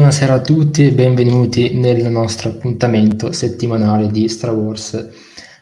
Buonasera 0.00 0.32
a 0.32 0.40
tutti 0.40 0.86
e 0.86 0.92
benvenuti 0.92 1.74
nel 1.74 2.10
nostro 2.10 2.48
appuntamento 2.48 3.32
settimanale 3.32 4.10
di 4.10 4.30
Star 4.30 4.54
Wars 4.54 4.94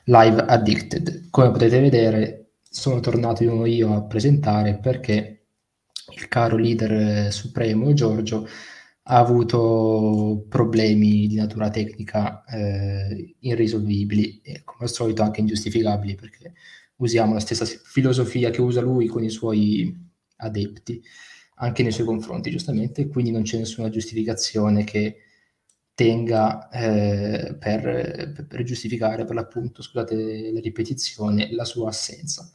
Live 0.04 0.40
Addicted. 0.40 1.28
Come 1.28 1.50
potete 1.50 1.80
vedere, 1.80 2.52
sono 2.62 3.00
tornato 3.00 3.42
io 3.42 3.94
a 3.96 4.04
presentare 4.04 4.78
perché 4.78 5.46
il 6.14 6.28
caro 6.28 6.56
leader 6.56 7.32
supremo 7.32 7.92
Giorgio 7.94 8.46
ha 9.02 9.18
avuto 9.18 10.46
problemi 10.48 11.26
di 11.26 11.34
natura 11.34 11.68
tecnica 11.68 12.44
eh, 12.44 13.34
irrisolvibili 13.40 14.40
e 14.40 14.62
come 14.62 14.84
al 14.84 14.90
solito 14.90 15.22
anche 15.22 15.40
ingiustificabili 15.40 16.14
perché 16.14 16.52
usiamo 16.98 17.32
la 17.34 17.40
stessa 17.40 17.64
filosofia 17.64 18.50
che 18.50 18.60
usa 18.60 18.80
lui 18.80 19.08
con 19.08 19.24
i 19.24 19.30
suoi 19.30 19.92
adepti 20.36 21.02
anche 21.58 21.82
nei 21.82 21.92
suoi 21.92 22.06
confronti, 22.06 22.50
giustamente, 22.50 23.08
quindi 23.08 23.30
non 23.30 23.42
c'è 23.42 23.58
nessuna 23.58 23.88
giustificazione 23.88 24.84
che 24.84 25.16
tenga 25.94 26.68
eh, 26.68 27.56
per, 27.58 28.46
per, 28.48 28.62
giustificare, 28.62 29.24
per 29.24 29.34
l'appunto, 29.34 29.82
scusate 29.82 30.52
la 30.52 30.60
ripetizione, 30.60 31.52
la 31.52 31.64
sua 31.64 31.88
assenza. 31.88 32.50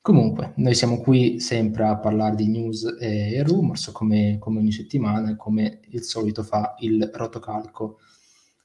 Comunque, 0.00 0.52
noi 0.56 0.74
siamo 0.74 1.00
qui 1.00 1.40
sempre 1.40 1.84
a 1.84 1.98
parlare 1.98 2.36
di 2.36 2.46
news 2.46 2.96
e 3.00 3.42
rumors, 3.42 3.90
come, 3.92 4.36
come 4.38 4.60
ogni 4.60 4.72
settimana, 4.72 5.32
e 5.32 5.36
come 5.36 5.80
il 5.88 6.02
solito 6.02 6.42
fa 6.44 6.76
il 6.78 7.10
rotocalco 7.12 7.98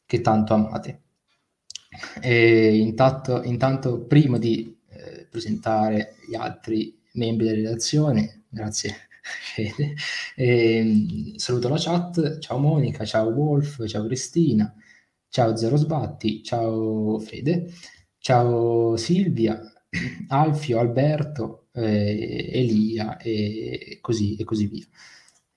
che 0.06 0.22
tanto 0.22 0.54
amate. 0.54 1.02
Intanto, 2.22 3.42
intanto 3.44 4.06
prima 4.06 4.38
di 4.38 4.78
eh, 4.90 5.28
presentare 5.30 6.16
gli 6.28 6.36
altri 6.36 7.02
membri 7.14 7.46
della 7.46 7.58
redazione, 7.58 8.44
grazie. 8.48 9.08
E, 9.56 9.96
ehm, 10.36 11.36
saluto 11.36 11.70
la 11.70 11.78
chat, 11.78 12.40
ciao 12.40 12.58
Monica, 12.58 13.06
ciao 13.06 13.30
Wolf, 13.30 13.86
ciao 13.88 14.06
Cristina, 14.06 14.74
ciao 15.30 15.56
Zero 15.56 15.76
Sbatti, 15.78 16.44
ciao 16.44 17.20
Fede, 17.20 17.72
ciao 18.18 18.98
Silvia, 18.98 19.62
Alfio, 20.28 20.80
Alberto, 20.80 21.68
eh, 21.74 22.50
Elia 22.52 23.18
e 23.18 24.00
così, 24.02 24.36
e 24.36 24.44
così 24.44 24.68
via. 24.68 24.86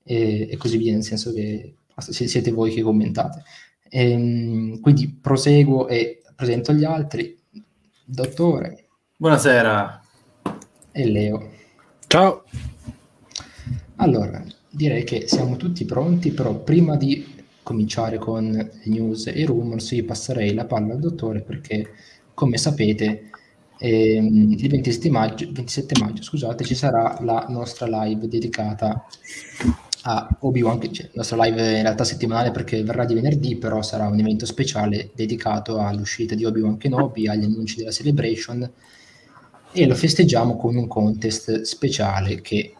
E, 0.03 0.49
e, 0.51 0.57
così 0.57 0.77
via, 0.77 0.93
nel 0.93 1.03
senso 1.03 1.33
che 1.33 1.75
siete 1.99 2.51
voi 2.53 2.73
che 2.73 2.83
commentate. 2.83 3.43
E, 3.89 4.11
ehm, 4.11 4.81
quindi 4.81 5.09
proseguo 5.09 5.89
e 5.89 6.23
presento 6.35 6.73
gli 6.73 6.85
altri. 6.85 7.37
Dottore. 8.05 8.89
Buonasera. 9.17 10.01
E 10.93 11.11
Leo. 11.11 11.51
Ciao. 12.07 12.45
Allora, 13.97 14.45
direi 14.71 15.05
che 15.05 15.27
siamo 15.27 15.57
tutti 15.57 15.85
pronti, 15.85 16.31
però 16.33 16.55
prima 16.55 16.97
di 16.97 17.35
cominciare 17.63 18.19
con 18.19 18.71
news 18.85 19.27
e 19.29 19.45
rumors, 19.47 19.91
io 19.93 20.05
passerei 20.05 20.53
la 20.55 20.67
palla 20.67 20.93
al 20.93 21.01
dottore 21.01 21.41
perché, 21.41 21.89
come 22.35 22.59
sapete, 22.59 23.31
ehm, 23.79 24.53
il 24.53 24.69
27 24.69 25.11
maggio, 25.11 25.47
27 25.51 25.99
maggio 26.01 26.23
scusate, 26.23 26.65
ci 26.65 26.75
sarà 26.75 27.19
la 27.23 27.47
nostra 27.49 27.87
live 28.03 28.29
dedicata 28.29 29.07
a 30.03 30.29
Obi-Wan, 30.41 30.81
cioè, 30.93 31.07
la 31.07 31.13
nostra 31.15 31.43
live 31.45 31.77
in 31.77 31.83
realtà 31.83 32.05
settimanale 32.05 32.51
perché 32.51 32.83
verrà 32.85 33.05
di 33.07 33.15
venerdì, 33.15 33.57
però 33.57 33.83
sarà 33.83 34.07
un 34.07 34.19
evento 34.19 34.47
speciale 34.47 35.11
dedicato 35.15 35.79
all'uscita 35.79 36.35
di 36.35 36.45
Obi-Wan 36.45 36.77
Kenobi, 36.77 37.29
agli 37.29 37.45
annunci 37.45 37.77
della 37.77 37.91
Celebration 37.91 38.71
e 39.73 39.87
lo 39.87 39.95
festeggiamo 39.95 40.57
con 40.57 40.77
un 40.77 40.87
contest 40.87 41.63
speciale 41.63 42.41
che 42.41 42.75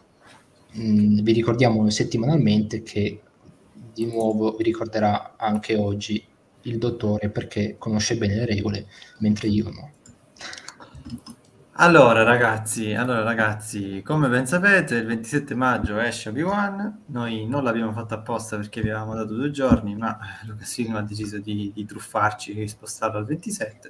mh, 0.77 1.21
vi 1.21 1.31
ricordiamo 1.33 1.89
settimanalmente 1.89 2.83
che 2.83 3.21
di 3.93 4.05
nuovo 4.05 4.55
vi 4.55 4.63
ricorderà 4.63 5.35
anche 5.37 5.75
oggi 5.75 6.23
il 6.63 6.77
dottore 6.77 7.29
perché 7.29 7.75
conosce 7.77 8.17
bene 8.17 8.35
le 8.35 8.45
regole, 8.45 8.87
mentre 9.19 9.47
io 9.47 9.69
no. 9.69 9.91
Allora 11.79 12.23
ragazzi, 12.23 12.95
allora 12.95 13.21
ragazzi, 13.21 14.01
come 14.03 14.27
ben 14.29 14.47
sapete 14.47 14.95
il 14.95 15.05
27 15.05 15.53
maggio 15.53 15.99
esce 15.99 16.29
Obi-Wan, 16.29 17.03
noi 17.09 17.45
non 17.45 17.63
l'abbiamo 17.63 17.91
fatto 17.91 18.15
apposta 18.15 18.57
perché 18.57 18.81
vi 18.81 18.89
avevamo 18.89 19.13
dato 19.13 19.35
due 19.35 19.51
giorni, 19.51 19.95
ma 19.95 20.17
Lucasfilm 20.47 20.95
ha 20.95 21.03
deciso 21.03 21.37
di, 21.37 21.71
di 21.71 21.85
truffarci 21.85 22.59
e 22.63 22.67
spostarlo 22.67 23.19
al 23.19 23.25
27 23.25 23.89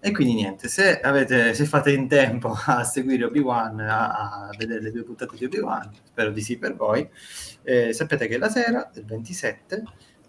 e 0.00 0.10
quindi 0.10 0.34
niente, 0.34 0.66
se, 0.66 0.98
avete, 0.98 1.54
se 1.54 1.64
fate 1.64 1.92
in 1.92 2.08
tempo 2.08 2.52
a 2.66 2.82
seguire 2.82 3.26
Obi-Wan, 3.26 3.78
a, 3.80 4.08
a 4.48 4.50
vedere 4.58 4.80
le 4.80 4.90
due 4.90 5.04
puntate 5.04 5.36
di 5.36 5.44
Obi-Wan, 5.44 5.92
spero 6.06 6.32
di 6.32 6.40
sì 6.40 6.58
per 6.58 6.74
voi, 6.74 7.08
eh, 7.62 7.92
sapete 7.92 8.26
che 8.26 8.36
la 8.36 8.48
sera 8.48 8.90
del 8.92 9.04
27 9.04 9.84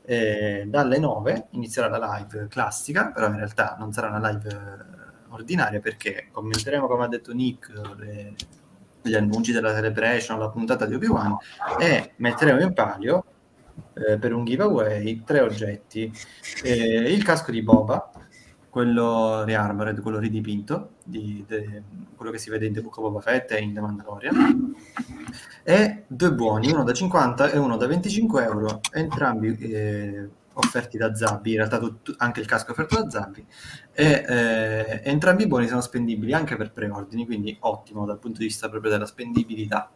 eh, 0.06 0.66
dalle 0.68 1.00
9 1.00 1.48
inizierà 1.52 1.88
la 1.88 2.18
live 2.18 2.48
classica, 2.50 3.12
però 3.12 3.28
in 3.30 3.38
realtà 3.38 3.76
non 3.80 3.92
sarà 3.92 4.10
una 4.10 4.30
live 4.30 4.89
ordinaria 5.30 5.80
perché 5.80 6.28
commenteremo, 6.31 6.88
come 6.88 7.06
ha 7.06 7.08
detto 7.08 7.34
Nick, 7.34 7.72
le, 7.98 8.36
gli 9.02 9.16
annunci 9.16 9.52
della 9.52 9.74
celebration, 9.74 10.40
la 10.40 10.50
puntata 10.50 10.86
di 10.86 10.96
Obi-Wan 10.96 11.38
e 11.80 12.12
metteremo 12.18 12.62
in 12.62 12.74
palio 12.74 13.24
eh, 13.94 14.18
per 14.18 14.34
un 14.34 14.46
giveaway 14.46 15.24
tre 15.24 15.42
oggetti. 15.42 16.12
Eh, 16.64 17.14
il 17.14 17.24
casco 17.24 17.52
di 17.52 17.62
Boba, 17.62 18.12
quello 18.70 19.44
rearmored, 19.44 20.02
quello 20.02 20.20
ridipinto, 20.20 20.96
di, 21.04 21.44
de, 21.48 21.84
quello 22.16 22.31
che 22.31 22.38
si 22.38 22.50
vede 22.50 22.66
in 22.66 22.74
The 22.74 22.81
Book 22.81 22.98
of 22.98 23.04
Boba 23.04 23.22
Fett 23.22 23.52
e 23.52 23.62
in 23.62 23.74
The 23.74 23.80
Mandalorian, 23.80 24.76
e 25.64 26.04
due 26.08 26.34
buoni, 26.34 26.72
uno 26.72 26.84
da 26.84 26.94
50 26.94 27.52
e 27.52 27.58
uno 27.58 27.78
da 27.78 27.88
25 27.88 28.44
euro, 28.44 28.80
entrambi 28.92 29.58
eh, 29.58 30.30
offerti 30.60 30.98
da 30.98 31.14
Zabbi, 31.14 31.52
in 31.52 31.58
realtà 31.58 31.80
tutto, 31.80 32.14
anche 32.18 32.40
il 32.40 32.46
casco 32.46 32.72
offerto 32.72 33.02
da 33.02 33.10
Zabbi, 33.10 33.46
e 33.94 34.26
eh, 34.28 35.02
entrambi 35.04 35.44
i 35.44 35.48
buoni 35.48 35.68
sono 35.68 35.82
spendibili 35.82 36.34
anche 36.34 36.56
per 36.56 36.72
preordini, 36.72 37.26
quindi 37.26 37.56
ottimo 37.62 38.06
dal 38.06 38.20
punto 38.20 38.40
di 38.40 38.46
vista 38.46 38.70
proprio 38.70 38.92
della 38.92 39.06
spendibilità. 39.06 39.92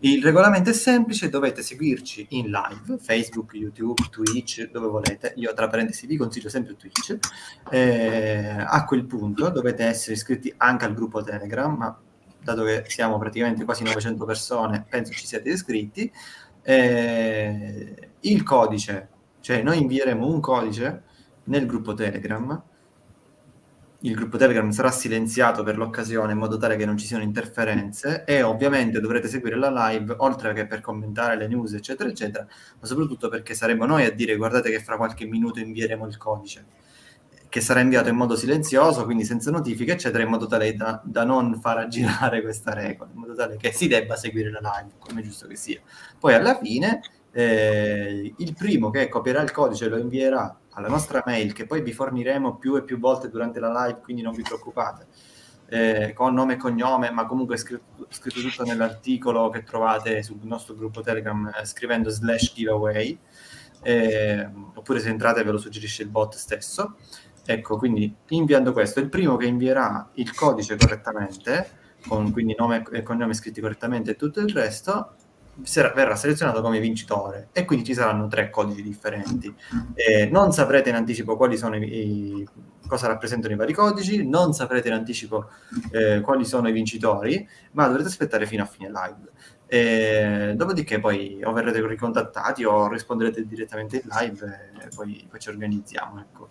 Il 0.00 0.22
regolamento 0.22 0.70
è 0.70 0.72
semplice, 0.72 1.28
dovete 1.28 1.62
seguirci 1.62 2.26
in 2.30 2.50
live, 2.50 2.98
Facebook, 2.98 3.54
YouTube, 3.54 4.02
Twitch, 4.10 4.70
dove 4.70 4.88
volete, 4.88 5.32
io 5.36 5.52
tra 5.54 5.68
parentesi 5.68 6.06
vi 6.06 6.16
consiglio 6.16 6.48
sempre 6.48 6.76
Twitch, 6.76 7.18
eh, 7.70 8.64
a 8.66 8.84
quel 8.84 9.04
punto 9.04 9.50
dovete 9.50 9.84
essere 9.84 10.14
iscritti 10.14 10.52
anche 10.56 10.84
al 10.84 10.94
gruppo 10.94 11.22
Telegram, 11.22 11.74
ma 11.76 11.98
dato 12.42 12.64
che 12.64 12.84
siamo 12.88 13.18
praticamente 13.18 13.64
quasi 13.64 13.84
900 13.84 14.24
persone, 14.24 14.84
penso 14.88 15.12
ci 15.12 15.26
siete 15.26 15.50
iscritti, 15.50 16.10
eh, 16.62 18.10
il 18.20 18.42
codice 18.42 19.08
cioè 19.42 19.62
noi 19.62 19.78
invieremo 19.78 20.26
un 20.26 20.40
codice 20.40 21.02
nel 21.44 21.66
gruppo 21.66 21.92
Telegram, 21.92 22.62
il 24.04 24.14
gruppo 24.14 24.36
Telegram 24.36 24.68
sarà 24.70 24.90
silenziato 24.90 25.62
per 25.62 25.76
l'occasione 25.76 26.32
in 26.32 26.38
modo 26.38 26.56
tale 26.56 26.76
che 26.76 26.84
non 26.84 26.96
ci 26.96 27.06
siano 27.06 27.22
interferenze 27.22 28.24
e 28.24 28.42
ovviamente 28.42 28.98
dovrete 28.98 29.28
seguire 29.28 29.56
la 29.56 29.70
live 29.90 30.14
oltre 30.18 30.52
che 30.54 30.66
per 30.66 30.80
commentare 30.80 31.36
le 31.36 31.46
news 31.46 31.74
eccetera 31.74 32.08
eccetera, 32.08 32.44
ma 32.80 32.86
soprattutto 32.86 33.28
perché 33.28 33.54
saremo 33.54 33.84
noi 33.84 34.04
a 34.04 34.10
dire 34.10 34.34
guardate 34.36 34.70
che 34.70 34.80
fra 34.80 34.96
qualche 34.96 35.26
minuto 35.26 35.60
invieremo 35.60 36.06
il 36.06 36.16
codice 36.16 36.64
che 37.48 37.60
sarà 37.60 37.80
inviato 37.80 38.08
in 38.08 38.16
modo 38.16 38.34
silenzioso, 38.34 39.04
quindi 39.04 39.24
senza 39.26 39.50
notifiche, 39.50 39.92
eccetera, 39.92 40.22
in 40.22 40.30
modo 40.30 40.46
tale 40.46 40.74
da, 40.74 41.02
da, 41.04 41.22
non 41.22 41.60
far 41.60 41.76
aggirare 41.76 42.40
questa 42.42 42.72
regola, 42.72 43.10
in 43.12 43.20
modo 43.20 43.34
tale 43.34 43.58
che 43.58 43.72
si 43.72 43.88
debba 43.88 44.16
seguire 44.16 44.50
la 44.50 44.60
live, 44.62 44.94
come 44.98 45.20
è 45.20 45.22
giusto 45.22 45.46
che 45.46 45.56
sia. 45.56 45.78
Poi 46.18 46.32
alla 46.32 46.56
fine 46.56 47.02
eh, 47.32 48.34
il 48.36 48.54
primo 48.54 48.90
che 48.90 49.08
copierà 49.08 49.40
il 49.40 49.52
codice 49.52 49.88
lo 49.88 49.96
invierà 49.96 50.54
alla 50.72 50.88
nostra 50.88 51.22
mail 51.24 51.52
che 51.52 51.66
poi 51.66 51.80
vi 51.82 51.92
forniremo 51.92 52.56
più 52.56 52.76
e 52.76 52.84
più 52.84 52.98
volte 52.98 53.28
durante 53.28 53.58
la 53.58 53.86
live, 53.86 54.00
quindi 54.00 54.22
non 54.22 54.34
vi 54.34 54.42
preoccupate. 54.42 55.06
Eh, 55.68 56.12
con 56.14 56.34
nome 56.34 56.54
e 56.54 56.56
cognome, 56.56 57.10
ma 57.10 57.24
comunque 57.24 57.56
scritto, 57.56 58.06
scritto, 58.10 58.40
tutto 58.40 58.62
nell'articolo 58.64 59.48
che 59.48 59.62
trovate 59.62 60.22
sul 60.22 60.38
nostro 60.42 60.74
gruppo 60.74 61.00
Telegram 61.00 61.50
eh, 61.58 61.64
scrivendo 61.64 62.10
slash 62.10 62.52
giveaway, 62.52 63.18
eh, 63.82 64.50
oppure 64.74 65.00
se 65.00 65.08
entrate 65.08 65.42
ve 65.42 65.50
lo 65.50 65.58
suggerisce 65.58 66.02
il 66.02 66.10
bot 66.10 66.34
stesso. 66.34 66.96
Ecco, 67.46 67.78
quindi 67.78 68.14
inviando 68.28 68.72
questo, 68.72 69.00
il 69.00 69.08
primo 69.08 69.36
che 69.36 69.46
invierà 69.46 70.10
il 70.14 70.34
codice 70.34 70.76
correttamente, 70.76 71.80
con 72.06 72.30
quindi 72.32 72.54
nome 72.56 72.82
e 72.92 73.02
cognome 73.02 73.32
scritti 73.32 73.62
correttamente 73.62 74.10
e 74.10 74.16
tutto 74.16 74.40
il 74.40 74.50
resto, 74.50 75.14
verrà 75.54 76.16
selezionato 76.16 76.62
come 76.62 76.80
vincitore 76.80 77.48
e 77.52 77.64
quindi 77.64 77.84
ci 77.84 77.94
saranno 77.94 78.26
tre 78.28 78.50
codici 78.50 78.82
differenti. 78.82 79.54
Eh, 79.94 80.26
non 80.26 80.52
saprete 80.52 80.88
in 80.88 80.94
anticipo 80.94 81.36
quali 81.36 81.56
sono 81.56 81.76
i, 81.76 81.82
i, 81.82 82.48
cosa 82.86 83.06
rappresentano 83.06 83.52
i 83.52 83.56
vari 83.56 83.72
codici, 83.72 84.26
non 84.26 84.54
saprete 84.54 84.88
in 84.88 84.94
anticipo 84.94 85.48
eh, 85.90 86.20
quali 86.20 86.44
sono 86.44 86.68
i 86.68 86.72
vincitori, 86.72 87.46
ma 87.72 87.86
dovrete 87.86 88.08
aspettare 88.08 88.46
fino 88.46 88.62
a 88.62 88.66
fine 88.66 88.88
live. 88.90 89.30
E 89.66 90.52
dopodiché 90.54 91.00
poi 91.00 91.40
o 91.42 91.52
verrete 91.52 91.86
ricontattati 91.86 92.64
o 92.64 92.88
risponderete 92.88 93.46
direttamente 93.46 93.96
in 93.96 94.08
live 94.10 94.70
e 94.84 94.88
poi, 94.94 95.26
poi 95.28 95.40
ci 95.40 95.48
organizziamo. 95.48 96.20
Ecco. 96.20 96.48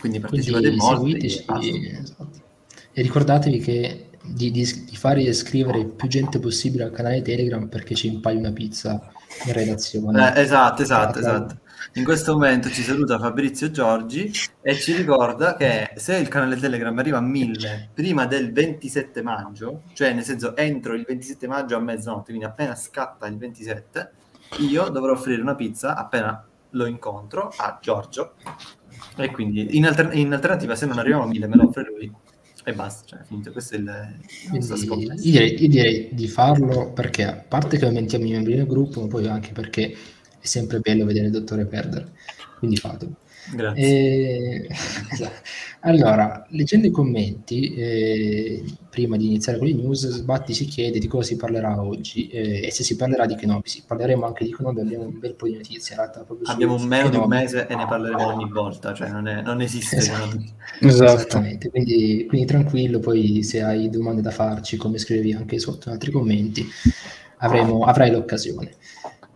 Quindi 0.00 0.20
partecipate 0.20 0.70
molto. 0.72 1.16
Esatto. 1.16 2.46
E 2.92 3.02
ricordatevi 3.02 3.58
che 3.58 4.07
di, 4.28 4.50
di, 4.50 4.84
di, 4.84 4.96
fare 4.96 5.22
iscrivere 5.22 5.84
più 5.84 6.08
gente 6.08 6.38
possibile 6.38 6.84
al 6.84 6.90
canale 6.90 7.22
Telegram 7.22 7.66
perché 7.68 7.94
ci 7.94 8.06
impaglia 8.08 8.38
una 8.38 8.52
pizza 8.52 9.00
in 9.46 9.52
redazione. 9.52 10.34
Eh, 10.34 10.40
esatto, 10.40 10.82
esatto, 10.82 11.18
esatto. 11.18 11.58
In 11.94 12.04
questo 12.04 12.32
momento 12.32 12.68
ci 12.68 12.82
saluta 12.82 13.18
Fabrizio 13.18 13.70
Giorgi 13.70 14.30
e 14.60 14.74
ci 14.74 14.94
ricorda 14.94 15.54
che 15.56 15.92
se 15.96 16.16
il 16.16 16.28
canale 16.28 16.56
Telegram 16.56 16.96
arriva 16.98 17.18
a 17.18 17.22
1000 17.22 17.90
prima 17.94 18.26
del 18.26 18.52
27 18.52 19.22
maggio, 19.22 19.82
cioè 19.94 20.12
nel 20.12 20.24
senso 20.24 20.54
entro 20.56 20.94
il 20.94 21.04
27 21.06 21.46
maggio 21.46 21.76
a 21.76 21.80
mezzanotte, 21.80 22.26
quindi 22.26 22.44
appena 22.44 22.74
scatta 22.74 23.26
il 23.26 23.38
27, 23.38 24.10
io 24.58 24.88
dovrò 24.88 25.12
offrire 25.12 25.40
una 25.40 25.54
pizza 25.54 25.94
appena 25.96 26.44
lo 26.70 26.86
incontro 26.86 27.52
a 27.56 27.78
Giorgio 27.80 28.34
e 29.16 29.30
quindi 29.30 29.76
in, 29.76 29.86
alter- 29.86 30.14
in 30.14 30.32
alternativa 30.32 30.74
se 30.74 30.86
non 30.86 30.98
arriviamo 30.98 31.22
a 31.22 31.26
1000 31.26 31.46
me 31.46 31.56
lo 31.56 31.68
offre 31.68 31.84
lui 31.84 32.12
e 32.70 32.74
basta, 32.74 33.04
cioè 33.06 33.24
finito, 33.24 33.52
questo 33.52 33.74
è 33.74 33.78
il, 33.78 34.16
Quindi, 34.86 35.06
io, 35.06 35.30
direi, 35.30 35.62
io 35.62 35.68
direi 35.68 36.08
di 36.12 36.28
farlo 36.28 36.92
perché 36.92 37.24
a 37.24 37.34
parte 37.34 37.78
che 37.78 37.86
aumentiamo 37.86 38.26
i 38.26 38.32
membri 38.32 38.56
del 38.56 38.66
gruppo, 38.66 39.00
ma 39.00 39.06
poi 39.06 39.26
anche 39.26 39.52
perché 39.52 39.94
è 40.38 40.46
sempre 40.46 40.80
bello 40.80 41.04
vedere 41.04 41.26
il 41.26 41.32
dottore 41.32 41.66
perdere, 41.66 42.12
quindi 42.58 42.76
fatelo. 42.76 43.16
Grazie. 43.54 43.84
E... 43.84 44.68
Esatto. 45.10 45.32
Allora, 45.82 46.44
leggendo 46.50 46.88
i 46.88 46.90
commenti, 46.90 47.72
eh, 47.74 48.64
prima 48.90 49.16
di 49.16 49.26
iniziare 49.26 49.58
con 49.58 49.68
le 49.68 49.74
news, 49.74 50.08
Sbatti 50.08 50.52
si 50.52 50.64
chiede 50.64 50.98
di 50.98 51.06
cosa 51.06 51.28
si 51.28 51.36
parlerà 51.36 51.80
oggi 51.80 52.26
eh, 52.28 52.66
e 52.66 52.70
se 52.72 52.82
si 52.82 52.96
parlerà 52.96 53.26
di 53.26 53.36
Kenobi. 53.36 53.68
Sì, 53.68 53.84
parleremo 53.86 54.26
anche 54.26 54.44
di 54.44 54.52
Kenobi, 54.52 54.80
abbiamo 54.80 55.04
un 55.04 55.20
bel 55.20 55.34
po' 55.34 55.46
di 55.46 55.54
notizie. 55.54 55.94
In 55.94 56.00
realtà, 56.00 56.26
abbiamo 56.50 56.74
un 56.74 56.82
meno 56.82 57.08
di 57.08 57.16
un 57.16 57.28
mese 57.28 57.68
e 57.68 57.76
ne 57.76 57.86
parleremo 57.86 58.26
ogni 58.26 58.50
volta, 58.50 58.92
cioè 58.92 59.08
non, 59.08 59.28
è, 59.28 59.40
non 59.40 59.60
esiste. 59.60 59.96
Esatto. 59.98 60.42
esatto. 60.80 61.14
Esattamente, 61.14 61.70
quindi, 61.70 62.26
quindi, 62.28 62.46
tranquillo, 62.46 62.98
poi 62.98 63.44
se 63.44 63.62
hai 63.62 63.88
domande 63.88 64.20
da 64.20 64.32
farci, 64.32 64.76
come 64.76 64.98
scrivevi 64.98 65.32
anche 65.32 65.60
sotto 65.60 65.88
in 65.88 65.94
altri 65.94 66.10
commenti, 66.10 66.66
avremo, 67.36 67.84
avrai 67.84 68.10
l'occasione. 68.10 68.72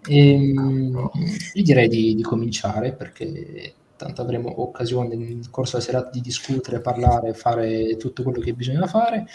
E, 0.08 0.32
ehm, 0.32 1.10
io 1.54 1.62
direi 1.62 1.86
di, 1.86 2.16
di 2.16 2.22
cominciare 2.22 2.92
perché 2.92 3.74
tanto 4.02 4.22
avremo 4.22 4.62
occasione 4.62 5.14
nel 5.14 5.48
corso 5.50 5.76
della 5.76 5.88
serata 5.88 6.10
di 6.10 6.20
discutere, 6.20 6.80
parlare, 6.80 7.34
fare 7.34 7.96
tutto 7.96 8.22
quello 8.22 8.40
che 8.40 8.52
bisogna 8.52 8.86
fare. 8.86 9.26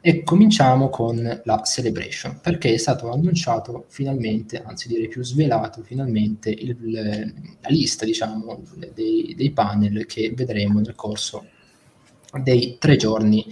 E 0.00 0.22
cominciamo 0.22 0.90
con 0.90 1.40
la 1.44 1.62
celebration, 1.62 2.38
perché 2.42 2.74
è 2.74 2.76
stato 2.76 3.10
annunciato 3.10 3.86
finalmente, 3.88 4.62
anzi 4.62 4.86
direi 4.88 5.08
più 5.08 5.22
svelato 5.22 5.82
finalmente, 5.82 6.50
il, 6.50 7.32
la 7.60 7.68
lista 7.68 8.04
diciamo, 8.04 8.62
dei, 8.92 9.34
dei, 9.34 9.50
panel 9.52 10.04
che 10.04 10.30
vedremo 10.36 10.80
nel 10.80 10.94
corso 10.94 11.46
dei 12.42 12.76
tre 12.78 12.96
giorni 12.96 13.46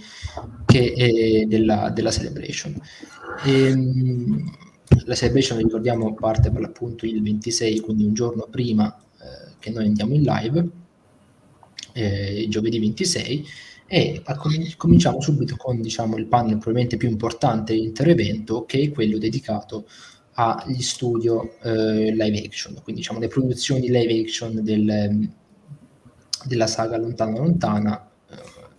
che, 0.65 1.45
della, 1.47 1.89
della 1.89 2.11
celebration. 2.11 2.79
E, 3.43 3.67
ehm, 3.69 4.51
la 5.05 5.15
celebration, 5.15 5.57
ricordiamo, 5.57 6.13
parte 6.13 6.51
per 6.51 6.61
l'appunto 6.61 7.07
il 7.07 7.21
26, 7.23 7.79
quindi 7.79 8.05
un 8.05 8.13
giorno 8.13 8.47
prima 8.49 8.95
eh, 8.95 9.02
che 9.63 9.69
noi 9.71 9.85
andiamo 9.85 10.13
in 10.13 10.23
live, 10.23 10.69
eh, 11.93 12.45
giovedì 12.49 12.79
26, 12.79 13.45
e 13.87 14.21
com- 14.37 14.75
cominciamo 14.75 15.21
subito 15.21 15.55
con 15.55 15.79
diciamo, 15.79 16.17
il 16.17 16.25
panel 16.25 16.57
probabilmente 16.57 16.97
più 16.97 17.09
importante 17.09 17.73
dell'intero 17.73 18.65
che 18.65 18.81
è 18.81 18.91
quello 18.91 19.17
dedicato 19.17 19.87
agli 20.33 20.81
studio 20.81 21.57
eh, 21.61 22.11
live 22.11 22.43
action, 22.43 22.73
quindi 22.83 23.01
diciamo 23.01 23.19
le 23.19 23.27
produzioni 23.27 23.87
live 23.89 24.19
action 24.19 24.63
del, 24.63 25.29
della 26.45 26.67
saga 26.67 26.97
Lontana 26.97 27.37
Lontana, 27.37 28.11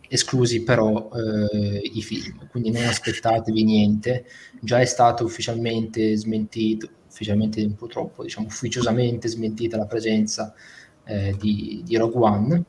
esclusi 0.08 0.62
però 0.62 1.10
eh, 1.12 1.90
i 1.92 2.02
film, 2.02 2.48
quindi 2.48 2.70
non 2.70 2.84
aspettatevi 2.84 3.64
niente, 3.64 4.26
già 4.60 4.80
è 4.80 4.84
stato 4.84 5.24
ufficialmente 5.24 6.16
smentito, 6.16 6.88
ufficialmente 7.14 7.62
un 7.62 7.76
po' 7.76 7.86
troppo, 7.86 8.24
diciamo 8.24 8.48
ufficiosamente 8.48 9.28
smentita 9.28 9.76
la 9.76 9.86
presenza 9.86 10.52
eh, 11.04 11.36
di, 11.38 11.82
di, 11.84 11.96
Rogue 11.96 12.20
One. 12.20 12.64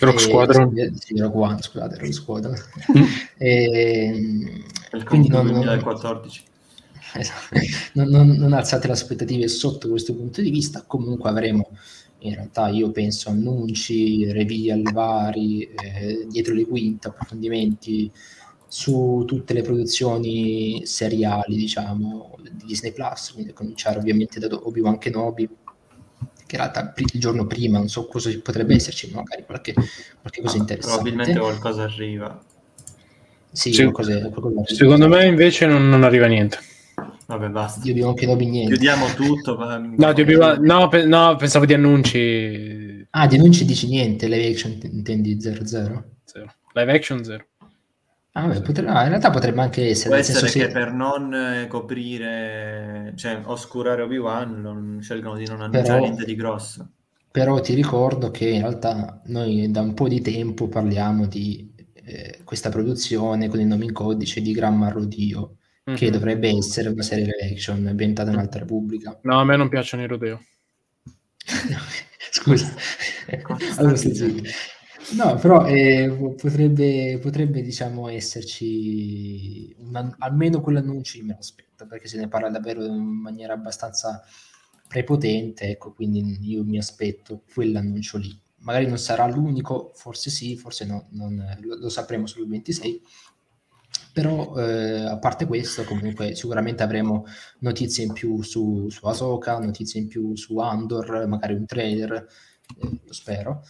Rogue 0.00 0.20
Squadron? 0.20 0.96
Sì, 0.98 1.16
Rogue 1.16 1.40
One, 1.40 1.62
scusate, 1.62 1.94
Rogue 1.96 2.12
Squadron. 2.12 2.56
e, 3.38 4.64
quindi 5.04 5.28
non, 5.28 5.46
2014. 5.46 6.42
Esatto. 7.16 7.56
Non, 7.92 8.08
non, 8.08 8.28
non 8.30 8.52
alzate 8.54 8.88
le 8.88 8.94
aspettative 8.94 9.46
sotto 9.46 9.88
questo 9.88 10.16
punto 10.16 10.40
di 10.40 10.50
vista, 10.50 10.82
comunque 10.84 11.30
avremo 11.30 11.70
in 12.18 12.34
realtà 12.34 12.68
io 12.70 12.90
penso 12.90 13.28
annunci, 13.28 14.32
reveal 14.32 14.82
vari, 14.92 15.62
eh, 15.62 16.26
dietro 16.28 16.54
le 16.54 16.64
quinte, 16.64 17.06
approfondimenti 17.06 18.10
su 18.74 19.22
tutte 19.24 19.54
le 19.54 19.62
produzioni 19.62 20.84
seriali, 20.84 21.54
diciamo, 21.54 22.36
di 22.42 22.64
Disney 22.64 22.90
Plus, 22.90 23.30
quindi 23.30 23.52
a 23.52 23.54
cominciare 23.54 24.00
ovviamente 24.00 24.40
da 24.40 24.48
Obi-Wan 24.52 24.98
Kenobi, 24.98 25.46
che 25.46 26.56
in 26.56 26.60
realtà 26.60 26.92
il 26.96 27.20
giorno 27.20 27.46
prima, 27.46 27.78
non 27.78 27.86
so 27.86 28.08
cosa 28.08 28.36
potrebbe 28.42 28.74
esserci, 28.74 29.12
magari 29.14 29.44
qualche, 29.44 29.74
qualche 29.74 30.42
cosa 30.42 30.56
interessante. 30.56 31.02
Probabilmente 31.02 31.38
qualcosa 31.38 31.84
arriva. 31.84 32.42
Sì, 33.52 33.72
sì 33.72 33.82
qualcosa, 33.82 34.28
qualcosa 34.28 34.74
secondo 34.74 35.06
me 35.06 35.24
invece 35.24 35.66
non, 35.66 35.88
non 35.88 36.02
arriva 36.02 36.26
niente. 36.26 36.58
Vabbè, 37.26 37.50
basta. 37.50 37.80
Di 37.80 37.92
Obi-Wan 37.92 38.14
Kenobi 38.14 38.46
niente. 38.46 38.72
Chiudiamo 38.72 39.06
tutto. 39.14 39.56
no, 39.56 40.08
Obi-Wan... 40.08 40.60
no, 40.62 40.88
pe- 40.88 41.06
no, 41.06 41.36
pensavo 41.36 41.64
di 41.64 41.74
annunci. 41.74 43.06
Ah, 43.10 43.28
di 43.28 43.36
annunci 43.36 43.64
dici 43.64 43.86
niente, 43.86 44.26
live 44.26 44.48
action 44.48 44.76
intendi 44.82 45.36
0-0? 45.36 45.62
Zero. 45.64 46.04
Live 46.72 46.92
action 46.92 47.22
0. 47.22 47.46
Ah, 48.36 48.48
beh, 48.48 48.62
potre... 48.62 48.86
ah, 48.88 49.02
in 49.02 49.10
realtà 49.10 49.30
potrebbe 49.30 49.60
anche 49.60 49.90
essere. 49.90 50.08
Può 50.08 50.18
essere 50.18 50.46
che 50.46 50.48
se... 50.48 50.68
per 50.68 50.92
non 50.92 51.32
eh, 51.32 51.66
coprire, 51.68 53.12
cioè 53.14 53.40
oscurare 53.44 54.02
Obi-Wan, 54.02 54.60
non 54.60 54.98
scelgono 55.00 55.36
di 55.36 55.46
non 55.46 55.60
annunciare 55.60 55.86
però, 55.86 56.00
niente 56.00 56.24
di 56.24 56.34
grosso. 56.34 56.90
Però 57.30 57.60
ti 57.60 57.74
ricordo 57.74 58.32
che 58.32 58.48
in 58.48 58.62
realtà 58.62 59.20
noi 59.26 59.70
da 59.70 59.82
un 59.82 59.94
po' 59.94 60.08
di 60.08 60.20
tempo 60.20 60.66
parliamo 60.66 61.26
di 61.26 61.72
eh, 61.92 62.40
questa 62.42 62.70
produzione 62.70 63.48
con 63.48 63.60
il 63.60 63.66
nome 63.66 63.84
in 63.84 63.92
codice 63.92 64.40
di 64.40 64.52
Gran 64.52 64.76
Marrodio 64.76 65.56
mm-hmm. 65.88 65.96
che 65.96 66.10
dovrebbe 66.10 66.48
essere 66.48 66.88
una 66.88 67.02
serie 67.02 67.24
live 67.24 67.52
action 67.52 67.86
ambientata 67.86 68.32
in 68.32 68.38
Alta 68.38 68.58
Repubblica. 68.58 69.16
No, 69.22 69.38
a 69.38 69.44
me 69.44 69.56
non 69.56 69.68
piacciono 69.68 70.02
i 70.02 70.08
rodeo. 70.08 70.42
Scusa. 72.30 72.74
allora, 73.76 73.96
no, 75.12 75.34
però 75.36 75.66
eh, 75.66 76.34
potrebbe, 76.36 77.18
potrebbe, 77.20 77.62
diciamo, 77.62 78.08
esserci 78.08 79.74
una, 79.78 80.14
almeno 80.18 80.60
quell'annuncio 80.60 81.18
io 81.18 81.24
me 81.24 81.32
lo 81.34 81.38
aspetto, 81.38 81.86
perché 81.86 82.08
se 82.08 82.16
ne 82.18 82.28
parla 82.28 82.50
davvero 82.50 82.84
in 82.84 83.02
maniera 83.02 83.52
abbastanza 83.54 84.22
prepotente, 84.88 85.70
ecco, 85.70 85.92
quindi 85.92 86.38
io 86.42 86.64
mi 86.64 86.78
aspetto 86.78 87.42
quell'annuncio 87.52 88.18
lì. 88.18 88.36
Magari 88.58 88.86
non 88.86 88.98
sarà 88.98 89.26
l'unico, 89.26 89.92
forse 89.94 90.30
sì, 90.30 90.56
forse 90.56 90.86
no, 90.86 91.08
non, 91.10 91.36
lo, 91.60 91.76
lo 91.76 91.88
sapremo 91.88 92.26
sul 92.26 92.48
26, 92.48 93.02
però 94.12 94.56
eh, 94.58 95.00
a 95.06 95.18
parte 95.18 95.46
questo, 95.46 95.84
comunque 95.84 96.34
sicuramente 96.34 96.82
avremo 96.82 97.24
notizie 97.60 98.04
in 98.04 98.12
più 98.12 98.42
su, 98.42 98.88
su 98.88 99.06
Ahsoka, 99.06 99.58
notizie 99.58 100.00
in 100.00 100.08
più 100.08 100.34
su 100.36 100.58
Andor, 100.58 101.26
magari 101.26 101.54
un 101.54 101.66
trailer, 101.66 102.12
eh, 102.12 103.00
lo 103.04 103.12
spero. 103.12 103.64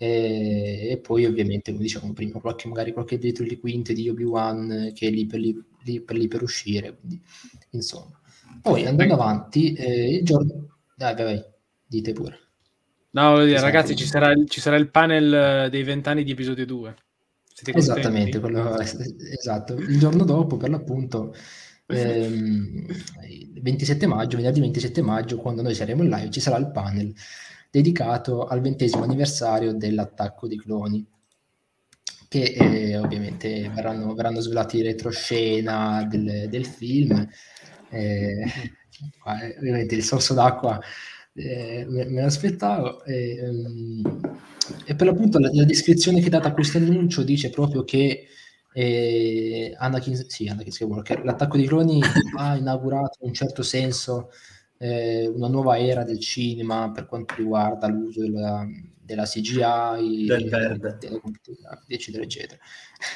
E, 0.00 0.88
e, 0.92 0.98
poi 0.98 1.24
ovviamente, 1.26 1.72
come 1.72 1.82
dicevamo 1.82 2.12
prima, 2.12 2.38
qualche, 2.38 2.68
magari 2.68 2.92
qualche 2.92 3.18
dietro 3.18 3.44
le 3.44 3.58
quinte 3.58 3.92
di 3.92 4.08
Obi-Wan 4.08 4.92
che 4.94 5.08
è 5.08 5.10
lì 5.10 5.26
per, 5.26 5.40
lì, 5.40 5.60
lì 5.82 6.00
per, 6.00 6.16
lì 6.16 6.28
per 6.28 6.42
uscire. 6.42 6.96
Quindi, 6.96 7.20
insomma. 7.70 8.18
Poi 8.62 8.86
andando 8.86 9.14
avanti, 9.14 9.72
eh, 9.72 10.16
il 10.16 10.24
giorno... 10.24 10.78
Dai, 10.94 11.14
vai, 11.14 11.24
vai, 11.24 11.44
dite 11.84 12.12
pure. 12.12 12.38
No, 13.10 13.44
dire, 13.44 13.60
ragazzi, 13.60 13.96
ci 13.96 14.06
sarà, 14.06 14.32
ci 14.46 14.60
sarà 14.60 14.76
il 14.76 14.90
panel 14.90 15.68
dei 15.70 15.82
vent'anni 15.82 16.22
di 16.22 16.30
episodio 16.30 16.64
2. 16.64 16.96
Esattamente, 17.64 18.38
quello, 18.38 18.78
esatto. 18.78 19.74
Il 19.74 19.98
giorno 19.98 20.24
dopo, 20.24 20.56
per 20.56 20.70
l'appunto, 20.70 21.34
ehm, 21.86 22.86
27 23.60 24.06
maggio, 24.06 24.36
venerdì 24.36 24.60
27 24.60 25.02
maggio, 25.02 25.38
quando 25.38 25.62
noi 25.62 25.74
saremo 25.74 26.04
in 26.04 26.10
live, 26.10 26.30
ci 26.30 26.40
sarà 26.40 26.56
il 26.58 26.70
panel 26.70 27.12
dedicato 27.70 28.46
al 28.46 28.60
ventesimo 28.60 29.04
anniversario 29.04 29.72
dell'attacco 29.72 30.46
di 30.46 30.58
cloni 30.58 31.06
che 32.28 32.42
eh, 32.42 32.98
ovviamente 32.98 33.70
verranno, 33.70 34.14
verranno, 34.14 34.40
svelati 34.40 34.82
retroscena 34.82 36.04
del, 36.04 36.48
del 36.48 36.66
film. 36.66 37.26
Eh, 37.90 38.44
ovviamente 39.58 39.94
il 39.94 40.02
sorso 40.02 40.34
d'acqua 40.34 40.78
eh, 41.32 41.86
me, 41.88 42.04
me 42.04 42.22
l'aspettavo. 42.22 43.04
Eh, 43.04 43.48
um, 43.48 44.20
e 44.84 44.94
per 44.94 45.06
l'appunto 45.06 45.38
la, 45.38 45.48
la, 45.52 45.64
descrizione 45.64 46.20
che 46.20 46.26
è 46.26 46.30
data 46.30 46.48
a 46.48 46.52
questo 46.52 46.78
annuncio 46.78 47.22
dice 47.22 47.48
proprio 47.48 47.84
che 47.84 48.26
eh, 48.74 49.74
Anakin, 49.76 50.28
sì, 50.28 50.46
Anakin 50.46 50.72
Skywalker, 50.72 51.24
l'attacco 51.24 51.56
dei 51.56 51.66
cloni 51.66 52.00
ha 52.36 52.56
inaugurato 52.56 53.18
in 53.22 53.28
un 53.28 53.34
certo 53.34 53.62
senso 53.62 54.30
eh, 54.78 55.26
una 55.26 55.48
nuova 55.48 55.78
era 55.78 56.04
del 56.04 56.20
cinema 56.20 56.90
per 56.90 57.06
quanto 57.06 57.34
riguarda 57.36 57.88
l'uso 57.88 58.20
della, 58.20 58.66
della 59.00 59.24
CGI, 59.24 60.24
del 60.26 60.48
verde, 60.48 60.96
della 60.98 61.20
eccetera, 61.86 62.22
eccetera. 62.22 62.60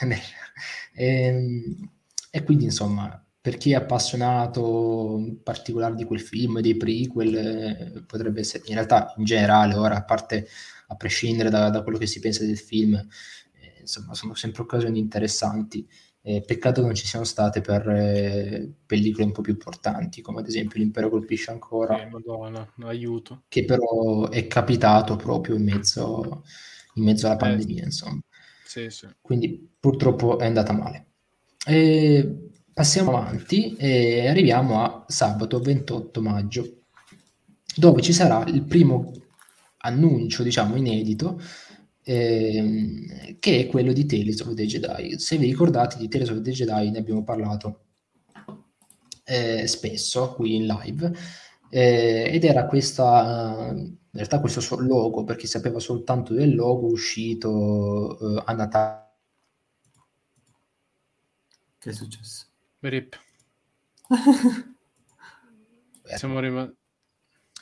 e, 0.94 1.26
ehm, 1.26 1.90
e 2.30 2.42
quindi 2.44 2.64
insomma 2.64 3.24
per 3.42 3.56
chi 3.56 3.72
è 3.72 3.74
appassionato 3.74 5.16
in 5.18 5.42
particolare 5.42 5.96
di 5.96 6.04
quel 6.04 6.20
film, 6.20 6.60
dei 6.60 6.76
prequel, 6.76 7.36
eh, 7.36 8.04
potrebbe 8.06 8.38
essere 8.38 8.62
in 8.68 8.74
realtà 8.74 9.12
in 9.16 9.24
generale, 9.24 9.74
ora 9.74 9.96
a 9.96 10.04
parte 10.04 10.46
a 10.86 10.94
prescindere 10.94 11.50
da, 11.50 11.68
da 11.68 11.82
quello 11.82 11.98
che 11.98 12.06
si 12.06 12.20
pensa 12.20 12.44
del 12.44 12.58
film, 12.58 12.94
eh, 12.94 13.80
insomma, 13.80 14.14
sono 14.14 14.34
sempre 14.34 14.62
occasioni 14.62 15.00
interessanti. 15.00 15.84
Eh, 16.24 16.40
peccato 16.40 16.80
che 16.80 16.86
non 16.86 16.94
ci 16.94 17.06
siano 17.06 17.24
state 17.24 17.60
per 17.60 17.88
eh, 17.88 18.72
pellicole 18.86 19.24
un 19.24 19.32
po' 19.32 19.40
più 19.40 19.52
importanti, 19.52 20.20
come 20.20 20.38
ad 20.38 20.46
esempio 20.46 20.78
L'Impero 20.78 21.10
colpisce 21.10 21.50
ancora. 21.50 22.00
Eh, 22.00 22.08
Madonna, 22.08 22.72
aiuto. 22.82 23.42
Che 23.48 23.64
però 23.64 24.28
è 24.28 24.46
capitato 24.46 25.16
proprio 25.16 25.56
in 25.56 25.64
mezzo, 25.64 26.44
in 26.94 27.04
mezzo 27.04 27.26
alla 27.26 27.34
eh, 27.34 27.38
pandemia, 27.38 27.84
insomma. 27.84 28.20
Sì, 28.64 28.88
sì. 28.88 29.08
Quindi 29.20 29.68
purtroppo 29.80 30.38
è 30.38 30.46
andata 30.46 30.72
male. 30.72 31.06
E 31.66 32.50
passiamo 32.72 33.16
avanti 33.16 33.74
e 33.76 34.28
arriviamo 34.28 34.80
a 34.80 35.04
sabato 35.08 35.58
28 35.58 36.22
maggio, 36.22 36.82
dove 37.74 38.00
ci 38.00 38.12
sarà 38.12 38.44
il 38.46 38.62
primo 38.62 39.12
annuncio, 39.78 40.44
diciamo, 40.44 40.76
inedito 40.76 41.40
ehm, 42.04 43.38
che 43.38 43.60
è 43.60 43.66
quello 43.66 43.92
di 43.92 44.06
Tales 44.06 44.40
of 44.40 44.54
the 44.54 44.66
Jedi. 44.66 45.18
Se 45.18 45.36
vi 45.36 45.46
ricordate 45.46 45.96
di 45.98 46.08
Tales 46.08 46.30
of 46.30 46.40
the 46.40 46.50
Jedi 46.50 46.90
ne 46.90 46.98
abbiamo 46.98 47.24
parlato 47.24 47.80
eh, 49.24 49.66
spesso 49.66 50.34
qui 50.34 50.56
in 50.56 50.66
live 50.66 51.12
eh, 51.70 52.30
ed 52.32 52.44
era 52.44 52.66
questa 52.66 53.70
in 53.72 54.18
realtà 54.18 54.40
questo 54.40 54.78
logo 54.80 55.24
per 55.24 55.36
chi 55.36 55.46
sapeva 55.46 55.78
soltanto 55.78 56.34
del 56.34 56.54
logo 56.54 56.88
uscito 56.88 58.36
eh, 58.36 58.42
a 58.44 58.52
Natale 58.52 59.02
che 61.78 61.90
è 61.90 61.92
successo? 61.92 62.46
Rip. 62.78 63.18
Siamo 66.04 66.38
rimasti 66.38 66.81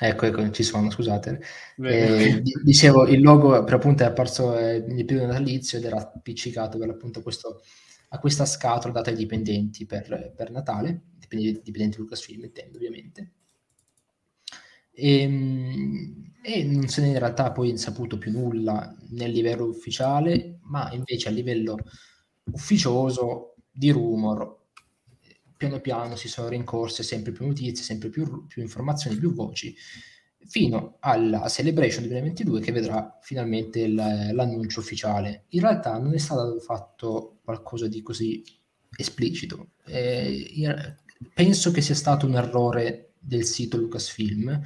Ecco, 0.03 0.25
ecco, 0.25 0.51
ci 0.51 0.63
sono, 0.63 0.91
scusate. 0.91 1.43
Eh, 1.77 2.43
dicevo, 2.65 3.07
il 3.07 3.21
logo 3.21 3.63
per 3.65 3.75
appunto 3.75 4.03
è 4.03 4.07
apparso 4.07 4.57
eh, 4.57 4.81
nel 4.89 5.05
periodo 5.05 5.27
natalizio 5.27 5.77
ed 5.77 5.85
era 5.85 5.99
appiccicato 5.99 6.79
per 6.79 6.89
l'appunto 6.89 7.21
questo, 7.21 7.61
a 8.09 8.19
questa 8.19 8.47
scatola 8.47 8.95
data 8.95 9.11
ai 9.11 9.17
dipendenti 9.17 9.85
per, 9.85 10.33
per 10.35 10.51
Natale, 10.53 11.03
dipendenti, 11.19 11.61
dipendenti 11.63 11.99
Lucasfilm, 11.99 12.45
intendo 12.45 12.79
ovviamente. 12.79 13.33
E, 14.91 15.21
ehm, 15.21 16.33
e, 16.43 16.65
non 16.65 16.89
se 16.89 17.03
ne 17.03 17.09
è 17.09 17.11
in 17.11 17.19
realtà 17.19 17.53
poi 17.53 17.77
saputo 17.77 18.17
più 18.17 18.31
nulla 18.33 18.97
nel 19.11 19.31
livello 19.31 19.67
ufficiale, 19.67 20.61
ma 20.63 20.91
invece 20.93 21.29
a 21.29 21.33
livello 21.33 21.77
ufficioso 22.45 23.55
di 23.71 23.91
rumor 23.91 24.60
piano 25.61 25.81
piano 25.81 26.17
si 26.17 26.27
sono 26.27 26.49
rincorse 26.49 27.03
sempre 27.03 27.33
più 27.33 27.47
notizie, 27.47 27.85
sempre 27.85 28.09
più, 28.09 28.47
più 28.47 28.63
informazioni, 28.63 29.19
più 29.19 29.35
voci, 29.35 29.77
fino 30.47 30.97
alla 31.01 31.47
Celebration 31.49 32.05
2022 32.05 32.61
che 32.61 32.73
vedrà 32.73 33.19
finalmente 33.21 33.81
il, 33.81 33.95
l'annuncio 33.95 34.81
ufficiale. 34.81 35.45
In 35.51 35.61
realtà 35.61 35.99
non 35.99 36.15
è 36.15 36.19
stato 36.19 36.59
fatto 36.61 37.41
qualcosa 37.45 37.89
di 37.89 38.01
così 38.01 38.43
esplicito. 38.97 39.73
Eh, 39.85 40.73
penso 41.35 41.71
che 41.73 41.83
sia 41.83 41.95
stato 41.95 42.25
un 42.25 42.37
errore 42.37 43.13
del 43.19 43.45
sito 43.45 43.77
Lucasfilm 43.77 44.63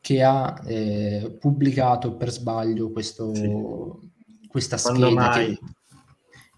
che 0.00 0.24
ha 0.24 0.60
eh, 0.66 1.36
pubblicato 1.38 2.16
per 2.16 2.32
sbaglio 2.32 2.90
questo, 2.90 3.32
sì. 3.32 3.48
questa 4.48 4.76
scheda 4.76 5.30
che, 5.30 5.46
che 5.46 5.75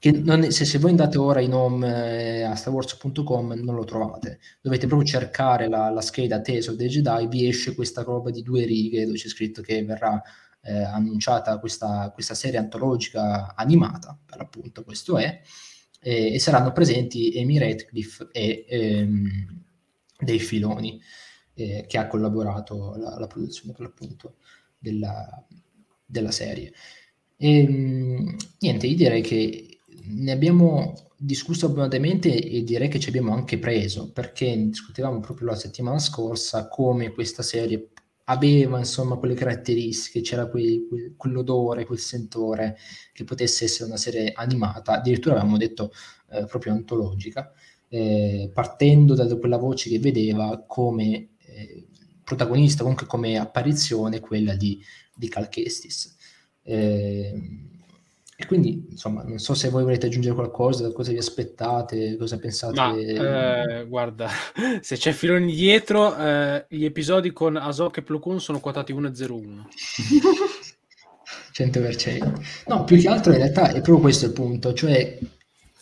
è, 0.01 0.51
se, 0.51 0.65
se, 0.65 0.79
voi 0.79 0.91
andate 0.91 1.19
ora 1.19 1.41
in 1.41 1.53
home 1.53 1.87
eh, 1.87 2.43
a 2.43 2.55
starwars.com 2.55 3.53
non 3.53 3.75
lo 3.75 3.85
trovate, 3.85 4.39
dovete 4.61 4.87
proprio 4.87 5.09
cercare 5.09 5.69
la, 5.69 5.91
la 5.91 6.01
scheda 6.01 6.37
of 6.37 6.77
the 6.77 6.87
Jedi, 6.87 7.27
vi 7.27 7.49
esce 7.49 7.75
questa 7.75 8.03
roba 8.03 8.31
di 8.31 8.43
due 8.43 8.65
righe 8.65 9.05
dove 9.05 9.19
c'è 9.19 9.29
scritto 9.29 9.61
che 9.61 9.85
verrà 9.85 10.23
eh, 10.63 10.83
annunciata 10.83 11.59
questa, 11.59 12.11
questa, 12.13 12.35
serie 12.35 12.59
antologica 12.59 13.55
animata, 13.55 14.19
per 14.25 14.39
l'appunto 14.39 14.85
questo 14.85 15.19
è, 15.19 15.41
eh, 16.01 16.35
e 16.35 16.39
saranno 16.39 16.73
presenti 16.73 17.33
Amy 17.39 17.59
Radcliffe 17.59 18.29
e 18.33 18.67
ehm, 18.69 19.63
dei 20.19 20.39
Filoni, 20.39 21.01
eh, 21.55 21.85
che 21.89 21.99
ha 21.99 22.07
collaborato 22.07 22.93
alla, 22.93 23.27
produzione 23.27 23.73
per 23.73 23.83
l'appunto 23.83 24.37
della, 24.79 25.45
della 26.05 26.31
serie. 26.31 26.73
E, 27.37 27.59
ehm, 27.59 28.37
niente, 28.61 28.87
io 28.87 28.97
direi 28.97 29.23
che 29.23 29.68
ne 30.05 30.33
abbiamo 30.33 31.11
discusso 31.17 31.67
abbondantemente 31.67 32.33
e 32.35 32.63
direi 32.63 32.89
che 32.89 33.01
ci 33.01 33.09
abbiamo 33.09 33.33
anche 33.33 33.59
preso 33.59 34.13
perché 34.13 34.57
discutevamo 34.57 35.21
proprio 35.21 35.49
la 35.49 35.57
settimana 35.57 35.99
scorsa 35.99 36.69
come 36.69 37.11
questa 37.11 37.43
serie 37.43 37.91
aveva 38.31 38.79
insomma 38.79 39.17
quelle 39.17 39.35
caratteristiche, 39.35 40.21
c'era 40.21 40.47
quel, 40.49 40.87
quel, 40.87 41.15
quell'odore, 41.17 41.85
quel 41.87 41.99
sentore 41.99 42.77
che 43.13 43.25
potesse 43.25 43.65
essere 43.65 43.89
una 43.89 43.97
serie 43.97 44.33
animata, 44.33 44.93
addirittura 44.93 45.37
avevamo 45.37 45.57
detto 45.57 45.93
eh, 46.31 46.45
proprio 46.45 46.73
antologica, 46.73 47.51
eh, 47.89 48.51
partendo 48.53 49.15
da 49.15 49.27
quella 49.37 49.57
voce 49.57 49.89
che 49.89 49.99
vedeva 49.99 50.63
come 50.67 51.31
eh, 51.39 51.87
protagonista, 52.23 52.83
comunque 52.83 53.07
come 53.07 53.39
apparizione 53.39 54.21
quella 54.21 54.55
di, 54.55 54.79
di 55.15 55.29
Cal 55.29 55.49
Kestis. 55.49 56.15
Eh, 56.63 57.33
e 58.41 58.47
quindi, 58.47 58.87
insomma, 58.91 59.25
non 59.25 59.41
so 59.41 59.53
se 59.55 59.69
voi 59.69 59.83
volete 59.83 60.07
aggiungere 60.07 60.37
qualcosa, 60.37 60.93
cosa 60.93 61.11
vi 61.11 61.19
aspettate, 61.19 62.17
cosa 62.17 62.39
pensate. 62.39 62.77
Ma, 62.77 62.95
eh, 62.97 63.85
guarda, 63.85 64.29
se 64.81 64.95
c'è 64.95 65.11
filoni 65.11 65.53
dietro, 65.53 66.17
eh, 66.17 66.65
gli 66.69 66.85
episodi 66.85 67.33
con 67.33 67.57
Ahsoka 67.57 67.99
e 67.99 68.05
Plo 68.05 68.21
Koon 68.21 68.41
sono 68.41 68.61
quotati 68.61 68.95
1-0-1. 68.95 69.65
100%. 71.53 72.41
No, 72.69 72.85
più 72.85 73.01
che 73.01 73.09
altro 73.09 73.33
in 73.33 73.39
realtà 73.39 73.71
è 73.71 73.81
proprio 73.81 73.99
questo 73.99 74.27
il 74.27 74.33
punto, 74.33 74.73
cioè 74.73 75.19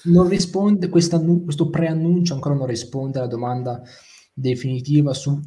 non 0.05 0.27
risponde, 0.27 0.89
questo 0.89 1.69
preannuncio 1.69 2.33
ancora 2.33 2.55
non 2.55 2.67
risponde 2.67 3.19
alla 3.19 3.29
domanda 3.29 3.83
definitiva 4.33 5.13
su, 5.13 5.39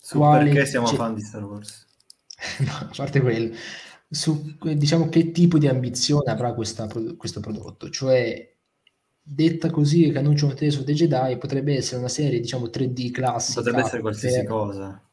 su 0.00 0.18
quale... 0.18 0.50
perché 0.50 0.66
siamo 0.66 0.88
fan 0.88 1.14
di 1.14 1.20
Star 1.20 1.44
Wars. 1.44 1.86
no, 2.66 2.72
a 2.72 2.90
parte 2.92 3.20
quello 3.20 3.54
su 4.10 4.56
diciamo, 4.74 5.08
che 5.08 5.30
tipo 5.30 5.56
di 5.56 5.68
ambizione 5.68 6.32
avrà 6.32 6.52
questa, 6.52 6.88
questo 7.16 7.38
prodotto. 7.38 7.88
Cioè, 7.88 8.56
detta 9.22 9.70
così, 9.70 10.10
che 10.10 10.18
annuncia 10.18 10.46
un 10.46 10.54
teso 10.54 10.82
dei 10.82 10.96
Jedi 10.96 11.36
potrebbe 11.38 11.76
essere 11.76 11.98
una 11.98 12.08
serie, 12.08 12.40
diciamo, 12.40 12.66
3D 12.66 13.10
classica. 13.12 13.60
Potrebbe 13.60 13.82
essere 13.82 14.00
qualsiasi 14.00 14.38
per... 14.38 14.46
cosa. 14.46 15.04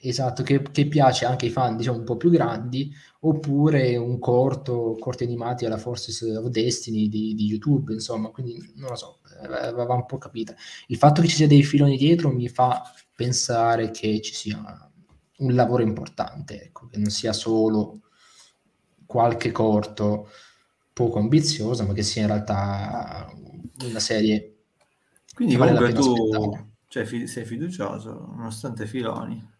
Esatto, 0.00 0.42
che, 0.44 0.62
che, 0.62 0.86
piace 0.86 1.24
anche 1.24 1.46
ai 1.46 1.50
fan, 1.50 1.76
diciamo, 1.76 1.98
un 1.98 2.04
po' 2.04 2.16
più 2.16 2.30
grandi, 2.30 2.92
oppure 3.20 3.96
un 3.96 4.18
corto, 4.18 4.96
corti 5.00 5.24
animati 5.24 5.64
alla 5.64 5.78
Forces 5.78 6.20
of 6.20 6.46
Destiny 6.48 7.08
di, 7.08 7.34
di 7.34 7.46
YouTube, 7.46 7.94
insomma, 7.94 8.28
quindi 8.28 8.74
non 8.76 8.90
lo 8.90 8.96
so, 8.96 9.20
va 9.48 9.94
un 9.94 10.06
po' 10.06 10.18
capita. 10.18 10.54
Il 10.88 10.98
fatto 10.98 11.20
che 11.22 11.28
ci 11.28 11.36
sia 11.36 11.48
dei 11.48 11.64
filoni 11.64 11.96
dietro 11.96 12.30
mi 12.30 12.48
fa 12.48 12.82
pensare 13.12 13.90
che 13.90 14.20
ci 14.20 14.34
sia 14.34 14.90
un 15.38 15.54
lavoro 15.54 15.82
importante, 15.82 16.62
ecco, 16.66 16.86
che 16.86 16.98
non 16.98 17.10
sia 17.10 17.32
solo 17.32 18.02
qualche 19.08 19.52
corto 19.52 20.28
poco 20.92 21.18
ambiziosa, 21.18 21.84
ma 21.84 21.94
che 21.94 22.02
sia 22.02 22.22
in 22.22 22.28
realtà 22.28 23.32
una 23.84 24.00
serie 24.00 24.58
quindi 25.34 25.56
vale 25.56 25.72
comunque 25.72 25.94
tu 25.94 26.68
cioè, 26.88 27.04
fi- 27.04 27.26
sei 27.26 27.44
fiducioso 27.44 28.32
nonostante 28.34 28.86
Filoni. 28.86 29.56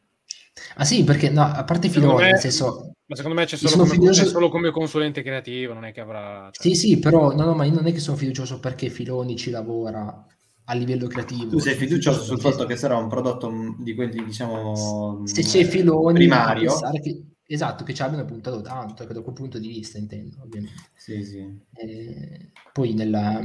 Ah 0.74 0.84
sì 0.84 1.04
perché 1.04 1.30
no 1.30 1.42
a 1.42 1.62
parte 1.62 1.88
Filoni 1.88 2.22
me, 2.22 2.30
nel 2.32 2.40
senso 2.40 2.94
ma 3.06 3.14
secondo 3.14 3.38
me 3.38 3.46
c'è 3.46 3.56
solo, 3.56 3.84
come, 3.84 3.90
fiducioso... 3.90 4.22
c'è 4.22 4.28
solo, 4.28 4.48
come, 4.48 4.70
consulente 4.70 5.22
creativo 5.22 5.72
non 5.72 5.84
è 5.84 5.92
che 5.92 6.00
avrà 6.00 6.50
cioè... 6.50 6.66
sì 6.66 6.74
sì 6.74 6.98
però 6.98 7.32
no, 7.32 7.44
no 7.44 7.54
ma 7.54 7.64
io 7.64 7.74
non 7.74 7.86
è 7.86 7.92
che 7.92 8.00
sono 8.00 8.16
fiducioso 8.16 8.58
perché 8.58 8.90
Filoni 8.90 9.36
ci 9.36 9.50
lavora 9.50 10.26
a 10.70 10.74
livello 10.74 11.06
creativo. 11.06 11.48
Tu 11.48 11.60
sei 11.60 11.76
fiducioso 11.76 12.22
sul 12.22 12.40
fatto 12.40 12.66
che 12.66 12.76
sarà 12.76 12.96
un 12.96 13.08
prodotto 13.08 13.50
di 13.78 13.94
quelli 13.94 14.24
diciamo 14.24 15.22
se 15.24 15.42
c'è 15.42 15.64
Filoni 15.64 16.14
primario? 16.14 16.74
che 17.00 17.22
Esatto, 17.50 17.82
che 17.82 17.94
ci 17.94 18.02
abbiano 18.02 18.26
puntato 18.26 18.60
tanto, 18.60 19.02
ecco, 19.04 19.14
da 19.14 19.22
quel 19.22 19.34
punto 19.34 19.58
di 19.58 19.68
vista 19.68 19.96
intendo, 19.96 20.36
ovviamente. 20.42 20.90
Sì, 20.94 21.24
sì. 21.24 21.38
Eh, 21.72 22.50
poi 22.74 22.92
nella, 22.92 23.40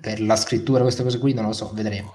per 0.00 0.20
la 0.20 0.36
scrittura, 0.36 0.82
queste 0.82 1.02
cose 1.02 1.18
qui 1.18 1.34
non 1.34 1.46
lo 1.46 1.52
so, 1.52 1.72
vedremo. 1.74 2.14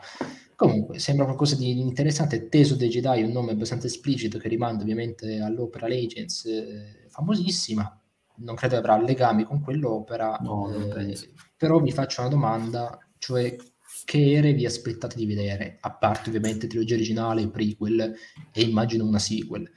Comunque, 0.55 0.97
sembra 0.99 1.25
qualcosa 1.25 1.57
di 1.57 1.77
interessante. 1.81 2.47
Teso 2.47 2.75
dei 2.75 2.87
Jedi, 2.87 3.21
un 3.21 3.31
nome 3.31 3.51
abbastanza 3.51 3.87
esplicito 3.87 4.37
che 4.37 4.47
rimanda 4.47 4.83
ovviamente 4.83 5.39
all'opera 5.41 5.87
Legends, 5.87 6.45
eh, 6.45 7.05
famosissima. 7.09 8.01
Non 8.37 8.55
credo 8.55 8.77
avrà 8.77 8.97
legami 8.97 9.43
con 9.43 9.59
quell'opera, 9.59 10.37
no, 10.41 10.71
eh, 10.95 11.17
però 11.57 11.81
vi 11.81 11.91
faccio 11.91 12.21
una 12.21 12.29
domanda, 12.29 12.97
cioè 13.17 13.53
che 14.05 14.31
ere 14.31 14.53
vi 14.53 14.65
aspettate 14.65 15.17
di 15.17 15.25
vedere, 15.25 15.79
a 15.81 15.91
parte 15.91 16.29
ovviamente 16.29 16.67
trilogia 16.67 16.95
originale, 16.95 17.49
prequel 17.49 18.15
e 18.53 18.61
immagino 18.61 19.05
una 19.05 19.19
sequel 19.19 19.69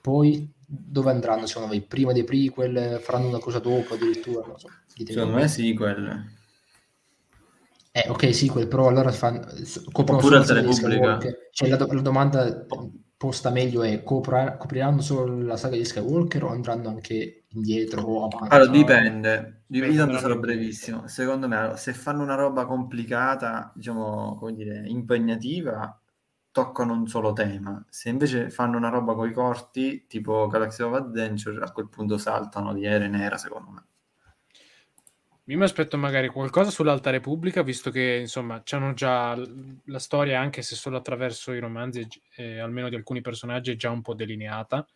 poi 0.00 0.48
dove 0.66 1.10
andranno 1.10 1.46
secondo 1.46 1.68
voi? 1.68 1.80
Prima 1.82 2.12
dei 2.12 2.24
prequel? 2.24 3.00
Faranno 3.00 3.28
una 3.28 3.38
cosa 3.38 3.58
dopo 3.58 3.94
addirittura? 3.94 4.46
Non 4.46 4.58
so. 4.58 4.68
Secondo 5.04 5.34
me 5.34 5.48
sequel. 5.48 6.06
Eh, 6.06 6.38
Eh, 7.92 8.08
ok, 8.08 8.32
sì, 8.32 8.48
quel 8.48 8.68
però 8.68 8.86
allora 8.86 9.10
fanno, 9.10 9.40
coprono 9.90 10.18
Oppure 10.18 10.42
solo 10.42 10.44
saga 10.44 10.60
di 10.60 10.66
Repubblica. 10.66 11.18
Skywalker. 11.18 11.48
Cioè, 11.52 11.68
la, 11.68 11.76
do- 11.76 11.92
la 11.92 12.00
domanda 12.00 12.66
posta 13.16 13.50
meglio 13.50 13.82
è 13.82 14.02
copra- 14.02 14.56
copriranno 14.56 15.00
solo 15.02 15.42
la 15.42 15.56
saga 15.56 15.76
di 15.76 15.84
Skywalker 15.84 16.44
o 16.44 16.48
andranno 16.50 16.88
anche 16.88 17.44
indietro 17.48 18.02
o 18.02 18.24
avanti? 18.26 18.54
Allora, 18.54 18.70
dipende. 18.70 19.62
Dipende 19.66 19.96
tanto 19.96 20.18
sarò 20.18 20.38
brevissimo. 20.38 21.08
Secondo 21.08 21.48
me, 21.48 21.56
allora, 21.56 21.76
se 21.76 21.92
fanno 21.92 22.22
una 22.22 22.36
roba 22.36 22.64
complicata, 22.64 23.72
diciamo, 23.74 24.36
come 24.36 24.54
dire, 24.54 24.84
impegnativa, 24.86 25.99
toccano 26.52 26.92
un 26.92 27.06
solo 27.06 27.32
tema. 27.32 27.84
Se 27.88 28.08
invece 28.08 28.50
fanno 28.50 28.76
una 28.76 28.88
roba 28.88 29.14
coi 29.14 29.32
corti, 29.32 30.06
tipo 30.06 30.46
Galaxy 30.46 30.82
of 30.82 30.94
Adventure, 30.94 31.62
a 31.64 31.72
quel 31.72 31.88
punto 31.88 32.18
saltano 32.18 32.72
di 32.72 32.84
era 32.84 33.04
in 33.04 33.14
era, 33.14 33.36
secondo 33.36 33.70
me. 33.70 33.84
Io 35.50 35.56
mi 35.56 35.64
aspetto 35.64 35.96
magari 35.96 36.28
qualcosa 36.28 36.70
sull'Alta 36.70 37.10
Repubblica, 37.10 37.62
visto 37.62 37.90
che 37.90 38.18
insomma 38.20 38.62
c'hanno 38.62 38.94
già 38.94 39.36
la 39.86 39.98
storia, 39.98 40.38
anche 40.38 40.62
se 40.62 40.76
solo 40.76 40.96
attraverso 40.96 41.52
i 41.52 41.58
romanzi, 41.58 42.06
eh, 42.36 42.60
almeno 42.60 42.88
di 42.88 42.94
alcuni 42.94 43.20
personaggi, 43.20 43.72
è 43.72 43.76
già 43.76 43.90
un 43.90 44.00
po' 44.00 44.14
delineata. 44.14 44.86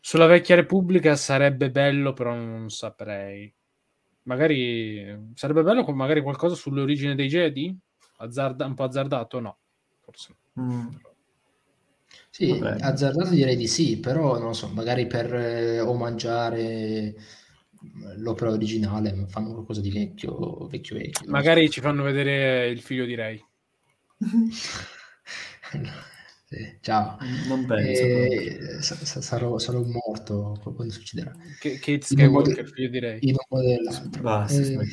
Sulla 0.00 0.24
Vecchia 0.24 0.54
Repubblica 0.54 1.16
sarebbe 1.16 1.70
bello, 1.70 2.14
però 2.14 2.34
non 2.34 2.70
saprei. 2.70 3.52
Magari 4.22 5.32
sarebbe 5.34 5.62
bello 5.62 5.84
con 5.84 5.96
magari 5.96 6.22
qualcosa 6.22 6.54
sull'origine 6.54 7.14
dei 7.14 7.28
Jedi? 7.28 7.78
Azzarda- 8.18 8.64
un 8.64 8.74
po' 8.74 8.84
azzardato? 8.84 9.40
No, 9.40 9.59
forse. 10.10 10.34
Mm. 10.60 10.88
Sì, 12.30 12.58
Vabbè. 12.58 12.80
azzardato 12.80 13.30
direi 13.30 13.56
di 13.56 13.66
sì, 13.68 13.98
però 13.98 14.36
non 14.38 14.48
lo 14.48 14.52
so, 14.52 14.68
magari 14.68 15.06
per 15.06 15.32
eh, 15.34 15.80
omaggiare 15.80 17.14
l'opera 18.16 18.50
originale 18.50 19.26
fanno 19.28 19.52
qualcosa 19.52 19.80
di 19.80 19.90
vecchio, 19.90 20.66
vecchio, 20.68 20.96
vecchio. 20.96 21.22
non 21.24 21.32
Magari 21.32 21.70
ci 21.70 21.80
fanno 21.80 22.02
vedere 22.02 22.68
il 22.68 22.80
figlio 22.80 23.04
di 23.04 23.14
so. 23.14 23.42
Sì, 26.50 26.78
ciao. 26.80 27.16
Non 27.46 27.64
penso. 27.64 28.02
Eh, 28.02 28.78
sa- 28.80 28.96
sa- 28.96 29.20
sarò, 29.20 29.56
sarò 29.58 29.78
morto 29.84 30.60
quando 30.74 30.92
succederà. 30.92 31.32
Che, 31.60 31.74
Kate 31.78 31.92
modo- 31.92 32.04
Skywalker, 32.50 32.68
figlio 32.68 32.88
di 32.88 32.98
Rey. 32.98 33.18
in 33.22 33.36
un 33.36 33.44
modo 33.48 33.68
o 33.68 33.70
nell'altro. 33.76 34.20
Basta, 34.22 34.60
Eh. 34.60 34.86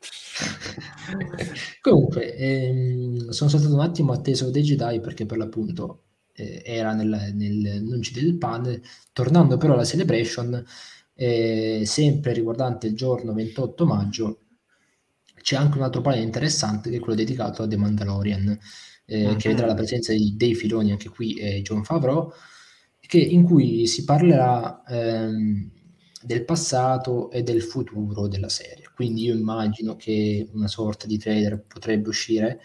Comunque, 1.80 2.34
ehm, 2.36 3.28
sono 3.30 3.50
saltato 3.50 3.74
un 3.74 3.80
attimo 3.80 4.12
a 4.12 4.20
Tales 4.20 4.40
of 4.42 4.50
the 4.50 4.60
Jedi 4.62 5.00
perché 5.00 5.26
per 5.26 5.38
l'appunto 5.38 6.04
eh, 6.32 6.62
era 6.64 6.92
nel- 6.94 7.32
nell'annuncio 7.34 8.12
del 8.14 8.36
panel. 8.38 8.80
Tornando 9.12 9.56
però 9.56 9.74
alla 9.74 9.84
Celebration, 9.84 10.64
eh, 11.14 11.82
sempre 11.84 12.32
riguardante 12.32 12.86
il 12.86 12.94
giorno 12.96 13.32
28 13.34 13.84
maggio, 13.86 14.40
c'è 15.42 15.56
anche 15.56 15.78
un 15.78 15.84
altro 15.84 16.00
panel 16.02 16.22
interessante 16.22 16.90
che 16.90 16.96
è 16.96 17.00
quello 17.00 17.16
dedicato 17.16 17.62
a 17.62 17.68
The 17.68 17.76
Mandalorian, 17.76 18.58
eh, 19.06 19.36
che 19.36 19.48
Mhm. 19.48 19.54
vedrà 19.54 19.66
la 19.66 19.74
presenza 19.74 20.12
di 20.12 20.36
Dave 20.36 20.54
Filoni, 20.54 20.90
anche 20.92 21.08
qui, 21.08 21.34
e 21.34 21.62
John 21.62 21.84
Favreau, 21.84 22.30
che- 23.00 23.18
in 23.18 23.42
cui 23.42 23.86
si 23.86 24.04
parlerà 24.04 24.82
ehm, 24.86 25.70
del 26.22 26.44
passato 26.44 27.30
e 27.30 27.42
del 27.42 27.62
futuro 27.62 28.28
della 28.28 28.48
serie. 28.48 28.79
Quindi 29.00 29.22
io 29.22 29.34
immagino 29.34 29.96
che 29.96 30.46
una 30.52 30.68
sorta 30.68 31.06
di 31.06 31.16
trailer 31.16 31.58
potrebbe 31.66 32.10
uscire. 32.10 32.60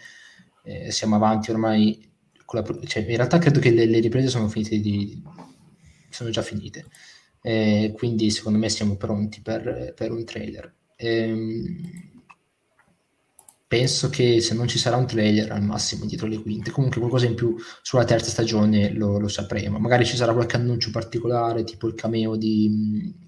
Eh, 0.64 0.92
siamo 0.92 1.14
avanti 1.14 1.50
ormai 1.50 2.12
con 2.44 2.60
la 2.60 2.86
cioè, 2.86 3.04
in 3.08 3.16
realtà 3.16 3.38
credo 3.38 3.58
che 3.58 3.70
le, 3.70 3.86
le 3.86 4.00
riprese 4.00 4.28
sono 4.28 4.46
finite 4.46 4.78
di, 4.78 5.22
sono 6.10 6.28
già 6.28 6.42
finite. 6.42 6.88
Eh, 7.40 7.94
quindi 7.96 8.28
secondo 8.30 8.58
me 8.58 8.68
siamo 8.68 8.96
pronti 8.96 9.40
per, 9.40 9.94
per 9.96 10.10
un 10.12 10.26
trailer. 10.26 10.74
Ehm, 10.96 12.24
penso 13.66 14.10
che 14.10 14.42
se 14.42 14.52
non 14.52 14.68
ci 14.68 14.78
sarà 14.78 14.96
un 14.96 15.06
trailer 15.06 15.50
al 15.52 15.62
massimo 15.62 16.04
dietro 16.04 16.26
le 16.26 16.42
quinte, 16.42 16.70
comunque 16.70 17.00
qualcosa 17.00 17.24
in 17.24 17.34
più 17.34 17.56
sulla 17.80 18.04
terza 18.04 18.28
stagione 18.28 18.92
lo, 18.92 19.18
lo 19.18 19.28
sapremo. 19.28 19.78
Magari 19.78 20.04
ci 20.04 20.16
sarà 20.16 20.34
qualche 20.34 20.56
annuncio 20.56 20.90
particolare, 20.90 21.64
tipo 21.64 21.86
il 21.86 21.94
cameo 21.94 22.36
di, 22.36 23.24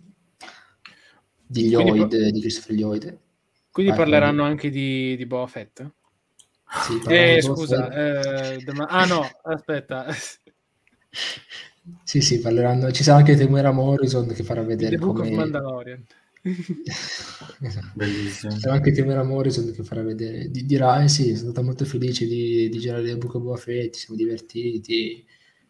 di 1.49 1.71
Quindi 1.71 1.71
Lloyd, 1.71 2.29
di 2.31 2.41
Christopher 2.41 2.77
Lloyd. 2.77 3.19
Quindi 3.71 3.93
Vai, 3.93 4.01
parleranno 4.01 4.43
anche 4.43 4.69
di, 4.71 5.17
di 5.17 5.25
Boba 5.27 5.47
Fett? 5.47 5.91
Sì, 6.71 7.01
Eh, 7.07 7.41
scusa, 7.43 7.89
Fett. 7.89 7.97
eh, 8.59 8.63
The 8.65 8.73
ah 8.89 9.05
no, 9.07 9.23
aspetta. 9.43 10.07
Sì, 12.05 12.21
sì, 12.21 12.41
parleranno. 12.41 12.91
Ci 12.93 13.03
sarà 13.03 13.19
anche 13.19 13.37
Temuera 13.37 13.73
Morrison 13.73 14.27
che 14.33 14.43
farà 14.43 14.63
vedere 14.63 14.97
The 14.97 14.99
Book 14.99 15.21
of. 15.21 15.31
Mandalorian. 15.31 16.05
Esatto. 17.61 17.87
Bellissimo. 17.93 18.53
Ci 18.53 18.59
sarà 18.61 18.75
anche 18.75 18.93
Temuera 18.93 19.23
Morrison 19.25 19.73
che 19.73 19.83
farà 19.83 20.03
vedere. 20.03 20.51
Di- 20.51 20.65
dirà, 20.67 21.03
eh 21.03 21.09
sì, 21.09 21.35
sono 21.37 21.51
stato 21.51 21.63
molto 21.63 21.85
felice 21.85 22.27
di, 22.27 22.69
di 22.69 22.79
girare 22.79 23.11
il 23.11 23.19
Book 23.19 23.35
of 23.35 23.43
Boba 23.43 23.57
Fett, 23.57 23.95
ci 23.95 24.01
siamo 24.01 24.17
divertiti, 24.17 25.25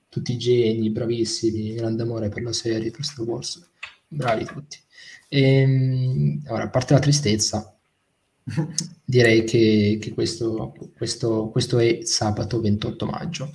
tutti 0.09 0.37
geni, 0.39 0.91
bravissimi, 0.91 1.75
grande 1.75 2.03
amore 2.03 2.29
per 2.29 2.43
la 2.43 2.53
serie, 2.53 2.91
per 2.91 3.05
Star 3.05 3.27
Wars. 3.27 3.69
Bravi 4.09 4.45
tutti. 4.45 4.79
Ehm, 5.29 6.43
ora, 6.49 6.65
a 6.65 6.69
parte 6.71 6.95
la 6.95 7.01
tristezza, 7.01 7.77
direi 9.05 9.45
che, 9.45 9.99
che 10.01 10.13
questo, 10.13 10.75
questo, 10.97 11.51
questo 11.51 11.79
è 11.79 12.01
sabato 12.03 12.61
28 12.61 13.07
maggio. 13.07 13.53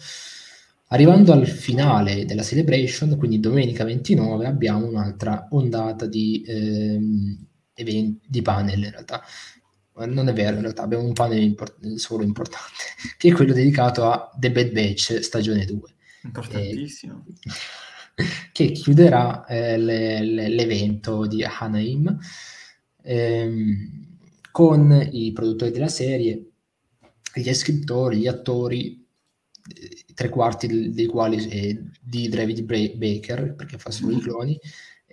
Arrivando 0.87 1.31
al 1.31 1.47
finale 1.47 2.25
della 2.25 2.43
celebration, 2.43 3.17
quindi 3.17 3.39
domenica 3.39 3.83
29, 3.83 4.45
abbiamo 4.45 4.85
un'altra 4.85 5.47
ondata 5.51 6.05
di, 6.05 6.43
ehm, 6.45 7.45
eventi, 7.73 8.27
di 8.29 8.41
panel 8.43 8.83
in 8.83 8.91
realtà. 8.91 9.23
Non 9.95 10.27
è 10.27 10.33
vero, 10.33 10.55
in 10.55 10.61
realtà 10.61 10.83
abbiamo 10.83 11.03
un 11.03 11.13
panel 11.13 11.41
import- 11.41 11.95
solo 11.95 12.23
importante, 12.23 12.83
che 13.17 13.29
è 13.29 13.31
quello 13.31 13.53
dedicato 13.53 14.09
a 14.09 14.31
The 14.37 14.51
Bad 14.51 14.71
Batch 14.71 15.19
stagione 15.21 15.65
2 15.65 15.79
Importantissimo. 16.23 17.25
che 18.51 18.71
chiuderà 18.71 19.45
eh, 19.45 19.77
le- 19.77 20.23
le- 20.23 20.49
l'evento 20.49 21.25
di 21.27 21.43
Anaheim 21.43 22.17
ehm, 23.03 24.01
con 24.51 25.09
i 25.11 25.31
produttori 25.33 25.71
della 25.71 25.87
serie, 25.87 26.51
gli 27.33 27.53
scrittori, 27.53 28.19
gli 28.19 28.27
attori, 28.27 29.03
eh, 29.75 30.05
tre 30.13 30.29
quarti 30.29 30.91
dei 30.91 31.05
quali 31.07 31.43
è 31.47 31.75
di 32.01 32.29
David 32.29 32.61
Baker, 32.95 33.55
perché 33.55 33.77
fa 33.77 33.89
solo 33.91 34.15
i 34.15 34.19
cloni. 34.19 34.59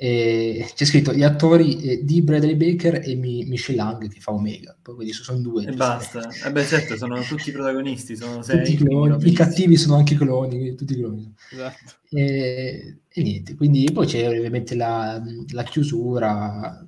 E 0.03 0.67
c'è 0.75 0.87
scritto 0.87 1.13
gli 1.13 1.23
attori 1.23 1.79
eh, 1.83 2.03
di 2.03 2.23
Bradley 2.23 2.57
Baker 2.57 3.03
e 3.07 3.15
Mi- 3.17 3.45
Michelle 3.45 3.77
Lang 3.77 4.09
che 4.09 4.19
fa 4.19 4.33
Omega, 4.33 4.75
poi 4.81 4.95
quindi 4.95 5.13
sono 5.13 5.41
due. 5.41 5.67
E 5.67 5.73
basta. 5.73 6.27
Eh 6.43 6.51
beh, 6.51 6.65
certo, 6.65 6.97
sono 6.97 7.21
tutti 7.21 7.51
i 7.51 7.53
protagonisti, 7.53 8.17
sono 8.17 8.41
sei. 8.41 8.77
Cloni, 8.77 9.29
i 9.29 9.33
cattivi 9.35 9.77
sono 9.77 9.97
anche 9.97 10.17
cloni, 10.17 10.75
tutti 10.75 10.95
i 10.95 10.97
cloni. 10.97 11.35
Esatto. 11.53 11.97
E, 12.09 13.01
e 13.11 13.23
niente, 13.23 13.55
quindi 13.57 13.91
poi 13.93 14.07
c'è 14.07 14.27
ovviamente 14.27 14.75
la, 14.75 15.23
la 15.53 15.65
chiusura, 15.65 16.83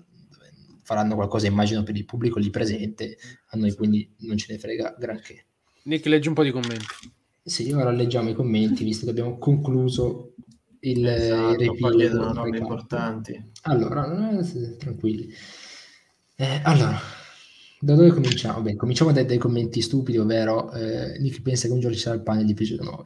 faranno 0.83 1.14
qualcosa 1.14 1.46
immagino 1.46 1.83
per 1.83 1.94
il 1.94 2.07
pubblico 2.07 2.38
lì 2.38 2.48
presente, 2.48 3.18
a 3.48 3.59
noi 3.59 3.75
quindi 3.75 4.09
non 4.20 4.38
ce 4.38 4.55
ne 4.55 4.59
frega 4.59 4.96
granché. 4.98 5.44
Nick, 5.83 6.07
leggi 6.07 6.29
un 6.29 6.35
po' 6.35 6.44
di 6.44 6.51
commenti. 6.51 6.87
Sì, 7.44 7.70
ora 7.72 7.90
leggiamo 7.90 8.31
i 8.31 8.35
commenti, 8.35 8.85
visto 8.85 9.05
che 9.05 9.11
abbiamo 9.11 9.37
concluso 9.37 10.33
il, 10.85 11.07
Esatto, 11.07 11.51
il 11.51 11.59
riepilogo, 11.59 11.97
chiedono 11.97 12.33
robe 12.33 12.59
importanti. 12.59 13.51
Allora, 13.62 14.38
eh, 14.38 14.77
tranquilli. 14.77 15.33
Eh, 16.37 16.61
allora, 16.64 16.99
da 17.79 17.95
dove 17.95 18.11
cominciamo? 18.11 18.62
Beh, 18.62 18.77
cominciamo 18.77 19.12
dai, 19.12 19.25
dai 19.25 19.38
commenti 19.38 19.81
stupidi, 19.81 20.18
ovvero 20.18 20.73
eh, 20.73 21.18
Nick 21.18 21.42
pensa 21.42 21.66
che 21.66 21.73
un 21.73 21.81
giorno 21.81 21.97
ci 21.97 22.03
sarà 22.03 22.16
il 22.16 22.23
panel 22.23 22.47
di 22.47 22.53
episodio 22.53 22.90
9. 22.90 23.05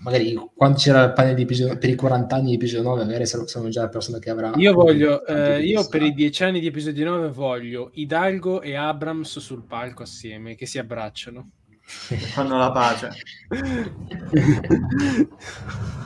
Magari 0.00 0.38
quando 0.54 0.78
c'era 0.78 1.02
il 1.02 1.12
panel 1.12 1.34
di 1.34 1.42
episodio 1.42 1.76
per 1.76 1.90
i 1.90 1.96
40 1.96 2.36
anni 2.36 2.50
di 2.50 2.54
episodio 2.54 2.88
9, 2.88 3.04
magari 3.04 3.26
sono, 3.26 3.68
già 3.68 3.82
la 3.82 3.88
persona 3.88 4.18
che 4.18 4.30
avrà... 4.30 4.52
Io 4.56 4.72
voglio, 4.72 5.26
eh, 5.26 5.64
io 5.64 5.88
per 5.88 6.02
i 6.02 6.12
dieci 6.12 6.44
anni 6.44 6.60
di 6.60 6.68
episodio 6.68 7.04
9 7.06 7.30
voglio 7.30 7.90
Hidalgo 7.94 8.60
e 8.60 8.76
Abrams 8.76 9.40
sul 9.40 9.64
palco 9.64 10.04
assieme 10.04 10.54
che 10.54 10.66
si 10.66 10.78
abbracciano. 10.78 11.50
Fanno 11.80 12.58
la 12.58 12.70
pace. 12.70 13.10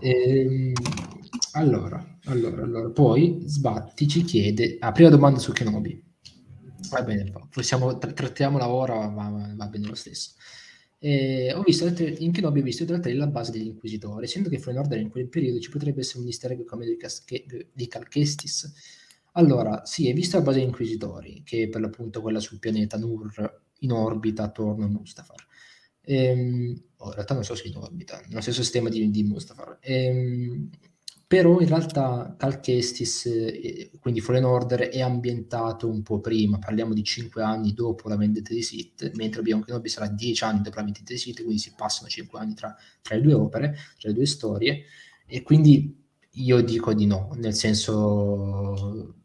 Ehm, 0.00 0.72
allora, 1.52 2.18
allora, 2.24 2.62
allora, 2.62 2.90
poi 2.90 3.42
Sbatti 3.44 4.08
ci 4.08 4.22
chiede, 4.24 4.76
ah, 4.80 4.92
prima 4.92 5.10
domanda 5.10 5.38
su 5.38 5.52
Kenobi. 5.52 6.02
Va 6.90 7.02
bene, 7.02 7.32
possiamo, 7.50 7.96
tra- 7.98 8.12
trattiamola 8.12 8.68
ora, 8.68 8.94
va, 9.08 9.54
va- 9.54 9.66
bene 9.68 9.86
lo 9.86 9.94
stesso. 9.94 10.32
Eh, 10.98 11.52
ho 11.54 11.62
visto, 11.62 11.86
in 12.02 12.32
Kenobi 12.32 12.60
ho 12.60 12.62
visto 12.62 12.84
l'altro 12.88 13.12
la 13.12 13.26
base 13.26 13.50
degli 13.50 13.66
Inquisitori, 13.66 14.24
essendo 14.24 14.48
che 14.48 14.58
Fallen 14.58 14.80
Order 14.80 14.98
in 15.00 15.08
quel 15.10 15.28
periodo 15.28 15.58
ci 15.58 15.70
potrebbe 15.70 16.00
essere 16.00 16.20
un 16.20 16.26
easter 16.26 16.52
egg 16.52 16.64
come 16.64 16.86
di, 16.86 16.96
Casche- 16.96 17.44
di 17.72 17.86
Calchestis. 17.88 18.72
Allora, 19.32 19.84
sì, 19.84 20.06
hai 20.06 20.12
visto 20.12 20.36
la 20.36 20.42
base 20.42 20.58
degli 20.58 20.68
Inquisitori, 20.68 21.42
che 21.44 21.64
è 21.64 21.68
per 21.68 21.80
l'appunto 21.80 22.20
quella 22.20 22.40
sul 22.40 22.58
pianeta 22.58 22.98
Nur 22.98 23.60
in 23.80 23.92
orbita 23.92 24.44
attorno 24.44 24.84
a 24.84 24.88
Mustafar. 24.88 25.44
Ehm, 26.04 26.82
oh, 26.98 27.06
in 27.06 27.12
realtà 27.12 27.34
non 27.34 27.44
so 27.44 27.54
se 27.54 27.68
in 27.68 27.76
orbita, 27.76 28.20
nello 28.28 28.40
stesso 28.40 28.62
sistema 28.62 28.88
di, 28.88 29.10
di 29.10 29.22
Mustafar. 29.24 29.78
Ehm, 29.80 30.70
però 31.32 31.60
in 31.60 31.68
realtà 31.68 32.34
Calchestis, 32.36 33.24
eh, 33.24 33.90
quindi 34.00 34.20
Fallen 34.20 34.44
Order, 34.44 34.90
è 34.90 35.00
ambientato 35.00 35.88
un 35.88 36.02
po' 36.02 36.20
prima, 36.20 36.58
parliamo 36.58 36.92
di 36.92 37.02
5 37.02 37.42
anni 37.42 37.72
dopo 37.72 38.08
la 38.10 38.16
vendetta 38.16 38.52
di 38.52 38.62
Sith, 38.62 39.12
mentre 39.14 39.40
Obi-Wan 39.40 39.64
Kenobi 39.64 39.88
sarà 39.88 40.08
10 40.08 40.44
anni 40.44 40.60
dopo 40.60 40.76
la 40.76 40.84
vendetta 40.84 41.10
di 41.10 41.18
Sith, 41.18 41.36
quindi 41.42 41.58
si 41.58 41.72
passano 41.74 42.10
5 42.10 42.38
anni 42.38 42.52
tra, 42.54 42.76
tra 43.00 43.14
le 43.16 43.22
due 43.22 43.32
opere, 43.32 43.74
tra 43.98 44.10
le 44.10 44.14
due 44.14 44.26
storie, 44.26 44.84
e 45.26 45.42
quindi 45.42 45.98
io 46.32 46.60
dico 46.60 46.92
di 46.92 47.06
no, 47.06 47.30
nel 47.36 47.54
senso 47.54 49.21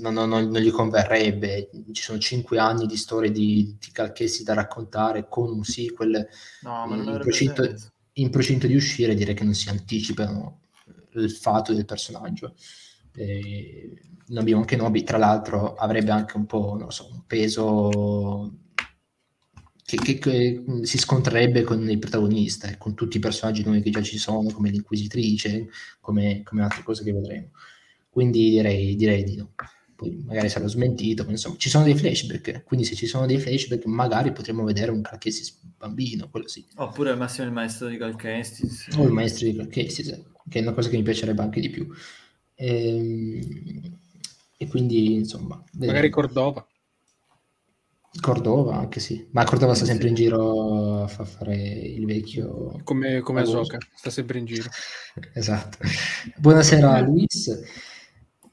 non, 0.00 0.14
non, 0.14 0.28
non, 0.28 0.56
gli 0.56 0.70
converrebbe. 0.70 1.70
Ci 1.92 2.02
sono 2.02 2.18
cinque 2.18 2.58
anni 2.58 2.86
di 2.86 2.96
storie 2.96 3.30
di, 3.30 3.76
di 3.78 3.90
Calchessi 3.92 4.42
da 4.42 4.54
raccontare 4.54 5.26
con 5.28 5.50
un 5.50 5.64
sequel 5.64 6.26
no, 6.62 6.86
in, 6.90 7.18
procinto, 7.20 7.74
in, 8.14 8.30
procinto, 8.30 8.66
di 8.66 8.74
uscire, 8.74 9.14
direi 9.14 9.34
che 9.34 9.44
non 9.44 9.54
si 9.54 9.68
anticipano 9.68 10.60
il 11.12 11.30
fatto 11.30 11.72
del 11.72 11.84
personaggio. 11.84 12.54
Eh, 13.14 13.92
abbiamo 14.34 14.60
anche 14.60 14.76
Nobi, 14.76 15.02
tra 15.02 15.18
l'altro, 15.18 15.74
avrebbe 15.74 16.10
anche 16.10 16.36
un 16.36 16.46
po' 16.46 16.76
non 16.78 16.90
so, 16.90 17.08
un 17.10 17.24
peso 17.26 18.52
che, 19.84 19.96
che, 19.96 20.18
che, 20.18 20.64
si 20.82 20.98
scontrerebbe 20.98 21.62
con 21.62 21.88
il 21.88 21.98
protagonista, 21.98 22.76
con 22.78 22.94
tutti 22.94 23.18
i 23.18 23.20
personaggi 23.20 23.62
nuovi 23.62 23.82
che 23.82 23.90
già 23.90 24.02
ci 24.02 24.18
sono, 24.18 24.50
come 24.50 24.70
l'Inquisitrice, 24.70 25.68
come, 26.00 26.42
come 26.42 26.62
altre 26.62 26.82
cose 26.82 27.04
che 27.04 27.12
vedremo. 27.12 27.50
Quindi 28.14 28.50
direi, 28.50 28.94
direi 28.94 29.24
di 29.24 29.34
no. 29.34 29.54
Poi 29.96 30.22
magari 30.24 30.48
sarò 30.48 30.68
smentito, 30.68 31.24
ma 31.24 31.32
insomma, 31.32 31.56
ci 31.58 31.68
sono 31.68 31.82
dei 31.82 31.96
flashback, 31.96 32.62
quindi 32.62 32.86
se 32.86 32.94
ci 32.94 33.06
sono 33.06 33.26
dei 33.26 33.40
flashback 33.40 33.86
magari 33.86 34.30
potremmo 34.30 34.62
vedere 34.62 34.92
un 34.92 35.02
Calchestis 35.02 35.58
bambino, 35.76 36.28
quello 36.30 36.46
sì. 36.46 36.64
Oppure 36.76 37.10
al 37.10 37.18
massimo 37.18 37.48
il 37.48 37.52
maestro 37.52 37.88
di 37.88 37.96
Calchestis. 37.96 38.86
O 38.96 39.04
il 39.04 39.10
maestro 39.10 39.46
di 39.48 39.56
Calchestis, 39.56 40.22
che 40.48 40.58
è 40.60 40.62
una 40.62 40.74
cosa 40.74 40.90
che 40.90 40.96
mi 40.96 41.02
piacerebbe 41.02 41.42
anche 41.42 41.60
di 41.60 41.70
più. 41.70 41.88
E, 42.54 42.88
ehm, 42.88 43.98
e 44.58 44.68
quindi, 44.68 45.14
insomma... 45.14 45.60
Vedremo. 45.72 45.92
Magari 45.92 46.10
Cordova. 46.10 46.68
Cordova 48.20 48.76
anche 48.76 49.00
sì, 49.00 49.26
ma 49.32 49.42
Cordova 49.42 49.74
sta 49.74 49.86
sempre 49.86 50.06
in 50.06 50.14
giro 50.14 51.02
a 51.02 51.08
fare 51.08 51.56
il 51.56 52.06
vecchio... 52.06 52.80
Come, 52.84 53.18
come 53.22 53.40
Asoka, 53.40 53.78
sta 53.92 54.10
sempre 54.10 54.38
in 54.38 54.44
giro. 54.44 54.68
esatto. 55.34 55.78
Buonasera 56.36 57.00
Luis. 57.00 57.92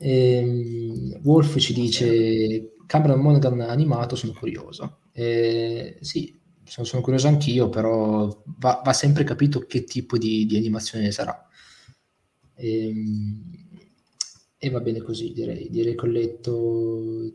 Eh, 0.02 1.20
Wolf 1.22 1.60
ci 1.60 1.74
dice 1.74 2.74
Cameron 2.88 3.20
Monaghan 3.20 3.62
animato, 3.62 4.16
sono 4.16 4.34
curioso. 4.34 5.02
Eh, 5.12 5.98
sì, 6.02 6.40
sono, 6.64 6.86
sono, 6.86 7.02
curioso 7.02 7.28
anch'io, 7.28 7.70
però 7.70 8.44
va, 8.58 8.82
va, 8.84 8.94
sempre 8.94 9.24
capito 9.24 9.60
che 9.60 9.84
tipo 9.84 10.18
di, 10.18 10.46
di 10.46 10.58
animazione 10.58 11.12
sarà. 11.12 11.48
E, 12.56 12.94
e, 14.58 14.70
va 14.70 14.80
bene 14.80 15.02
così, 15.02 15.34
direi. 15.34 15.70
Direi 15.70 15.96
che 15.96 16.06
ho 16.06 16.10
letto 16.10 17.34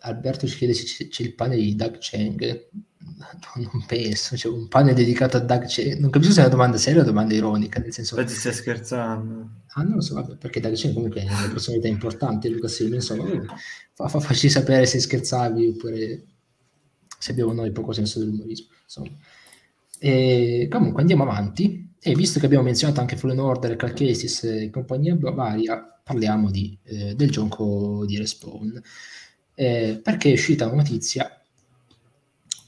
Alberto 0.00 0.46
ci 0.46 0.56
chiede 0.56 0.74
se 0.74 1.08
c'è 1.08 1.22
il 1.22 1.34
pane 1.34 1.56
di 1.56 1.74
Doug 1.74 1.98
Cheng. 1.98 2.68
No, 3.00 3.68
non 3.72 3.84
penso, 3.86 4.34
c'è 4.34 4.48
un 4.48 4.68
pane 4.68 4.92
dedicato 4.92 5.36
a 5.36 5.40
Doug 5.40 5.66
Cheng. 5.66 5.98
Non 5.98 6.10
capisco 6.10 6.32
se 6.32 6.40
è 6.40 6.44
una 6.44 6.52
domanda 6.52 6.76
seria 6.76 7.00
o 7.00 7.02
una 7.02 7.10
domanda 7.10 7.34
ironica, 7.34 7.80
nel 7.80 7.92
senso... 7.92 8.16
Poi 8.16 8.28
stai 8.28 8.52
scherzando. 8.52 9.50
Ah, 9.74 9.82
non 9.82 9.96
lo 9.96 10.00
so, 10.00 10.14
vabbè, 10.14 10.36
perché 10.36 10.60
Doug 10.60 10.74
Cheng 10.74 10.94
comunque 10.94 11.22
è 11.22 11.24
una 11.26 11.48
personalità 11.48 11.88
importante, 11.88 12.48
Luca 12.48 12.68
Silva, 12.68 12.96
insomma, 12.96 13.24
fa, 13.92 14.08
fa, 14.08 14.20
facci 14.20 14.48
sapere 14.48 14.86
se 14.86 14.98
scherzavi 15.00 15.66
oppure 15.66 16.24
se 17.18 17.32
abbiamo 17.32 17.52
noi 17.52 17.70
poco 17.70 17.92
senso 17.92 18.18
dell'umorismo, 18.18 18.68
insomma. 18.82 19.10
E, 20.00 20.68
comunque 20.70 21.00
andiamo 21.00 21.22
avanti 21.24 21.92
e 22.00 22.14
visto 22.14 22.38
che 22.38 22.46
abbiamo 22.46 22.64
menzionato 22.64 23.00
anche 23.00 23.16
Fallen 23.16 23.38
Order, 23.38 23.76
Calcasis 23.76 24.44
e 24.44 24.70
compagnia 24.70 25.16
varia, 25.16 26.00
parliamo 26.02 26.50
di, 26.50 26.78
eh, 26.84 27.14
del 27.14 27.30
gioco 27.30 28.04
di 28.06 28.16
Respawn 28.16 28.82
eh, 29.60 29.98
perché 30.00 30.30
è 30.30 30.34
uscita 30.34 30.66
una 30.66 30.76
notizia, 30.76 31.37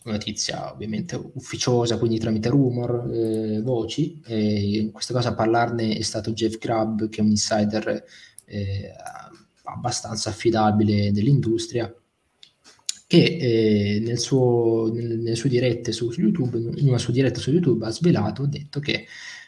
notizia 0.04 0.72
ovviamente 0.72 1.20
ufficiosa, 1.34 1.98
quindi 1.98 2.18
tramite 2.18 2.48
rumor, 2.48 3.10
eh, 3.12 3.60
voci, 3.60 4.20
e 4.24 4.78
in 4.78 4.90
questa 4.92 5.12
cosa 5.12 5.30
a 5.30 5.34
parlarne 5.34 5.96
è 5.96 6.02
stato 6.02 6.32
Jeff 6.32 6.58
Grubb, 6.58 7.08
che 7.08 7.20
è 7.20 7.24
un 7.24 7.30
insider 7.30 8.04
eh, 8.46 8.92
abbastanza 9.64 10.30
affidabile 10.30 11.12
dell'industria, 11.12 11.92
che 13.06 13.24
eh, 13.24 14.00
nel 14.00 14.18
suo, 14.18 14.90
nel, 14.92 15.18
nelle 15.18 15.34
sue 15.34 15.48
dirette 15.48 15.92
su, 15.92 16.10
su, 16.10 16.20
YouTube, 16.20 16.58
in 16.80 16.88
una 16.88 16.98
sua 16.98 17.12
diretta 17.12 17.40
su 17.40 17.50
YouTube 17.50 17.84
ha 17.84 17.90
svelato, 17.90 18.44
ha 18.44 18.46
detto 18.46 18.80
che 18.80 19.06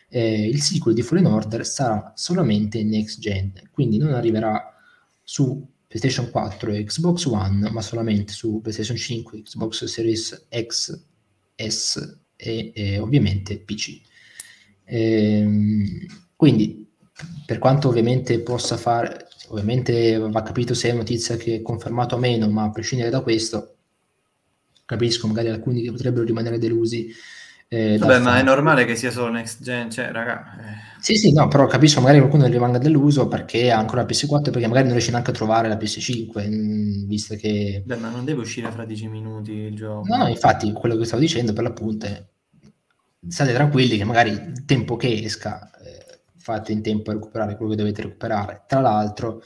eh, 0.09 0.49
il 0.49 0.61
sequel 0.61 0.95
di 0.95 1.03
Fallen 1.03 1.27
Order 1.27 1.65
sarà 1.65 2.13
solamente 2.15 2.83
next 2.83 3.21
gen, 3.21 3.53
quindi 3.71 3.99
non 3.99 4.13
arriverà 4.13 4.75
su 5.23 5.67
PlayStation 5.93 6.31
4 6.31 6.73
e 6.73 6.85
Xbox 6.85 7.27
One, 7.27 7.71
ma 7.71 7.83
solamente 7.83 8.33
su 8.33 8.63
PlayStation 8.63 8.97
5, 8.97 9.43
Xbox 9.43 9.85
Series 9.85 10.47
X, 10.49 11.05
S 11.55 12.19
e, 12.35 12.73
e 12.75 12.99
ovviamente 12.99 13.59
PC. 13.59 14.01
Ehm, 14.85 16.07
quindi, 16.35 16.91
per 17.45 17.59
quanto 17.59 17.89
ovviamente 17.89 18.41
possa 18.41 18.79
fare, 18.79 19.29
ovviamente 19.49 20.17
va 20.17 20.43
capito 20.43 20.73
se 20.73 20.89
è 20.89 20.95
notizia 20.95 21.37
che 21.37 21.57
è 21.57 21.63
confermato 21.63 22.17
o 22.17 22.19
meno, 22.19 22.49
ma 22.49 22.63
a 22.63 22.71
prescindere 22.71 23.11
da 23.11 23.21
questo, 23.21 23.77
capisco 24.87 25.27
magari 25.27 25.51
alcuni 25.51 25.83
che 25.83 25.91
potrebbero 25.91 26.25
rimanere 26.25 26.57
delusi 26.57 27.13
eh, 27.75 27.97
Vabbè, 27.97 28.19
ma 28.19 28.39
è 28.39 28.43
normale 28.43 28.85
che 28.85 28.97
sia 28.97 29.11
solo 29.11 29.31
next 29.31 29.63
gen, 29.63 29.91
cioè, 29.91 30.11
raga. 30.13 30.45
Eh. 30.59 31.01
Sì, 31.01 31.17
sì, 31.17 31.33
no, 31.33 31.49
però 31.49 31.67
capisco 31.67 32.03
magari 32.03 32.19
qualcuno 32.19 32.47
rimanga 32.47 32.77
deluso 32.77 33.29
perché 33.29 33.71
ha 33.71 33.79
ancora 33.79 34.03
la 34.03 34.07
PS4 34.07 34.51
perché 34.51 34.67
magari 34.67 34.85
non 34.85 34.93
riesce 34.93 35.11
neanche 35.11 35.31
a 35.31 35.33
trovare 35.33 35.69
la 35.69 35.79
PS5, 35.79 36.49
mh, 36.49 36.55
mm, 36.55 37.07
visto 37.09 37.35
che... 37.35 37.83
Beh, 37.83 37.97
ma 37.97 38.11
non 38.11 38.27
deve 38.27 38.43
uscire 38.43 38.71
fra 38.71 38.85
10 38.85 39.09
minuti 39.09 39.53
il 39.53 39.75
gioco. 39.75 40.07
No, 40.07 40.19
no, 40.19 40.29
infatti, 40.29 40.71
quello 40.73 40.97
che 40.97 41.07
stavo 41.07 41.23
dicendo 41.23 41.55
per 41.55 41.63
l'appunto 41.63 42.05
è 42.05 42.23
state 43.27 43.55
tranquilli 43.55 43.97
che 43.97 44.05
magari 44.05 44.33
il 44.33 44.65
tempo 44.67 44.97
che 44.97 45.23
esca 45.25 45.71
eh, 45.83 46.21
fate 46.37 46.73
in 46.73 46.83
tempo 46.83 47.11
a 47.11 47.15
recuperare 47.15 47.57
quello 47.57 47.71
che 47.71 47.79
dovete 47.79 48.03
recuperare. 48.03 48.65
Tra 48.67 48.81
l'altro, 48.81 49.43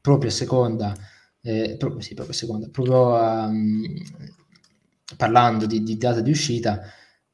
proprio 0.00 0.30
a 0.30 0.32
seconda, 0.32 0.96
eh, 1.42 1.76
proprio, 1.78 2.00
sì, 2.00 2.14
proprio 2.14 2.34
a 2.34 2.38
seconda, 2.38 2.68
proprio 2.70 3.12
um, 3.16 3.94
parlando 5.18 5.66
di, 5.66 5.82
di 5.82 5.98
data 5.98 6.22
di 6.22 6.30
uscita 6.30 6.80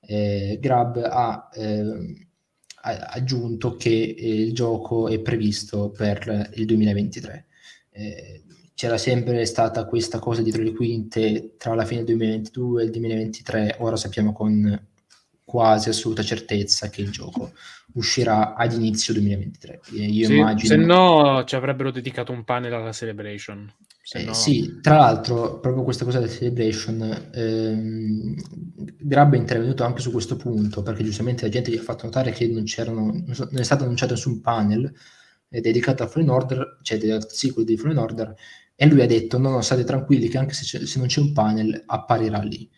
eh, 0.06 0.58
Grab 0.60 0.96
ha 0.96 1.48
eh, 1.54 2.20
aggiunto 2.82 3.76
che 3.76 4.14
eh, 4.18 4.34
il 4.42 4.52
gioco 4.52 5.08
è 5.08 5.20
previsto 5.20 5.90
per 5.90 6.50
il 6.54 6.66
2023. 6.66 7.46
Eh, 7.90 8.42
c'era 8.74 8.98
sempre 8.98 9.44
stata 9.44 9.84
questa 9.84 10.18
cosa 10.18 10.42
dietro 10.42 10.62
le 10.62 10.72
quinte 10.72 11.54
tra 11.56 11.74
la 11.74 11.84
fine 11.84 12.02
del 12.04 12.16
2022 12.16 12.82
e 12.82 12.84
il 12.86 12.90
2023, 12.90 13.76
ora 13.78 13.96
sappiamo 13.96 14.32
con 14.32 14.86
quasi 15.44 15.90
assoluta 15.90 16.22
certezza 16.22 16.88
che 16.88 17.02
il 17.02 17.10
gioco 17.10 17.52
uscirà 17.94 18.54
ad 18.54 18.72
inizio 18.72 19.12
2023. 19.12 19.80
Io 19.92 20.26
sì, 20.26 20.36
immagino... 20.36 20.68
Se 20.68 20.76
no 20.76 21.44
ci 21.44 21.54
avrebbero 21.54 21.90
dedicato 21.90 22.32
un 22.32 22.42
panel 22.44 22.72
alla 22.72 22.92
Celebration. 22.92 23.72
Eh, 24.14 24.24
no... 24.24 24.32
Sì, 24.34 24.78
tra 24.80 24.96
l'altro, 24.96 25.60
proprio 25.60 25.84
questa 25.84 26.04
cosa 26.04 26.18
della 26.18 26.30
Celebration, 26.30 27.30
ehm, 27.32 28.34
Grab 28.98 29.34
è 29.34 29.38
intervenuto 29.38 29.84
anche 29.84 30.00
su 30.00 30.10
questo 30.10 30.36
punto, 30.36 30.82
perché 30.82 31.04
giustamente 31.04 31.44
la 31.44 31.50
gente 31.50 31.70
gli 31.70 31.76
ha 31.76 31.82
fatto 31.82 32.04
notare 32.04 32.32
che 32.32 32.48
non, 32.48 32.64
c'erano, 32.64 33.04
non 33.04 33.48
è 33.58 33.62
stato 33.62 33.84
annunciato 33.84 34.14
nessun 34.14 34.40
panel 34.40 34.92
eh, 35.48 35.60
dedicato 35.60 36.02
a 36.02 36.08
Fallen 36.08 36.30
Order, 36.30 36.78
cioè 36.82 36.98
del 36.98 37.24
sequel 37.28 37.64
di 37.64 37.76
Fallen 37.76 37.98
Order, 37.98 38.34
e 38.74 38.86
lui 38.86 39.02
ha 39.02 39.06
detto, 39.06 39.38
no, 39.38 39.50
no, 39.50 39.60
state 39.60 39.84
tranquilli 39.84 40.28
che 40.28 40.38
anche 40.38 40.54
se, 40.54 40.86
se 40.86 40.98
non 40.98 41.06
c'è 41.06 41.20
un 41.20 41.32
panel 41.32 41.82
apparirà 41.86 42.40
lì. 42.42 42.68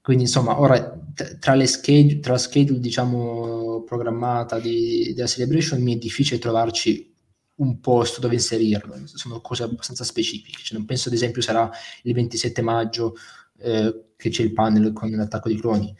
Quindi 0.00 0.24
insomma, 0.24 0.58
ora 0.58 0.98
tra, 1.38 1.54
le 1.54 1.66
schedule, 1.66 2.20
tra 2.20 2.32
la 2.32 2.38
schedule 2.38 2.80
diciamo 2.80 3.82
programmata 3.84 4.58
di, 4.58 5.12
della 5.14 5.26
Celebration 5.26 5.82
mi 5.82 5.94
è 5.94 5.98
difficile 5.98 6.40
trovarci 6.40 7.09
un 7.60 7.80
posto 7.80 8.20
dove 8.20 8.34
inserirlo, 8.34 8.94
sono 9.04 9.40
cose 9.40 9.62
abbastanza 9.62 10.04
specifiche. 10.04 10.62
Cioè, 10.62 10.76
non 10.76 10.86
penso 10.86 11.08
ad 11.08 11.14
esempio 11.14 11.42
sarà 11.42 11.70
il 12.02 12.14
27 12.14 12.62
maggio 12.62 13.14
eh, 13.58 14.12
che 14.16 14.30
c'è 14.30 14.42
il 14.42 14.52
panel 14.52 14.92
con 14.92 15.10
l'attacco 15.10 15.48
di 15.48 15.58
cloni, 15.58 15.94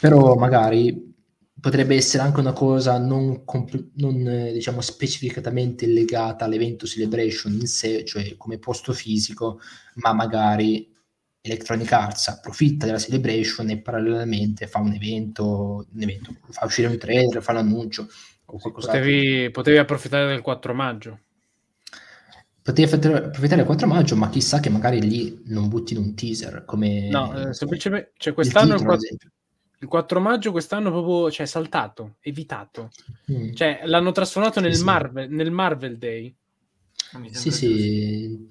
però 0.00 0.34
magari 0.34 1.16
potrebbe 1.60 1.96
essere 1.96 2.22
anche 2.22 2.40
una 2.40 2.52
cosa 2.52 2.98
non, 2.98 3.44
compl- 3.44 3.90
non 3.94 4.26
eh, 4.26 4.52
diciamo 4.52 4.80
specificatamente 4.80 5.86
legata 5.86 6.44
all'evento 6.44 6.86
Celebration 6.86 7.52
in 7.52 7.66
sé, 7.66 8.04
cioè 8.04 8.36
come 8.36 8.58
posto 8.58 8.92
fisico, 8.92 9.60
ma 9.96 10.12
magari 10.12 10.94
Electronic 11.40 11.90
Arts 11.92 12.28
approfitta 12.28 12.84
della 12.84 12.98
Celebration 12.98 13.70
e 13.70 13.80
parallelamente 13.80 14.66
fa 14.66 14.78
un 14.78 14.92
evento, 14.92 15.86
un 15.90 16.02
evento 16.02 16.34
fa 16.50 16.66
uscire 16.66 16.88
un 16.88 16.98
trailer, 16.98 17.42
fa 17.42 17.52
l'annuncio 17.52 18.08
potevi, 18.56 19.50
potevi, 19.50 19.76
approfittare 19.78 20.26
del 20.26 20.40
4 20.40 20.74
maggio. 20.74 21.18
Potevi 22.62 22.92
approfittare 22.92 23.56
del 23.56 23.64
4 23.64 23.86
maggio, 23.86 24.16
ma 24.16 24.28
chissà 24.28 24.60
che 24.60 24.70
magari 24.70 25.00
lì 25.00 25.42
non 25.46 25.68
buttino 25.68 26.00
un 26.00 26.14
teaser 26.14 26.64
come... 26.64 27.08
No, 27.08 27.48
eh, 27.48 27.54
semplicemente 27.54 28.12
cioè 28.16 28.32
quest'anno 28.32 28.74
il, 28.74 28.78
titolo, 28.78 28.94
il 28.94 29.00
4... 29.08 29.30
Il 29.80 29.88
4 29.88 30.20
maggio 30.20 30.50
quest'anno 30.50 30.90
proprio, 30.90 31.30
cioè, 31.30 31.46
saltato, 31.46 32.16
evitato. 32.20 32.90
Mm. 33.30 33.52
Cioè, 33.52 33.82
l'hanno 33.84 34.12
trasformato 34.12 34.60
nel, 34.60 34.72
Sì, 34.72 34.78
sì. 34.78 34.84
Marvel, 34.84 35.30
nel 35.30 35.50
Marvel 35.50 35.98
Day. 35.98 36.34
Sì, 37.30 37.50
sì, 37.50 38.48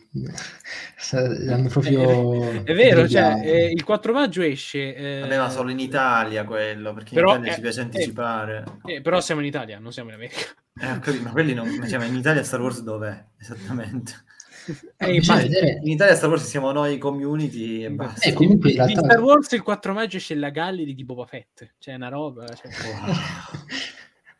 l'hanno 1.11 1.69
proprio... 1.69 2.63
È 2.63 2.73
vero, 2.73 3.07
cioè, 3.07 3.39
eh, 3.43 3.71
il 3.71 3.83
4 3.83 4.13
maggio 4.13 4.41
esce... 4.41 4.95
eh, 4.95 5.19
Vabbè, 5.19 5.37
ma 5.37 5.49
solo 5.49 5.69
in 5.69 5.79
Italia 5.79 6.43
quello, 6.43 6.93
perché 6.93 7.13
Però, 7.13 7.35
in 7.35 7.43
Italia 7.43 7.51
eh, 7.51 7.55
ci 7.55 7.61
piace 7.61 7.79
eh, 7.79 7.83
anticipare. 7.83 8.63
eh, 8.85 9.01
però 9.01 9.21
siamo 9.21 9.41
in 9.41 9.47
Italia, 9.47 9.77
non 9.77 9.91
siamo 9.91 10.09
in 10.09 10.15
America. 10.15 10.39
Eh, 10.79 10.99
capito, 10.99 11.23
ma 11.23 11.31
quelli 11.31 11.53
non... 11.53 11.67
ma 11.69 11.87
cioè, 11.87 11.99
ma 11.99 12.05
in 12.05 12.15
Italia 12.15 12.43
Star 12.43 12.61
Wars 12.61 12.81
dov'è? 12.81 13.25
Esattamente. 13.39 14.25
Eh, 14.97 15.13
infatti, 15.13 15.47
In 15.83 15.91
Italia 15.91 16.13
Star 16.13 16.27
Wars 16.27 16.43
siamo 16.45 16.73
noi 16.73 16.97
community 16.97 17.85
e 17.85 17.89
basta. 17.89 18.27
Eh, 18.27 18.33
comunque 18.33 18.71
in 18.71 18.75
realtà... 18.75 19.01
Star 19.01 19.21
Wars 19.21 19.49
il 19.53 19.61
4 19.61 19.93
maggio 19.93 20.17
esce 20.17 20.35
la 20.35 20.49
Gallery 20.49 20.93
di 20.93 21.05
Boba 21.05 21.25
Fett. 21.25 21.75
Cioè, 21.77 21.93
una 21.93 22.09
roba... 22.09 22.45
Cioè, 22.47 22.69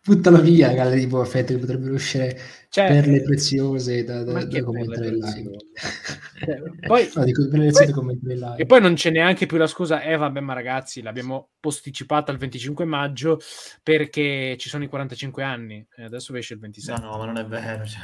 Buttalo 0.07 0.39
via, 0.39 0.71
galleria 0.73 0.99
di 1.03 1.07
Boba 1.07 1.25
Fett, 1.25 1.47
che 1.47 1.57
potrebbero 1.57 1.93
uscire 1.93 2.39
Cioè, 2.69 2.87
perle 2.87 3.21
preziose 3.23 4.05
da, 4.05 4.23
da, 4.23 4.31
ma 4.31 4.43
da 4.45 4.63
commentare 4.63 5.07
in 5.09 5.15
live. 5.17 5.57
Poi- 6.87 7.09
no, 7.13 7.23
dico 7.25 7.47
poi- 7.49 8.19
live. 8.21 8.55
E 8.55 8.65
poi 8.65 8.79
non 8.81 8.93
c'è 8.93 9.09
neanche 9.09 9.45
più 9.47 9.57
la 9.57 9.67
scusa, 9.67 10.01
eh 10.01 10.15
vabbè 10.15 10.39
ma 10.39 10.53
ragazzi 10.53 11.01
l'abbiamo 11.01 11.49
posticipata 11.59 12.31
al 12.31 12.37
25 12.37 12.85
maggio 12.85 13.39
perché 13.83 14.55
ci 14.57 14.69
sono 14.69 14.85
i 14.85 14.87
45 14.87 15.43
anni 15.43 15.85
e 15.95 16.03
adesso 16.03 16.33
esce 16.35 16.53
il 16.53 16.59
26. 16.61 16.99
No, 17.01 17.09
no, 17.09 17.17
ma 17.17 17.25
non 17.25 17.37
è 17.37 17.45
vero. 17.45 17.83
Cioè. 17.85 18.01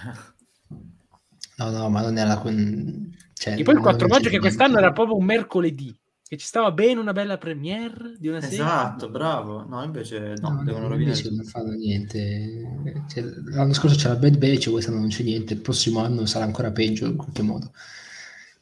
No, 1.56 1.70
no, 1.70 1.89
ma 1.89 2.02
non 2.02 2.18
era... 2.18 2.36
con- 2.38 3.16
Cioè, 3.34 3.54
e 3.54 3.63
poi 3.63 3.76
il 3.76 3.80
non 3.82 3.84
4 3.84 4.08
c'è 4.08 4.12
maggio 4.12 4.24
che 4.30 4.38
niente. 4.39 4.39
quest'anno 4.39 4.78
era 4.78 4.92
proprio 4.92 5.16
un 5.16 5.24
mercoledì, 5.24 5.96
che 6.34 6.39
ci 6.39 6.48
stava 6.48 6.72
bene 6.72 7.00
una 7.00 7.12
bella 7.13 7.38
premiere 7.38 8.15
di 8.17 8.28
una 8.28 8.41
serie. 8.41 8.56
Esatto, 8.56 9.10
bravo. 9.10 9.63
No, 9.67 9.84
invece 9.84 10.34
no, 10.41 10.50
No, 10.50 10.63
devono 10.63 10.88
no, 10.88 10.89
rovinare 10.89 11.19
invece 11.19 11.30
non 11.30 11.43
fanno 11.46 11.74
niente. 11.74 13.04
Cioè, 13.08 13.24
l'anno 13.52 13.74
scorso 13.74 13.96
c'era 13.98 14.15
Bad 14.15 14.38
Batch, 14.38 14.69
quest'anno 14.72 15.00
non 15.00 15.10
c'è 15.10 15.24
niente, 15.24 15.54
il 15.54 15.62
prossimo 15.62 16.00
anno 16.00 16.26
sarà 16.26 16.46
ancora 16.46 16.72
peggio 16.72 17.06
in 17.06 17.15
qualche 17.15 17.41
modo. 17.43 17.72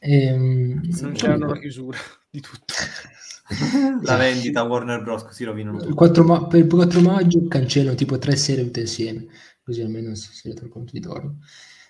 Ehm, 0.00 0.80
Non 1.00 1.12
c'erano 1.12 1.46
la 1.46 1.58
chiusura 1.58 1.98
di 2.30 2.40
tutto. 2.40 2.74
La 4.04 4.16
vendita 4.16 4.62
Warner 4.62 5.02
Bros. 5.02 5.24
così 5.24 5.44
rovinano 5.44 5.78
Il 5.78 5.82
tutto. 5.82 5.94
4 5.94 6.24
ma- 6.24 6.46
per 6.46 6.60
il 6.60 6.66
4 6.66 7.00
maggio 7.00 7.46
cancellano 7.48 7.94
tipo 7.96 8.18
tre 8.18 8.36
serie 8.36 8.64
tutte 8.64 8.80
insieme, 8.80 9.26
così 9.62 9.82
almeno 9.82 10.14
si, 10.14 10.32
si 10.32 10.48
rende 10.48 10.68
conto 10.68 10.92
di 10.92 11.00
dormo. 11.00 11.38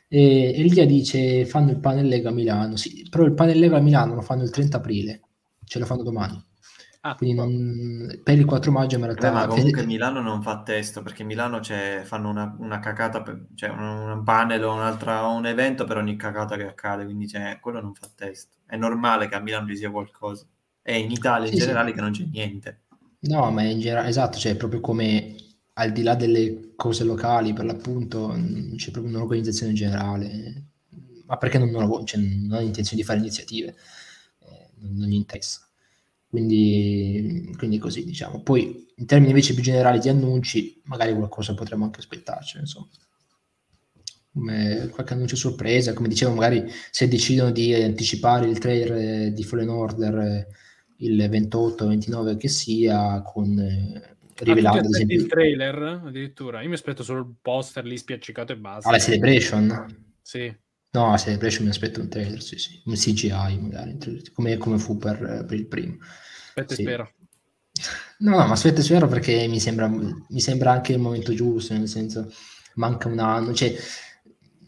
E 0.09 0.53
Elia 0.57 0.85
dice 0.87 1.47
fanno 1.47 1.71
il 1.71 1.79
panel 1.81 2.07
Lega 2.07 2.29
a 2.31 2.33
Milano, 2.33 2.77
sì, 2.77 3.07
però 3.09 3.25
il 3.25 3.35
panel 3.35 3.59
Lega 3.59 3.77
a 3.79 3.81
Milano 3.81 4.15
lo 4.15 4.21
fanno 4.23 4.43
il 4.43 4.51
30 4.51 4.77
aprile, 4.79 5.21
ce 5.73 5.79
lo 5.79 5.87
fanno 5.87 6.03
domani. 6.03 6.43
Ah, 7.03 7.17
Quindi 7.17 7.35
non- 7.37 8.21
per 8.23 8.39
il 8.39 8.45
4 8.45 8.71
maggio 8.73 8.97
in 8.97 9.05
Beh, 9.15 9.31
realtà... 9.31 9.31
ma 9.31 9.47
comunque 9.47 9.83
Milano 9.85 10.21
non 10.21 10.43
fa 10.43 10.63
testo 10.63 11.03
perché 11.03 11.23
Milano 11.25 11.61
c'è, 11.61 12.03
fanno 12.05 12.29
una, 12.31 12.55
una 12.59 12.79
cacata, 12.81 13.23
per- 13.23 13.47
cioè 13.55 13.69
un, 13.71 13.79
un 13.81 14.25
panel 14.25 14.65
o 14.65 14.73
un'altra, 14.73 15.27
un 15.27 15.47
evento 15.47 15.85
per 15.85 15.97
ogni 15.99 16.17
cacata 16.17 16.57
che 16.57 16.67
accade, 16.67 17.05
quindi 17.05 17.27
c'è, 17.27 17.59
quello 17.61 17.81
non 17.81 17.95
fa 17.95 18.09
testo. 18.15 18.57
È 18.67 18.77
normale 18.77 19.29
che 19.29 19.35
a 19.35 19.41
Milano 19.41 19.69
ci 19.69 19.77
sia 19.77 19.91
qualcosa. 19.91 20.47
E 20.83 20.99
in 20.99 21.11
Italia 21.11 21.49
in 21.49 21.55
Sì, 21.55 21.61
sì. 21.61 21.71
generale 21.71 21.93
che 21.93 22.01
non 22.01 22.11
c'è 22.13 22.25
niente. 22.25 22.83
No, 23.21 23.51
ma 23.53 23.63
in 23.63 23.79
generale, 23.81 24.09
esatto, 24.09 24.39
cioè 24.39 24.57
proprio 24.57 24.81
come 24.81 25.37
al 25.75 25.93
di 25.93 26.03
là 26.03 26.15
delle 26.17 26.73
cose 26.77 27.05
locali, 27.05 27.53
per 27.53 27.65
l'appunto, 27.65 28.29
mh, 28.29 28.75
c'è 28.77 28.91
proprio 28.91 29.15
un'organizzazione 29.15 29.73
generale, 29.73 30.65
ma 31.27 31.37
perché 31.37 31.59
non, 31.59 31.71
non, 31.71 31.87
lo- 31.87 32.03
cioè, 32.05 32.21
non 32.21 32.59
ha 32.59 32.61
intenzione 32.61 33.01
di 33.01 33.07
fare 33.07 33.21
iniziative, 33.21 33.77
non, 34.83 35.09
gli 35.09 35.15
interessa. 35.15 35.67
Quindi, 36.29 37.53
quindi 37.57 37.79
così, 37.79 38.05
diciamo. 38.05 38.43
Poi, 38.43 38.87
in 38.97 39.07
termini 39.07 39.31
invece 39.31 39.55
più 39.55 39.63
generali 39.63 39.99
di 39.99 40.09
annunci, 40.09 40.81
magari 40.85 41.15
qualcosa 41.15 41.55
potremmo 41.55 41.85
anche 41.85 42.01
aspettarci, 42.01 42.59
insomma. 42.59 42.89
Come 44.33 44.89
qualche 44.91 45.13
annuncio 45.13 45.37
sorpresa, 45.37 45.93
come 45.93 46.09
dicevo, 46.09 46.33
magari 46.33 46.65
se 46.91 47.07
decidono 47.07 47.51
di 47.51 47.75
anticipare 47.75 48.49
il 48.49 48.59
trailer 48.59 49.33
di 49.33 49.45
Fallen 49.45 49.69
Order 49.69 50.47
il 50.97 51.29
28-29 51.29 52.37
che 52.39 52.49
sia, 52.49 53.21
con 53.23 53.59
eh, 53.59 54.13
Ah, 54.43 54.45
rivelando 54.45 54.79
ad 54.79 54.85
esempio 54.87 55.17
il 55.17 55.27
trailer 55.27 56.03
addirittura? 56.05 56.63
Io 56.63 56.69
mi 56.69 56.75
aspetto 56.75 57.03
solo 57.03 57.21
il 57.21 57.35
poster 57.41 57.85
lì 57.85 57.97
spiaccicato 57.97 58.53
e 58.53 58.57
basta. 58.57 58.89
alla 58.89 58.99
Celebration. 58.99 60.15
Sì. 60.21 60.55
No, 60.93 61.07
alla 61.09 61.17
Celebration 61.19 61.65
mi 61.65 61.71
aspetto 61.71 62.01
un 62.01 62.09
trailer, 62.09 62.43
sì, 62.43 62.59
sì, 62.59 62.81
un 62.85 62.95
CGI 62.97 63.59
magari, 63.59 63.97
come, 64.33 64.57
come 64.59 64.79
fu 64.79 64.99
per, 64.99 65.45
per 65.47 65.59
il 65.59 65.67
primo. 65.67 65.97
Aspetta 66.55 66.75
e 66.75 66.77
Sì. 66.77 66.83
spero. 66.83 67.13
No, 68.19 68.31
no, 68.39 68.47
ma 68.47 68.53
aspetta, 68.53 68.83
spero 68.83 69.09
perché 69.09 69.47
mi 69.49 69.59
sembra, 69.59 69.89
mi 69.89 70.41
sembra 70.41 70.71
anche 70.73 70.93
il 70.93 70.99
momento 71.01 71.35
giusto, 71.35 71.75
nel 71.75 71.89
senso, 71.89 72.31
manca 72.75 73.09
un 73.09 73.19
anno, 73.19 73.53
cioè, 73.53 73.75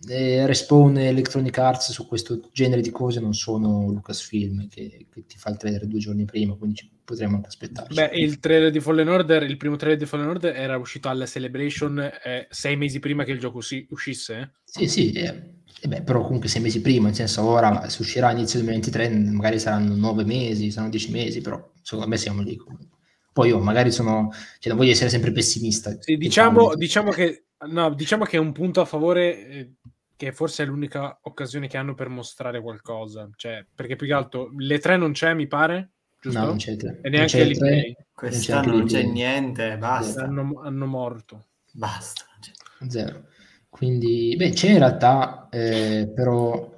eh, 0.08 0.46
Respawn 0.46 0.98
e 0.98 1.06
Electronic 1.06 1.56
Arts 1.58 1.92
su 1.92 2.06
questo 2.06 2.40
genere 2.52 2.80
di 2.80 2.90
cose 2.90 3.20
non 3.20 3.34
sono 3.34 3.88
Lucasfilm 3.90 4.68
che, 4.68 5.06
che 5.10 5.26
ti 5.26 5.36
fa 5.38 5.50
il 5.50 5.56
trailer 5.56 5.86
due 5.86 5.98
giorni 5.98 6.24
prima, 6.24 6.54
quindi 6.54 6.76
ci 6.76 6.90
potremmo 7.04 7.36
anche 7.36 7.48
aspettarci. 7.48 7.94
Beh, 7.94 8.10
il 8.14 8.40
trailer 8.40 8.70
di 8.70 8.80
Fallen 8.80 9.08
Order, 9.08 9.42
il 9.42 9.56
primo 9.56 9.76
trailer 9.76 9.98
di 9.98 10.06
Fallen 10.06 10.28
Order 10.28 10.56
era 10.56 10.76
uscito 10.76 11.08
alla 11.08 11.26
Celebration 11.26 11.98
eh, 11.98 12.46
sei 12.50 12.76
mesi 12.76 12.98
prima 12.98 13.24
che 13.24 13.32
il 13.32 13.38
gioco 13.38 13.60
si- 13.60 13.86
uscisse. 13.90 14.38
eh. 14.38 14.50
Sì, 14.64 14.88
sì, 14.88 15.12
eh, 15.12 15.54
eh 15.80 15.88
beh, 15.88 16.02
però 16.02 16.22
comunque 16.22 16.48
sei 16.48 16.62
mesi 16.62 16.80
prima, 16.80 17.06
nel 17.06 17.14
senso 17.14 17.44
ora 17.44 17.88
se 17.88 18.00
uscirà 18.00 18.30
inizio 18.30 18.58
2023 18.60 19.08
magari 19.10 19.58
saranno 19.58 19.94
nove 19.94 20.24
mesi, 20.24 20.70
saranno 20.70 20.90
dieci 20.90 21.10
mesi, 21.10 21.40
però 21.40 21.72
secondo 21.82 22.08
me 22.08 22.16
siamo 22.16 22.42
lì 22.42 22.56
comunque. 22.56 22.88
Poi 23.34 23.48
io 23.48 23.58
magari 23.58 23.90
sono, 23.90 24.30
cioè 24.60 24.68
non 24.68 24.76
voglio 24.76 24.92
essere 24.92 25.10
sempre 25.10 25.32
pessimista. 25.32 25.96
Sì, 25.98 26.16
diciamo, 26.16 26.76
diciamo, 26.76 27.10
che, 27.10 27.46
no, 27.66 27.92
diciamo 27.94 28.24
che 28.24 28.36
è 28.36 28.40
un 28.40 28.52
punto 28.52 28.80
a 28.80 28.84
favore 28.84 29.46
eh, 29.48 29.72
che 30.16 30.32
forse 30.32 30.62
è 30.62 30.66
l'unica 30.66 31.18
occasione 31.22 31.66
che 31.68 31.76
hanno 31.76 31.94
per 31.94 32.08
mostrare 32.08 32.60
qualcosa. 32.60 33.28
Cioè, 33.36 33.64
perché 33.74 33.96
più 33.96 34.06
che 34.06 34.12
altro 34.12 34.50
le 34.56 34.78
tre 34.78 34.96
non 34.96 35.12
c'è, 35.12 35.34
mi 35.34 35.46
pare, 35.46 35.90
giusto? 36.20 36.38
No, 36.38 36.46
non 36.46 36.56
c'è 36.56 36.76
tre. 36.76 36.98
E 37.02 37.08
Non 37.08 37.12
neanche 37.12 37.26
c'è 37.38 37.44
lì. 37.44 37.96
Quest'anno 38.14 38.76
non 38.76 38.86
c'è 38.86 39.02
lì. 39.02 39.10
niente, 39.10 39.76
basta. 39.76 40.22
Hanno, 40.24 40.60
hanno 40.62 40.86
morto. 40.86 41.46
Basta. 41.72 42.24
non 42.30 42.40
c'è- 42.40 42.90
Zero. 42.90 43.26
Quindi, 43.68 44.34
beh, 44.36 44.50
c'è 44.50 44.70
in 44.70 44.78
realtà, 44.78 45.48
eh, 45.50 46.10
però 46.14 46.72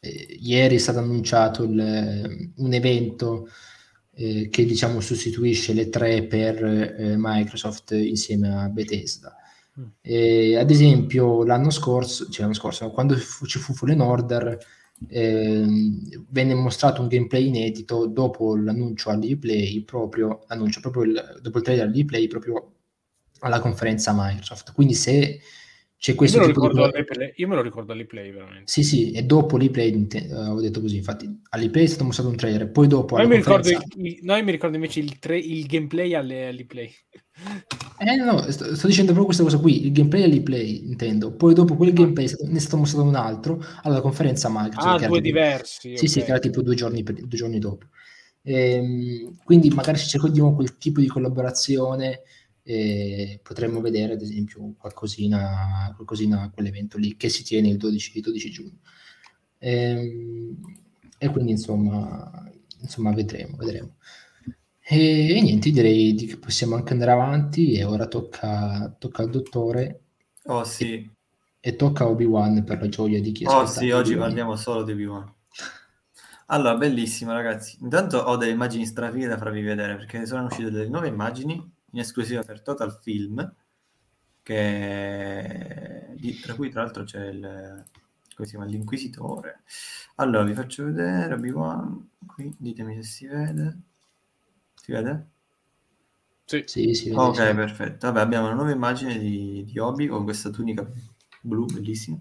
eh, 0.00 0.36
ieri 0.40 0.74
è 0.74 0.78
stato 0.78 0.98
annunciato 0.98 1.62
il- 1.62 2.52
un 2.56 2.72
evento 2.74 3.48
eh, 4.14 4.48
che 4.50 4.66
diciamo 4.66 5.00
sostituisce 5.00 5.72
le 5.72 5.88
tre 5.88 6.24
per 6.24 6.62
eh, 6.62 7.14
Microsoft 7.16 7.92
insieme 7.92 8.54
a 8.54 8.68
Bethesda. 8.68 9.34
Eh, 10.00 10.56
ad 10.56 10.70
esempio, 10.70 11.44
l'anno 11.44 11.70
scorso, 11.70 12.28
cioè 12.28 12.42
l'anno 12.42 12.54
scorso, 12.54 12.90
quando 12.90 13.16
fu- 13.16 13.46
ci 13.46 13.58
fu 13.58 13.72
Fallen 13.72 14.00
Order, 14.00 14.58
ehm, 15.08 16.26
venne 16.30 16.54
mostrato 16.54 17.00
un 17.02 17.08
gameplay 17.08 17.46
inedito 17.46 18.06
dopo 18.06 18.56
l'annuncio 18.56 19.10
all'E-Play, 19.10 19.82
proprio, 19.84 20.44
annuncio 20.48 20.80
proprio 20.80 21.04
il- 21.04 21.38
dopo 21.40 21.58
il 21.58 21.64
trailer 21.64 21.86
all'E-Play, 21.86 22.26
proprio 22.26 22.72
alla 23.40 23.60
conferenza 23.60 24.12
Microsoft. 24.14 24.72
Quindi 24.72 24.94
se 24.94 25.40
c'è 25.96 26.14
Io 26.14 26.16
questo 26.16 26.38
me, 26.38 26.40
lo 26.40 26.46
di... 26.46 26.52
ricordo 26.52 26.84
all'e-play, 26.84 27.32
io 27.36 27.48
me 27.48 27.54
lo 27.54 27.60
ricordo 27.62 27.92
all'e-play, 27.92 28.32
veramente. 28.32 28.72
Sì, 28.72 28.82
sì, 28.82 29.12
e 29.12 29.22
dopo 29.24 29.56
l'E-Play, 29.56 30.06
eh, 30.10 30.34
ho 30.34 30.60
detto 30.60 30.80
così, 30.80 30.96
infatti 30.96 31.42
all'E-Play 31.50 31.84
è 31.84 31.86
stato 31.86 32.04
mostrato 32.04 32.30
un 32.30 32.36
trailer, 32.36 32.70
poi 32.70 32.86
dopo 32.88 33.14
No, 33.14 33.20
alla 33.20 33.22
io 33.22 33.28
mi 33.28 33.36
ricordo, 33.36 33.68
conferenza... 33.68 33.70
il, 33.70 33.84
il- 34.06 34.18
no, 34.22 34.36
io 34.36 34.44
mi 34.44 34.50
ricordo 34.52 34.76
invece 34.76 35.00
il, 35.00 35.18
tre- 35.18 35.38
il 35.38 35.66
gameplay 35.66 36.14
alle, 36.14 36.48
all'e-play. 36.48 36.90
Eh 37.98 38.16
no, 38.16 38.50
sto, 38.50 38.74
sto 38.74 38.86
dicendo 38.86 39.12
proprio 39.12 39.26
questa 39.26 39.44
cosa 39.44 39.58
qui, 39.58 39.86
il 39.86 39.92
gameplay 39.92 40.24
all'E-Play, 40.24 40.88
intendo. 40.88 41.32
Poi 41.32 41.54
dopo 41.54 41.76
quel 41.76 41.92
gameplay 41.92 42.24
è 42.24 42.28
stato- 42.28 42.46
ne 42.46 42.56
è 42.56 42.60
stato 42.60 42.76
mostrato 42.78 43.06
un 43.06 43.14
altro 43.14 43.62
alla 43.82 44.00
conferenza 44.00 44.48
Microsoft. 44.50 45.02
Ah, 45.04 45.06
due 45.06 45.20
diversi. 45.20 45.96
Sì, 45.96 46.06
sì, 46.08 46.18
ok. 46.18 46.24
che 46.24 46.30
era 46.30 46.40
tipo 46.40 46.62
due 46.62 46.74
giorni, 46.74 47.02
per- 47.04 47.14
due 47.14 47.38
giorni 47.38 47.58
dopo. 47.58 47.86
Ehm, 48.42 49.36
quindi 49.44 49.70
magari 49.70 49.98
se 49.98 50.06
cerchiamo 50.06 50.54
quel 50.54 50.76
tipo 50.78 51.00
di 51.00 51.06
collaborazione 51.06 52.22
eh, 52.64 53.38
potremmo 53.42 53.80
vedere 53.80 54.14
ad 54.14 54.22
esempio 54.22 54.74
qualcosina, 54.78 55.92
qualcosina 55.94 56.42
a 56.42 56.50
quell'evento 56.50 56.98
lì 56.98 57.16
che 57.16 57.28
si 57.28 57.44
tiene 57.44 57.68
il 57.68 57.76
12, 57.76 58.12
il 58.16 58.22
12 58.22 58.50
giugno. 58.50 58.78
Ehm, 59.58 60.56
e 61.18 61.28
quindi 61.30 61.52
insomma, 61.52 62.50
insomma 62.80 63.12
vedremo, 63.12 63.56
vedremo. 63.56 63.96
E, 64.94 65.36
e 65.36 65.40
niente, 65.40 65.70
direi 65.70 66.14
di- 66.14 66.26
che 66.26 66.36
possiamo 66.38 66.74
anche 66.76 66.92
andare 66.92 67.10
avanti 67.12 67.72
e 67.74 67.84
ora 67.84 68.06
tocca, 68.06 68.94
tocca 68.98 69.22
al 69.22 69.30
dottore 69.30 70.00
Oh 70.46 70.64
sì, 70.64 71.10
e 71.60 71.76
tocca 71.76 72.04
a 72.04 72.08
Obi-Wan 72.08 72.62
per 72.64 72.78
la 72.80 72.88
gioia 72.88 73.20
di 73.20 73.32
chi 73.32 73.44
oh 73.44 73.50
aspetta 73.60 73.70
sì, 73.80 73.90
oggi 73.90 74.14
Obi-Wan. 74.14 74.28
parliamo 74.28 74.56
solo 74.56 74.82
di 74.82 74.92
Obi-Wan. 74.92 75.34
Allora, 76.46 76.76
bellissimo 76.76 77.32
ragazzi. 77.32 77.78
Intanto 77.80 78.18
ho 78.18 78.36
delle 78.36 78.52
immagini 78.52 78.86
strafighe 78.86 79.26
da 79.26 79.38
farvi 79.38 79.62
vedere 79.62 79.96
perché 79.96 80.26
sono 80.26 80.46
uscite 80.46 80.70
delle 80.70 80.88
nuove 80.88 81.08
immagini 81.08 81.54
in 81.92 81.98
esclusiva 81.98 82.42
per 82.42 82.62
Total 82.62 82.92
Film 83.02 83.54
che 84.42 86.16
tra 86.42 86.54
cui 86.54 86.70
tra 86.70 86.82
l'altro 86.82 87.04
c'è 87.04 87.26
il 87.28 87.84
come 88.34 88.48
si 88.48 88.54
chiama 88.56 88.64
l'inquisitore. 88.66 89.62
Allora, 90.16 90.44
vi 90.44 90.54
faccio 90.54 90.84
vedere 90.84 91.34
Obi-Wan 91.34 92.10
qui, 92.26 92.54
ditemi 92.58 92.94
se 92.96 93.02
si 93.02 93.26
vede. 93.26 93.78
Si 94.82 94.92
vede? 94.92 95.26
Sì. 96.44 96.62
Sì, 96.66 96.92
sì, 96.94 97.12
Ok, 97.12 97.34
sì. 97.36 97.54
perfetto. 97.54 98.06
Vabbè, 98.08 98.20
abbiamo 98.20 98.46
una 98.46 98.54
nuova 98.54 98.70
immagine 98.72 99.18
di, 99.18 99.64
di 99.64 99.78
Obi 99.78 100.06
con 100.08 100.24
questa 100.24 100.50
tunica 100.50 100.86
blu 101.40 101.64
bellissima. 101.66 102.18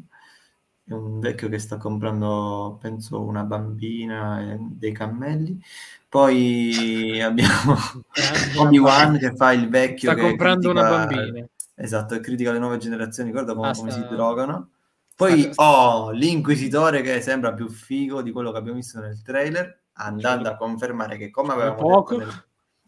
È 0.83 0.93
un 0.93 1.19
vecchio 1.19 1.49
che 1.49 1.59
sta 1.59 1.77
comprando, 1.77 2.77
penso, 2.79 3.21
una 3.21 3.43
bambina 3.43 4.41
e 4.41 4.57
dei 4.59 4.91
cammelli. 4.93 5.59
Poi 6.07 7.19
abbiamo 7.21 7.75
Obi-Wan 8.57 9.17
che 9.17 9.35
fa 9.35 9.51
il 9.53 9.69
vecchio 9.69 10.11
Sta 10.11 10.15
che 10.21 10.27
comprando 10.27 10.69
una 10.69 10.83
critica- 10.83 11.15
bambina. 11.21 11.45
Esatto, 11.75 12.13
e 12.13 12.19
critica 12.19 12.51
le 12.51 12.59
nuove 12.59 12.77
generazioni, 12.77 13.31
guarda 13.31 13.55
come, 13.55 13.69
Ah, 13.69 13.73
come 13.73 13.89
sta- 13.91 14.01
si 14.07 14.07
drogano. 14.15 14.69
Poi 15.15 15.51
ho 15.55 16.11
l'inquisitore 16.11 17.01
che 17.01 17.21
sembra 17.21 17.53
più 17.53 17.67
figo 17.69 18.21
di 18.21 18.31
quello 18.31 18.51
che 18.51 18.57
abbiamo 18.57 18.77
visto 18.77 18.99
nel 18.99 19.21
trailer, 19.23 19.81
andando 19.93 20.49
a 20.49 20.55
confermare 20.57 21.17
che 21.17 21.29
come 21.31 21.53
avevamo 21.53 21.83
detto 21.83 22.17
nel- 22.17 22.43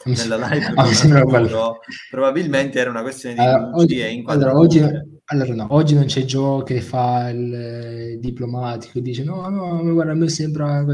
nella 0.06 0.36
live 0.48 0.74
Ah, 0.76 0.86
probabilmente 2.10 2.80
era 2.80 2.90
una 2.90 3.02
questione 3.02 3.36
di 3.36 3.42
Allora, 3.42 3.72
oggi, 3.76 4.00
e 4.00 4.24
allora, 4.26 4.56
oggi, 4.58 4.82
allora, 5.26 5.54
no, 5.54 5.68
oggi 5.70 5.94
non 5.96 6.06
c'è 6.06 6.24
Joe 6.24 6.64
che 6.64 6.82
fa 6.82 7.30
il 7.30 7.54
eh, 7.54 8.18
diplomatico 8.20 8.98
e 9.00 9.02
dice 9.02 9.24
no, 9.24 9.48
no, 9.50 9.82
ma 9.82 9.92
guarda, 9.92 10.12
a 10.12 10.16
me 10.16 10.30
sembra 10.30 10.86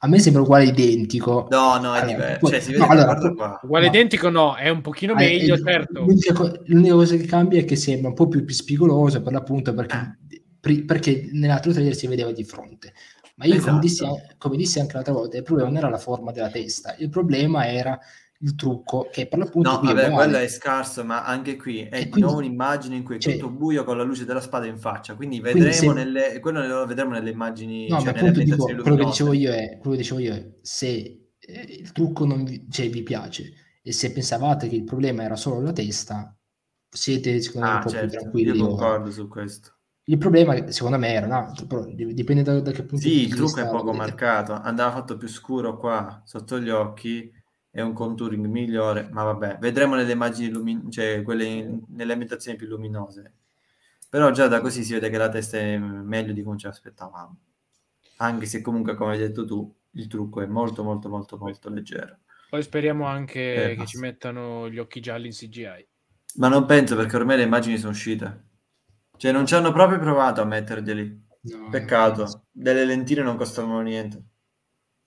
a 0.00 0.08
me 0.08 0.18
sembra 0.18 0.42
uguale 0.42 0.64
identico. 0.66 1.46
No, 1.50 1.78
no, 1.78 1.94
è 1.94 2.00
Allora, 2.00 2.04
diverso. 2.06 2.38
poi- 2.40 2.50
Cioè, 2.50 2.60
si 2.60 2.72
no, 2.72 2.86
vede, 2.86 3.00
allora, 3.00 3.18
poi- 3.18 3.34
qua. 3.34 3.60
Uguale 3.62 3.86
No. 3.86 3.92
identico 3.92 4.28
no, 4.28 4.54
è 4.54 4.68
un 4.68 4.80
pochino 4.82 5.12
Ah, 5.14 5.16
meglio, 5.16 5.54
è- 5.54 5.58
certo. 5.62 6.00
L'unica, 6.04 6.32
co- 6.34 6.60
l'unica 6.66 6.94
cosa 6.94 7.16
che 7.16 7.24
cambia 7.24 7.60
è 7.60 7.64
che 7.64 7.76
sembra 7.76 8.08
un 8.10 8.14
po' 8.14 8.28
più, 8.28 8.44
più 8.44 8.54
spigoloso 8.54 9.22
per 9.22 9.32
l'appunto 9.32 9.72
perché, 9.74 9.96
Ah. 9.96 10.16
pri- 10.60 10.84
perché 10.84 11.28
nell'altro 11.32 11.72
trailer 11.72 11.94
si 11.94 12.06
vedeva 12.06 12.30
di 12.30 12.44
fronte. 12.44 12.92
Ma 13.36 13.46
io, 13.46 13.54
Esatto. 13.54 13.68
come, 13.70 13.80
dissi, 13.80 14.04
come 14.38 14.56
dissi 14.56 14.80
anche 14.80 14.94
l'altra 14.94 15.12
volta, 15.14 15.36
il 15.38 15.42
problema 15.42 15.68
non 15.70 15.78
era 15.78 15.88
la 15.88 15.98
forma 15.98 16.30
della 16.30 16.50
testa, 16.50 16.94
il 16.98 17.08
problema 17.08 17.66
era 17.66 17.98
il 18.40 18.54
trucco, 18.54 19.08
che 19.10 19.26
per 19.26 19.38
l'appunto 19.38 19.70
No, 19.70 19.80
è 19.80 19.94
vabbè, 19.94 20.10
quello 20.12 20.36
è 20.36 20.48
scarso, 20.48 21.04
ma 21.04 21.24
anche 21.24 21.56
qui 21.56 21.80
è 21.80 21.88
E 21.96 22.04
di 22.04 22.10
quindi- 22.10 22.20
nuovo 22.20 22.36
un'immagine 22.38 22.96
in 22.96 23.02
cui 23.02 23.16
è 23.16 23.18
cioè- 23.18 23.36
tutto 23.38 23.50
buio 23.50 23.84
con 23.84 23.96
la 23.96 24.02
luce 24.02 24.24
della 24.24 24.40
spada 24.40 24.66
in 24.66 24.78
faccia, 24.78 25.14
quindi 25.14 25.40
Quindi 25.40 25.58
vedremo 25.60 25.92
se- 25.92 26.04
nelle, 26.04 26.40
quello 26.40 26.66
lo 26.66 26.86
vedremo 26.86 27.10
nelle 27.12 27.30
immagini, 27.30 27.88
No, 27.88 28.00
cioè 28.00 28.12
nelle 28.12 28.44
dico, 28.44 28.64
quello 28.64 28.96
che 28.96 29.04
dicevo 29.04 29.32
io 29.32 29.52
è, 29.52 29.78
quello 29.78 29.96
che 29.96 30.02
dicevo 30.02 30.20
io 30.20 30.34
è 30.34 30.46
se 30.60 31.30
eh, 31.38 31.60
il 31.80 31.92
trucco 31.92 32.26
non 32.26 32.44
vi, 32.44 32.66
cioè, 32.70 32.88
vi 32.90 33.02
piace 33.02 33.52
e 33.82 33.92
se 33.92 34.10
pensavate 34.12 34.68
che 34.68 34.74
il 34.76 34.84
problema 34.84 35.22
era 35.22 35.36
solo 35.36 35.60
la 35.60 35.72
testa, 35.72 36.36
siete 36.88 37.40
secondo 37.40 37.66
me 37.68 37.72
un 37.74 37.78
Ah, 37.78 37.82
po' 37.82 37.88
più 37.90 37.98
certo, 37.98 38.18
tranquilli. 38.18 38.58
io 38.58 38.66
concordo 38.66 39.10
su 39.10 39.28
questo. 39.28 39.70
Il 40.08 40.18
problema 40.18 40.70
secondo 40.70 40.98
me 40.98 41.08
era 41.12 41.26
un 41.26 41.32
altro, 41.32 41.66
però 41.66 41.84
dipende 41.84 42.42
da, 42.42 42.60
da 42.60 42.70
che 42.70 42.84
punto 42.84 43.02
Sì, 43.04 43.10
di 43.10 43.22
il 43.22 43.28
trucco 43.34 43.58
è 43.58 43.62
vista 43.62 43.68
poco 43.70 43.90
vedete. 43.90 43.96
marcato, 43.98 44.52
andava 44.52 44.92
fatto 44.92 45.16
più 45.16 45.26
scuro 45.28 45.76
qua, 45.76 46.22
sotto 46.24 46.60
gli 46.60 46.68
occhi, 46.70 47.30
è 47.76 47.82
un 47.82 47.92
contouring 47.92 48.46
migliore, 48.46 49.08
ma 49.10 49.22
vabbè, 49.24 49.58
vedremo 49.58 49.94
nelle 49.94 50.12
immagini 50.12 50.48
lumin- 50.50 50.90
cioè 50.90 51.22
quelle 51.22 51.80
nelle 51.88 52.12
ambientazioni 52.12 52.56
più 52.56 52.66
luminose. 52.68 53.32
Però 54.08 54.30
già 54.30 54.48
da 54.48 54.60
così 54.60 54.82
si 54.84 54.92
vede 54.94 55.10
che 55.10 55.18
la 55.18 55.28
testa 55.28 55.58
è 55.58 55.76
meglio 55.78 56.32
di 56.32 56.42
come 56.42 56.56
ci 56.58 56.66
aspettavamo. 56.66 57.36
Anche 58.18 58.46
se 58.46 58.60
comunque, 58.62 58.94
come 58.94 59.12
hai 59.12 59.18
detto 59.18 59.44
tu, 59.44 59.72
il 59.92 60.06
trucco 60.08 60.40
è 60.40 60.46
molto 60.46 60.82
molto 60.82 61.08
molto 61.08 61.36
molto 61.38 61.68
leggero. 61.70 62.18
Poi 62.48 62.60
speriamo 62.62 63.06
anche 63.06 63.72
Eh, 63.72 63.76
che 63.76 63.86
ci 63.86 63.98
mettano 63.98 64.68
gli 64.68 64.78
occhi 64.78 64.98
gialli 65.00 65.26
in 65.26 65.32
CGI. 65.32 65.86
Ma 66.36 66.48
non 66.48 66.66
penso 66.66 66.94
perché 66.96 67.16
ormai 67.16 67.36
le 67.36 67.42
immagini 67.42 67.78
sono 67.78 67.90
uscite. 67.92 68.44
Cioè 69.16 69.32
non 69.32 69.46
ci 69.46 69.54
hanno 69.54 69.72
proprio 69.72 69.98
provato 69.98 70.40
a 70.40 70.44
metterglieli. 70.44 71.24
No, 71.42 71.70
Peccato, 71.70 72.46
delle 72.50 72.84
lentine 72.84 73.22
non 73.22 73.36
costavano 73.36 73.80
niente. 73.80 74.22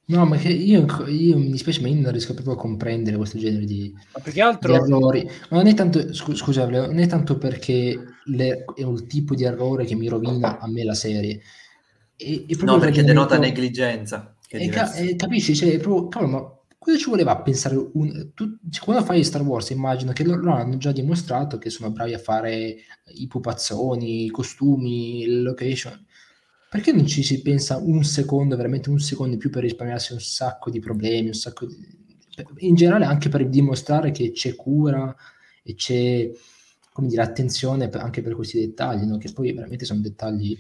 No, 0.10 0.26
ma 0.26 0.38
che 0.38 0.50
io, 0.50 0.86
io 1.08 1.38
mi 1.38 1.52
dispiace, 1.52 1.82
ma 1.82 1.88
io 1.88 2.02
non 2.02 2.12
riesco 2.12 2.34
proprio 2.34 2.56
a 2.56 2.58
comprendere 2.58 3.16
questo 3.16 3.38
genere 3.38 3.64
di, 3.66 3.94
che 4.24 4.32
di 4.32 4.42
altro, 4.42 4.74
errori. 4.74 5.24
Ma 5.50 5.58
non 5.58 5.68
è 5.68 5.76
tanto, 5.76 6.14
scu- 6.14 6.36
scusa, 6.36 6.68
non 6.68 6.98
è 6.98 7.06
tanto 7.06 7.38
perché 7.38 7.96
le- 8.26 8.66
è 8.74 8.82
un 8.82 9.06
tipo 9.08 9.36
di 9.36 9.44
errore 9.44 9.86
che 9.86 9.94
mi 9.94 10.08
rovina 10.08 10.58
a 10.58 10.68
me 10.68 10.84
la 10.84 10.96
serie. 10.96 11.42
È, 12.16 12.24
è 12.48 12.56
No, 12.64 12.80
perché 12.80 13.04
denota 13.04 13.38
negligenza. 13.38 14.36
Che 14.48 14.58
è 14.58 14.70
ca- 14.70 14.90
diverso. 14.92 15.12
e 15.12 15.16
capisci? 15.16 15.56
Cioè, 15.56 15.74
è 15.74 15.80
proprio, 15.80 16.08
cavolo, 16.08 16.32
ma 16.32 16.58
cosa 16.80 16.98
ci 16.98 17.10
voleva 17.10 17.32
a 17.34 17.42
pensare? 17.44 17.76
Un, 17.76 18.32
tu, 18.34 18.58
cioè, 18.68 18.84
quando 18.84 19.04
fai 19.04 19.24
Star 19.24 19.44
Wars, 19.44 19.70
immagino 19.70 20.12
che 20.12 20.24
loro 20.24 20.54
hanno 20.54 20.78
già 20.78 20.92
dimostrato 20.92 21.60
che 21.60 21.70
sono 21.70 21.92
bravi 21.92 22.16
a 22.16 22.20
fare 22.20 22.78
i 23.14 23.28
pupazzoni, 23.28 24.26
i 24.26 24.30
costumi, 24.32 25.28
le 25.28 25.42
location. 25.42 26.04
Perché 26.70 26.92
non 26.92 27.08
ci 27.08 27.24
si 27.24 27.42
pensa 27.42 27.78
un 27.78 28.04
secondo, 28.04 28.56
veramente 28.56 28.90
un 28.90 29.00
secondo 29.00 29.34
in 29.34 29.40
più 29.40 29.50
per 29.50 29.64
risparmiarsi 29.64 30.14
un 30.14 30.20
sacco 30.20 30.70
di 30.70 30.80
problemi, 30.80 31.28
un 31.28 31.34
sacco 31.34 31.66
di... 31.66 31.76
in 32.60 32.76
generale 32.76 33.06
anche 33.06 33.28
per 33.30 33.48
dimostrare 33.48 34.12
che 34.12 34.32
c'è 34.32 34.56
cura 34.56 35.16
e 35.64 35.74
c'è, 35.74 36.30
come 36.94 37.08
dire, 37.08 37.24
attenzione 37.24 37.90
anche 37.90 38.22
per 38.22 38.36
questi 38.36 38.60
dettagli, 38.60 39.06
no? 39.06 39.18
che 39.18 39.32
poi 39.34 39.52
veramente 39.52 39.86
sono 39.86 40.02
dettagli 40.02 40.58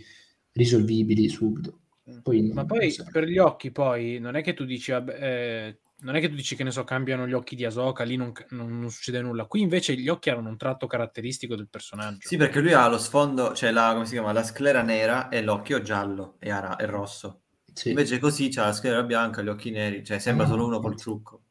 risolvibili 0.53 1.29
subito. 1.29 1.79
Poi 2.23 2.41
non- 2.41 2.55
ma 2.55 2.65
poi 2.65 2.91
per 3.11 3.25
gli 3.25 3.37
occhi 3.37 3.71
poi 3.71 4.17
non 4.19 4.35
è 4.35 4.41
che 4.41 4.55
tu 4.55 4.65
dici 4.65 4.91
vabbè, 4.91 5.17
eh, 5.21 5.77
non 6.01 6.15
è 6.15 6.19
che 6.19 6.29
tu 6.29 6.35
dici 6.35 6.55
che 6.55 6.63
ne 6.63 6.71
so 6.71 6.83
cambiano 6.83 7.27
gli 7.27 7.33
occhi 7.33 7.55
di 7.55 7.65
Asoka 7.65 8.03
lì 8.03 8.15
non, 8.15 8.31
non- 8.49 8.79
non 8.79 8.89
succede 8.91 9.21
nulla 9.21 9.45
qui 9.45 9.61
invece 9.61 9.95
gli 9.95 10.09
occhi 10.09 10.29
erano 10.29 10.49
un 10.49 10.57
tratto 10.57 10.87
caratteristico 10.87 11.55
del 11.55 11.69
personaggio 11.69 12.29
Sì, 12.29 12.37
perché 12.37 12.59
lui 12.61 12.73
ha 12.73 12.87
lo 12.87 12.97
sfondo, 12.97 13.53
cioè 13.55 13.71
la, 13.71 13.91
come 13.93 14.05
si 14.05 14.13
chiama, 14.13 14.31
la 14.31 14.43
sclera 14.43 14.81
nera 14.83 15.29
e 15.29 15.41
l'occhio 15.41 15.81
giallo 15.81 16.35
e, 16.39 16.49
ara- 16.51 16.75
e 16.77 16.85
rosso. 16.85 17.41
Sì, 17.73 17.91
Invece 17.91 18.19
così 18.19 18.49
c'ha 18.49 18.65
la 18.65 18.73
sclera 18.73 19.03
bianca 19.03 19.41
e 19.41 19.43
gli 19.43 19.47
occhi 19.49 19.71
neri, 19.71 20.03
cioè 20.05 20.19
sembra 20.19 20.45
solo 20.45 20.65
uno 20.65 20.79
col 20.79 20.95
trucco. 20.95 21.41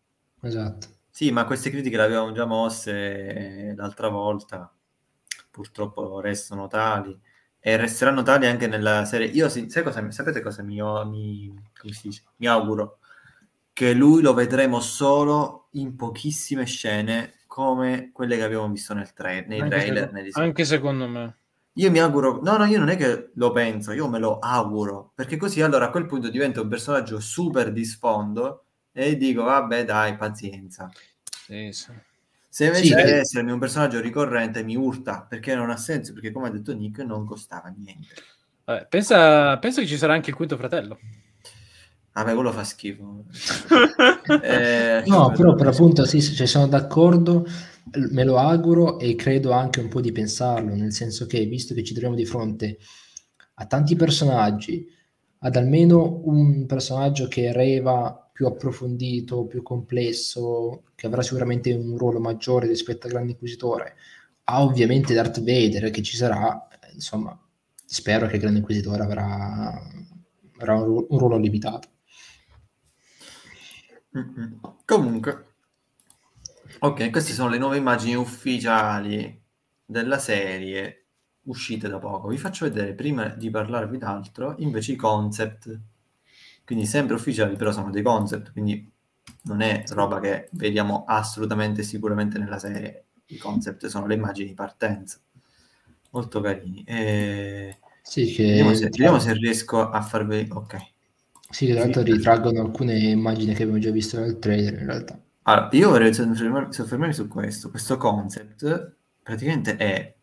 esatto. 0.42 0.88
Sì, 1.10 1.30
ma 1.32 1.44
queste 1.46 1.70
critiche 1.70 1.96
le 1.96 2.02
avevamo 2.04 2.32
già 2.32 2.44
mosse 2.44 3.74
l'altra 3.76 4.08
volta, 4.08 4.72
purtroppo 5.50 6.20
restano 6.20 6.68
tali 6.68 7.18
e 7.58 7.76
resteranno 7.76 8.22
tali 8.22 8.46
anche 8.46 8.68
nella 8.68 9.04
serie. 9.04 9.26
Io 9.28 9.48
sì, 9.48 9.68
sai 9.68 9.82
cosa, 9.82 10.08
sapete 10.12 10.40
cosa 10.42 10.62
mi, 10.62 10.76
mi, 11.06 11.52
come 11.78 11.92
si 11.92 12.08
dice? 12.08 12.22
mi 12.36 12.46
auguro? 12.46 12.97
Che 13.78 13.92
lui 13.92 14.22
lo 14.22 14.34
vedremo 14.34 14.80
solo 14.80 15.68
in 15.74 15.94
pochissime 15.94 16.66
scene 16.66 17.34
come 17.46 18.10
quelle 18.12 18.36
che 18.36 18.42
abbiamo 18.42 18.68
visto 18.68 18.92
nel 18.92 19.12
tra- 19.12 19.28
nei 19.30 19.60
anche, 19.60 19.68
trailer. 19.68 20.10
negli 20.10 20.30
anche 20.32 20.64
secondo 20.64 21.06
me 21.06 21.36
io 21.74 21.88
mi 21.92 22.00
auguro, 22.00 22.40
no, 22.42 22.56
no, 22.56 22.64
io 22.64 22.80
non 22.80 22.88
è 22.88 22.96
che 22.96 23.30
lo 23.34 23.52
penso, 23.52 23.92
io 23.92 24.08
me 24.08 24.18
lo 24.18 24.40
auguro, 24.40 25.12
perché 25.14 25.36
così 25.36 25.62
allora 25.62 25.84
a 25.84 25.90
quel 25.90 26.06
punto 26.06 26.28
diventa 26.28 26.60
un 26.60 26.66
personaggio 26.66 27.20
super 27.20 27.70
di 27.70 27.84
sfondo 27.84 28.64
e 28.90 29.16
dico, 29.16 29.44
vabbè, 29.44 29.84
dai, 29.84 30.16
pazienza. 30.16 30.90
Sì, 31.44 31.70
sì. 31.70 31.92
Se 32.48 32.64
invece 32.64 32.84
Sì, 32.84 32.94
deve 32.94 33.14
eh. 33.14 33.18
essermi 33.18 33.52
un 33.52 33.60
personaggio 33.60 34.00
ricorrente, 34.00 34.64
mi 34.64 34.74
urta, 34.74 35.22
perché 35.22 35.54
non 35.54 35.70
ha 35.70 35.76
senso, 35.76 36.12
perché 36.14 36.32
come 36.32 36.48
ha 36.48 36.50
detto 36.50 36.74
Nick, 36.74 36.98
non 37.04 37.24
costava 37.24 37.68
niente. 37.68 38.12
Vabbè, 38.64 38.88
pensa, 38.88 39.56
pensa 39.58 39.80
che 39.80 39.86
ci 39.86 39.96
sarà 39.96 40.14
anche 40.14 40.30
il 40.30 40.36
quinto 40.36 40.56
fratello 40.56 40.98
Vabbè, 42.18 42.34
quello 42.34 42.52
fa 42.52 42.64
schifo. 42.64 43.24
Eh, 44.40 45.02
No, 45.06 45.32
però 45.32 45.54
per 45.54 45.68
appunto 45.68 46.04
sì, 46.04 46.20
cioè, 46.20 46.46
sono 46.46 46.66
d'accordo, 46.66 47.46
me 48.10 48.24
lo 48.24 48.36
auguro 48.36 48.98
e 48.98 49.14
credo 49.14 49.52
anche 49.52 49.80
un 49.80 49.88
po' 49.88 50.00
di 50.00 50.12
pensarlo, 50.12 50.74
nel 50.74 50.92
senso 50.92 51.26
che 51.26 51.44
visto 51.46 51.74
che 51.74 51.82
ci 51.82 51.92
troviamo 51.92 52.14
di 52.14 52.26
fronte 52.26 52.78
a 53.54 53.66
tanti 53.66 53.96
personaggi, 53.96 54.86
ad 55.40 55.56
almeno 55.56 56.20
un 56.24 56.66
personaggio 56.66 57.26
che 57.28 57.52
reva 57.52 58.28
più 58.32 58.46
approfondito, 58.46 59.46
più 59.46 59.62
complesso, 59.62 60.84
che 60.94 61.06
avrà 61.06 61.22
sicuramente 61.22 61.72
un 61.72 61.96
ruolo 61.96 62.20
maggiore 62.20 62.66
rispetto 62.66 63.06
al 63.06 63.12
Grande 63.12 63.32
Inquisitore, 63.32 63.94
ha 64.44 64.62
ovviamente 64.62 65.14
Darth 65.14 65.38
Vader 65.42 65.90
che 65.90 66.02
ci 66.02 66.16
sarà, 66.16 66.68
insomma, 66.92 67.36
spero 67.84 68.26
che 68.26 68.34
il 68.36 68.40
Grande 68.40 68.58
Inquisitore 68.60 69.02
avrà, 69.02 69.80
avrà 70.58 70.74
un, 70.74 70.84
ru- 70.84 71.06
un 71.10 71.18
ruolo 71.18 71.38
limitato. 71.38 71.88
Mm-mm. 74.16 74.60
Comunque, 74.84 75.46
ok, 76.78 77.10
queste 77.10 77.32
sono 77.32 77.50
le 77.50 77.58
nuove 77.58 77.76
immagini 77.76 78.14
ufficiali 78.14 79.40
della 79.84 80.18
serie 80.18 81.06
uscite 81.42 81.88
da 81.88 81.98
poco. 81.98 82.28
Vi 82.28 82.38
faccio 82.38 82.64
vedere 82.64 82.94
prima 82.94 83.28
di 83.28 83.50
parlarvi 83.50 83.98
d'altro 83.98 84.54
invece 84.58 84.92
i 84.92 84.96
concept. 84.96 85.80
Quindi 86.64 86.86
sempre 86.86 87.14
ufficiali, 87.14 87.56
però 87.56 87.72
sono 87.72 87.90
dei 87.90 88.02
concept, 88.02 88.52
quindi 88.52 88.90
non 89.44 89.62
è 89.62 89.84
roba 89.88 90.20
che 90.20 90.48
vediamo 90.52 91.04
assolutamente 91.06 91.82
sicuramente 91.82 92.38
nella 92.38 92.58
serie. 92.58 93.04
I 93.26 93.38
concept 93.38 93.86
sono 93.86 94.06
le 94.06 94.14
immagini 94.14 94.48
di 94.48 94.54
partenza. 94.54 95.18
Molto 96.10 96.40
carini. 96.40 96.84
E... 96.84 97.78
Sì, 98.02 98.32
che 98.32 98.44
Vediamo, 98.44 98.74
se, 98.74 98.84
vediamo 98.84 99.18
se 99.18 99.32
riesco 99.34 99.88
a 99.88 100.00
farvi... 100.02 100.48
Ok. 100.50 100.76
Sì, 101.50 101.66
che 101.66 101.72
tra 101.72 101.82
l'altro 101.84 102.02
ritraggono 102.02 102.60
alcune 102.60 102.98
immagini 102.98 103.54
che 103.54 103.62
abbiamo 103.62 103.80
già 103.80 103.90
visto 103.90 104.20
nel 104.20 104.38
trailer 104.38 104.74
in 104.74 104.86
realtà. 104.86 105.18
Allora, 105.42 105.68
io 105.72 105.88
vorrei 105.90 106.12
soffermarmi, 106.12 106.72
soffermarmi 106.72 107.14
su 107.14 107.26
questo. 107.26 107.70
Questo 107.70 107.96
concept 107.96 108.96
praticamente 109.22 109.76
è 109.76 110.14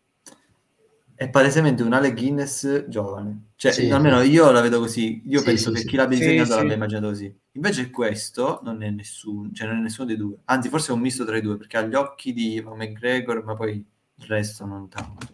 è 1.16 1.30
palesemente 1.30 1.82
un 1.82 1.94
Ale 1.94 2.12
Guinness 2.12 2.88
giovane. 2.88 3.46
Cioè, 3.56 3.72
Sì. 3.72 3.90
almeno 3.90 4.20
io 4.20 4.50
la 4.50 4.60
vedo 4.60 4.78
così. 4.80 5.22
Io 5.24 5.38
Sì, 5.38 5.44
penso 5.46 5.68
sì, 5.70 5.74
che 5.76 5.80
sì. 5.80 5.86
chi 5.86 5.96
l'abbia 5.96 6.18
disegnato 6.18 6.50
sì. 6.50 6.56
l'abbia 6.58 6.74
immaginato 6.74 7.06
così. 7.08 7.34
Invece 7.52 7.90
questo 7.90 8.60
non 8.62 8.82
è 8.82 8.90
nessuno, 8.90 9.50
cioè 9.50 9.66
non 9.66 9.78
è 9.78 9.80
nessuno 9.80 10.06
dei 10.06 10.18
due. 10.18 10.36
Anzi, 10.44 10.68
forse 10.68 10.90
è 10.92 10.94
un 10.94 11.00
misto 11.00 11.24
tra 11.24 11.38
i 11.38 11.40
due, 11.40 11.56
perché 11.56 11.78
ha 11.78 11.82
gli 11.86 11.94
occhi 11.94 12.34
di 12.34 12.62
McGregor, 12.62 13.42
ma 13.44 13.54
poi 13.54 13.72
il 13.72 14.26
resto 14.26 14.66
non 14.66 14.88
tanto. 14.90 15.26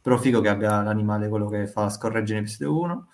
Però 0.00 0.16
figo 0.16 0.40
che 0.40 0.48
abbia 0.48 0.80
l'animale, 0.80 1.28
quello 1.28 1.48
che 1.48 1.66
fa 1.66 1.88
scorreggere 1.90 2.38
in 2.38 2.44
episodio 2.44 2.78
1, 2.78 3.08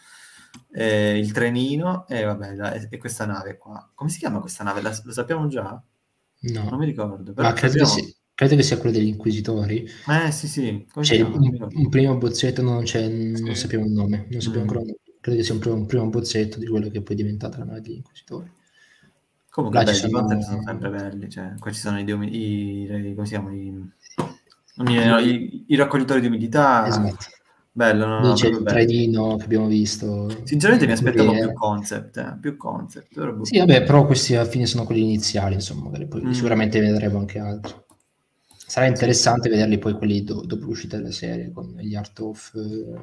eh, 0.72 1.18
il 1.18 1.32
trenino 1.32 2.07
e 2.09 2.24
vabbè, 2.24 2.54
la- 2.54 2.72
e, 2.72 2.86
e 2.90 2.98
questa 2.98 3.26
nave 3.26 3.57
qua. 3.59 3.88
Come 3.94 4.11
si 4.11 4.18
chiama 4.18 4.40
questa 4.40 4.64
nave? 4.64 4.80
La- 4.82 4.98
lo 5.02 5.12
sappiamo 5.12 5.46
già? 5.48 5.82
Non 6.38 6.64
No, 6.70 6.76
mi 6.78 6.84
ricordo. 6.86 7.32
Però 7.32 7.48
ma 7.48 7.54
credo 7.54 7.78
che, 7.78 7.86
sia, 7.86 8.04
credo 8.34 8.57
che 8.57 8.62
sia 8.62 8.76
quello 8.78 8.96
degli 8.96 9.09
Inquisitori. 9.09 9.88
Eh 10.07 10.30
sì, 10.30 10.46
sì. 10.48 10.86
Come 10.92 11.04
si 11.04 11.16
C'è? 11.16 11.22
Non 11.22 11.38
mi 11.38 11.48
un, 11.59 11.68
un 11.72 11.88
primo 11.88 12.16
bozzetto, 12.16 12.62
non, 12.62 12.82
c'è, 12.84 13.09
non 13.09 13.36
Sì. 13.36 13.54
sappiamo 13.54 13.84
il 13.86 13.92
nome, 13.92 14.26
non 14.30 14.40
sappiamo 14.40 14.64
Mm. 14.66 14.68
ancora 14.68 14.80
il 14.80 14.86
nome. 14.86 14.98
Credo 15.20 15.38
che 15.38 15.44
sia 15.44 15.54
un 15.54 15.61
primo, 15.61 15.74
un 15.76 15.86
primo 15.86 16.07
bozzetto 16.09 16.59
di 16.59 16.66
quello 16.66 16.88
che 16.88 17.02
poi 17.02 17.14
è 17.14 17.18
diventata 17.18 17.59
la 17.59 17.64
nave 17.64 17.80
degli 17.80 17.96
Inquisitori. 17.96 18.50
Comunque, 19.50 19.82
beh, 19.84 19.90
i 19.90 19.94
sono- 19.94 20.40
sono 20.42 20.62
sempre 20.62 20.90
belli. 20.90 21.30
Cioè, 21.30 21.54
qua 21.59 21.70
ci 21.72 21.80
sono 21.80 21.98
i, 21.98 22.04
diomi- 22.04 22.34
i, 22.34 22.82
i- 22.82 23.14
come 23.14 23.26
si? 23.26 23.34
I, 23.34 23.90
non 24.76 24.88
i- 25.20 25.64
i 25.68 25.76
raccoglitori 25.76 26.20
di 26.20 26.26
umidità. 26.26 26.86
Esatto. 26.86 27.16
Bello, 27.77 28.07
no, 28.07 28.20
no, 28.20 28.33
c'è 28.33 28.49
il 28.49 28.62
trenino 28.62 29.37
che 29.37 29.45
abbiamo 29.45 29.66
visto. 29.66 30.31
Sinceramente 30.45 30.87
mi 30.87 30.93
aspettavo 30.93 31.27
corriere. 31.29 31.49
più 31.49 31.57
concept, 31.59 32.16
eh, 32.16 32.39
più 32.41 32.57
concept. 32.57 33.14
Però, 33.14 33.33
boh. 33.35 33.45
Sì, 33.45 33.59
vabbè, 33.59 33.83
però 33.83 34.07
questi 34.07 34.35
alla 34.35 34.47
fine 34.49 34.64
sono 34.64 34.85
quelli 34.85 35.03
iniziali, 35.03 35.53
insomma, 35.57 35.91
poi 35.91 36.22
Mm. 36.24 36.31
sicuramente 36.31 36.81
vedremo 36.81 37.18
anche 37.18 37.39
altri. 37.39 37.74
Sarà 38.66 38.87
interessante 38.87 39.51
vederli 39.51 39.77
poi 39.77 39.93
quelli 39.93 40.24
do- 40.24 40.41
dopo 40.47 40.64
l'uscita 40.64 40.97
della 40.97 41.12
serie 41.12 41.53
con 41.53 41.77
gli 41.79 41.95
art 41.95 42.18
off 42.20 42.55
eh, 42.55 42.95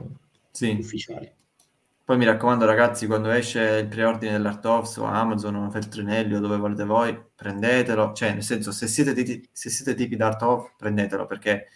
Sì. 0.49 0.76
ufficiali. 0.80 1.32
Poi 2.03 2.17
mi 2.17 2.26
raccomando 2.26 2.65
ragazzi, 2.65 3.05
quando 3.05 3.30
esce 3.30 3.61
il 3.84 3.88
preordine 3.88 4.32
dell'Art 4.34 4.65
of 4.65 4.88
su 4.89 5.03
Amazon 5.03 5.55
o 5.55 5.69
Feltrinelli 5.69 6.34
o 6.34 6.39
dove 6.39 6.57
volete 6.57 6.84
voi, 6.84 7.15
prendetelo. 7.36 8.11
Cioè, 8.13 8.34
nel 8.34 8.43
senso, 8.43 8.71
se 8.71 8.88
siete, 8.88 9.13
tipi, 9.13 9.47
se 9.51 9.69
siete 9.69 9.93
tipi 9.93 10.15
d'Art 10.15 10.41
of, 10.41 10.74
prendetelo, 10.78 11.28
perché 11.28 11.67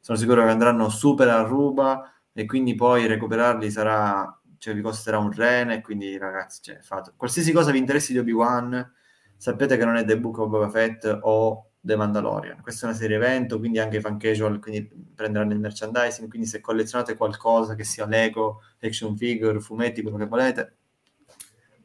sono 0.00 0.18
sicuro 0.18 0.44
che 0.44 0.50
andranno 0.50 0.88
super 0.90 1.28
a 1.30 1.40
ruba 1.42 2.12
e 2.32 2.46
quindi 2.46 2.74
poi 2.74 3.06
recuperarli 3.06 3.70
sarà, 3.70 4.40
cioè 4.58 4.74
vi 4.74 4.80
costerà 4.80 5.18
un 5.18 5.32
rene, 5.32 5.80
quindi 5.80 6.16
ragazzi, 6.18 6.60
cioè, 6.62 6.78
fate. 6.80 7.12
Qualsiasi 7.16 7.52
cosa 7.52 7.70
vi 7.70 7.78
interessi 7.78 8.12
di 8.12 8.18
Obi-Wan, 8.18 8.92
sapete 9.36 9.76
che 9.76 9.84
non 9.84 9.96
è 9.96 10.04
The 10.04 10.18
Book 10.18 10.38
of 10.38 10.48
Boba 10.48 10.68
Fett 10.70 11.18
o 11.22 11.72
The 11.80 11.96
Mandalorian. 11.96 12.62
Questa 12.62 12.86
è 12.86 12.88
una 12.90 12.98
serie 12.98 13.16
evento, 13.16 13.58
quindi 13.58 13.80
anche 13.80 13.96
i 13.96 14.00
fan 14.00 14.16
casual 14.16 14.60
quindi 14.60 14.88
prenderanno 15.14 15.52
il 15.52 15.58
merchandising, 15.58 16.28
quindi 16.28 16.46
se 16.46 16.60
collezionate 16.60 17.16
qualcosa 17.16 17.74
che 17.74 17.84
sia 17.84 18.06
Lego, 18.06 18.62
action 18.80 19.16
figure, 19.16 19.58
fumetti, 19.60 20.00
quello 20.00 20.16
che 20.16 20.26
volete, 20.26 20.76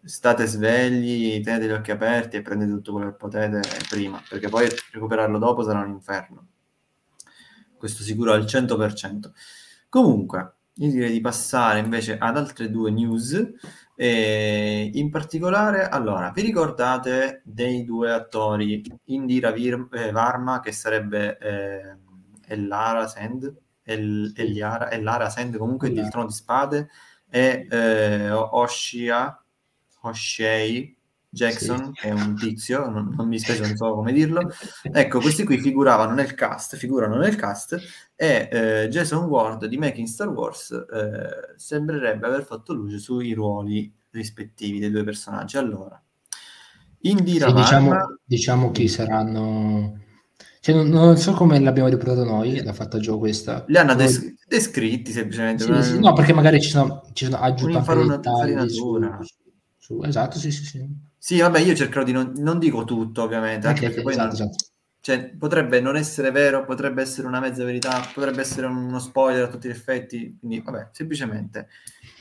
state 0.03 0.45
svegli, 0.45 1.41
tenete 1.41 1.65
gli 1.65 1.71
occhi 1.71 1.91
aperti 1.91 2.37
e 2.37 2.41
prendete 2.41 2.71
tutto 2.71 2.93
quello 2.93 3.09
che 3.09 3.15
potete 3.15 3.59
prima, 3.89 4.21
perché 4.29 4.49
poi 4.49 4.67
recuperarlo 4.91 5.39
dopo 5.39 5.63
sarà 5.63 5.79
un 5.79 5.89
inferno. 5.89 6.47
Questo 7.75 8.03
sicuro 8.03 8.33
al 8.33 8.43
100%. 8.43 9.31
Comunque, 9.89 10.53
io 10.75 10.91
direi 10.91 11.11
di 11.11 11.21
passare 11.21 11.79
invece 11.79 12.17
ad 12.17 12.37
altre 12.37 12.69
due 12.69 12.91
news. 12.91 13.53
E 13.95 14.91
in 14.93 15.09
particolare, 15.09 15.87
allora, 15.87 16.31
vi 16.31 16.41
ricordate 16.41 17.41
dei 17.45 17.83
due 17.83 18.11
attori 18.11 18.83
Indira 19.05 19.51
Vir- 19.51 19.87
eh, 19.91 20.11
Varma, 20.11 20.59
che 20.59 20.71
sarebbe 20.71 21.37
eh, 21.39 21.95
Ellara 22.47 23.07
Sand, 23.07 23.51
El- 23.83 24.33
Eliara, 24.35 24.91
Ellara 24.91 25.29
Sand, 25.29 25.57
comunque 25.57 25.89
di 25.89 25.99
Il. 25.99 26.09
Trono 26.09 26.27
di 26.27 26.33
Spade, 26.33 26.89
e 27.29 27.67
eh, 27.69 28.31
Oshia, 28.31 29.41
O'Shea 30.01 30.95
Jackson, 31.37 31.85
Sì. 31.85 31.91
che 31.93 32.07
è 32.07 32.11
un 32.11 32.35
tizio, 32.35 32.89
non, 32.89 33.13
non 33.15 33.27
mi 33.27 33.37
spiace, 33.39 33.61
non 33.61 33.75
so 33.75 33.93
come 33.93 34.11
dirlo. 34.11 34.49
Ecco, 34.91 35.21
questi 35.21 35.43
qui 35.43 35.59
figuravano 35.59 36.13
nel 36.13 36.33
cast, 36.33 36.75
figurano 36.75 37.17
nel 37.17 37.35
cast, 37.35 37.79
e 38.15 38.49
eh, 38.51 38.87
Jason 38.89 39.25
Ward 39.25 39.65
di 39.65 39.77
Making 39.77 40.07
Star 40.07 40.29
Wars 40.29 40.71
eh, 40.71 41.53
sembrerebbe 41.55 42.25
aver 42.25 42.43
fatto 42.43 42.73
luce 42.73 42.97
sui 42.97 43.33
ruoli 43.33 43.93
rispettivi 44.09 44.79
dei 44.79 44.89
due 44.89 45.03
personaggi. 45.03 45.57
Allora, 45.57 46.01
Indira 47.01 47.47
Sì, 47.47 47.53
diciamo, 47.53 47.89
Varma, 47.89 48.17
diciamo 48.23 48.71
chi 48.71 48.87
saranno... 48.87 50.01
Cioè, 50.59 50.75
non, 50.75 50.89
non 50.89 51.17
so 51.17 51.33
come 51.33 51.59
l'abbiamo 51.59 51.87
riportato 51.87 52.23
noi, 52.23 52.61
l'ha 52.61 52.73
fatta 52.73 52.99
Gio 52.99 53.17
questa. 53.17 53.63
li 53.67 53.77
hanno 53.77 53.95
des- 53.95 54.33
descritti 54.47 55.11
semplicemente. 55.11 55.63
Sì, 55.63 55.91
sì, 55.93 55.99
no, 55.99 56.13
perché 56.13 56.33
magari 56.33 56.59
ci 56.59 56.69
sono, 56.69 57.03
ci 57.13 57.25
sono 57.25 57.37
aggiunto 57.37 57.77
anche 57.77 58.05
dettagli 58.05 58.69
su, 58.69 58.99
su- 59.77 60.01
Esatto, 60.03 60.37
sì, 60.37 60.51
sì, 60.51 60.65
sì. 60.65 61.05
Sì, 61.17 61.39
vabbè, 61.39 61.59
io 61.59 61.75
cercherò 61.75 62.03
di 62.03 62.11
non, 62.11 62.33
non 62.37 62.59
dico 62.59 62.83
tutto, 62.85 63.23
ovviamente, 63.23 63.67
anche 63.67 63.85
Anche- 63.85 63.87
perché 63.87 64.01
poi 64.01 64.11
esatto, 64.13 64.37
non- 64.37 64.47
esatto. 64.49 64.65
cioè, 65.01 65.29
potrebbe 65.29 65.79
non 65.81 65.95
essere 65.95 66.31
vero, 66.31 66.63
potrebbe 66.65 67.01
essere 67.01 67.27
una 67.27 67.39
mezza 67.39 67.63
verità, 67.63 68.01
potrebbe 68.13 68.41
essere 68.41 68.67
uno 68.67 68.99
spoiler 68.99 69.43
a 69.43 69.47
tutti 69.47 69.67
gli 69.67 69.71
effetti, 69.71 70.37
quindi 70.39 70.61
vabbè, 70.61 70.89
semplicemente 70.91 71.69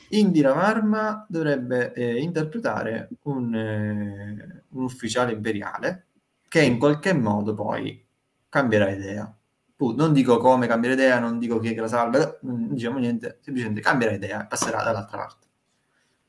Indira 0.09 0.53
Varma 0.53 1.25
dovrebbe 1.27 1.93
eh, 1.93 2.19
interpretare 2.21 3.09
un, 3.23 3.53
eh, 3.53 4.63
un 4.69 4.83
ufficiale 4.83 5.33
imperiale 5.33 6.05
che 6.47 6.61
in 6.61 6.79
qualche 6.79 7.13
modo 7.13 7.53
poi 7.53 8.05
cambierà 8.49 8.89
idea. 8.89 9.31
Pu- 9.75 9.93
non 9.95 10.13
dico 10.13 10.37
come 10.37 10.65
cambierà 10.67 10.93
idea, 10.95 11.19
non 11.19 11.37
dico 11.39 11.59
chi 11.59 11.69
è 11.69 11.73
che 11.73 11.81
la 11.81 11.87
salva, 11.87 12.37
non 12.43 12.73
diciamo 12.73 12.97
niente, 12.99 13.39
semplicemente 13.41 13.81
cambierà 13.81 14.13
idea 14.15 14.43
e 14.43 14.47
passerà 14.47 14.81
dall'altra 14.81 15.17
parte, 15.17 15.45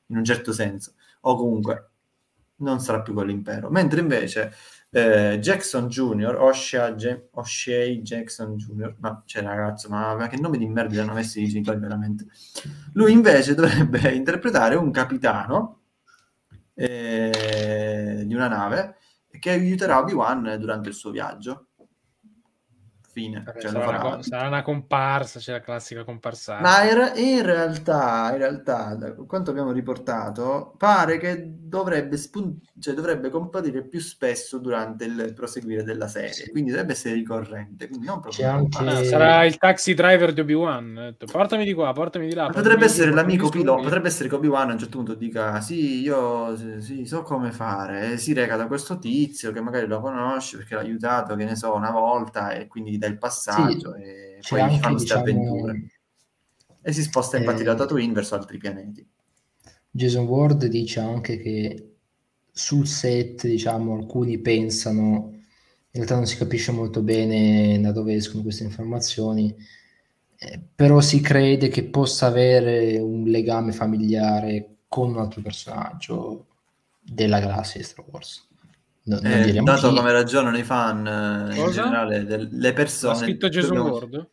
in 0.07 0.17
un 0.17 0.25
certo 0.25 0.53
senso, 0.53 0.95
o 1.23 1.37
comunque 1.37 1.91
non 2.59 2.81
sarà 2.81 3.03
più 3.03 3.15
con 3.15 3.27
l'impero. 3.27 3.71
Mentre 3.71 4.01
invece 4.01 4.53
eh, 4.91 5.39
Jackson 5.41 5.89
Jr., 5.89 6.37
O'Shea, 6.39 6.95
Ge- 6.95 7.29
O'Shea 7.33 8.01
Jackson 8.01 8.57
Jr., 8.57 8.97
ma 8.99 9.23
cioè 9.27 9.43
ragazzo, 9.43 9.89
ma, 9.89 10.15
ma 10.15 10.29
che 10.29 10.39
nome 10.39 10.59
di 10.59 10.67
merda 10.67 11.03
hanno 11.03 11.13
messo 11.13 11.39
i 11.39 11.49
genitori 11.49 11.79
veramente? 11.79 12.27
Lui 12.95 13.13
invece 13.13 13.55
dovrebbe 13.55 14.11
interpretare 14.15 14.75
un 14.77 14.91
capitano 14.91 15.81
eh, 16.75 18.23
di 18.25 18.35
una 18.35 18.49
nave 18.49 18.97
che 19.39 19.51
aiuterà 19.51 19.99
Obi-Wan 19.99 20.57
durante 20.59 20.89
il 20.89 20.95
suo 20.95 21.11
viaggio. 21.11 21.68
Fine. 23.19 23.43
Vabbè, 23.45 23.61
Cioè, 23.61 23.71
sarà, 23.73 24.05
una, 24.05 24.23
sarà 24.23 24.47
una 24.47 24.63
comparsa, 24.63 25.41
c'è 25.41 25.53
la 25.53 25.61
classica 25.61 26.05
comparsata. 26.05 26.61
Ma 26.61 26.85
in, 26.85 26.95
re- 26.95 27.21
in 27.21 27.43
realtà, 27.43 28.29
in 28.31 28.39
realtà, 28.39 28.95
da 28.95 29.13
quanto 29.13 29.51
abbiamo 29.51 29.73
riportato, 29.73 30.75
pare 30.79 31.19
che 31.19 31.43
dovrebbe, 31.45 32.17
spun- 32.17 32.61
cioè, 32.79 32.95
dovrebbe 32.95 33.29
comparire 33.29 33.83
più 33.83 33.99
spesso 33.99 34.59
durante 34.59 35.05
il 35.05 35.33
proseguire 35.35 35.83
della 35.83 36.07
serie, 36.07 36.33
Sì. 36.33 36.51
quindi 36.51 36.71
dovrebbe 36.71 36.93
essere 36.93 37.15
ricorrente. 37.15 37.89
Anche- 38.07 38.45
comparsa. 38.47 39.05
Sarà 39.05 39.45
il 39.45 39.57
taxi 39.59 39.95
driver 39.95 40.33
di 40.33 40.41
Obi-Wan. 40.41 41.17
Portami 41.31 41.65
di 41.65 41.75
qua, 41.75 41.93
portami 41.93 42.29
di 42.29 42.35
là. 42.35 42.45
Portami 42.45 42.63
potrebbe 42.63 42.87
di 42.87 42.91
essere 42.93 43.11
l'amico 43.11 43.47
di 43.47 43.51
su, 43.51 43.59
pilota, 43.59 43.83
potrebbe 43.83 44.09
essere 44.09 44.29
che 44.29 44.35
Obi-Wan 44.37 44.71
a 44.71 44.73
un 44.75 44.79
certo 44.79 44.97
punto 44.99 45.15
dica 45.15 45.61
sì, 45.61 46.03
io 46.03 46.57
sì, 46.57 46.81
sì, 46.81 47.05
so 47.05 47.23
come 47.23 47.51
fare, 47.51 48.13
e 48.13 48.17
si 48.17 48.33
reca 48.33 48.55
da 48.57 48.69
questo 48.69 48.99
tizio 48.99 49.51
che 49.51 49.61
magari 49.61 49.87
lo 49.89 50.01
conosce 50.01 50.59
perché 50.59 50.77
l'ha 50.77 50.83
aiutato, 50.83 51.35
che 51.35 51.45
ne 51.45 51.57
so, 51.57 51.75
una 51.75 51.91
volta 51.91 52.53
e 52.53 52.67
quindi 52.69 52.93
gli 52.93 52.99
dà 52.99 53.08
il 53.09 53.19
passaggio 53.19 53.95
e 53.95 54.39
C'è 54.41 54.51
poi 54.51 54.61
anche, 54.61 54.79
fanno 54.79 54.97
queste 54.97 55.23
diciamo, 55.23 55.41
avventure. 55.41 55.91
E 56.83 56.93
si 56.93 57.03
sposta 57.03 57.37
infatti 57.37 57.63
eh, 57.63 57.65
da 57.65 57.75
Tatooine 57.75 58.13
verso 58.13 58.35
altri 58.35 58.59
pianeti. 58.59 59.07
Jason 59.91 60.27
Ward 60.27 60.67
dice 60.67 61.01
anche 61.01 61.39
che 61.39 61.97
sul 62.51 62.87
set, 62.87 63.47
diciamo, 63.47 63.95
alcuni 63.95 64.39
pensano, 64.39 65.31
in 65.33 65.89
realtà 65.91 66.17
non 66.17 66.27
si 66.27 66.37
capisce 66.37 66.73
molto 66.73 67.03
bene 67.03 67.81
da 67.81 67.93
dove 67.93 68.15
escono 68.15 68.43
queste 68.43 68.65
informazioni, 68.65 69.55
eh, 70.37 70.61
però 70.75 71.01
si 71.01 71.21
crede 71.21 71.69
che 71.69 71.85
possa 71.85 72.27
avere 72.27 72.99
un 72.99 73.25
legame 73.25 73.73
familiare 73.73 74.77
con 74.89 75.11
un 75.11 75.19
altro 75.19 75.41
personaggio 75.41 76.47
della 77.01 77.41
galassia 77.41 77.81
di 77.81 77.87
Star 77.87 78.05
Wars. 78.09 78.48
No- 79.09 79.19
non 79.23 79.33
Eh, 79.33 79.45
diremo 79.45 79.65
dato 79.65 79.89
chi. 79.89 79.95
come 79.97 80.13
ragionano 80.13 80.59
i 80.59 80.63
fan 80.65 81.07
eh, 81.07 81.57
in 81.57 81.63
Cosa? 81.65 81.83
generale, 81.83 82.25
del- 82.25 82.49
le 82.53 82.73
persone... 82.75 83.13
Ha 83.13 83.17
scritto 83.17 83.49
Jason 83.49 83.75
dobbiamo- 83.77 83.97
Ward? 83.97 84.29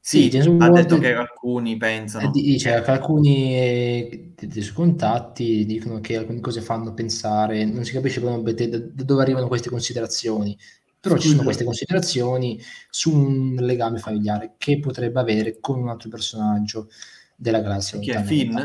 Sì, 0.00 0.30
Sì, 0.30 0.36
ha 0.38 0.44
Ward- 0.50 0.74
detto 0.74 0.98
che 0.98 1.14
alcuni 1.14 1.76
pensano... 1.78 2.28
Eh, 2.28 2.30
dice 2.30 2.80
che 2.82 2.90
alcuni 2.90 3.54
eh, 3.56 4.32
dei 4.38 4.62
suoi 4.62 4.74
contatti 4.74 5.64
dicono 5.64 6.00
che 6.00 6.16
alcune 6.18 6.40
cose 6.40 6.60
fanno 6.60 6.92
pensare, 6.94 7.64
non 7.64 7.84
si 7.84 7.92
capisce 7.92 8.20
come, 8.20 8.42
da, 8.42 8.66
da 8.68 9.02
dove 9.02 9.22
arrivano 9.22 9.48
queste 9.48 9.70
considerazioni, 9.70 10.56
però 11.00 11.16
ci 11.16 11.28
sono 11.28 11.42
queste 11.42 11.64
considerazioni 11.64 12.60
su 12.90 13.14
un 13.14 13.54
legame 13.60 13.98
familiare 13.98 14.54
che 14.58 14.78
potrebbe 14.78 15.20
avere 15.20 15.58
con 15.58 15.78
un 15.80 15.88
altro 15.88 16.08
personaggio 16.10 16.88
della 17.34 17.60
galassia. 17.60 17.98
Chi 17.98 18.10
è. 18.10 18.22
Finn? 18.22 18.58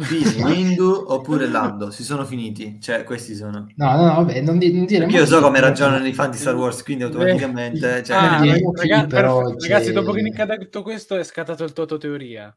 Fini, 0.00 0.42
Windu 0.42 1.04
oppure 1.08 1.46
Lando, 1.48 1.90
si 1.90 2.02
sono 2.04 2.24
finiti, 2.24 2.78
cioè 2.80 3.04
questi 3.04 3.34
sono. 3.34 3.66
No, 3.76 3.90
no, 3.96 4.06
no, 4.06 4.14
vabbè, 4.16 4.40
non, 4.40 4.58
di, 4.58 4.72
non 4.72 4.84
dire 4.86 5.04
Perché 5.04 5.18
io 5.20 5.26
so 5.26 5.40
come 5.40 5.60
ragionano 5.60 6.06
i 6.06 6.12
fan 6.12 6.30
di 6.30 6.36
Star 6.36 6.54
Wars, 6.54 6.82
quindi 6.82 7.04
automaticamente... 7.04 8.02
Cioè, 8.02 8.16
Ah, 8.16 8.44
Eh, 8.44 8.50
raga- 8.52 8.54
sì, 8.80 8.88
raga- 8.88 9.06
però 9.06 9.54
ragazzi, 9.58 9.92
dopo 9.92 10.12
che 10.12 10.22
Nick 10.22 10.38
ha 10.40 10.46
detto 10.46 10.82
questo 10.82 11.16
è 11.16 11.24
scattato 11.24 11.64
il 11.64 11.72
Toto 11.72 11.96
Teoria. 11.98 12.54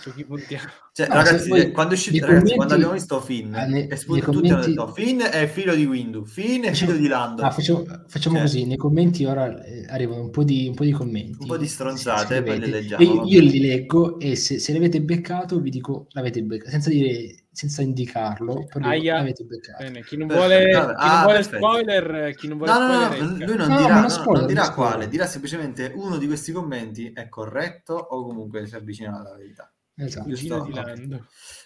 Su 0.00 0.12
chi 0.12 0.24
puntiamo? 0.24 0.68
cioè, 0.92 1.08
No, 1.08 1.14
ragazzi, 1.14 1.48
poi 1.48 1.72
quando, 1.72 1.94
è 1.94 1.96
uscito, 1.96 2.12
nei 2.12 2.20
ragazzi 2.20 2.40
commenti- 2.40 2.56
quando 2.56 2.74
abbiamo 2.74 2.92
visto 2.92 3.20
Finn, 3.22 3.54
ah, 3.54 3.64
nei- 3.64 3.86
è 3.86 3.94
spunto- 3.96 4.30
nei 4.30 4.34
tutti 4.34 4.50
hanno 4.52 4.60
commenti- 4.60 4.70
detto 4.70 4.92
Finn 4.92 5.20
è 5.22 5.46
figlio 5.46 5.74
di 5.74 5.84
Windu, 5.86 6.24
Finn 6.26 6.62
è 6.64 6.72
figlio 6.74 6.92
di 6.96 7.06
Lando. 7.08 7.42
Ah, 7.42 7.50
facciamo 7.50 7.84
facciamo 8.06 8.34
Cioè. 8.36 8.44
così, 8.44 8.66
nei 8.66 8.76
commenti 8.76 9.24
ora 9.24 9.64
eh, 9.64 9.86
arrivano 9.88 10.20
un 10.22 10.30
po' 10.30 10.44
di, 10.44 10.66
un 10.68 10.74
po' 10.74 10.84
di 10.84 10.90
commenti. 10.92 11.38
Un 11.40 11.46
po' 11.46 11.56
di 11.56 11.66
stronzate, 11.66 12.42
poi 12.42 12.58
le 12.58 12.66
leggiamo, 12.66 13.02
E 13.02 13.06
io, 13.06 13.24
io 13.24 13.40
li 13.40 13.60
leggo 13.60 14.18
e 14.18 14.36
se, 14.36 14.58
se 14.58 14.72
l'avete 14.74 15.00
beccato 15.00 15.58
vi 15.58 15.70
dico 15.70 16.06
l'avete 16.10 16.42
beccato, 16.42 16.70
senza 16.70 16.90
dire 16.90 17.41
senza 17.52 17.82
indicarlo, 17.82 18.64
però 18.72 18.88
Aia. 18.88 19.22
beccato. 19.22 19.44
Bene, 19.78 20.02
chi 20.02 20.16
non 20.16 20.26
Perfetto, 20.26 20.58
vuole, 20.58 20.68
chi 20.70 20.78
non 20.78 20.96
Ah, 20.96 21.22
vuole 21.22 21.42
spoiler, 21.42 22.34
chi 22.34 22.48
non 22.48 22.56
vuole 22.58 22.72
No, 22.72 22.78
no, 22.78 22.86
no, 22.86 22.94
spoiler, 22.94 23.22
no, 23.22 23.32
esca. 23.34 23.44
lui 23.46 23.56
non 23.56 23.68
No, 23.68 23.76
dirà, 23.76 24.00
no, 24.00 24.08
spoiler, 24.08 24.38
non 24.38 24.46
dirà 24.46 24.72
quale, 24.72 25.08
dirà 25.08 25.26
semplicemente 25.26 25.92
uno 25.94 26.16
di 26.16 26.26
questi 26.26 26.52
commenti 26.52 27.12
è 27.12 27.28
corretto 27.28 27.94
o 27.94 28.26
comunque 28.26 28.66
si 28.66 28.74
avvicina 28.74 29.18
alla 29.20 29.36
verità. 29.36 29.70
Esatto. 29.94 30.28
Giusto? 30.28 30.66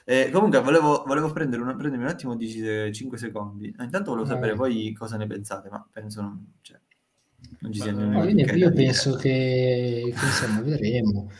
Eh, 0.04 0.30
comunque 0.32 0.60
volevo, 0.60 1.04
volevo 1.06 1.30
prendere 1.32 1.62
un, 1.62 1.76
prendermi 1.76 2.04
un 2.04 2.10
attimo 2.10 2.34
di 2.36 2.92
5 2.92 3.16
secondi. 3.16 3.74
Eh, 3.78 3.84
Intanto 3.84 4.10
volevo 4.10 4.28
sapere 4.28 4.54
poi 4.54 4.92
cosa 4.92 5.16
ne 5.16 5.26
pensate, 5.26 5.68
ma 5.68 5.86
penso 5.90 6.20
non, 6.20 6.54
cioè, 6.62 6.78
non 7.60 7.72
ci 7.72 7.80
sia 7.80 7.92
No, 7.92 8.24
io, 8.24 8.72
penso 8.72 9.14
che, 9.16 10.12
che, 10.16 10.24
insomma 10.24 10.60
vedremo. 10.60 11.30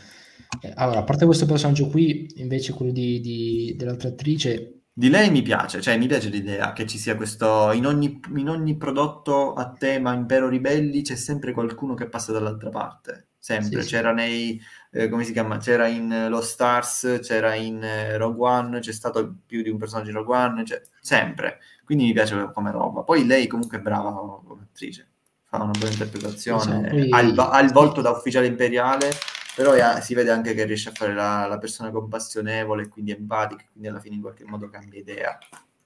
Eh, 0.61 0.71
Allora, 0.75 0.99
a 0.99 1.03
parte 1.03 1.25
questo 1.25 1.45
personaggio 1.45 1.87
qui, 1.87 2.31
invece 2.37 2.73
quello 2.73 2.91
di, 2.91 3.19
di- 3.19 3.73
dell'altra 3.77 4.09
attrice, 4.09 4.71
Di 4.97 5.09
lei 5.09 5.29
mi 5.29 5.43
piace, 5.43 5.79
cioè 5.79 5.95
mi 5.97 6.07
piace 6.07 6.29
l'idea 6.29 6.73
che 6.73 6.87
ci 6.87 6.97
sia 6.97 7.15
questo, 7.15 7.71
in 7.71 7.85
ogni, 7.85 8.19
in 8.35 8.49
ogni 8.49 8.75
prodotto 8.77 9.53
a 9.53 9.71
tema 9.71 10.13
Impero 10.13 10.49
Ribelli 10.49 11.03
c'è 11.03 11.15
sempre 11.15 11.51
qualcuno 11.53 11.93
che 11.93 12.09
passa 12.09 12.31
dall'altra 12.31 12.69
parte, 12.71 13.27
sempre, 13.37 13.83
Sì, 13.83 13.89
sì. 13.89 13.93
c'era 13.93 14.11
nei, 14.11 14.59
eh, 14.91 15.07
come 15.09 15.23
si 15.23 15.33
chiama, 15.33 15.57
c'era 15.57 15.85
in 15.87 16.11
eh, 16.11 16.29
Lost 16.29 16.51
Stars, 16.53 17.19
c'era 17.21 17.53
in 17.53 17.83
eh, 17.83 18.17
Rogue 18.17 18.49
One, 18.49 18.79
c'è 18.79 18.91
stato 18.91 19.35
più 19.45 19.61
di 19.61 19.69
un 19.69 19.77
personaggio 19.77 20.09
in 20.09 20.15
Rogue 20.15 20.35
One, 20.35 20.65
cioè, 20.65 20.81
sempre, 20.99 21.59
quindi 21.85 22.05
mi 22.05 22.13
piace 22.13 22.49
come 22.51 22.71
roba, 22.71 23.03
poi 23.03 23.23
lei 23.27 23.45
comunque 23.45 23.77
è 23.77 23.81
brava 23.81 24.11
come 24.43 24.63
attrice, 24.63 25.07
fa 25.43 25.57
una 25.61 25.71
buona 25.77 25.91
interpretazione, 25.91 26.81
Sì, 26.83 26.89
poi- 26.89 27.11
ha, 27.11 27.19
il, 27.21 27.37
ha 27.39 27.59
il 27.59 27.71
volto 27.71 28.01
da 28.01 28.09
ufficiale 28.09 28.47
imperiale, 28.47 29.11
però 29.57 29.73
è- 29.73 30.01
si 30.01 30.13
vede 30.13 30.31
anche 30.31 30.53
che 30.53 30.65
riesce 30.65 30.89
a 30.89 30.93
fare 30.93 31.13
la, 31.13 31.45
la 31.47 31.57
persona 31.57 31.91
compassionevole 31.91 32.87
quindi 32.89 33.11
empatica, 33.11 33.65
quindi 33.71 33.89
alla 33.89 33.99
fine 33.99 34.15
in 34.15 34.21
qualche 34.21 34.45
modo 34.45 34.69
cambia 34.69 34.99
idea. 34.99 35.37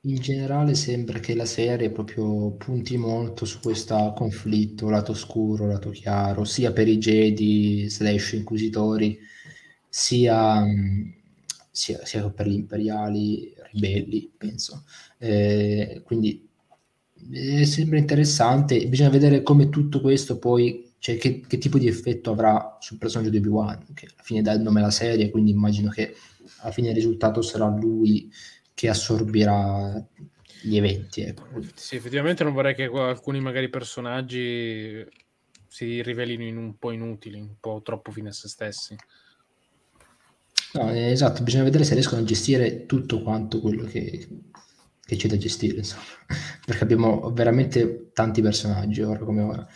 in 0.03 0.15
generale 0.15 0.74
sembra 0.76 1.19
che 1.19 1.36
la 1.36 1.45
serie 1.45 1.91
proprio 1.91 2.51
punti 2.53 2.97
molto 2.97 3.45
su 3.45 3.59
questo 3.59 4.13
conflitto, 4.15 4.89
lato 4.89 5.13
scuro, 5.13 5.67
lato 5.67 5.91
chiaro, 5.91 6.43
sia 6.43 6.72
per 6.74 6.88
i 6.88 6.97
Jedi 6.97 7.88
slash 7.89 8.32
inquisitori, 8.34 9.19
sia, 9.88 10.59
mh, 10.65 11.13
sia, 11.69 12.03
sia 12.05 12.30
per 12.32 12.47
gli 12.47 12.53
imperiali 12.55 13.53
ribelli, 13.72 14.32
penso. 14.36 14.86
Eh, 15.19 16.01
quindi 16.03 16.49
eh, 17.32 17.65
sembra 17.65 17.97
interessante, 17.99 18.88
bisogna 18.88 19.09
vedere 19.09 19.43
come 19.43 19.69
tutto 19.69 20.01
questo 20.01 20.39
poi, 20.39 20.91
cioè 21.02 21.18
che, 21.18 21.39
che 21.47 21.58
tipo 21.58 21.80
di 21.80 21.88
effetto 21.88 22.30
avrà 22.30 22.78
sul 22.80 22.99
personaggio 22.99 23.32
di 23.32 23.38
Obi-Wan, 23.38 23.88
che 23.95 24.06
alla 24.14 24.22
fine 24.22 24.43
dà 24.43 24.52
il 24.52 24.62
nome 24.62 24.82
alla 24.82 24.91
serie, 24.91 25.32
quindi 25.32 25.49
immagino 25.49 25.89
che 25.89 26.16
alla 26.60 26.72
fine 26.72 26.89
il 26.89 26.93
risultato 26.93 27.41
sarà 27.41 27.68
lui 27.70 28.32
che 28.76 28.88
assorbirà 28.88 29.99
gli 30.62 30.78
eventi. 30.78 31.22
Ecco. 31.22 31.60
Sì, 31.74 31.95
effettivamente 31.95 32.43
non 32.43 32.54
vorrei 32.54 32.76
che 32.76 32.84
alcuni 32.84 33.39
magari 33.39 33.68
personaggi 33.68 35.04
si 35.68 36.04
rivelino 36.04 36.43
in 36.43 36.58
un 36.58 36.78
po' 36.78 36.91
inutili, 36.91 37.39
un 37.39 37.56
po' 37.60 37.82
troppo 37.84 38.12
fine 38.12 38.30
a 38.30 38.34
se 38.34 38.47
stessi. 38.47 38.95
No, 40.74 40.91
esatto, 40.91 41.41
bisogna 41.41 41.64
vedere 41.64 41.84
se 41.84 41.95
riescono 41.95 42.22
a 42.22 42.26
gestire 42.26 42.86
tutto 42.86 43.24
quanto 43.24 43.60
quello 43.60 43.86
che, 43.86 44.28
che 45.04 45.16
c'è 45.16 45.28
da 45.28 45.38
gestire, 45.38 45.78
insomma. 45.78 46.04
perché 46.64 46.84
abbiamo 46.84 47.32
veramente 47.32 48.12
tanti 48.14 48.43
personaggi 48.43 49.02
ora 49.02 49.18
come 49.18 49.41
ora, 49.41 49.68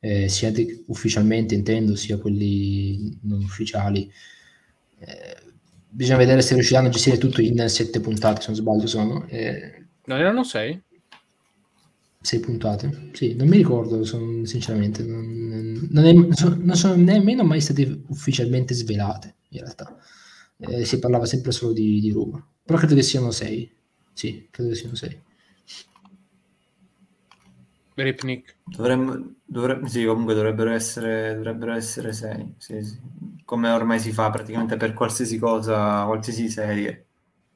eh, 0.00 0.28
sia 0.28 0.50
di- 0.50 0.84
ufficialmente 0.88 1.54
intendo, 1.54 1.94
sia 1.96 2.18
quelli 2.18 3.18
non 3.22 3.42
ufficiali. 3.42 4.10
Eh, 4.98 5.36
bisogna 5.88 6.18
vedere 6.18 6.42
se 6.42 6.54
riusciranno 6.54 6.88
a 6.88 6.90
gestire 6.90 7.18
tutto 7.18 7.40
in 7.40 7.68
sette 7.68 8.00
puntate, 8.00 8.40
se 8.40 8.46
non 8.48 8.56
sbaglio 8.56 8.86
sono. 8.86 9.26
Eh, 9.28 9.84
Non 10.06 10.18
erano 10.18 10.44
sei? 10.44 10.82
sei 12.22 12.40
puntate? 12.40 13.10
Sì, 13.12 13.34
non 13.34 13.48
mi 13.48 13.56
ricordo, 13.56 14.04
son- 14.04 14.44
sinceramente, 14.44 15.02
non, 15.02 15.88
non 15.90 16.04
è- 16.04 16.12
non 16.12 16.32
sono, 16.34 16.74
sono 16.74 16.94
nemmeno 16.96 17.44
mai 17.44 17.60
state 17.60 18.02
ufficialmente 18.08 18.74
svelate, 18.74 19.36
in 19.50 19.60
realtà. 19.60 19.96
Eh, 20.58 20.84
si 20.84 20.98
parlava 20.98 21.24
sempre 21.24 21.52
solo 21.52 21.72
di, 21.72 22.00
di 22.00 22.10
rumor. 22.10 22.44
Però 22.64 22.78
credo 22.78 22.94
che 22.94 23.02
siano 23.02 23.30
sei. 23.30 23.70
Sì, 24.12 24.48
credo 24.50 24.70
che 24.70 24.76
siano 24.76 24.94
sei. 24.94 25.18
Ripnik. 28.02 28.56
Dovremmo, 28.62 29.34
dovre- 29.44 29.86
sì, 29.88 30.04
comunque 30.04 30.34
dovrebbero 30.34 30.70
essere, 30.70 31.34
dovrebbero 31.34 31.72
essere 31.72 32.12
sei, 32.12 32.54
sì, 32.58 32.82
sì. 32.82 33.00
come 33.44 33.68
ormai 33.70 33.98
si 33.98 34.12
fa 34.12 34.30
praticamente 34.30 34.76
per 34.76 34.92
qualsiasi 34.94 35.38
cosa, 35.38 36.04
qualsiasi 36.06 36.48
serie. 36.48 37.09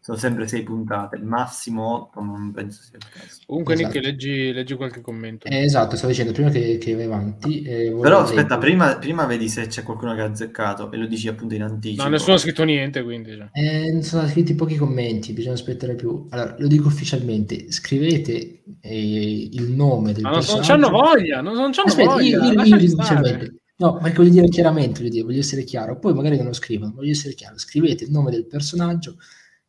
Sono 0.04 0.18
sempre 0.18 0.46
sei 0.46 0.62
puntate, 0.62 1.16
il 1.16 1.24
massimo 1.24 1.94
otto, 1.94 2.20
non 2.20 2.52
penso 2.52 2.82
sia 2.82 2.98
il 2.98 3.06
caso. 3.08 3.40
Comunque, 3.46 3.72
Esatto. 3.72 3.88
Nick, 3.94 4.04
leggi, 4.04 4.52
leggi 4.52 4.74
qualche 4.74 5.00
commento. 5.00 5.46
Eh, 5.46 5.62
esatto, 5.62 5.96
stavo 5.96 6.12
dicendo 6.12 6.32
prima 6.32 6.50
che, 6.50 6.76
che 6.76 6.94
vai 6.94 7.04
avanti. 7.04 7.62
eh, 7.62 7.96
Però 7.98 8.18
aspetta, 8.18 8.58
prima, 8.58 8.98
prima 8.98 9.24
vedi 9.24 9.48
se 9.48 9.66
c'è 9.66 9.82
qualcuno 9.82 10.14
che 10.14 10.20
ha 10.20 10.26
azzeccato 10.26 10.92
e 10.92 10.98
lo 10.98 11.06
dici 11.06 11.26
appunto 11.28 11.54
in 11.54 11.62
anticipo. 11.62 12.02
no, 12.02 12.10
nessuno 12.10 12.34
ha 12.34 12.38
scritto 12.38 12.64
niente, 12.64 13.02
quindi. 13.02 13.32
cioè. 13.34 13.48
Eh, 13.52 14.02
sono 14.02 14.28
scritti 14.28 14.54
pochi 14.54 14.76
commenti, 14.76 15.32
bisogna 15.32 15.54
aspettare 15.54 15.94
più. 15.94 16.26
Allora, 16.28 16.54
lo 16.58 16.66
dico 16.66 16.88
ufficialmente, 16.88 17.72
scrivete 17.72 18.62
eh, 18.82 19.48
il 19.52 19.70
nome 19.72 20.12
del 20.12 20.20
Ma 20.20 20.32
non, 20.32 20.40
c'hanno 20.42 20.90
voglia, 20.90 21.40
non, 21.40 21.54
non 21.54 21.70
c'hanno 21.72 21.88
Aspetta, 21.88 22.10
voglia. 22.10 22.44
io, 22.44 22.62
io, 22.62 22.62
io 22.62 22.76
ufficialmente. 22.76 23.54
No, 23.76 23.96
perché 23.96 24.18
voglio 24.18 24.30
dire 24.30 24.48
chiaramente, 24.48 24.98
voglio, 24.98 25.10
dire, 25.12 25.24
voglio 25.24 25.40
essere 25.40 25.64
chiaro. 25.64 25.98
Poi 25.98 26.12
magari 26.12 26.36
non 26.36 26.46
lo 26.48 26.52
scrivono, 26.52 26.92
voglio 26.94 27.10
essere 27.12 27.32
chiaro. 27.32 27.56
Scrivete 27.58 28.04
il 28.04 28.10
nome 28.10 28.30
del 28.30 28.46
personaggio 28.46 29.16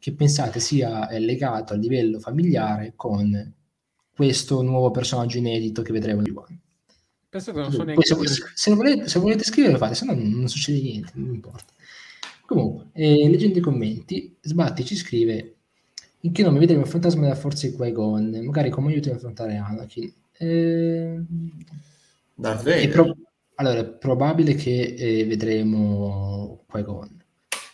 che 0.05 0.13
pensate 0.13 0.59
sia 0.59 1.09
legato 1.17 1.73
a 1.73 1.77
livello 1.77 2.19
familiare 2.19 2.93
con 2.95 3.53
questo 4.15 4.61
nuovo 4.61 4.91
personaggio 4.91 5.39
inedito 5.39 5.81
che 5.81 5.91
vedremo 5.91 6.21
in 6.23 6.37
One. 6.37 6.59
Penso 7.27 7.51
che 7.51 7.59
non 7.59 7.71
so 7.71 7.81
neanche 7.81 8.05
se, 8.05 8.15
se 8.53 8.75
volete, 8.75 9.07
se 9.07 9.17
volete 9.17 9.43
scrivere 9.43 9.73
lo 9.73 9.79
fate, 9.79 9.95
se 9.95 10.05
no 10.05 10.13
non, 10.13 10.29
non 10.29 10.47
succede 10.47 10.79
niente, 10.79 11.11
non 11.15 11.33
importa. 11.33 11.73
Comunque, 12.45 12.89
eh, 12.93 13.27
leggendo 13.27 13.57
i 13.57 13.61
commenti, 13.61 14.35
Sbatti 14.41 14.85
ci 14.85 14.95
scrive 14.95 15.55
in 16.19 16.31
che 16.31 16.43
nome 16.43 16.59
vedremo 16.59 16.83
il 16.83 16.87
fantasma 16.87 17.21
della 17.21 17.33
forza 17.33 17.65
di 17.65 17.73
Qui-Gon, 17.73 18.41
magari 18.43 18.69
come 18.69 18.91
aiuto 18.91 19.09
ad 19.09 19.15
affrontare 19.15 19.55
Anakin. 19.55 20.13
Eh, 20.37 21.23
è 22.63 22.89
pro- 22.89 23.17
allora, 23.55 23.79
è 23.79 23.85
probabile 23.87 24.53
che 24.53 24.93
eh, 24.95 25.25
vedremo 25.25 26.61
Qui-Gon. 26.67 27.23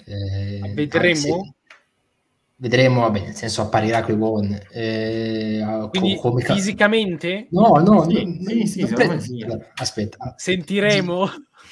Eh, 0.06 0.72
Vedremo? 0.74 1.10
anzi, 1.10 1.54
vedremo, 2.62 3.01
vabbè, 3.01 3.20
nel 3.22 3.36
senso 3.36 3.62
apparirà 3.64 4.03
Qui-Gon. 4.03 4.59
eh, 4.72 5.62
a- 5.66 5.88
Quindi 5.89 6.16
co- 6.16 6.30
come 6.30 6.43
ca- 6.43 6.53
fisicamente 6.53 7.47
No, 7.51 7.74
no, 7.78 8.03
Sì, 8.03 8.24
no, 8.24 8.49
sì, 8.66 8.68
sì, 8.68 8.86
pre- 8.93 9.20
sì. 9.20 9.45
aspetta, 9.76 10.34
sentiremo. 10.38 11.30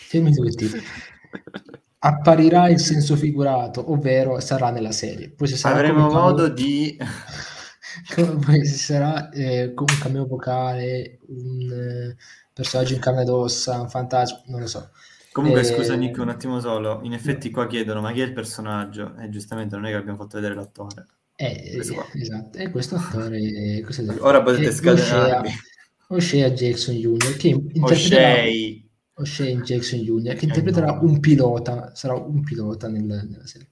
fermi 0.07 0.33
tutti. 0.33 0.69
Apparirà 2.01 2.69
in 2.69 2.77
senso 2.79 3.15
figurato, 3.17 3.91
ovvero 3.91 4.39
sarà 4.39 4.69
nella 4.71 4.91
serie. 4.93 5.31
Poi 5.31 5.47
se 5.47 5.57
sarà 5.57 5.75
Avremo 5.75 6.07
come 6.07 6.13
modo 6.21 6.35
cameo- 6.43 6.53
di... 6.53 6.97
poi 8.45 8.65
se 8.65 8.75
sarà 8.77 9.29
eh, 9.29 9.73
con 9.73 9.85
un 9.89 9.97
cameo 9.99 10.25
vocale, 10.25 11.19
un 11.27 11.69
eh, 11.71 12.15
personaggio 12.53 12.93
in 12.93 12.99
carne 13.01 13.21
ed 13.23 13.29
ossa, 13.29 13.81
un 13.81 13.89
fantasma, 13.89 14.41
non 14.47 14.61
lo 14.61 14.67
so. 14.67 14.91
Comunque, 15.39 15.61
Eh, 15.61 15.63
scusa 15.63 15.95
Nick, 15.95 16.17
un 16.17 16.29
attimo 16.29 16.59
solo. 16.59 16.99
In 17.03 17.13
effetti 17.13 17.49
qua 17.49 17.67
chiedono, 17.67 18.01
ma 18.01 18.11
chi 18.11 18.21
è 18.21 18.25
il 18.25 18.33
personaggio? 18.33 19.15
E 19.17 19.29
giustamente 19.29 19.75
non 19.75 19.85
è 19.85 19.89
che 19.89 19.95
abbiamo 19.95 20.17
fatto 20.17 20.35
vedere 20.37 20.55
l'attore. 20.55 21.05
Eh, 21.35 21.71
Questo 21.75 22.05
esatto, 22.13 22.57
e 22.57 22.69
questo 22.69 22.95
attore 22.95 23.81
questo 23.83 24.01
è- 24.11 24.19
Ora 24.19 24.41
potete 24.43 24.67
è 24.67 24.71
scatenarvi. 24.71 25.47
O'Shea, 25.47 26.47
O'Shea 26.47 26.49
Jackson 26.51 26.95
Jr. 26.95 27.37
che 27.37 27.47
interpreterà 27.47 28.31
O'Shea. 28.41 28.81
O'Shea 29.13 29.55
Jackson 29.61 29.99
Jr. 29.99 30.33
che 30.33 30.43
Eh, 30.45 30.47
interpreterà 30.47 30.93
no. 30.95 31.03
un 31.03 31.19
pilota, 31.21 31.95
sarà 31.95 32.13
un 32.15 32.43
pilota 32.43 32.89
nel- 32.89 33.03
nella 33.29 33.45
serie. 33.47 33.69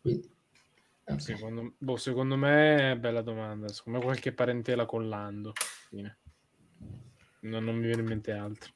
Quindi, 0.00 0.30
ok. 1.04 1.20
Secondo, 1.20 1.72
boh, 1.78 1.96
secondo 1.96 2.36
me 2.36 2.92
è 2.92 2.96
bella 2.96 3.22
domanda. 3.22 3.66
Secondo 3.68 3.98
me 3.98 4.04
qualche 4.04 4.32
parentela 4.32 4.86
con 4.86 5.08
Lando. 5.08 5.52
Fine. 5.88 6.18
Non, 7.40 7.64
non 7.64 7.74
mi 7.76 7.86
viene 7.86 8.02
in 8.02 8.06
mente 8.08 8.30
altro. 8.32 8.72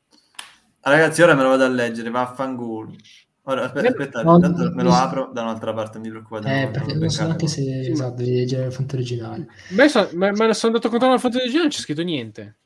Ragazzi, 0.82 1.22
ora 1.22 1.34
me 1.34 1.42
lo 1.42 1.48
vado 1.50 1.64
a 1.64 1.68
leggere, 1.68 2.10
vaffanculo. 2.10 2.94
Ora, 3.44 3.64
aspetta, 3.64 3.88
aspetta 3.88 4.22
No, 4.22 4.34
intanto 4.34 4.62
no, 4.64 4.70
me 4.74 4.82
lo 4.82 4.90
no. 4.90 4.96
apro 4.96 5.30
da 5.32 5.42
un'altra 5.42 5.72
parte, 5.72 5.98
mi 5.98 6.08
preoccupate. 6.10 6.62
Eh, 6.62 6.68
perché 6.70 6.92
non 6.92 6.98
non 6.98 7.10
so 7.10 7.24
beccate 7.24 7.30
anche 7.30 7.46
voi. 7.46 7.48
se 7.48 7.80
esatto, 7.90 8.14
devi 8.22 8.34
leggere 8.36 8.64
la 8.64 8.70
fonte 8.70 8.94
originale. 8.96 9.46
Beh, 9.68 9.88
so- 9.88 10.10
ma, 10.14 10.30
ma 10.32 10.52
sono 10.52 10.74
andato 10.74 10.86
a 10.86 10.90
controllare 10.90 11.14
la 11.14 11.18
fonte 11.18 11.36
originale, 11.38 11.62
non 11.64 11.70
c'è 11.70 11.80
scritto 11.80 12.02
niente. 12.02 12.56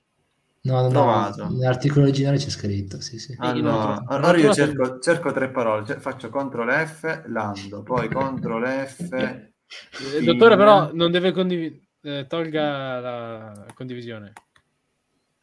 No, 0.63 0.89
no, 0.89 0.89
Provato. 0.89 1.45
no, 1.45 1.51
nell'articolo 1.51 2.03
originale 2.07 2.39
c'è 2.39 2.51
scritto, 2.51 3.01
sì, 3.01 3.19
sì. 3.21 3.35
Allora, 3.39 4.03
allora 4.07 4.37
io 4.37 4.53
cerco, 4.53 4.99
cerco 4.99 5.31
tre 5.33 5.49
parole, 5.51 5.87
cioè, 5.87 5.99
faccio 5.99 6.29
CTRL 6.29 6.87
F, 6.87 7.23
lando, 7.29 7.83
poi 7.83 8.09
CTRL 8.09 8.87
F. 8.87 9.01
Il 10.01 10.23
Fin. 10.23 10.25
dottore 10.25 10.57
però 10.57 10.91
non 10.93 11.11
deve 11.13 11.33
condividere, 11.33 12.27
tolga 12.29 13.01
la 13.01 13.67
condivisione. 13.75 14.33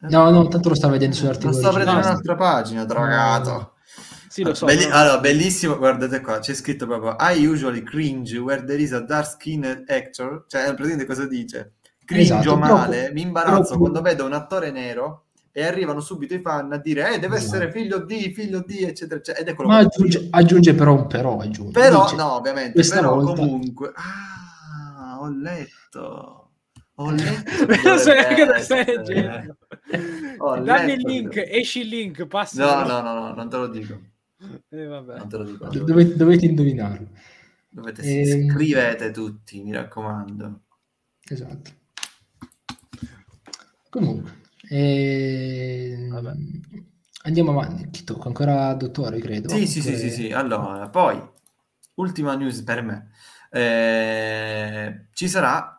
No, 0.08 0.30
no, 0.30 0.48
tanto 0.48 0.68
lo 0.68 0.74
sta 0.74 0.88
vedendo 0.88 1.14
sull'articolo 1.14 1.52
sta 1.52 1.68
prendendo 1.70 1.90
originale. 1.92 2.12
un'altra 2.22 2.34
pagina, 2.36 2.84
drogato. 2.84 3.72
Sì, 4.28 4.42
lo 4.42 4.52
so. 4.54 4.66
Belli- 4.66 4.84
allora, 4.90 5.18
bellissimo, 5.20 5.76
guardate 5.78 6.20
qua, 6.20 6.40
c'è 6.40 6.54
scritto 6.54 6.86
proprio 6.86 7.16
I 7.20 7.46
usually 7.46 7.82
cringe 7.84 8.36
where 8.38 8.64
there 8.64 8.82
is 8.82 8.92
a 8.92 9.00
dark 9.00 9.26
skinned 9.26 9.84
actor, 9.88 10.44
cioè 10.48 10.62
praticamente 10.64 11.04
cosa 11.06 11.26
dice? 11.26 11.74
Cringio 12.04 12.34
Esatto, 12.34 12.56
male, 12.56 13.10
mi 13.12 13.20
imbarazzo 13.22 13.62
però- 13.68 13.78
quando 13.78 14.00
vedo 14.02 14.24
un 14.26 14.32
attore 14.32 14.70
nero 14.72 15.26
e 15.52 15.64
arrivano 15.64 16.00
subito 16.00 16.34
i 16.34 16.40
fan 16.40 16.72
a 16.72 16.78
dire 16.78 17.14
eh, 17.14 17.18
deve 17.20 17.36
Esatto. 17.36 17.56
essere 17.56 17.70
figlio 17.72 17.98
di, 18.04 18.32
figlio 18.34 18.60
di, 18.66 18.82
eccetera, 18.82 19.20
eccetera. 19.20 19.38
Ed 19.44 19.52
è 19.52 19.54
quello 19.54 19.70
Ma 19.70 19.78
che 19.78 19.84
aggiunge, 19.86 20.26
aggiunge 20.30 20.74
però 20.74 20.94
un 20.94 21.06
però, 21.06 21.38
aggiunge. 21.38 21.70
Però, 21.70 22.02
Dice, 22.02 22.16
no, 22.16 22.32
ovviamente, 22.34 22.88
però 22.88 23.14
volta- 23.14 23.40
comunque... 23.40 23.92
Ah, 23.94 25.18
ho 25.20 25.28
letto. 25.28 26.43
Ho 26.96 27.10
letto. 27.12 28.58
Stai 28.60 28.84
leggendo. 28.84 29.56
Dammi 30.62 30.92
il 30.92 31.00
link, 31.00 31.36
esci 31.36 31.80
il 31.80 31.88
link, 31.88 32.26
passa. 32.26 32.84
No, 32.84 32.86
no, 32.86 33.00
no, 33.02 33.14
no, 33.14 33.34
non 33.34 33.48
te 33.48 33.56
lo 33.56 33.66
dico. 33.68 34.00
Eh. 34.68 34.84
Non 34.86 35.28
te 35.28 35.36
lo 35.36 35.44
dico. 35.44 35.68
dovete, 35.68 36.16
dovete 36.16 36.46
indovinarlo. 36.46 37.08
Dovete 37.68 38.02
Ehm. 38.02 38.50
scrivete 38.50 39.10
tutti, 39.10 39.62
mi 39.62 39.72
raccomando. 39.72 40.60
Esatto. 41.28 41.70
Comunque, 43.88 44.42
ehm, 44.68 46.36
andiamo 47.22 47.50
avanti. 47.50 47.90
Chi 47.90 48.04
tocca? 48.04 48.28
Ancora 48.28 48.72
dottore, 48.74 49.18
credo. 49.18 49.48
Sì, 49.48 49.66
sì, 49.66 49.80
sì, 49.80 49.96
sì, 49.96 50.10
sì. 50.10 50.30
Allora, 50.32 50.88
poi, 50.88 51.20
ultima 51.94 52.36
news 52.36 52.62
per 52.62 52.82
me. 52.82 53.10
Eh, 53.50 55.06
ci 55.12 55.28
sarà 55.28 55.73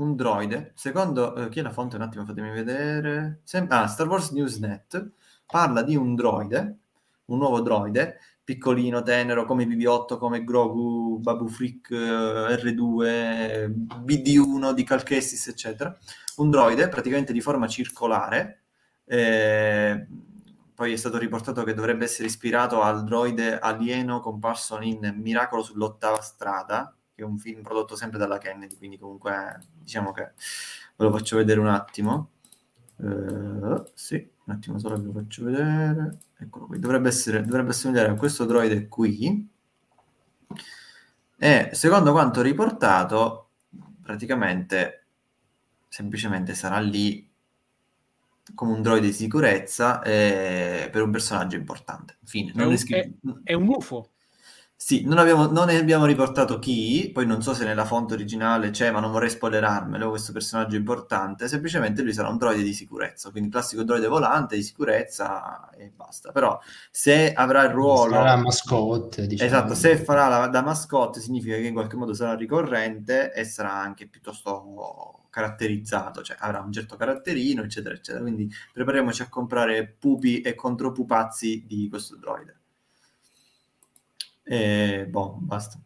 un 0.00 0.16
droide, 0.16 0.72
secondo... 0.74 1.34
eh, 1.36 1.48
chi 1.48 1.60
è 1.60 1.62
la 1.62 1.70
fonte? 1.70 1.96
Un 1.96 2.02
attimo, 2.02 2.24
fatemi 2.24 2.50
vedere. 2.50 3.40
Sem- 3.44 3.66
ah, 3.70 3.86
Star 3.86 4.08
Wars 4.08 4.30
Newsnet 4.30 5.12
parla 5.46 5.82
di 5.82 5.96
un 5.96 6.14
droide, 6.14 6.78
un 7.26 7.38
nuovo 7.38 7.60
droide, 7.60 8.18
piccolino, 8.42 9.02
tenero, 9.02 9.44
come 9.44 9.64
BB-8, 9.64 10.18
come 10.18 10.44
Grogu, 10.44 11.18
Babu 11.20 11.46
eh, 11.48 12.56
R2, 12.56 13.66
BD-1 14.04 14.72
di 14.72 14.84
Cal 14.84 15.02
Kestis, 15.02 15.48
eccetera. 15.48 15.96
Un 16.36 16.50
droide 16.50 16.88
praticamente 16.88 17.32
di 17.32 17.40
forma 17.40 17.68
circolare, 17.68 18.62
eh, 19.04 20.06
poi 20.74 20.92
è 20.92 20.96
stato 20.96 21.18
riportato 21.18 21.62
che 21.62 21.74
dovrebbe 21.74 22.04
essere 22.04 22.28
ispirato 22.28 22.80
al 22.80 23.04
droide 23.04 23.58
alieno 23.58 24.20
comparso 24.20 24.80
in 24.80 25.14
Miracolo 25.16 25.62
sull'ottava 25.62 26.20
strada, 26.22 26.94
che 27.20 27.26
è 27.26 27.28
un 27.28 27.38
film 27.38 27.62
prodotto 27.62 27.96
sempre 27.96 28.18
dalla 28.18 28.38
Kennedy, 28.38 28.76
quindi 28.76 28.98
comunque 28.98 29.60
diciamo 29.78 30.12
che 30.12 30.32
ve 30.96 31.04
lo 31.04 31.12
faccio 31.12 31.36
vedere 31.36 31.60
un 31.60 31.68
attimo. 31.68 32.30
Eh, 32.96 33.82
sì, 33.94 34.28
un 34.44 34.54
attimo 34.54 34.78
solo 34.78 34.96
ve 34.96 35.02
lo 35.04 35.12
faccio 35.12 35.44
vedere. 35.44 36.18
Eccolo 36.38 36.66
qui. 36.66 36.78
Dovrebbe 36.78 37.08
essere, 37.08 37.42
dovrebbe 37.42 37.70
assomigliare 37.70 38.10
a 38.10 38.14
questo 38.14 38.44
droide 38.46 38.88
qui. 38.88 39.48
E 41.42 41.70
secondo 41.72 42.12
quanto 42.12 42.42
riportato, 42.42 43.50
praticamente 44.02 45.04
semplicemente 45.88 46.54
sarà 46.54 46.78
lì 46.78 47.28
come 48.54 48.72
un 48.72 48.82
droide 48.82 49.06
di 49.06 49.12
sicurezza 49.12 50.02
eh, 50.02 50.88
per 50.90 51.02
un 51.02 51.10
personaggio 51.10 51.56
importante. 51.56 52.16
Fine. 52.24 52.52
È 52.52 52.64
un- 52.64 52.74
è 52.74 53.10
È 53.44 53.52
un 53.54 53.68
UFO. 53.68 54.10
Sì, 54.82 55.02
non, 55.04 55.18
abbiamo, 55.18 55.44
non 55.44 55.66
ne 55.66 55.76
abbiamo 55.76 56.06
riportato 56.06 56.58
chi, 56.58 57.10
poi 57.12 57.26
non 57.26 57.42
so 57.42 57.52
se 57.52 57.66
nella 57.66 57.84
fonte 57.84 58.14
originale 58.14 58.70
c'è, 58.70 58.90
ma 58.90 58.98
non 58.98 59.12
vorrei 59.12 59.28
spoilerarmelo, 59.28 60.08
questo 60.08 60.32
personaggio 60.32 60.74
importante, 60.74 61.48
semplicemente 61.48 62.00
lui 62.00 62.14
sarà 62.14 62.28
un 62.28 62.38
droide 62.38 62.62
di 62.62 62.72
sicurezza, 62.72 63.30
quindi 63.30 63.50
classico 63.50 63.82
droide 63.82 64.06
volante 64.06 64.56
di 64.56 64.62
sicurezza 64.62 65.68
e 65.76 65.92
basta. 65.94 66.32
Però 66.32 66.58
se 66.90 67.30
avrà 67.34 67.64
il 67.64 67.72
ruolo... 67.72 68.14
Sarà 68.14 68.36
mascotte, 68.36 69.26
diciamo. 69.26 69.50
Esatto, 69.50 69.74
se 69.74 69.98
farà 69.98 70.28
la, 70.28 70.46
da 70.46 70.62
mascotte 70.62 71.20
significa 71.20 71.56
che 71.56 71.66
in 71.66 71.74
qualche 71.74 71.96
modo 71.96 72.14
sarà 72.14 72.34
ricorrente 72.34 73.34
e 73.34 73.44
sarà 73.44 73.74
anche 73.74 74.08
piuttosto 74.08 75.26
caratterizzato, 75.28 76.22
cioè 76.22 76.38
avrà 76.40 76.60
un 76.60 76.72
certo 76.72 76.96
caratterino, 76.96 77.62
eccetera, 77.62 77.94
eccetera. 77.94 78.24
Quindi 78.24 78.50
prepariamoci 78.72 79.20
a 79.20 79.28
comprare 79.28 79.94
pupi 79.98 80.40
e 80.40 80.54
contropupazzi 80.54 81.66
di 81.66 81.86
questo 81.90 82.16
droide. 82.16 82.59
E 84.52 85.06
boh, 85.08 85.36
basta. 85.40 85.78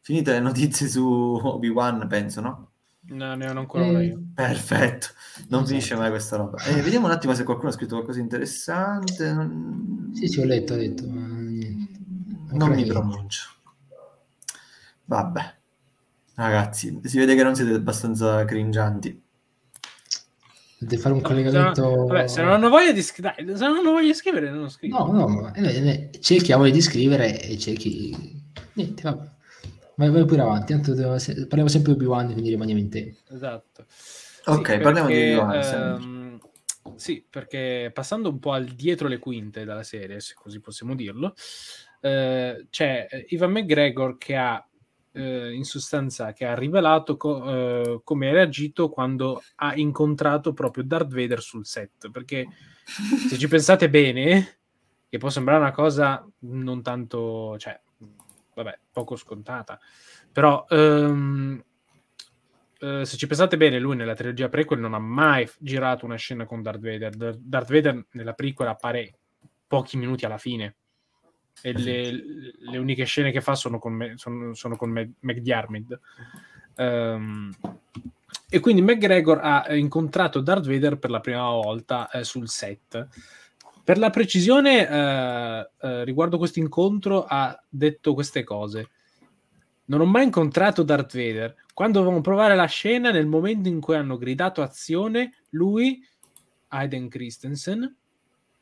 Finite 0.00 0.32
le 0.32 0.40
notizie 0.40 0.86
su 0.86 1.02
Obi-Wan, 1.42 2.06
penso, 2.08 2.40
no? 2.42 2.70
No, 3.08 3.34
ne 3.36 3.48
ho 3.48 3.58
ancora 3.58 3.84
Eh, 3.84 3.88
una 3.88 4.02
io. 4.02 4.20
Perfetto, 4.34 5.06
non 5.48 5.60
Esatto. 5.60 5.66
finisce 5.66 5.94
mai 5.96 6.10
questa 6.10 6.36
roba. 6.36 6.62
Eh, 6.64 6.82
vediamo 6.82 7.06
un 7.06 7.12
attimo 7.12 7.34
se 7.34 7.44
qualcuno 7.44 7.70
ha 7.70 7.72
scritto 7.72 7.94
qualcosa 7.94 8.18
di 8.18 8.24
interessante. 8.24 9.32
Non- 9.32 10.10
Sì, 10.12 10.26
sì, 10.28 10.40
ho 10.40 10.44
letto, 10.44 10.74
ho 10.74 10.76
letto. 10.76 11.08
ma 11.08 11.26
niente. 11.26 11.98
Non 12.50 12.68
mi 12.68 12.74
niente. 12.76 12.92
pronuncio. 12.92 13.50
Vabbè, 15.06 15.54
ragazzi, 16.34 17.00
si 17.04 17.18
vede 17.18 17.34
che 17.36 17.42
non 17.44 17.54
siete 17.54 17.72
abbastanza 17.74 18.44
cringianti. 18.44 19.22
Dovete 20.78 21.00
fare 21.00 21.14
un 21.14 21.20
No, 21.20 21.26
collegamento... 21.26 21.74
se 21.74 21.80
non- 21.80 22.06
vabbè, 22.06 22.26
se 22.28 22.42
non 22.42 22.52
hanno 22.52 22.68
voglia 22.68 22.92
di 22.92 23.02
scrivere, 23.02 23.56
se 23.56 23.66
non 23.66 23.76
hanno 23.78 23.92
voglia 23.92 24.06
di 24.08 24.14
scrivere, 24.14 24.50
non 24.50 24.68
scrivo. 24.70 24.98
No, 24.98 25.12
no, 25.12 25.26
ma 25.28 25.50
c'è 25.52 26.36
chi 26.36 26.52
ha 26.52 26.56
voglia 26.56 26.72
di 26.72 26.82
scrivere 26.82 27.42
e 27.42 27.56
c'è 27.56 27.72
chi... 27.72 28.42
Niente, 28.74 29.02
vabbè. 29.02 29.34
Vai, 29.94 30.10
vai 30.10 30.24
pure 30.26 30.42
avanti, 30.42 30.74
tanto 30.74 30.94
parliamo 30.94 31.68
sempre 31.68 31.92
di 31.92 31.98
Obi-Wan, 31.98 32.30
quindi 32.32 32.50
rimaniamo 32.50 32.80
in 32.80 32.90
tempo. 32.90 33.18
Esatto. 33.30 33.86
Ok, 34.44 34.72
Sì, 34.72 34.78
parliamo 34.78 35.08
di 35.08 35.14
Obi-Wan, 35.14 35.54
ehm, 35.54 36.38
sì, 36.96 37.24
perché 37.28 37.90
passando 37.94 38.28
un 38.28 38.38
po' 38.38 38.52
al 38.52 38.66
dietro 38.66 39.08
le 39.08 39.18
quinte 39.18 39.64
della 39.64 39.82
serie, 39.82 40.20
se 40.20 40.34
così 40.34 40.60
possiamo 40.60 40.94
dirlo, 40.94 41.34
eh, 42.02 42.66
c'è 42.68 43.06
eh, 43.10 43.26
Ivan 43.30 43.52
McGregor 43.52 44.18
che 44.18 44.36
ha 44.36 44.62
eh, 45.16 45.52
in 45.54 45.64
sostanza 45.64 46.32
che 46.32 46.44
ha 46.44 46.54
rivelato 46.54 47.16
co- 47.16 47.50
eh, 47.50 48.00
come 48.04 48.28
ha 48.28 48.32
reagito 48.32 48.90
quando 48.90 49.42
ha 49.56 49.74
incontrato 49.74 50.52
proprio 50.52 50.84
Darth 50.84 51.12
Vader 51.14 51.40
sul 51.40 51.64
set. 51.64 52.10
Perché 52.10 52.46
se 52.84 53.38
ci 53.38 53.48
pensate 53.48 53.88
bene, 53.88 54.58
che 55.08 55.18
può 55.18 55.30
sembrare 55.30 55.60
una 55.60 55.72
cosa 55.72 56.28
non 56.40 56.82
tanto, 56.82 57.56
cioè, 57.58 57.80
vabbè, 58.54 58.78
poco 58.92 59.16
scontata, 59.16 59.80
però 60.30 60.66
ehm, 60.68 61.64
eh, 62.78 63.04
se 63.06 63.16
ci 63.16 63.26
pensate 63.26 63.56
bene, 63.56 63.78
lui 63.78 63.96
nella 63.96 64.14
trilogia 64.14 64.50
prequel 64.50 64.80
non 64.80 64.92
ha 64.92 64.98
mai 64.98 65.48
girato 65.58 66.04
una 66.04 66.16
scena 66.16 66.44
con 66.44 66.60
Darth 66.60 66.80
Vader. 66.80 67.14
Dar- 67.14 67.38
Darth 67.38 67.72
Vader 67.72 68.06
nella 68.12 68.34
prequel 68.34 68.68
appare 68.68 69.18
pochi 69.66 69.96
minuti 69.96 70.26
alla 70.26 70.38
fine. 70.38 70.76
E 71.62 71.72
le, 71.72 72.10
le 72.58 72.78
uniche 72.78 73.04
scene 73.04 73.32
che 73.32 73.40
fa 73.40 73.54
sono 73.54 73.78
con, 73.78 73.92
me, 73.94 74.12
sono, 74.16 74.54
sono 74.54 74.76
con 74.76 74.90
Mac- 74.90 75.10
McDiarmid. 75.20 76.00
Ehm, 76.76 77.54
e 78.48 78.60
quindi 78.60 78.82
McGregor 78.82 79.40
ha 79.42 79.74
incontrato 79.74 80.40
Darth 80.40 80.66
Vader 80.66 80.98
per 80.98 81.10
la 81.10 81.20
prima 81.20 81.50
volta 81.50 82.08
eh, 82.10 82.22
sul 82.22 82.48
set. 82.48 83.08
Per 83.82 83.98
la 83.98 84.10
precisione, 84.10 84.88
eh, 84.88 85.70
eh, 85.80 86.04
riguardo 86.04 86.38
questo 86.38 86.58
incontro, 86.58 87.24
ha 87.24 87.60
detto 87.68 88.14
queste 88.14 88.44
cose. 88.44 88.90
Non 89.86 90.00
ho 90.00 90.04
mai 90.04 90.24
incontrato 90.24 90.82
Darth 90.82 91.16
Vader. 91.16 91.54
Quando 91.72 91.98
dovevamo 91.98 92.20
provare 92.20 92.56
la 92.56 92.66
scena, 92.66 93.10
nel 93.10 93.26
momento 93.26 93.68
in 93.68 93.80
cui 93.80 93.94
hanno 93.94 94.16
gridato 94.16 94.62
azione, 94.62 95.34
lui, 95.50 96.04
Aiden 96.68 97.08
Christensen, 97.08 97.96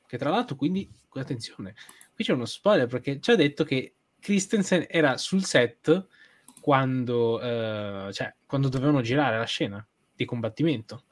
che 0.07 0.18
tra 0.18 0.30
l'altro, 0.30 0.57
quindi, 0.57 0.90
attenzione, 1.14 1.74
qui 2.15 2.25
c'è 2.25 2.33
uno 2.33 2.45
spoiler 2.45 2.87
perché 2.87 3.21
ci 3.21 3.31
ha 3.31 3.37
detto 3.37 3.65
che 3.65 3.95
Christensen 4.21 4.87
era 4.89 5.17
sul 5.19 5.45
set 5.45 6.07
quando, 6.61 7.41
eh, 7.41 8.12
cioè, 8.12 8.35
quando 8.47 8.69
dovevano 8.69 9.03
girare 9.03 9.37
la 9.37 9.45
scena 9.45 9.87
di 10.15 10.25
combattimento. 10.25 11.05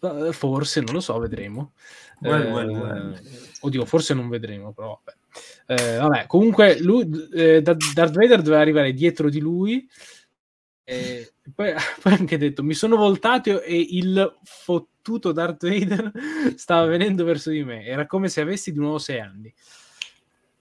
Eh, 0.00 0.32
Forse, 0.32 0.80
non 0.80 0.94
lo 0.94 1.00
so, 1.00 1.18
vedremo. 1.18 1.72
Well, 2.20 2.42
Eh, 2.42 2.50
well, 2.52 2.70
well. 2.70 3.20
Oddio, 3.60 3.84
forse 3.84 4.14
non 4.14 4.28
vedremo, 4.28 4.72
però 4.72 5.00
vabbè. 5.04 5.82
Eh, 5.82 5.96
vabbè, 5.96 6.26
comunque 6.26 6.78
lui, 6.80 7.06
eh, 7.34 7.60
Da- 7.60 7.76
Darth 7.94 8.14
Vader 8.14 8.40
doveva 8.40 8.62
arrivare 8.62 8.92
dietro 8.92 9.28
di 9.28 9.40
lui 9.40 9.86
e 10.84 11.32
poi, 11.54 11.72
poi 12.02 12.12
ha 12.12 12.16
anche 12.16 12.36
detto 12.36 12.62
mi 12.62 12.74
sono 12.74 12.96
voltato 12.96 13.62
e 13.62 13.78
il 13.90 14.38
fottuto 14.42 15.32
Darth 15.32 15.66
Vader 15.66 16.12
stava 16.56 16.84
venendo 16.86 17.24
verso 17.24 17.48
di 17.48 17.64
me 17.64 17.84
era 17.86 18.06
come 18.06 18.28
se 18.28 18.42
avessi 18.42 18.70
di 18.70 18.78
nuovo 18.78 18.98
sei 18.98 19.20
anni 19.20 19.52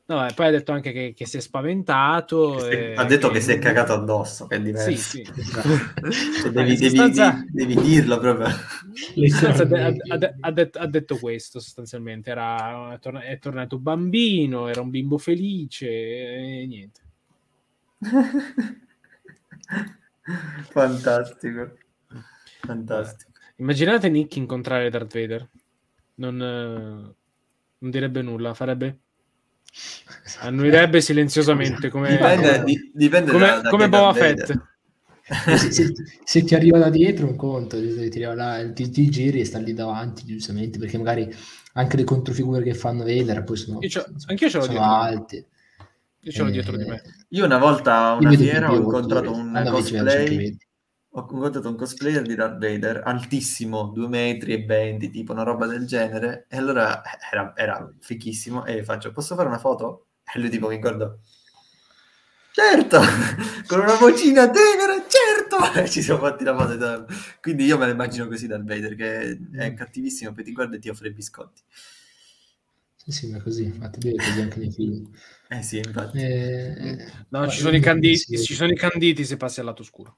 No, 0.06 0.28
e 0.28 0.34
poi 0.34 0.48
ha 0.48 0.52
detto 0.52 0.74
anche 0.74 0.92
che, 0.92 1.14
che 1.16 1.26
si 1.26 1.38
è 1.38 1.40
spaventato. 1.40 2.68
e... 2.68 2.94
Ha 2.94 3.06
detto 3.06 3.30
che... 3.30 3.36
che 3.36 3.42
si 3.42 3.52
è 3.54 3.60
cagato 3.60 3.94
addosso, 3.94 4.48
che 4.48 4.58
è 4.58 4.62
diverso. 4.62 4.92
Sì, 4.92 4.98
sì. 4.98 5.24
cioè, 6.42 6.52
devi, 6.52 6.76
sostanza... 6.76 7.42
devi, 7.50 7.74
devi, 7.74 7.88
dirlo 7.88 8.18
proprio. 8.20 8.48
ha, 8.52 8.52
ha, 8.52 10.34
ha, 10.42 10.52
detto, 10.52 10.80
ha, 10.80 10.88
detto, 10.88 11.18
questo 11.18 11.62
sostanzialmente. 11.62 12.32
Era, 12.32 13.00
è 13.00 13.40
tornato 13.40 13.80
bambino, 13.80 14.68
era 14.68 14.82
un 14.82 14.90
bimbo 14.90 15.18
felice 15.18 15.88
e 15.88 16.66
niente. 16.68 17.02
Fantastico. 20.70 21.78
Fantastico. 22.60 23.32
Immaginate 23.56 24.10
Nick 24.10 24.36
incontrare 24.36 24.90
Darth 24.90 25.14
Vader. 25.14 25.50
Non, 26.16 26.36
non 26.36 27.90
direbbe 27.90 28.22
nulla, 28.22 28.54
farebbe 28.54 28.98
Annuirebbe 30.40 31.02
silenziosamente 31.02 31.90
come, 31.90 32.10
dipende, 32.10 32.64
di, 32.64 32.92
dipende 32.94 33.32
come, 33.32 33.46
da, 33.46 33.62
da 33.62 33.70
come 33.70 33.90
Boba 33.90 34.14
Fett. 34.14 34.54
se, 35.58 35.72
se, 35.72 35.94
se, 36.24 36.44
ti 36.44 36.54
arriva 36.54 36.78
da 36.78 36.90
dietro 36.90 37.26
un 37.26 37.36
conto, 37.36 37.78
ti, 37.80 38.20
là, 38.20 38.72
ti, 38.72 38.90
ti, 38.90 39.10
giri 39.10 39.40
e 39.40 39.46
sta 39.46 39.58
lì 39.58 39.74
davanti, 39.74 40.26
giustamente, 40.26 40.78
perché 40.78 40.98
magari 40.98 41.34
anche 41.74 41.98
le 41.98 42.04
controfigure 42.04 42.62
che 42.62 42.74
fanno 42.74 43.04
vedere 43.04 43.44
poi 43.44 43.58
sono, 43.58 43.80
io 43.82 44.06
anch'io 44.28 44.50
ce 44.50 44.58
l'ho 44.58 44.64
sono 44.64 44.84
alte. 44.84 45.48
Io 46.20 46.32
ce 46.32 46.42
l'ho 46.42 46.50
eh, 46.50 46.52
dietro 46.52 46.78
di 46.78 46.86
me. 46.86 47.02
Io 47.30 47.46
una 47.46 47.58
volta 47.58 48.10
a 48.10 48.14
una 48.14 48.32
fiera 48.32 48.72
ho 48.72 48.76
incontrato 48.76 49.34
un 49.34 49.56
ah, 49.56 49.70
cosplay 49.70 50.56
ho 51.16 51.28
incontrato 51.30 51.70
un 51.70 51.76
cosplayer 51.76 52.24
di 52.24 52.34
Darth 52.34 52.58
Vader 52.58 53.04
altissimo, 53.06 53.92
2 53.94 54.08
metri 54.08 54.54
e 54.54 54.66
20, 54.66 55.12
tipo 55.12 55.32
una 55.32 55.44
roba 55.44 55.68
del 55.68 55.86
genere, 55.86 56.48
e 56.50 56.58
allora 56.58 57.04
era, 57.32 57.54
era 57.56 57.94
fichissimo, 58.00 58.66
e 58.66 58.84
faccio, 58.84 59.12
posso 59.12 59.36
fare 59.36 59.48
una 59.48 59.60
foto? 59.60 60.08
E 60.34 60.40
lui 60.40 60.50
tipo 60.50 60.70
mi 60.70 60.80
guarda, 60.80 61.16
certo, 62.52 63.00
con 63.68 63.82
una 63.82 63.96
vocina 63.96 64.50
tenera, 64.50 65.04
certo, 65.08 65.74
e 65.80 65.88
ci 65.88 66.02
siamo 66.02 66.22
fatti 66.22 66.44
la 66.44 66.58
foto. 66.58 67.06
Quindi 67.40 67.66
io 67.66 67.78
me 67.78 67.86
la 67.86 67.92
immagino 67.92 68.28
così 68.28 68.48
Darth 68.48 68.64
Vader, 68.64 68.96
che 68.96 69.40
è 69.54 69.72
mm. 69.72 69.76
cattivissimo, 69.76 70.34
poi 70.34 70.44
ti 70.44 70.52
guarda 70.52 70.78
e 70.78 70.80
ti 70.80 70.90
offre 70.90 71.10
i 71.10 71.14
biscotti. 71.14 71.62
Sì, 72.96 73.12
sì, 73.12 73.30
ma 73.30 73.40
così, 73.40 73.66
infatti 73.66 74.02
lui 74.02 74.18
così 74.18 74.42
anche 74.42 74.60
nei 74.60 74.72
film. 74.72 75.12
Eh 75.48 75.62
sì, 75.62 75.78
infatti. 75.78 76.18
Eh, 76.18 77.06
no, 77.30 77.48
ci 77.50 77.60
sono, 77.60 77.76
i 77.76 77.82
canditi, 77.82 78.40
ci 78.40 78.56
sono 78.56 78.72
i 78.72 78.76
canditi 78.76 79.26
se 79.26 79.38
passi 79.38 79.60
al 79.60 79.68
lato 79.68 79.84
oscuro. 79.84 80.18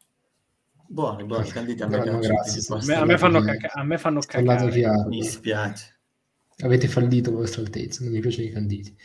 Buoni, 0.87 1.23
buoni, 1.23 1.49
canditi 1.49 1.81
a 1.81 1.87
me 1.87 1.97
no, 1.97 2.19
grazie, 2.19 2.61
a, 2.75 2.85
me, 2.85 2.95
a, 2.95 3.05
me 3.05 3.17
fanno 3.17 3.41
caca- 3.41 3.71
a 3.73 3.83
me 3.83 3.97
fanno 3.97 4.19
cacare. 4.19 5.05
Mi 5.07 5.23
spiace. 5.23 5.99
Avete 6.59 6.87
fallito, 6.87 7.31
vostra 7.31 7.61
altezza, 7.61 8.03
non 8.03 8.13
mi 8.13 8.19
piacciono 8.19 8.47
i 8.47 8.51
canditi. 8.51 8.95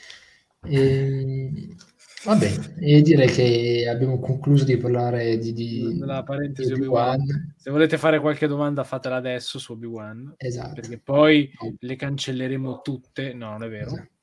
E... 0.64 0.80
Ehm, 0.80 1.76
Va 2.22 2.36
bene, 2.36 2.74
e 2.78 3.00
direi 3.00 3.28
che 3.28 3.88
abbiamo 3.88 4.20
concluso 4.20 4.64
di 4.64 4.76
parlare 4.76 5.38
di, 5.38 5.54
di 5.54 5.98
la 6.00 6.22
parentesi 6.22 6.70
Obi-Wan. 6.70 7.54
Se 7.56 7.70
volete 7.70 7.96
fare 7.96 8.20
qualche 8.20 8.46
domanda, 8.46 8.84
fatela 8.84 9.16
adesso 9.16 9.58
su 9.58 9.72
Obi-Wan. 9.72 10.34
Esatto. 10.36 10.74
Perché 10.74 10.98
poi 10.98 11.50
le 11.78 11.96
cancelleremo 11.96 12.82
tutte. 12.82 13.32
No, 13.32 13.52
non 13.52 13.62
è 13.62 13.70
vero. 13.70 13.86
Esatto 13.86 14.18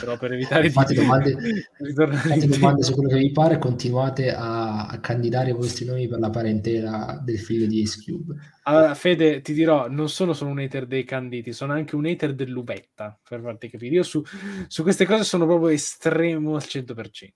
però 0.00 0.16
per 0.16 0.32
evitare 0.32 0.70
fate 0.70 0.94
di 0.94 1.00
domande, 1.00 1.36
fate 2.16 2.46
domande 2.46 2.82
su 2.82 2.92
quello 2.92 3.08
che 3.08 3.18
vi 3.18 3.32
pare 3.32 3.58
continuate 3.58 4.32
a, 4.32 4.86
a, 4.86 5.00
candidare 5.00 5.50
i 5.50 5.54
vostri 5.54 5.84
nomi 5.84 6.08
per 6.08 6.18
la 6.18 6.30
parentela 6.30 7.20
del 7.22 7.38
figlio 7.38 7.66
di 7.66 7.82
Ace 7.82 8.00
Cube. 8.02 8.36
Allora 8.64 8.94
Fede 8.94 9.40
ti 9.40 9.52
dirò 9.52 9.88
non 9.88 10.08
sono 10.08 10.32
solo 10.32 10.50
un 10.50 10.58
hater 10.58 10.86
dei 10.86 11.04
canditi 11.04 11.52
sono 11.52 11.72
anche 11.72 11.96
un 11.96 12.06
hater 12.06 12.34
dell'uvetta 12.34 13.18
per 13.28 13.40
farti 13.40 13.68
capire. 13.68 13.96
Io 13.96 14.02
su, 14.02 14.22
su 14.66 14.82
queste 14.82 15.04
cose 15.06 15.24
sono 15.24 15.46
proprio 15.46 15.68
estremo 15.68 16.54
al 16.54 16.64
100% 16.64 17.28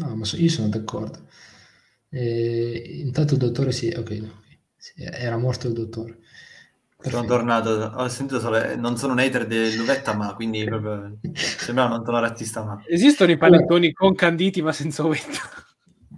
no 0.00 0.16
ma 0.16 0.24
so, 0.24 0.36
io 0.36 0.48
sono 0.48 0.68
d'accordo. 0.68 1.26
Eh, 2.08 3.00
intanto 3.04 3.34
il 3.34 3.40
dottore 3.40 3.70
si 3.70 3.88
ok, 3.88 4.10
no, 4.10 4.42
okay. 4.42 4.58
era 4.96 5.36
morto 5.36 5.68
il 5.68 5.74
dottore 5.74 6.18
sono 7.02 7.24
tornato, 7.24 7.70
ho 7.70 8.08
sentito 8.08 8.40
solo, 8.40 8.76
non 8.76 8.96
sono 8.96 9.12
un 9.12 9.20
hater 9.20 9.46
dell'uvetta, 9.46 10.14
ma 10.14 10.34
quindi 10.34 10.64
proprio 10.68 11.18
sembrava 11.32 11.96
non 11.96 12.04
sono 12.04 12.20
razzista. 12.20 12.64
Ma... 12.64 12.82
Esistono 12.86 13.30
i 13.30 13.36
panettoni 13.36 13.92
con 13.92 14.14
canditi 14.14 14.62
ma 14.62 14.72
senza 14.72 15.04
uvetta? 15.04 15.40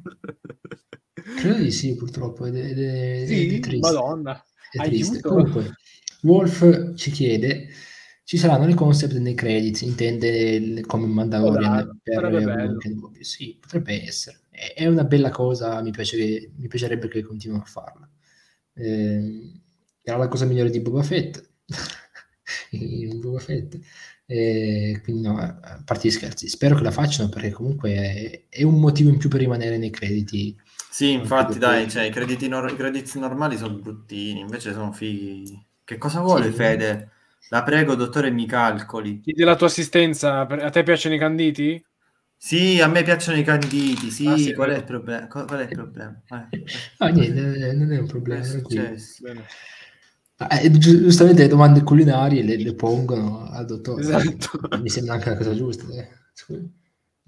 Credo 1.36 1.58
di 1.58 1.70
sì, 1.70 1.94
purtroppo. 1.94 2.46
Ed 2.46 2.56
è, 2.56 2.64
ed 2.70 2.78
è, 2.78 3.26
sì, 3.26 3.46
ed 3.46 3.52
è 3.54 3.60
triste. 3.60 3.92
Madonna. 3.92 4.44
È 4.70 4.78
triste. 4.82 5.20
Comunque, 5.20 5.76
Wolf 6.22 6.94
ci 6.94 7.10
chiede 7.10 7.68
ci 8.24 8.38
saranno 8.38 8.64
le 8.66 8.74
concept 8.74 9.14
nei 9.16 9.34
credits, 9.34 9.82
intende 9.82 10.82
come 10.86 11.06
Mandalorian 11.06 11.98
per 12.02 12.78
Sì, 13.20 13.58
potrebbe 13.60 14.04
essere. 14.04 14.40
È 14.48 14.86
una 14.86 15.04
bella 15.04 15.30
cosa, 15.30 15.82
mi, 15.82 15.90
piace 15.90 16.16
che, 16.16 16.50
mi 16.56 16.66
piacerebbe 16.66 17.08
che 17.08 17.22
continuino 17.22 17.62
a 17.62 17.66
farla. 17.66 18.08
Eh, 18.74 19.61
era 20.02 20.18
la 20.18 20.28
cosa 20.28 20.44
migliore 20.44 20.70
di 20.70 20.80
Boba 20.80 21.02
Fett. 21.02 21.42
Boba 23.20 23.38
Fett. 23.38 23.78
E 24.26 25.00
quindi 25.02 25.22
no, 25.22 25.38
a 25.38 25.82
parte 25.84 26.08
gli 26.08 26.10
scherzi, 26.10 26.48
spero 26.48 26.76
che 26.76 26.82
la 26.82 26.90
facciano 26.90 27.28
perché 27.28 27.50
comunque 27.50 27.92
è, 27.92 28.42
è 28.48 28.62
un 28.62 28.80
motivo 28.80 29.10
in 29.10 29.18
più 29.18 29.28
per 29.28 29.40
rimanere 29.40 29.78
nei 29.78 29.90
crediti. 29.90 30.56
Sì, 30.90 31.12
infatti, 31.12 31.58
dai, 31.58 31.88
cioè, 31.90 32.04
i, 32.04 32.10
crediti 32.10 32.48
nor- 32.48 32.70
i 32.70 32.76
crediti 32.76 33.18
normali 33.18 33.56
sono 33.56 33.74
bruttini, 33.74 34.40
invece 34.40 34.72
sono 34.72 34.92
fighi. 34.92 35.58
Che 35.84 35.98
cosa 35.98 36.20
vuole 36.20 36.46
sì, 36.46 36.52
Fede? 36.52 37.10
La 37.48 37.62
prego, 37.62 37.94
dottore, 37.94 38.30
mi 38.30 38.46
calcoli. 38.46 39.20
Chiedi 39.20 39.42
la 39.42 39.56
tua 39.56 39.66
assistenza, 39.66 40.46
a 40.46 40.70
te 40.70 40.82
piacciono 40.82 41.14
i 41.14 41.18
canditi? 41.18 41.84
Sì, 42.36 42.80
a 42.80 42.88
me 42.88 43.02
piacciono 43.02 43.38
i 43.38 43.44
canditi, 43.44 44.10
sì, 44.10 44.26
ah, 44.26 44.36
sì 44.36 44.52
qual, 44.52 44.70
è 44.70 44.76
il 44.78 44.84
problema? 44.84 45.28
qual 45.28 45.46
è 45.46 45.62
il 45.62 45.68
problema? 45.68 46.20
Eh. 46.28 46.62
ah, 46.98 47.08
niente, 47.08 47.72
non 47.74 47.92
è 47.92 47.98
un 47.98 48.06
problema. 48.06 48.42
È 48.42 48.94
eh, 50.48 50.70
giustamente 50.70 51.42
le 51.42 51.48
domande 51.48 51.82
culinarie 51.82 52.42
le, 52.42 52.56
le 52.56 52.74
pongono 52.74 53.48
al 53.50 53.66
dottore. 53.66 54.02
Esatto. 54.02 54.58
Mi 54.80 54.88
sembra 54.88 55.14
anche 55.14 55.30
la 55.30 55.36
cosa 55.36 55.54
giusta. 55.54 55.84
Eh. 55.94 56.08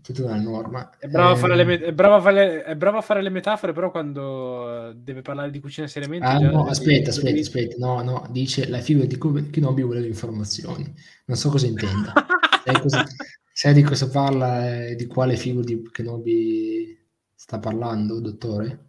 Tutta 0.04 0.24
una 0.24 0.38
norma. 0.38 0.90
È 0.98 1.08
bravo, 1.08 1.30
eh... 1.30 1.32
a 1.32 1.36
fare 1.36 1.56
le, 1.56 1.78
è, 1.78 1.92
bravo 1.92 2.16
a 2.16 2.20
fare, 2.20 2.62
è 2.62 2.76
bravo 2.76 2.98
a 2.98 3.00
fare 3.00 3.22
le 3.22 3.30
metafore, 3.30 3.72
però 3.72 3.90
quando 3.90 4.92
deve 4.94 5.22
parlare 5.22 5.50
di 5.50 5.60
cucina 5.60 5.86
seriamente... 5.86 6.26
Ah, 6.26 6.38
no, 6.38 6.66
aspetta, 6.66 7.08
aspetta, 7.08 7.28
devi... 7.28 7.40
aspetta. 7.40 7.76
No, 7.78 8.02
no, 8.02 8.26
dice 8.30 8.68
la 8.68 8.80
figura 8.80 9.06
di 9.06 9.18
Kenobi 9.50 9.82
vuole 9.82 10.06
informazioni. 10.06 10.92
Non 11.24 11.38
so 11.38 11.48
cosa 11.48 11.66
intenda. 11.66 12.12
sai, 12.64 12.80
cosa, 12.80 13.04
sai 13.50 13.72
di 13.72 13.82
cosa 13.82 14.08
parla 14.10 14.88
e 14.88 14.94
di 14.94 15.06
quale 15.06 15.36
figura 15.36 15.64
di 15.64 15.88
Kenobi 15.90 16.98
sta 17.34 17.58
parlando, 17.58 18.20
dottore? 18.20 18.88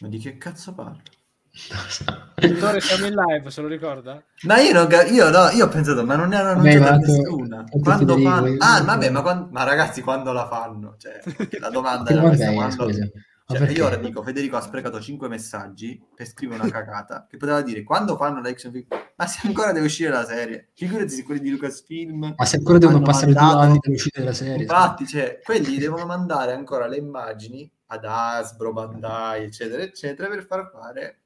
Ma 0.00 0.08
di 0.08 0.18
che 0.18 0.36
cazzo 0.36 0.74
parla? 0.74 1.00
Dottore, 2.34 2.80
siamo 2.80 3.06
in 3.06 3.14
live, 3.14 3.50
se 3.50 3.62
lo 3.62 3.68
ricorda? 3.68 4.22
Ma 4.42 4.60
io, 4.60 4.72
non, 4.72 4.88
io, 5.10 5.30
no, 5.30 5.48
io 5.48 5.64
ho 5.64 5.68
pensato, 5.68 6.04
ma 6.04 6.14
non, 6.14 6.32
era, 6.34 6.52
non 6.52 6.62
vabbè, 6.62 6.78
c'è 6.78 6.96
nessuna. 6.98 7.64
Quando 7.82 8.18
fanno... 8.18 8.54
Ah, 8.58 8.82
vabbè, 8.82 9.10
ma, 9.10 9.22
quando... 9.22 9.48
ma, 9.50 9.64
ragazzi, 9.64 10.02
quando 10.02 10.32
la 10.32 10.46
fanno? 10.46 10.96
Cioè, 10.98 11.20
la 11.58 11.70
domanda 11.70 12.10
era 12.10 12.20
questa, 12.20 12.52
quando... 12.52 12.92
Cioè, 13.48 13.70
io 13.70 13.86
ora 13.86 13.94
dico, 13.96 14.22
Federico 14.24 14.56
ha 14.56 14.60
sprecato 14.60 15.00
5 15.00 15.28
messaggi 15.28 16.04
per 16.14 16.26
scrivere 16.26 16.62
una 16.62 16.70
cagata 16.70 17.26
che 17.30 17.36
poteva 17.36 17.62
dire 17.62 17.84
quando 17.84 18.16
fanno 18.16 18.40
l'action 18.40 18.72
film, 18.72 18.86
ma 19.14 19.26
se 19.28 19.46
ancora 19.46 19.70
deve 19.70 19.86
uscire 19.86 20.10
la 20.10 20.24
serie, 20.24 20.70
figurati 20.74 21.10
se 21.10 21.22
quelli 21.22 21.40
di 21.40 21.50
Lucasfilm. 21.50 22.34
Ma 22.36 22.44
se 22.44 22.56
ancora 22.56 22.78
devono 22.78 23.02
passare 23.02 23.32
mandato... 23.32 23.54
due 23.54 23.64
anni 23.64 23.78
per 23.78 23.92
uscire 23.92 24.24
la 24.24 24.32
serie. 24.32 24.62
Infatti, 24.62 25.06
cioè, 25.06 25.40
quelli 25.44 25.78
devono 25.78 26.04
mandare 26.06 26.52
ancora 26.52 26.88
le 26.88 26.96
immagini 26.96 27.70
ad 27.86 28.04
Asbro, 28.04 28.72
Bandai, 28.72 29.44
eccetera, 29.44 29.80
eccetera, 29.80 30.28
per 30.28 30.44
far 30.44 30.68
fare 30.68 31.20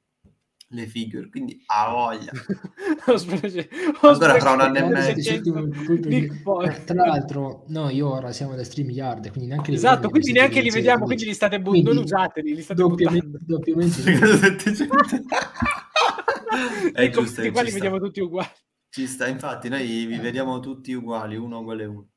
le 0.71 0.87
figure, 0.87 1.29
quindi 1.29 1.61
ha 1.67 1.89
voglia. 1.89 2.31
Ancora 4.01 4.37
tra 4.37 4.51
un 4.51 4.61
anno 4.61 4.77
e 4.77 4.83
mezzo. 4.83 6.61
Eh, 6.61 6.83
tra 6.83 7.05
l'altro, 7.05 7.65
no, 7.67 7.89
io 7.89 8.09
ora 8.09 8.31
siamo 8.31 8.55
da 8.55 8.63
stream 8.63 8.89
yard, 8.89 9.29
quindi 9.31 9.49
neanche 9.49 9.71
Esatto, 9.71 10.09
quindi 10.09 10.31
neanche 10.31 10.61
li 10.61 10.69
vediamo, 10.69 11.05
quindi 11.05 11.25
li 11.25 11.33
state 11.33 11.59
buttando, 11.59 11.93
non 11.93 12.03
usateli, 12.03 12.55
li 12.55 12.61
state 12.61 12.81
doppiamente, 12.81 13.37
doppiamente. 13.41 14.01
è 16.93 17.09
giusto, 17.09 17.41
è 17.41 17.51
qua 17.51 17.61
li 17.61 17.71
vediamo 17.71 17.99
tutti 17.99 18.21
uguali. 18.21 18.49
Ci 18.89 19.07
sta, 19.07 19.27
infatti, 19.27 19.69
noi 19.69 20.05
vi 20.05 20.17
vediamo 20.17 20.59
tutti 20.59 20.93
uguali, 20.93 21.35
uno 21.35 21.59
uguale 21.59 21.85
uno. 21.85 22.07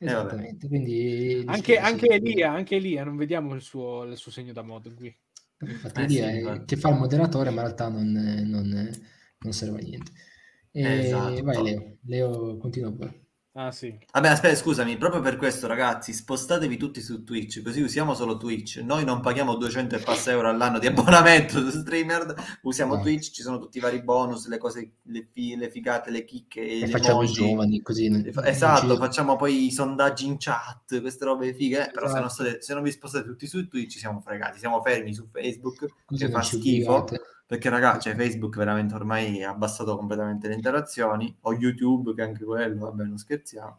Eh, 0.00 0.06
Esattamente, 0.06 0.66
eh, 0.66 0.68
quindi 0.68 1.42
anche, 1.46 1.76
anche 1.76 2.06
Elia, 2.06 2.52
anche 2.52 2.76
Elia, 2.76 3.02
non 3.02 3.16
vediamo 3.16 3.54
il 3.54 3.62
suo, 3.62 4.04
il 4.04 4.16
suo 4.16 4.30
segno 4.30 4.52
da 4.52 4.62
modo 4.62 4.94
qui. 4.94 5.12
Infatti, 5.60 6.00
eh, 6.02 6.08
sì, 6.08 6.18
è, 6.18 6.64
che 6.64 6.76
fa 6.76 6.90
il 6.90 6.98
moderatore, 6.98 7.50
ma 7.50 7.62
in 7.62 7.66
realtà 7.66 7.88
non, 7.88 8.10
non, 8.10 8.90
non 9.38 9.52
serve 9.52 9.80
a 9.80 9.82
niente. 9.82 10.12
E 10.70 10.98
esatto. 10.98 11.42
Vai 11.42 11.62
Leo, 11.62 11.98
Leo 12.02 12.56
continua 12.58 12.92
pure. 12.92 13.27
Ah 13.52 13.72
sì. 13.72 13.98
Vabbè, 14.12 14.28
aspetta, 14.28 14.54
scusami, 14.54 14.96
proprio 14.98 15.20
per 15.20 15.34
questo, 15.36 15.66
ragazzi, 15.66 16.12
spostatevi 16.12 16.76
tutti 16.76 17.00
su 17.00 17.24
Twitch, 17.24 17.60
così 17.62 17.80
usiamo 17.80 18.14
solo 18.14 18.36
Twitch. 18.36 18.76
Noi 18.84 19.04
non 19.04 19.20
paghiamo 19.20 19.56
200 19.56 19.96
e 19.96 19.98
passa 19.98 20.30
euro 20.30 20.48
all'anno 20.48 20.78
di 20.78 20.86
abbonamento 20.86 21.68
su 21.68 21.70
streamer, 21.80 22.58
usiamo 22.62 22.94
No. 22.94 23.00
Twitch, 23.02 23.30
ci 23.32 23.42
sono 23.42 23.58
tutti 23.58 23.78
i 23.78 23.80
vari 23.80 24.00
bonus, 24.02 24.46
le 24.46 24.58
cose, 24.58 24.92
le, 25.02 25.26
fi- 25.32 25.56
le 25.56 25.70
figate, 25.70 26.10
le 26.12 26.24
chicche, 26.24 26.60
E 26.60 26.78
gli 26.86 26.90
facciamo 26.90 27.22
i 27.24 27.26
giovani 27.26 27.82
così. 27.82 28.08
Le 28.08 28.32
Esatto, 28.44 28.92
ci- 28.92 28.96
facciamo 28.98 29.34
poi 29.34 29.66
i 29.66 29.72
sondaggi 29.72 30.26
in 30.26 30.36
chat, 30.38 31.00
queste 31.00 31.24
robe 31.24 31.52
fighe, 31.52 31.88
eh, 31.88 31.90
però 31.90 32.06
se 32.06 32.14
non, 32.14 32.26
Esatto. 32.26 32.44
state- 32.44 32.62
se 32.62 32.74
non 32.74 32.82
vi 32.84 32.92
spostate 32.92 33.24
tutti 33.26 33.48
su 33.48 33.66
Twitch 33.66 33.96
siamo 33.98 34.20
fregati, 34.20 34.58
siamo 34.60 34.80
fermi 34.82 35.12
su 35.12 35.26
Facebook, 35.32 35.84
così 36.04 36.26
che 36.26 36.30
fa 36.30 36.42
schifo. 36.42 36.94
obbligate. 36.94 37.22
Perché 37.48 37.70
ragazzi, 37.70 38.10
cioè, 38.10 38.14
Facebook 38.14 38.54
veramente 38.58 38.92
ormai 38.94 39.42
ha 39.42 39.48
abbassato 39.52 39.96
completamente 39.96 40.48
le 40.48 40.54
interazioni, 40.54 41.34
o 41.40 41.54
YouTube 41.54 42.14
che 42.14 42.20
anche 42.20 42.44
quello, 42.44 42.78
vabbè, 42.84 43.04
non 43.04 43.16
scherziamo. 43.16 43.78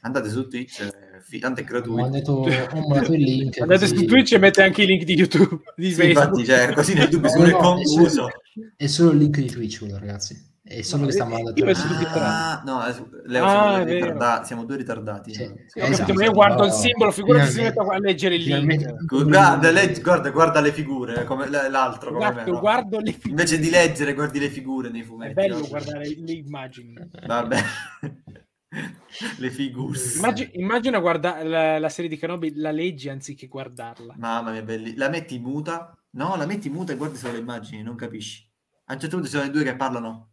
Andate 0.00 0.28
su 0.28 0.48
Twitch, 0.48 0.80
eh, 0.80 1.20
fi- 1.20 1.38
tanto 1.38 1.60
è 1.60 1.62
Ho 1.62 1.66
gratuito. 1.66 2.32
ho 2.32 2.88
mandato 2.88 3.14
il 3.14 3.22
link. 3.22 3.60
Andate 3.60 3.82
così- 3.86 3.96
su 3.98 4.04
Twitch 4.04 4.32
e 4.32 4.38
mette 4.38 4.62
anche 4.64 4.82
i 4.82 4.86
link 4.86 5.04
di 5.04 5.14
YouTube, 5.14 5.62
di 5.76 5.90
Sì, 5.90 5.94
Facebook. 5.94 6.38
infatti, 6.38 6.44
cioè, 6.44 6.74
così 6.74 6.94
nel 6.94 7.08
dubbio 7.08 7.30
No, 7.36 7.44
è 7.44 7.50
no, 7.50 7.56
è 7.56 7.60
confuso. 7.60 8.08
solo, 8.08 8.30
è 8.76 8.86
solo 8.88 9.10
il 9.12 9.18
link 9.18 9.38
di 9.38 9.46
Twitch, 9.46 9.78
quello, 9.78 9.96
ragazzi. 9.96 10.52
È 10.66 10.80
solo 10.80 11.04
No, 11.04 11.52
che 11.52 11.62
penso 11.62 11.86
tutti 11.86 12.06
Ah, 12.14 12.62
no, 12.64 12.86
eh, 12.86 12.94
Leo, 13.26 13.44
Ah, 13.44 13.48
siamo, 13.50 13.76
è 13.76 13.84
ritarda- 13.84 14.44
siamo 14.44 14.64
due 14.64 14.76
ritardati. 14.78 15.34
Sì. 15.34 15.44
Sì, 15.66 15.78
Esatto, 15.78 16.06
capito, 16.06 16.22
io 16.22 16.32
guardo 16.32 16.62
il 16.64 16.70
no, 16.70 16.74
simbolo, 16.74 17.10
figurati 17.10 17.50
se 17.50 17.62
mette 17.64 17.80
a 17.80 17.98
leggere 17.98 18.34
il 18.36 18.42
link. 18.44 19.04
Guarda, 19.04 19.70
leggi- 19.70 20.00
guarda, 20.00 20.30
guarda 20.30 20.60
le 20.60 20.72
figure, 20.72 21.24
come 21.24 21.50
l'altro. 21.50 22.12
Come 22.12 22.24
Esatto, 22.24 22.44
me, 22.46 22.50
no? 22.50 22.60
guardo 22.60 22.98
le 22.98 23.12
figure. 23.12 23.28
Invece 23.30 23.58
di 23.58 23.68
leggere, 23.68 24.14
guardi 24.14 24.38
le 24.38 24.48
figure 24.48 24.88
nei 24.88 25.02
È 25.02 25.04
fumetti. 25.04 25.34
bello 25.34 25.58
no? 25.58 25.68
guardare 25.68 26.08
le 26.08 26.32
immagini. 26.32 26.94
Vabbè. 27.26 27.58
le 29.38 29.50
figure. 29.50 29.98
Immagina, 30.16 30.48
immagina 30.54 30.98
guarda 30.98 31.44
la, 31.44 31.78
la 31.78 31.88
serie 31.90 32.08
di 32.08 32.16
Kenobi, 32.16 32.54
la 32.56 32.70
leggi 32.70 33.10
anziché 33.10 33.48
guardarla. 33.48 34.14
Mamma 34.16 34.50
mia, 34.50 34.62
belli. 34.62 34.94
La 34.96 35.10
metti 35.10 35.38
muta? 35.38 35.94
No, 36.12 36.36
la 36.36 36.46
metti 36.46 36.70
muta 36.70 36.92
e 36.94 36.96
guardi 36.96 37.18
solo 37.18 37.34
le 37.34 37.40
immagini, 37.40 37.82
non 37.82 37.96
capisci. 37.96 38.50
A 38.86 38.94
un 38.94 38.98
certo 39.00 39.16
punto 39.16 39.30
ci 39.30 39.36
sono 39.36 39.46
i 39.48 39.52
due 39.52 39.62
che 39.62 39.76
parlano. 39.76 40.30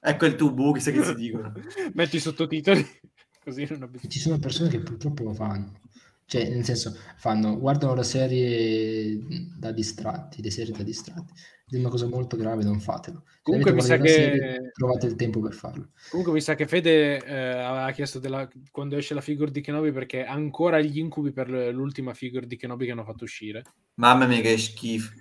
Ecco 0.00 0.26
il 0.26 0.36
tubo, 0.36 0.72
chissà 0.72 0.90
che 0.90 1.02
si 1.02 1.14
dicono. 1.14 1.52
Metti 1.94 2.16
i 2.16 2.20
sottotitoli, 2.20 2.86
così 3.44 3.66
non 3.70 3.82
ho 3.82 3.88
bisogno. 3.88 4.10
Ci 4.10 4.18
sono 4.20 4.38
persone 4.38 4.68
che 4.68 4.80
purtroppo 4.80 5.24
lo 5.24 5.34
fanno. 5.34 5.80
Cioè, 6.24 6.46
nel 6.50 6.64
senso, 6.64 6.94
fanno, 7.16 7.58
guardano 7.58 7.94
la 7.94 8.02
serie 8.02 9.18
da 9.58 9.72
distratti, 9.72 10.42
le 10.42 10.50
serie 10.50 10.74
da 10.76 10.82
distratti. 10.82 11.32
È 11.70 11.76
una 11.76 11.88
cosa 11.88 12.06
molto 12.06 12.36
grave, 12.36 12.64
non 12.64 12.80
fatelo. 12.80 13.24
Comunque 13.42 13.72
mi 13.72 13.80
sa 13.80 13.96
che- 13.98 14.08
serie, 14.08 14.70
trovate 14.74 15.06
il 15.06 15.16
tempo 15.16 15.40
per 15.40 15.54
farlo. 15.54 15.90
Comunque 16.10 16.34
mi 16.34 16.40
sa 16.42 16.54
che 16.54 16.66
Fede 16.66 17.22
eh, 17.24 17.34
aveva 17.34 17.90
chiesto 17.92 18.18
della- 18.18 18.48
quando 18.70 18.96
esce 18.96 19.14
la 19.14 19.20
figure 19.22 19.50
di 19.50 19.62
Kenobi 19.62 19.90
perché 19.90 20.24
ha 20.24 20.32
ancora 20.32 20.80
gli 20.80 20.98
incubi 20.98 21.32
per 21.32 21.48
l'ultima 21.50 22.12
figure 22.12 22.46
di 22.46 22.56
Kenobi 22.56 22.84
che 22.84 22.92
hanno 22.92 23.04
fatto 23.04 23.24
uscire. 23.24 23.64
Mamma 23.94 24.26
mia, 24.26 24.40
che 24.42 24.56
schifo. 24.58 25.12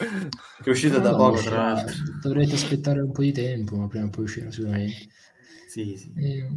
Che 0.00 0.64
è 0.64 0.70
uscita 0.70 0.98
da 0.98 1.14
poco, 1.14 1.40
tra 1.40 1.56
l'altro. 1.74 1.94
Dovrete 2.22 2.54
aspettare 2.54 3.00
un 3.00 3.12
po' 3.12 3.22
di 3.22 3.32
tempo, 3.32 3.76
ma 3.76 3.86
prima 3.86 4.06
o 4.06 4.10
poi 4.10 4.24
uscirà 4.24 4.50
sicuramente. 4.50 5.08
Sì, 5.68 5.96
sì. 5.96 6.12
Eh, 6.16 6.48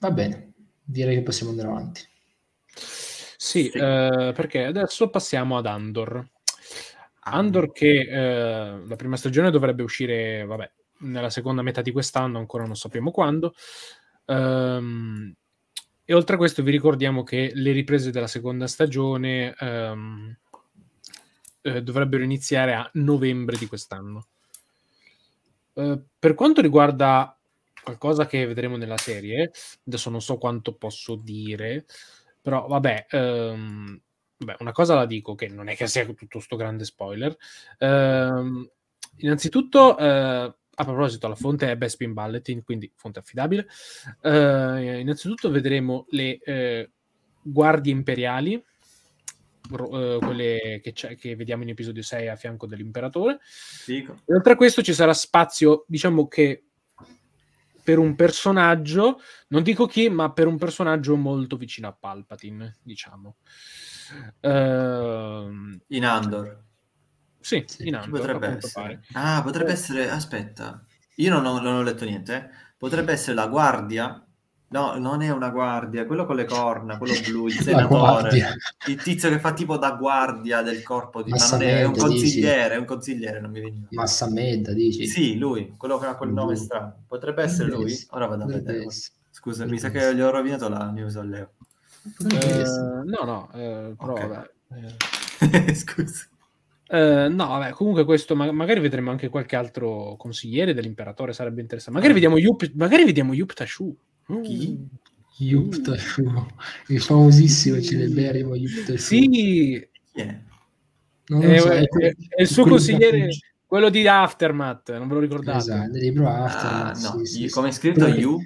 va 0.00 0.10
bene, 0.10 0.52
direi 0.82 1.16
che 1.16 1.22
possiamo 1.22 1.50
andare 1.52 1.68
avanti. 1.68 2.00
Sì, 2.74 3.70
Sì. 3.70 3.78
eh, 3.78 4.32
perché 4.34 4.64
adesso 4.64 5.08
passiamo 5.10 5.56
ad 5.56 5.66
Andor. 5.66 6.28
Ah, 7.24 7.32
Andor 7.32 7.70
che 7.72 8.00
eh, 8.08 8.84
la 8.86 8.96
prima 8.96 9.16
stagione 9.16 9.50
dovrebbe 9.50 9.82
uscire, 9.82 10.44
vabbè, 10.44 10.70
nella 11.00 11.30
seconda 11.30 11.62
metà 11.62 11.80
di 11.82 11.92
quest'anno, 11.92 12.38
ancora 12.38 12.64
non 12.64 12.76
sappiamo 12.76 13.10
quando. 13.12 13.54
Ehm, 14.26 15.32
e 16.04 16.14
oltre 16.14 16.34
a 16.34 16.38
questo 16.38 16.62
vi 16.62 16.72
ricordiamo 16.72 17.22
che 17.22 17.52
le 17.54 17.70
riprese 17.72 18.10
della 18.10 18.26
seconda 18.26 18.66
stagione 18.66 19.54
ehm, 19.58 20.36
eh, 21.62 21.82
dovrebbero 21.82 22.22
iniziare 22.22 22.74
a 22.74 22.88
novembre 22.94 23.56
di 23.56 23.66
quest'anno. 23.66 24.26
Eh, 25.74 26.00
per 26.18 26.34
quanto 26.34 26.60
riguarda 26.60 27.36
qualcosa 27.82 28.26
che 28.26 28.46
vedremo 28.46 28.76
nella 28.76 28.98
serie, 28.98 29.50
adesso 29.86 30.10
non 30.10 30.20
so 30.20 30.38
quanto 30.38 30.74
posso 30.74 31.16
dire, 31.16 31.86
però 32.40 32.66
vabbè, 32.66 33.06
ehm, 33.08 34.00
vabbè, 34.38 34.56
una 34.60 34.72
cosa 34.72 34.94
la 34.94 35.06
dico 35.06 35.34
che 35.34 35.48
non 35.48 35.68
è 35.68 35.76
che 35.76 35.86
sia 35.86 36.04
tutto 36.06 36.40
sto 36.40 36.56
grande 36.56 36.84
spoiler. 36.84 37.36
Ehm, 37.78 38.68
innanzitutto, 39.18 39.98
eh, 39.98 40.54
a 40.74 40.84
proposito, 40.84 41.28
la 41.28 41.34
fonte 41.34 41.70
è 41.70 41.76
Bespin 41.76 42.12
Balletin, 42.12 42.62
quindi 42.62 42.90
fonte 42.96 43.18
affidabile. 43.18 43.66
Eh, 44.22 45.00
innanzitutto 45.00 45.50
vedremo 45.50 46.06
le 46.10 46.38
eh, 46.38 46.90
guardie 47.42 47.92
imperiali, 47.92 48.62
eh, 49.74 50.18
quelle 50.18 50.80
che, 50.82 50.92
c'è- 50.92 51.16
che 51.16 51.34
vediamo 51.36 51.62
in 51.62 51.70
episodio 51.70 52.02
6 52.02 52.28
a 52.28 52.36
fianco 52.36 52.66
dell'imperatore. 52.66 53.38
figo. 53.42 54.22
E 54.24 54.34
oltre 54.34 54.52
a 54.52 54.56
questo 54.56 54.82
ci 54.82 54.92
sarà 54.94 55.12
spazio, 55.14 55.84
diciamo 55.88 56.28
che 56.28 56.64
per 57.82 57.98
un 57.98 58.14
personaggio, 58.14 59.20
non 59.48 59.62
dico 59.64 59.86
chi, 59.86 60.08
ma 60.08 60.32
per 60.32 60.46
un 60.46 60.56
personaggio 60.56 61.16
molto 61.16 61.56
vicino 61.56 61.88
a 61.88 61.92
Palpatine, 61.92 62.76
diciamo. 62.82 63.36
Ehm, 64.40 65.80
In 65.88 66.04
Andor. 66.04 66.62
sì, 67.40 67.64
Sì, 67.66 67.88
in 67.88 67.96
Andor, 67.96 68.20
potrebbe 68.20 68.46
essere? 68.56 69.00
Ah, 69.12 69.42
potrebbe 69.42 69.70
Eh. 69.70 69.74
essere... 69.74 70.08
Aspetta. 70.08 70.84
Io 71.16 71.30
non 71.32 71.44
ho, 71.44 71.60
non 71.60 71.74
ho 71.74 71.82
letto 71.82 72.04
niente. 72.04 72.34
eh. 72.36 72.48
Potrebbe 72.78 73.12
essere 73.12 73.34
la 73.34 73.46
guardia. 73.48 74.24
No, 74.72 74.96
non 74.98 75.22
è 75.22 75.30
una 75.30 75.50
guardia. 75.50 76.06
Quello 76.06 76.24
con 76.26 76.34
le 76.36 76.44
corna, 76.44 76.98
quello 76.98 77.14
blu, 77.26 77.46
il 77.46 77.52
senatore. 77.60 78.56
Il 78.88 79.00
tizio 79.02 79.28
che 79.28 79.38
fa 79.38 79.52
tipo 79.52 79.76
da 79.76 79.92
guardia 79.92 80.62
del 80.62 80.82
corpo 80.82 81.22
di... 81.22 81.30
Ma 81.30 81.36
non 81.50 81.62
è, 81.62 81.80
è 81.80 81.84
un 81.84 81.90
Massamedda, 81.92 82.08
dici? 82.08 82.20
consigliere, 82.22 82.74
è 82.74 82.78
un 82.78 82.84
consigliere, 82.84 83.40
non 83.40 83.50
mi 83.50 83.60
veniva. 83.60 83.86
Massamedda, 83.90 84.72
dici? 84.72 85.06
Sì, 85.06 85.36
lui, 85.36 85.74
quello 85.76 85.98
che 85.98 86.06
ha 86.06 86.16
quel 86.16 86.30
nome 86.32 86.56
strano. 86.56 87.04
Potrebbe 87.06 87.42
essere 87.42 87.70
lui? 87.70 87.92
essere, 87.92 88.06
Ora 88.16 88.26
vado 88.26 88.42
a 88.44 88.46
vedere. 88.46 88.86
Scusa, 89.30 89.64
mi 89.66 89.78
sa 89.78 89.90
che 89.90 90.14
gli 90.14 90.20
ho 90.20 90.30
rovinato 90.30 90.68
la 90.68 90.90
news 90.90 91.16
a 91.16 91.22
Leo. 91.22 91.50
Eh, 92.18 92.64
no, 93.04 93.24
no, 93.24 93.50
eh, 93.54 93.94
però 93.96 94.12
Ok. 94.14 94.26
vabbè. 94.26 94.50
eh. 95.68 95.74
Scusa. 95.74 96.26
Eh, 96.88 97.28
no, 97.28 97.46
vabbè, 97.46 97.70
comunque 97.70 98.04
questo 98.04 98.34
ma- 98.34 98.52
magari 98.52 98.80
vedremo 98.80 99.10
anche 99.10 99.28
qualche 99.28 99.56
altro 99.56 100.14
consigliere 100.18 100.74
dell'imperatore, 100.74 101.32
sarebbe 101.32 101.60
interessante. 101.60 101.96
Magari 101.98 102.14
vediamo 102.14 102.36
Yup, 102.38 102.72
magari 102.74 103.04
vediamo 103.04 103.32
Yup 103.34 103.52
Tashu. 103.54 103.96
Chi? 104.42 104.88
Yup 105.38 105.80
Tashu, 105.80 106.22
il 106.88 107.00
famosissimo 107.00 107.80
celeberrimo 107.80 108.54
Yup 108.54 108.84
Tashu. 108.84 108.96
Sì, 108.98 109.28
Chi 109.28 110.20
è? 110.20 110.40
Non 111.26 111.42
è, 111.42 111.54
lo 111.56 111.60
so, 111.60 111.68
è- 111.70 111.86
quello- 111.88 112.12
è 112.28 112.40
il 112.42 112.46
suo 112.48 112.62
quello 112.62 112.76
consigliere, 112.76 113.28
quello 113.66 113.88
di 113.90 114.06
Aftermath, 114.06 114.96
non 114.98 115.08
ve 115.08 115.14
lo 115.14 115.20
ricordate? 115.20 115.58
Esatto, 115.58 115.96
il 115.96 116.02
libro 116.02 116.28
Ah, 116.28 116.44
Aftermath, 116.44 117.14
no, 117.14 117.18
sì, 117.20 117.24
sì, 117.26 117.48
sì. 117.48 117.50
come 117.54 117.68
è 117.68 117.72
scritto 117.72 118.00
Quello 118.00 118.14
You? 118.18 118.42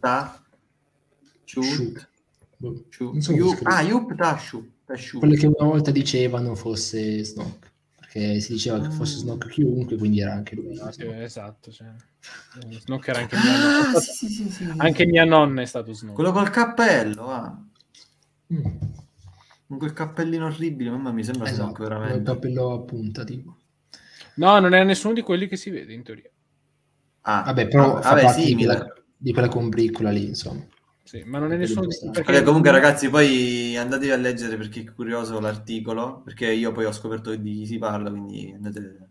Ta? 0.00 0.42
Non 2.98 3.20
so 3.20 3.32
scrive. 3.32 3.56
Ah, 3.64 3.82
Yup 3.82 4.14
Tashu. 4.14 4.70
Tashu. 4.84 5.18
Quelle 5.18 5.36
che 5.36 5.46
una 5.46 5.66
volta 5.68 5.90
dicevano 5.90 6.54
fosse 6.54 7.24
Snoke, 7.24 7.71
perché 8.12 8.40
si 8.40 8.52
diceva 8.52 8.78
che 8.78 8.90
fosse 8.90 9.16
Ah. 9.16 9.18
Snoke 9.20 9.48
chiunque, 9.48 9.96
quindi 9.96 10.20
era 10.20 10.34
anche 10.34 10.54
lui. 10.54 10.74
no? 10.74 10.90
Eh, 10.94 11.22
esatto, 11.22 11.70
cioè. 11.72 11.88
Eh, 11.88 12.72
Snoke 12.80 13.10
era 13.10 13.20
anche 13.20 13.36
mia 13.36 13.58
nonna. 13.58 13.96
Ah, 13.96 14.00
sì, 14.00 14.12
sì, 14.12 14.26
sì, 14.28 14.50
sì, 14.50 14.64
sì. 14.64 14.72
Anche 14.76 15.06
mia 15.06 15.24
nonna 15.24 15.62
è 15.62 15.64
stato 15.64 15.92
Snoke. 15.92 16.14
Quello 16.14 16.32
col 16.32 16.50
cappello, 16.50 17.26
ah. 17.30 17.58
Mm. 18.52 18.64
Con 19.66 19.78
quel 19.78 19.94
cappellino 19.94 20.44
orribile, 20.46 20.90
mamma 20.90 21.12
mi 21.12 21.24
sembra 21.24 21.48
Esatto, 21.48 21.72
con 21.72 21.82
il 21.84 21.88
veramente. 21.88 22.30
cappello 22.30 22.72
a 22.72 22.80
punta, 22.82 23.24
tipo. 23.24 23.56
No, 24.34 24.58
non 24.58 24.74
era 24.74 24.84
nessuno 24.84 25.14
di 25.14 25.22
quelli 25.22 25.46
che 25.48 25.56
si 25.56 25.70
vede 25.70 25.94
in 25.94 26.02
teoria. 26.02 26.30
Ah, 27.22 27.42
Vabbè, 27.42 27.68
però 27.68 27.96
ah, 27.96 28.02
fa 28.02 28.08
vabbè, 28.10 28.22
parte 28.24 28.44
di 28.44 28.54
quella, 28.54 28.92
di 29.16 29.32
quella 29.32 29.48
combriccola 29.48 30.10
lì, 30.10 30.26
insomma. 30.26 30.66
Sì, 31.04 31.22
ma 31.24 31.38
non 31.38 31.52
è 31.52 31.56
nessuno 31.56 31.86
di 31.86 31.96
perché 32.12 32.32
Vabbè, 32.32 32.44
comunque 32.44 32.70
ragazzi, 32.70 33.08
poi 33.08 33.76
andatevi 33.76 34.12
a 34.12 34.16
leggere 34.16 34.56
perché 34.56 34.80
è 34.80 34.92
curioso 34.92 35.38
l'articolo, 35.40 36.22
perché 36.24 36.50
io 36.52 36.72
poi 36.72 36.84
ho 36.84 36.92
scoperto 36.92 37.34
di 37.34 37.52
chi 37.58 37.66
si 37.66 37.78
parla, 37.78 38.08
quindi 38.08 38.52
andate... 38.54 39.08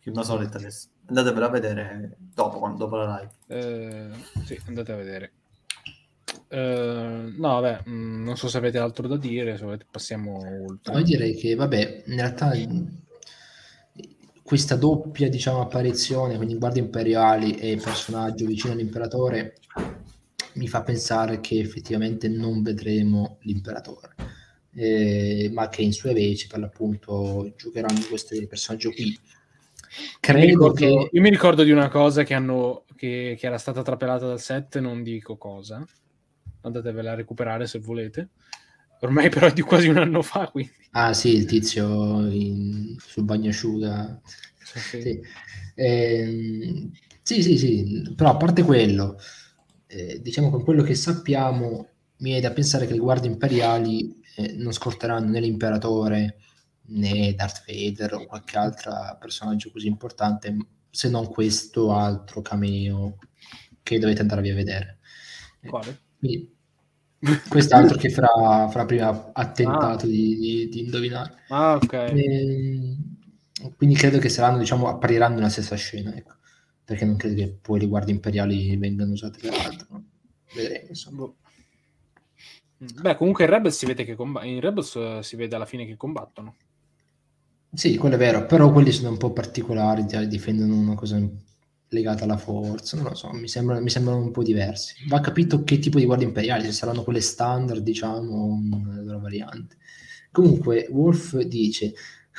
che 0.00 0.10
non 0.10 0.24
so 0.24 0.38
letta 0.38 0.58
adesso. 0.58 0.88
Andatevela 1.06 1.46
a 1.46 1.50
vedere 1.50 2.16
dopo, 2.18 2.74
dopo 2.76 2.96
la 2.96 3.20
live. 3.20 3.32
Eh, 3.48 4.08
sì, 4.44 4.58
andate 4.66 4.92
a 4.92 4.96
vedere. 4.96 5.32
Eh, 6.48 7.32
no, 7.36 7.60
vabbè, 7.60 7.88
mh, 7.88 8.24
non 8.24 8.36
so 8.36 8.48
se 8.48 8.58
avete 8.58 8.78
altro 8.78 9.08
da 9.08 9.16
dire, 9.16 9.56
se 9.56 9.64
volete 9.64 9.86
passiamo 9.90 10.36
oltre. 10.66 10.92
No, 10.92 10.98
io 10.98 11.04
direi 11.04 11.34
che, 11.34 11.54
vabbè, 11.54 12.04
in 12.06 12.16
realtà 12.16 12.54
mh, 12.54 13.00
questa 14.42 14.76
doppia, 14.76 15.28
diciamo, 15.28 15.60
apparizione, 15.60 16.36
quindi 16.36 16.56
guardie 16.56 16.82
imperiali 16.82 17.56
e 17.56 17.80
personaggio 17.82 18.46
vicino 18.46 18.74
all'imperatore, 18.74 19.56
mi 20.54 20.68
fa 20.68 20.82
pensare 20.82 21.40
che 21.40 21.58
effettivamente 21.58 22.28
non 22.28 22.62
vedremo 22.62 23.38
l'imperatore, 23.42 24.14
eh, 24.74 25.50
ma 25.52 25.68
che 25.68 25.82
in 25.82 25.92
sue 25.92 26.12
veci, 26.12 26.46
per 26.46 26.60
l'appunto, 26.60 27.52
giocheranno 27.56 28.00
questo 28.08 28.36
personaggio 28.46 28.90
qui. 28.90 29.18
credo 30.20 30.38
io 30.38 30.44
mi 30.44 30.50
ricordo, 30.50 30.74
che... 30.74 31.08
Io 31.12 31.20
mi 31.20 31.30
ricordo 31.30 31.62
di 31.62 31.70
una 31.70 31.88
cosa 31.88 32.22
che, 32.22 32.34
hanno, 32.34 32.84
che, 32.96 33.36
che 33.38 33.46
era 33.46 33.58
stata 33.58 33.82
trapelata 33.82 34.26
dal 34.26 34.40
set, 34.40 34.78
non 34.78 35.02
dico 35.02 35.36
cosa. 35.36 35.84
Andatevela 36.62 37.12
a 37.12 37.16
recuperare 37.16 37.66
se 37.66 37.78
volete. 37.78 38.28
Ormai 39.00 39.28
però 39.30 39.48
è 39.48 39.52
di 39.52 39.62
quasi 39.62 39.88
un 39.88 39.96
anno 39.98 40.22
fa, 40.22 40.48
quindi. 40.48 40.72
Ah 40.92 41.12
sì, 41.12 41.34
il 41.34 41.44
tizio 41.44 42.20
in, 42.28 42.96
sul 43.00 43.24
bagnasciuga. 43.24 44.20
Sì, 44.62 45.00
sì. 45.00 45.20
Ehm, 45.74 46.92
sì, 47.22 47.42
sì, 47.42 47.58
sì, 47.58 48.12
però 48.14 48.30
a 48.30 48.36
parte 48.36 48.62
quello, 48.62 49.18
eh, 49.92 50.20
diciamo 50.22 50.50
con 50.50 50.64
quello 50.64 50.82
che 50.82 50.94
sappiamo, 50.94 51.88
mi 52.18 52.30
viene 52.30 52.40
da 52.40 52.50
pensare 52.50 52.86
che 52.86 52.94
le 52.94 52.98
guardie 52.98 53.30
imperiali 53.30 54.20
eh, 54.36 54.54
non 54.56 54.72
scorteranno 54.72 55.28
né 55.28 55.40
l'imperatore 55.40 56.38
né 56.84 57.34
Darth 57.34 57.64
Vader 57.66 58.14
o 58.14 58.26
qualche 58.26 58.56
altro 58.56 58.92
personaggio 59.20 59.70
così 59.70 59.86
importante, 59.86 60.56
se 60.90 61.08
non 61.10 61.28
questo 61.28 61.92
altro 61.92 62.40
cameo 62.40 63.18
che 63.82 63.98
dovete 63.98 64.22
andare 64.22 64.40
a 64.40 64.54
vedere. 64.54 64.98
Quale? 65.66 66.00
quindi, 66.18 66.56
quest'altro 67.48 67.98
che 67.98 68.08
farà, 68.08 68.68
farà 68.68 68.84
prima 68.84 69.30
attentato 69.32 70.06
di, 70.06 70.36
di- 70.38 70.68
di 70.68 70.80
indovinare. 70.80 71.34
Ah, 71.48 71.74
ok. 71.74 71.92
Ehm, 71.92 73.16
quindi 73.76 73.94
credo 73.94 74.18
che 74.18 74.28
saranno, 74.28 74.58
diciamo, 74.58 74.88
appariranno 74.88 75.36
nella 75.36 75.48
stessa 75.48 75.76
scena, 75.76 76.14
ecco. 76.14 76.34
Perché 76.84 77.04
non 77.04 77.16
credo 77.16 77.36
che 77.36 77.48
poi 77.60 77.80
le 77.80 77.86
guardie 77.86 78.14
imperiali 78.14 78.76
vengano 78.76 79.12
usate 79.12 79.38
per 79.38 79.54
altro. 79.54 80.02
Vedremo, 80.54 80.88
insomma. 80.88 81.16
Boh. 81.18 81.36
Beh, 83.00 83.16
comunque 83.16 83.44
in 83.44 83.50
Rebels 83.50 83.76
si 83.76 83.86
vede 83.86 84.04
che 84.04 84.16
comba- 84.16 84.44
in 84.44 84.60
Rebels 84.60 84.96
eh, 84.96 85.20
si 85.22 85.36
vede 85.36 85.54
alla 85.54 85.66
fine 85.66 85.86
che 85.86 85.96
combattono. 85.96 86.56
Sì, 87.74 87.96
quello 87.96 88.16
è 88.16 88.18
vero, 88.18 88.44
però 88.44 88.70
quelli 88.72 88.90
sono 88.90 89.10
un 89.10 89.16
po' 89.16 89.32
particolari, 89.32 90.04
difendono 90.26 90.74
una 90.74 90.94
cosa 90.94 91.18
legata 91.88 92.24
alla 92.24 92.36
forza, 92.36 92.96
non 92.96 93.06
lo 93.06 93.14
so, 93.14 93.30
mi, 93.32 93.48
sembra- 93.48 93.80
mi 93.80 93.88
sembrano 93.88 94.20
un 94.20 94.30
po' 94.30 94.42
diversi. 94.42 94.94
Va 95.08 95.20
capito 95.20 95.62
che 95.62 95.78
tipo 95.78 95.98
di 95.98 96.04
guardie 96.04 96.26
imperiali, 96.26 96.64
se 96.64 96.72
saranno 96.72 97.02
quelle 97.02 97.20
standard, 97.20 97.82
diciamo, 97.82 98.34
o 98.34 98.46
una 98.46 99.00
loro 99.00 99.20
variante. 99.20 99.76
Comunque, 100.30 100.88
Wolf 100.90 101.38
dice, 101.38 101.94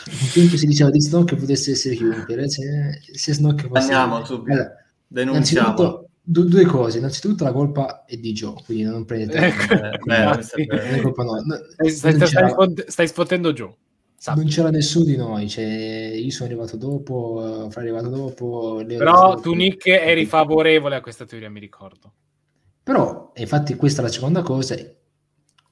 un 0.06 0.30
tempo 0.34 0.58
si 0.58 0.66
diceva 0.66 0.90
di 0.90 1.02
Snow 1.02 1.24
che 1.24 1.36
potesse 1.36 1.72
essere 1.72 1.96
chiunque, 1.96 2.50
se, 2.50 3.00
se 3.14 3.34
Snow 3.34 3.56
che 3.56 3.68
fosse... 3.68 3.94
Andiamo 3.94 4.26
subito. 4.26 4.54
Allora, 4.54 4.76
Denunciamo. 5.08 6.08
Du- 6.26 6.46
due 6.46 6.66
cose. 6.66 6.98
Innanzitutto, 7.00 7.44
la 7.44 7.52
colpa 7.52 8.06
è 8.06 8.16
di 8.16 8.32
Joe, 8.32 8.56
quindi 8.66 8.84
non 8.84 9.06
prendete. 9.06 9.38
Ecco. 9.38 9.74
Eh, 9.74 10.00
Non 10.06 10.96
è 10.96 11.02
colpa 11.02 11.24
no. 11.24 11.34
No, 11.34 11.60
Stai, 11.90 12.14
stai- 12.14 12.54
non, 12.56 12.74
stai 12.88 13.08
sfottendo 13.08 13.52
Joe. 13.54 13.76
Sappi. 14.16 14.40
non 14.40 14.48
c'era 14.48 14.70
nessuno 14.70 15.04
di 15.04 15.18
noi. 15.18 15.50
Cioè, 15.50 15.64
io 16.16 16.32
sono 16.32 16.50
arrivato 16.50 16.78
dopo, 16.78 17.68
Fra 17.70 17.82
è 17.82 17.84
arrivato 17.84 18.08
dopo. 18.08 18.82
Leo 18.86 18.98
Però 18.98 19.36
tu. 19.36 19.54
Nick, 19.54 19.86
eri 19.88 20.26
favorevole 20.26 20.96
a 20.96 21.02
questa 21.02 21.26
teoria, 21.26 21.50
mi 21.50 21.60
ricordo. 21.60 22.14
Però, 22.82 23.34
infatti, 23.36 23.76
questa 23.76 24.00
è 24.02 24.06
la 24.06 24.10
seconda 24.12 24.42
cosa. 24.42 24.76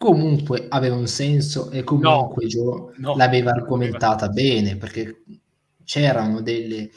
Comunque 0.01 0.65
aveva 0.67 0.95
un 0.95 1.05
senso 1.07 1.69
e 1.69 1.83
comunque 1.83 2.47
Joe 2.47 2.93
no. 2.97 3.15
l'aveva 3.15 3.51
argomentata 3.51 4.29
bene 4.29 4.75
perché 4.75 5.23
c'erano 5.83 6.41
delle, 6.41 6.89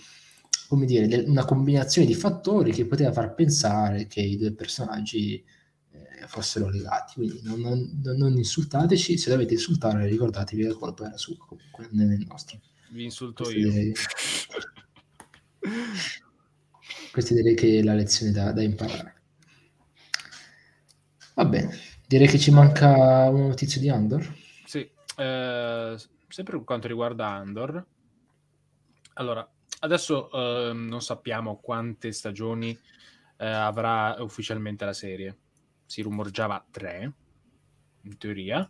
come 0.68 0.86
dire, 0.86 1.06
del- 1.06 1.28
una 1.28 1.44
combinazione 1.44 2.06
di 2.06 2.14
fattori 2.14 2.72
che 2.72 2.86
poteva 2.86 3.12
far 3.12 3.34
pensare 3.34 4.06
che 4.06 4.20
i 4.22 4.38
due 4.38 4.52
personaggi 4.54 5.34
eh, 5.90 6.26
fossero 6.28 6.70
legati. 6.70 7.14
Quindi 7.16 7.40
non, 7.42 7.60
non- 7.60 8.16
non 8.16 8.36
insultateci, 8.38 9.18
se 9.18 9.28
dovete 9.30 9.52
insultare 9.52 10.06
ricordatevi 10.06 10.62
che 10.62 10.68
la 10.68 10.74
colpa 10.74 11.06
era 11.06 11.18
sua, 11.18 11.36
comunque 11.46 11.88
non 11.90 12.10
è 12.10 12.14
il 12.14 12.24
nostro. 12.26 12.58
Vi 12.88 13.04
insulto 13.04 13.42
Questo 13.42 13.60
io. 13.60 13.70
direi, 13.70 13.92
questa 17.10 17.34
direi 17.34 17.54
che 17.54 17.78
è 17.78 17.82
la 17.82 17.94
lezione 17.94 18.32
da, 18.32 18.52
da 18.52 18.62
imparare. 18.62 19.14
Va 21.36 21.44
bene, 21.44 21.76
direi 22.14 22.28
che 22.28 22.38
ci 22.38 22.52
manca 22.52 22.92
una 23.28 23.48
notizia 23.48 23.80
di 23.80 23.88
Andor. 23.88 24.32
Sì, 24.64 24.88
eh, 25.16 25.96
sempre 26.28 26.56
per 26.56 26.64
quanto 26.64 26.86
riguarda 26.86 27.26
Andor. 27.26 27.84
Allora, 29.14 29.48
adesso 29.80 30.30
ehm, 30.30 30.86
non 30.86 31.02
sappiamo 31.02 31.56
quante 31.56 32.12
stagioni 32.12 32.70
eh, 33.36 33.46
avrà 33.46 34.14
ufficialmente 34.20 34.84
la 34.84 34.92
serie. 34.92 35.36
Si 35.86 36.02
rumorgiava 36.02 36.64
tre, 36.70 37.12
in 38.02 38.16
teoria. 38.16 38.62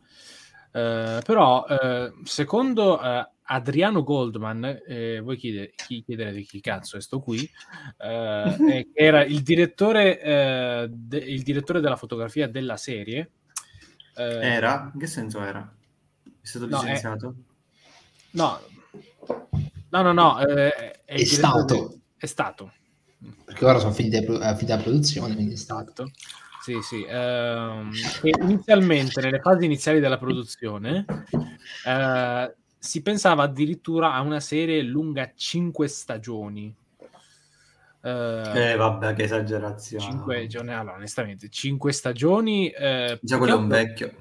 Eh, 0.72 1.20
però, 1.22 1.66
eh, 1.66 2.14
secondo 2.22 2.98
eh, 2.98 3.28
Adriano 3.46 4.02
Goldman, 4.02 4.80
eh, 4.86 5.20
voi 5.20 5.36
chiede- 5.36 5.72
chi 5.76 6.02
chiederete 6.02 6.40
chi 6.42 6.60
cazzo 6.60 6.96
è 6.96 7.00
sto 7.00 7.20
qui, 7.20 7.48
eh, 7.98 8.56
eh, 8.78 8.88
era 8.94 9.24
il 9.24 9.42
direttore, 9.42 10.20
eh, 10.20 10.88
de- 10.90 11.18
il 11.18 11.42
direttore 11.42 11.80
della 11.80 11.96
fotografia 11.96 12.48
della 12.48 12.76
serie. 12.76 13.30
eh, 14.16 14.22
Era? 14.22 14.90
In 14.94 15.00
che 15.00 15.06
senso 15.06 15.42
era? 15.42 15.74
È 16.22 16.46
stato 16.46 16.66
No, 16.66 16.78
è- 16.78 16.80
licenziato? 16.82 17.34
No, 18.30 18.60
no, 19.90 20.02
no, 20.02 20.12
no, 20.12 20.40
eh, 20.40 20.70
è, 20.70 21.00
È 21.04 21.24
stato. 21.24 21.98
È 22.16 22.26
stato. 22.26 22.72
perché 23.44 23.64
ora 23.64 23.78
sono 23.78 23.92
è 24.40 24.54
finita 24.56 24.76
la 24.76 24.82
produzione, 24.82 25.34
quindi 25.34 25.54
è 25.54 25.56
stato. 25.56 25.82
Esatto. 26.04 26.10
Sì, 26.62 26.80
sì. 26.80 27.02
che 28.22 28.30
inizialmente, 28.40 29.20
nelle 29.20 29.40
fasi 29.40 29.66
iniziali 29.66 30.00
della 30.00 30.16
produzione, 30.16 31.04
eh, 31.86 32.54
si 32.84 33.00
pensava 33.02 33.44
addirittura 33.44 34.12
a 34.12 34.20
una 34.20 34.40
serie 34.40 34.82
lunga 34.82 35.32
cinque 35.34 35.88
stagioni. 35.88 36.74
Eh, 38.02 38.72
Eh, 38.72 38.76
vabbè, 38.76 39.14
che 39.14 39.22
esagerazione. 39.22 40.04
cinque 40.04 40.46
giorni, 40.46 40.72
allora, 40.74 40.96
onestamente, 40.96 41.48
cinque 41.48 41.92
stagioni. 41.92 42.68
eh, 42.68 43.18
Già 43.22 43.38
quello 43.38 43.54
è 43.54 43.58
un 43.58 43.68
vecchio. 43.68 44.12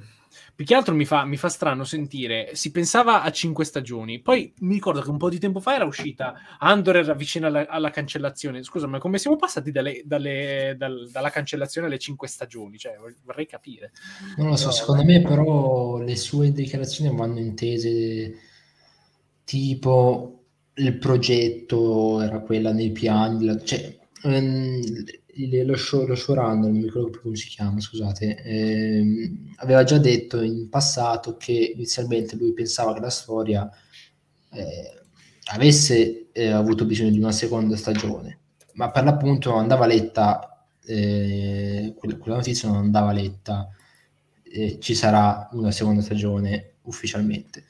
Più 0.55 0.65
che 0.65 0.73
altro 0.75 0.95
mi 0.95 1.05
fa, 1.05 1.25
mi 1.25 1.37
fa 1.37 1.49
strano 1.49 1.83
sentire, 1.83 2.55
si 2.55 2.71
pensava 2.71 3.21
a 3.21 3.31
cinque 3.31 3.65
stagioni, 3.65 4.19
poi 4.19 4.51
mi 4.59 4.73
ricordo 4.75 5.01
che 5.01 5.09
un 5.09 5.17
po' 5.17 5.29
di 5.29 5.37
tempo 5.39 5.59
fa 5.59 5.75
era 5.75 5.85
uscita 5.85 6.33
Andor 6.59 6.97
era 6.97 7.13
vicino 7.13 7.47
alla, 7.47 7.67
alla 7.67 7.89
cancellazione. 7.91 8.63
Scusa, 8.63 8.87
ma 8.87 8.97
come 8.97 9.17
siamo 9.19 9.35
passati 9.35 9.71
dalle- 9.71 10.01
dalle- 10.05 10.75
dal- 10.77 11.09
dalla 11.11 11.29
cancellazione 11.29 11.87
alle 11.87 11.99
cinque 11.99 12.27
stagioni? 12.27 12.77
Cioè, 12.77 12.97
vor- 12.97 13.15
vorrei 13.23 13.45
capire. 13.45 13.91
Non 14.37 14.47
lo 14.49 14.55
so, 14.55 14.67
No, 14.67 14.71
secondo 14.71 15.03
me 15.03 15.21
però 15.21 15.97
le 15.99 16.15
sue 16.15 16.51
dichiarazioni 16.51 17.15
vanno 17.15 17.39
intese 17.39 18.37
tipo 19.43 20.29
il 20.75 20.97
progetto 20.97 22.21
era 22.21 22.39
quella 22.41 22.71
nei 22.71 22.91
piani, 22.91 23.45
la- 23.45 23.63
cioè 23.63 23.97
il- 25.35 25.65
lo, 25.65 25.75
show, 25.75 26.05
lo 26.05 26.15
showrunner, 26.15 26.69
non 26.69 26.71
mi 26.77 26.83
ricordo 26.83 27.09
più 27.09 27.21
come 27.21 27.35
si 27.35 27.47
chiama, 27.47 27.79
scusate, 27.79 28.41
ehm, 28.43 29.53
aveva 29.57 29.83
già 29.83 29.97
detto 29.97 30.41
in 30.41 30.69
passato 30.69 31.37
che 31.37 31.73
inizialmente 31.75 32.35
lui 32.35 32.53
pensava 32.53 32.93
che 32.93 32.99
la 32.99 33.09
storia 33.09 33.69
eh, 34.51 35.01
avesse 35.53 36.29
eh, 36.31 36.47
avuto 36.49 36.85
bisogno 36.85 37.09
di 37.11 37.17
una 37.19 37.31
seconda 37.31 37.75
stagione, 37.75 38.39
ma 38.73 38.91
per 38.91 39.03
l'appunto 39.03 39.49
non 39.49 39.59
andava 39.59 39.85
letta, 39.85 40.67
eh, 40.85 41.93
quella, 41.97 42.17
quella 42.17 42.37
notizia 42.37 42.69
non 42.69 42.77
andava 42.77 43.11
letta, 43.11 43.69
eh, 44.43 44.77
ci 44.79 44.93
sarà 44.95 45.49
una 45.53 45.71
seconda 45.71 46.01
stagione 46.01 46.75
ufficialmente. 46.83 47.65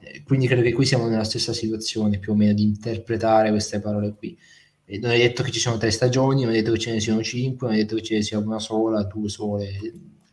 Eh, 0.00 0.22
quindi 0.24 0.46
credo 0.46 0.62
che 0.62 0.72
qui 0.72 0.84
siamo 0.86 1.08
nella 1.08 1.24
stessa 1.24 1.52
situazione 1.52 2.18
più 2.18 2.32
o 2.32 2.34
meno 2.34 2.52
di 2.52 2.62
interpretare 2.62 3.50
queste 3.50 3.80
parole 3.80 4.14
qui. 4.14 4.36
Eh, 4.84 4.98
non 4.98 5.10
è 5.10 5.18
detto 5.18 5.42
che 5.42 5.50
ci 5.50 5.60
sono 5.60 5.78
tre 5.78 5.90
stagioni, 5.90 6.42
non 6.44 6.52
è 6.52 6.56
detto 6.56 6.72
che 6.72 6.78
ce 6.78 6.92
ne 6.92 7.00
siano 7.00 7.22
cinque, 7.22 7.68
non 7.68 7.76
è 7.76 7.80
detto 7.80 7.96
che 7.96 8.02
ce 8.02 8.14
ne 8.16 8.22
sia 8.22 8.38
una 8.38 8.58
sola, 8.58 9.02
due 9.04 9.28
sole, 9.28 9.78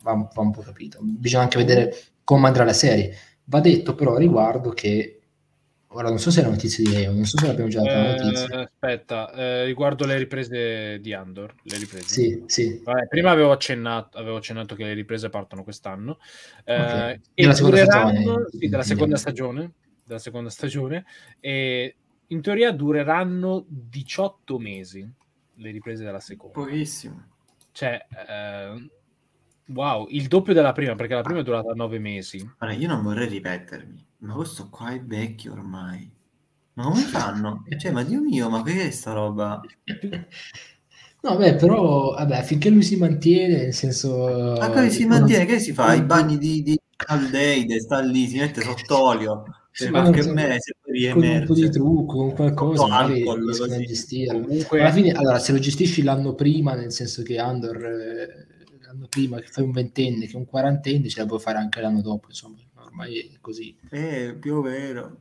va, 0.01 0.14
va 0.34 0.41
un 0.41 0.51
po' 0.51 0.61
capito. 0.61 0.99
Bisogna 1.01 1.43
anche 1.43 1.57
vedere 1.57 1.95
come 2.24 2.47
andrà 2.47 2.64
la 2.64 2.74
serie. 2.74 3.16
Va 3.45 3.59
detto 3.59 3.95
però 3.95 4.16
a 4.16 4.20
riguardo 4.20 4.70
che 4.72 5.23
ora 5.94 6.10
non 6.10 6.20
so 6.20 6.32
se 6.32 6.41
è 6.41 6.44
la 6.44 6.50
notizia 6.50 6.84
di 6.84 6.91
Leo, 6.91 7.12
non 7.14 7.26
so 7.26 7.38
se 7.38 7.48
l'abbiamo 7.48 7.70
già 7.70 7.82
data 7.82 7.94
la 8.00 8.16
Eh, 8.16 8.24
notizia. 8.24 8.60
aspetta, 8.62 9.32
eh, 9.34 9.66
riguardo 9.66 10.06
le 10.06 10.18
riprese 10.18 11.00
di 11.00 11.14
Andor. 11.14 11.54
Le 11.64 11.78
riprese. 11.78 12.08
Sì, 12.08 12.44
sì. 12.48 12.82
Vabbè, 12.84 13.08
prima 13.08 13.32
avevo 13.32 13.52
accennato, 13.52 14.18
avevo 14.18 14.38
accennato 14.38 14.76
che 14.76 14.84
le 14.84 14.94
riprese 14.94 15.30
partono 15.30 15.64
quest'anno. 15.64 16.18
Eh, 16.66 16.76
Ok. 16.82 16.91
e 16.91 17.20
Della 17.36 17.54
seconda 17.54 17.76
dureranno- 17.84 18.12
stagione, 18.14 18.46
sì, 18.52 18.68
della 18.70 18.84
seconda 18.84 19.16
stagione. 19.18 19.72
Della 20.06 20.20
seconda 20.20 20.50
stagione. 20.50 21.06
E 21.39 21.96
in 22.28 22.41
teoria 22.41 22.72
dureranno 22.72 23.66
18 23.68 24.58
mesi 24.60 25.10
le 25.56 25.72
riprese 25.72 26.04
della 26.04 26.20
seconda. 26.20 26.54
Pochissimo. 26.60 27.28
Cioè, 27.72 28.06
eh, 28.28 28.89
wow, 29.68 30.07
il 30.09 30.28
doppio 30.28 30.53
della 30.53 30.72
prima, 30.72 30.95
perché 30.95 31.14
la 31.14 31.22
prima 31.22 31.39
è 31.39 31.43
durata 31.43 31.74
9 31.74 31.99
mesi. 31.99 32.47
Ora, 32.59 32.74
io 32.74 32.88
non 32.88 33.03
vorrei 33.03 33.28
ripetermi, 33.28 34.05
ma 34.20 34.34
questo 34.34 34.70
qua 34.70 34.91
è 34.91 35.01
vecchio 35.01 35.53
ormai. 35.53 36.11
Ma 36.74 36.84
come 36.84 37.01
fanno? 37.01 37.64
Cioè, 37.78 37.91
ma 37.91 38.03
Dio 38.03 38.22
mio, 38.22 38.49
ma 38.49 38.61
che 38.64 38.88
è 38.88 38.91
sta 38.91 39.14
roba? 39.14 39.61
No, 41.22 41.38
beh, 41.38 41.55
però, 41.55 42.11
vabbè, 42.16 42.43
finché 42.43 42.70
lui 42.70 42.84
si 42.84 42.97
mantiene, 42.97 43.55
nel 43.64 43.74
senso... 43.74 44.57
Ma 44.59 44.70
come 44.70 44.89
si 44.89 45.03
eh, 45.03 45.07
mantiene? 45.07 45.45
Che 45.45 45.59
si 45.59 45.72
fa? 45.72 45.93
I 45.93 46.01
bagni 46.03 46.38
di, 46.38 46.61
di 46.61 46.78
aldeide, 47.07 47.80
sta 47.80 47.99
lì, 48.01 48.28
si 48.28 48.38
mette 48.39 48.61
sott'olio 48.61 49.43
Sì, 49.72 49.86
per 49.86 49.93
ma 49.93 50.01
qualche 50.01 50.22
so- 50.22 50.34
mese, 50.34 50.76
poi 50.82 51.09
con 51.11 51.24
un 51.24 51.45
po' 51.45 51.53
di 51.53 51.70
trucco, 51.70 52.18
con 52.18 52.34
qualcosa, 52.34 52.86
alcol, 52.88 53.45
così. 53.57 54.26
Comunque, 54.26 54.82
Alla 54.82 54.91
fine, 54.91 55.11
allora, 55.11 55.39
se 55.39 55.53
lo 55.53 55.59
gestisci 55.59 56.03
l'anno 56.03 56.36
prima, 56.36 56.74
nel 56.74 56.91
senso 56.91 57.24
che 57.24 57.39
Andor 57.39 57.86
eh, 57.86 58.47
l'anno 58.94 59.08
prima 59.08 59.39
che 59.39 59.48
fai 59.48 59.64
un 59.64 59.72
ventenne, 59.72 60.28
che 60.28 60.38
un 60.38 60.46
quarantenne, 60.46 61.10
ce 61.10 61.20
la 61.22 61.26
puoi 61.26 61.39
fare 61.39 61.58
anche 61.58 61.82
l'anno 61.82 62.02
dopo, 62.02 62.28
insomma, 62.28 62.58
ormai 62.76 63.20
è 63.20 63.38
così. 63.41 63.76
Eh, 63.89 64.36
più 64.39 64.56
o 64.58 64.62
meno. 64.62 65.18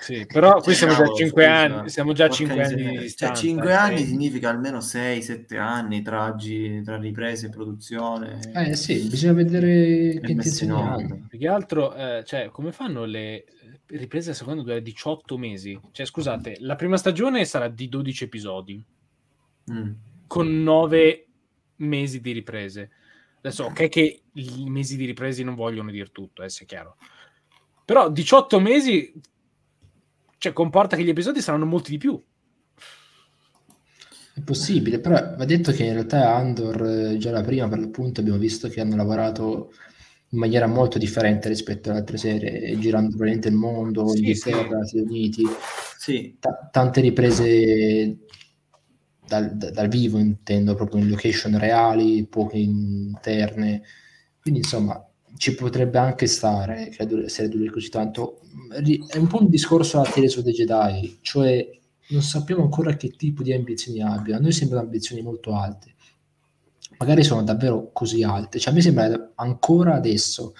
sì, 0.00 0.26
però 0.26 0.60
qui 0.60 0.74
siamo 0.74 0.92
già 0.92 0.98
a 0.98 1.02
Cavolo, 1.04 1.16
5 1.16 1.42
scusa. 1.42 1.54
anni, 1.78 1.88
siamo 1.88 2.12
già 2.12 2.24
a 2.24 2.28
Porca 2.28 2.44
5 2.44 2.62
anni 2.62 2.74
di 2.76 2.82
Cioè, 2.94 3.02
distanza. 3.02 3.40
5 3.40 3.70
eh. 3.70 3.74
anni 3.74 4.04
significa 4.04 4.50
almeno 4.50 4.78
6-7 4.78 5.56
anni 5.58 6.02
tra, 6.02 6.36
tra 6.84 6.96
riprese 6.98 7.46
e 7.46 7.48
produzione. 7.50 8.40
Eh 8.54 8.76
sì, 8.76 9.06
bisogna 9.08 9.32
vedere 9.32 10.20
che 10.20 10.30
intenzioni 10.30 10.72
hanno. 10.72 11.26
Più 11.26 11.38
che 11.38 11.48
altro, 11.48 11.94
eh, 11.94 12.22
cioè, 12.26 12.50
come 12.50 12.72
fanno 12.72 13.04
le 13.06 13.44
riprese 13.86 14.34
secondo 14.34 14.62
durare 14.62 14.82
18 14.82 15.38
mesi? 15.38 15.80
Cioè, 15.90 16.04
scusate, 16.04 16.56
la 16.60 16.76
prima 16.76 16.98
stagione 16.98 17.44
sarà 17.46 17.68
di 17.68 17.88
12 17.88 18.24
episodi, 18.24 18.84
Mm. 19.72 19.90
con 20.26 20.62
9 20.62 21.28
mesi 21.82 22.20
di 22.20 22.32
riprese. 22.32 22.90
Adesso, 23.38 23.64
ok 23.64 23.88
che 23.88 24.22
i 24.32 24.70
mesi 24.70 24.96
di 24.96 25.04
riprese 25.04 25.42
non 25.42 25.54
vogliono 25.54 25.90
dire 25.90 26.10
tutto, 26.12 26.42
eh, 26.42 26.48
sia 26.48 26.66
chiaro. 26.66 26.96
Però 27.84 28.08
18 28.10 28.60
mesi, 28.60 29.12
cioè, 30.38 30.52
comporta 30.52 30.96
che 30.96 31.02
gli 31.02 31.08
episodi 31.08 31.40
saranno 31.40 31.66
molti 31.66 31.90
di 31.90 31.98
più. 31.98 32.22
È 34.34 34.40
possibile, 34.40 34.98
però 34.98 35.36
va 35.36 35.44
detto 35.44 35.72
che 35.72 35.84
in 35.84 35.92
realtà 35.92 36.34
Andor, 36.34 36.86
eh, 36.86 37.16
già 37.18 37.30
la 37.30 37.42
prima 37.42 37.68
per 37.68 37.80
l'appunto, 37.80 38.20
abbiamo 38.20 38.38
visto 38.38 38.68
che 38.68 38.80
hanno 38.80 38.96
lavorato 38.96 39.72
in 40.30 40.38
maniera 40.38 40.66
molto 40.66 40.96
differente 40.96 41.48
rispetto 41.48 41.90
alle 41.90 41.98
altre 41.98 42.16
serie, 42.16 42.78
girando 42.78 43.08
praticamente 43.08 43.48
il 43.48 43.54
mondo, 43.54 44.08
Sì, 44.08 44.18
Inghilterra, 44.18 44.84
Stati 44.86 44.98
Uniti, 45.00 45.42
Sì, 45.98 46.36
ta- 46.40 46.68
tante 46.70 47.02
riprese 47.02 48.16
dal, 49.26 49.56
da- 49.56 49.70
dal 49.70 49.88
vivo, 49.88 50.18
intendo, 50.18 50.74
proprio 50.74 51.00
in 51.00 51.08
location 51.08 51.58
reali, 51.58 52.26
poche 52.26 52.58
interne. 52.58 53.82
Quindi, 54.40 54.60
insomma, 54.60 55.04
ci 55.36 55.54
potrebbe 55.54 55.98
anche 55.98 56.26
stare 56.26 56.94
dur- 57.06 57.26
serie 57.26 57.50
duri 57.50 57.68
così 57.68 57.88
tanto. 57.88 58.40
È 59.08 59.16
un 59.16 59.26
po' 59.26 59.40
un 59.40 59.48
discorso 59.48 59.98
alla 60.00 60.08
Tales 60.10 60.36
of 60.36 60.44
the 60.44 60.52
Jedi, 60.52 61.18
cioè 61.22 61.68
non 62.08 62.22
sappiamo 62.22 62.62
ancora 62.62 62.94
che 62.96 63.10
tipo 63.10 63.42
di 63.42 63.52
ambizioni 63.52 64.02
abbia. 64.02 64.36
A 64.36 64.40
noi 64.40 64.52
sembrano 64.52 64.84
ambizioni 64.84 65.22
molto 65.22 65.54
alte. 65.54 65.94
Magari 66.98 67.24
sono 67.24 67.42
davvero 67.42 67.90
così 67.92 68.22
alte. 68.22 68.58
Cioè, 68.58 68.72
a 68.72 68.76
me 68.76 68.82
sembra 68.82 69.32
ancora 69.34 69.94
adesso, 69.94 70.54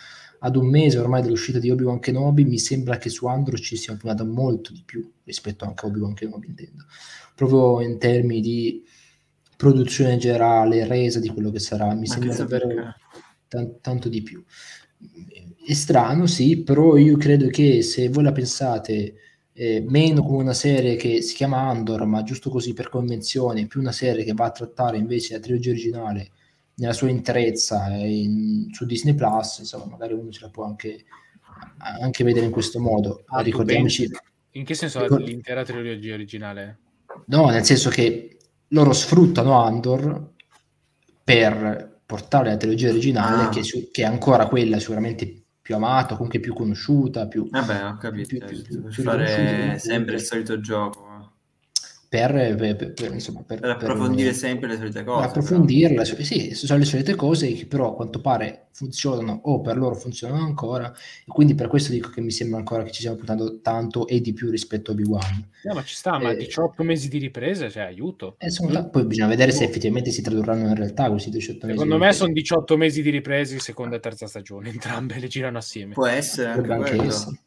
ad 0.45 0.57
un 0.57 0.67
mese 0.67 0.99
ormai 0.99 1.23
dall'uscita 1.23 1.61
di 1.61 1.71
Obi-Wan 1.71 2.01
Kenobi, 2.01 2.45
mi 2.45 2.59
sembra 2.59 2.99
che 2.99 3.11
su 3.11 3.27
Andor 3.27 3.61
ci 3.61 3.77
sia 3.77 3.95
puntato 3.97 4.25
molto 4.25 4.73
di 4.73 4.83
più 4.85 5.09
rispetto 5.25 5.65
anche 5.65 5.87
a 5.87 5.89
Obi-Wan 5.89 6.15
Kenobi, 6.15 6.49
intendo. 6.49 6.85
Proprio 7.35 7.81
in 7.81 7.99
termini 7.99 8.41
di 8.41 8.85
produzione 9.57 10.17
generale, 10.17 10.87
resa 10.87 11.21
di 11.21 11.29
quello 11.29 11.51
che 11.51 11.61
sarà, 11.61 11.95
mi 11.95 12.01
ma 12.01 12.07
sembra 12.07 12.35
davvero 12.35 12.69
tan- 13.47 13.81
tanto 13.81 14.09
di 14.09 14.23
più. 14.23 14.45
È 15.65 15.73
strano, 15.75 16.27
sì, 16.27 16.63
però 16.63 16.97
io 16.97 17.17
credo 17.17 17.47
che 17.47 17.83
se 17.83 18.09
voi 18.09 18.25
la 18.25 18.33
pensate 18.33 19.15
eh, 19.53 19.85
meno 19.87 20.25
come 20.25 20.43
una 20.43 20.55
serie 20.55 20.97
che 20.97 21.23
si 21.23 21.37
chiama 21.37 21.69
Andor, 21.69 22.05
ma 22.05 22.25
giusto 22.25 22.51
così 22.51 22.73
per 22.73 22.89
convenzione, 22.89 23.69
più 23.69 23.79
una 23.79 23.93
serie 23.93 24.25
che 24.25 24.33
va 24.33 24.47
a 24.47 24.51
trattare 24.51 24.97
invece 24.97 25.35
la 25.35 25.41
trilogia 25.41 25.71
originale 25.71 26.31
nella 26.75 26.93
sua 26.93 27.09
interezza 27.09 27.95
eh, 27.95 28.09
in- 28.23 28.69
su 28.73 28.85
Disney 28.87 29.15
Plus, 29.15 29.59
insomma, 29.59 29.87
magari 29.87 30.15
uno 30.15 30.31
ce 30.31 30.41
la 30.43 30.49
può 30.49 30.65
anche, 30.65 31.05
anche 32.01 32.25
vedere 32.25 32.47
in 32.47 32.53
questo 32.53 32.81
modo. 32.81 33.23
Ah, 33.27 33.41
Ricordiamoci, 33.41 34.11
In 34.53 34.65
che 34.65 34.75
senso 34.75 35.01
Ricor- 35.01 35.21
l'intera 35.23 35.65
trilogia 35.65 36.15
originale? 36.15 36.79
no, 37.27 37.47
nel 37.51 37.65
senso 37.65 37.89
che 37.91 38.37
loro 38.69 38.93
sfruttano 38.93 39.61
Andor 39.63 40.31
per 41.25 42.01
portare 42.05 42.51
la 42.51 42.57
trilogia 42.57 42.91
originale, 42.91 43.45
Ah. 43.45 43.49
che, 43.49 43.63
su- 43.63 43.89
che 43.91 44.03
è 44.03 44.07
ancora 44.07 44.47
quella 44.47 44.79
sicuramente 44.79 45.41
più 45.63 45.75
amata, 45.77 46.15
comunque 46.15 46.41
più 46.41 46.53
conosciuta, 46.55 47.29
più, 47.29 47.49
Vabbè, 47.49 47.85
ho 47.87 47.97
capito. 47.97 48.29
più- 48.29 48.39
certo, 48.39 48.63
più- 48.65 48.83
per 48.83 48.91
più 48.93 49.03
fare 49.03 49.79
sempre 49.79 50.15
il 50.17 50.21
solito 50.23 50.59
gioco. 50.61 51.12
Per, 52.13 52.31
per- 52.77 52.93
per- 52.93 53.11
insomma, 53.15 53.41
per, 53.43 53.59
Per 53.59 53.71
approfondire 53.71 54.35
sempre 54.35 54.69
le 54.69 54.77
solite 54.77 55.03
per 55.03 55.05
cose. 55.15 55.27
approfondirla. 55.29 56.05
Sì, 56.05 56.55
sono 56.55 56.79
le 56.79 56.85
solite 56.85 57.15
cose 57.15 57.51
che 57.55 57.65
però 57.65 57.93
a 57.93 57.95
quanto 57.95 58.21
pare 58.21 58.67
funzionano 58.73 59.41
o 59.45 59.63
per 59.63 59.79
loro 59.79 59.95
funzionano 59.95 60.45
ancora 60.45 60.93
e 60.93 61.25
quindi 61.27 61.55
per 61.55 61.69
questo 61.69 61.91
dico 61.91 62.11
che 62.11 62.21
mi 62.21 62.31
sembra 62.31 62.59
ancora 62.59 62.83
che 62.83 62.91
ci 62.91 62.99
stiamo 62.99 63.17
puntando 63.17 63.61
tanto 63.63 64.07
e 64.07 64.21
di 64.21 64.35
più 64.35 64.51
rispetto 64.51 64.91
a 64.91 64.93
Obi-Wan. 64.95 65.49
No, 65.63 65.73
ma 65.73 65.83
ci 65.85 65.95
sta, 65.95 66.19
ma 66.19 66.33
Eh, 66.33 66.37
18 66.37 66.83
mesi 66.83 67.09
di 67.09 67.17
riprese, 67.17 67.71
cioè 67.71 67.85
aiuto. 67.85 68.37
Ta- 68.71 68.85
poi 68.85 69.07
bisogna 69.07 69.29
vedere 69.29 69.51
se 69.51 69.65
effettivamente 69.65 70.11
si 70.11 70.21
tradurranno 70.21 70.69
in 70.69 70.75
realtà 70.75 71.09
questi 71.09 71.31
18 71.31 71.67
mesi. 71.67 71.79
Secondo 71.79 72.05
me 72.05 72.13
sono 72.13 72.33
18 72.35 72.77
mesi 72.77 73.01
di 73.01 73.09
riprese, 73.09 73.59
seconda 73.59 73.97
e 73.97 74.01
terza 74.01 74.27
stagione, 74.27 74.69
entrambe 74.71 75.19
le 75.19 75.29
girano 75.29 75.57
assieme. 75.57 75.95
Può 75.95 76.07
essere 76.07 76.49
anche 76.51 76.71
anche 76.73 76.91
quello. 76.91 77.09
essere. 77.09 77.39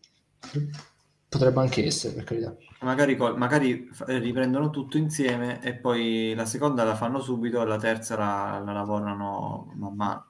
Potrebbe 1.27 1.60
anche 1.60 1.85
essere, 1.85 2.14
per 2.14 2.23
carità. 2.23 2.56
Magari, 2.81 3.15
col- 3.18 3.38
magari 3.38 3.89
eh, 4.07 4.19
riprendono 4.19 4.69
tutto 4.69 4.97
insieme 4.97 5.61
e 5.64 5.76
poi 5.76 6.34
la 6.35 6.45
seconda 6.45 6.84
la 6.84 6.95
fanno 6.95 7.19
subito 7.19 7.61
e 7.61 7.65
la 7.65 7.77
terza 7.77 8.15
la, 8.15 8.61
la 8.64 8.72
lavorano 8.73 9.72
man 9.76 9.95
mano. 9.95 10.26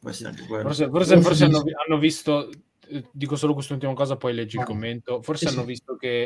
Può 0.00 0.10
essere 0.10 0.28
anche 0.30 0.44
quello. 0.46 0.64
Forse, 0.64 0.88
forse- 0.88 1.14
Forse 1.14 1.28
forse 1.28 1.44
hanno, 1.44 1.62
hanno 1.86 1.98
visto, 1.98 2.50
eh, 2.88 3.04
dico 3.10 3.36
solo 3.36 3.54
quest'ultima 3.54 3.94
cosa, 3.94 4.16
poi 4.16 4.34
leggi 4.34 4.56
il 4.56 4.62
Ah. 4.62 4.66
commento. 4.66 5.22
Forse 5.22 5.48
Sì, 5.48 5.54
hanno 5.54 5.64
visto 5.64 5.96
che, 5.96 6.22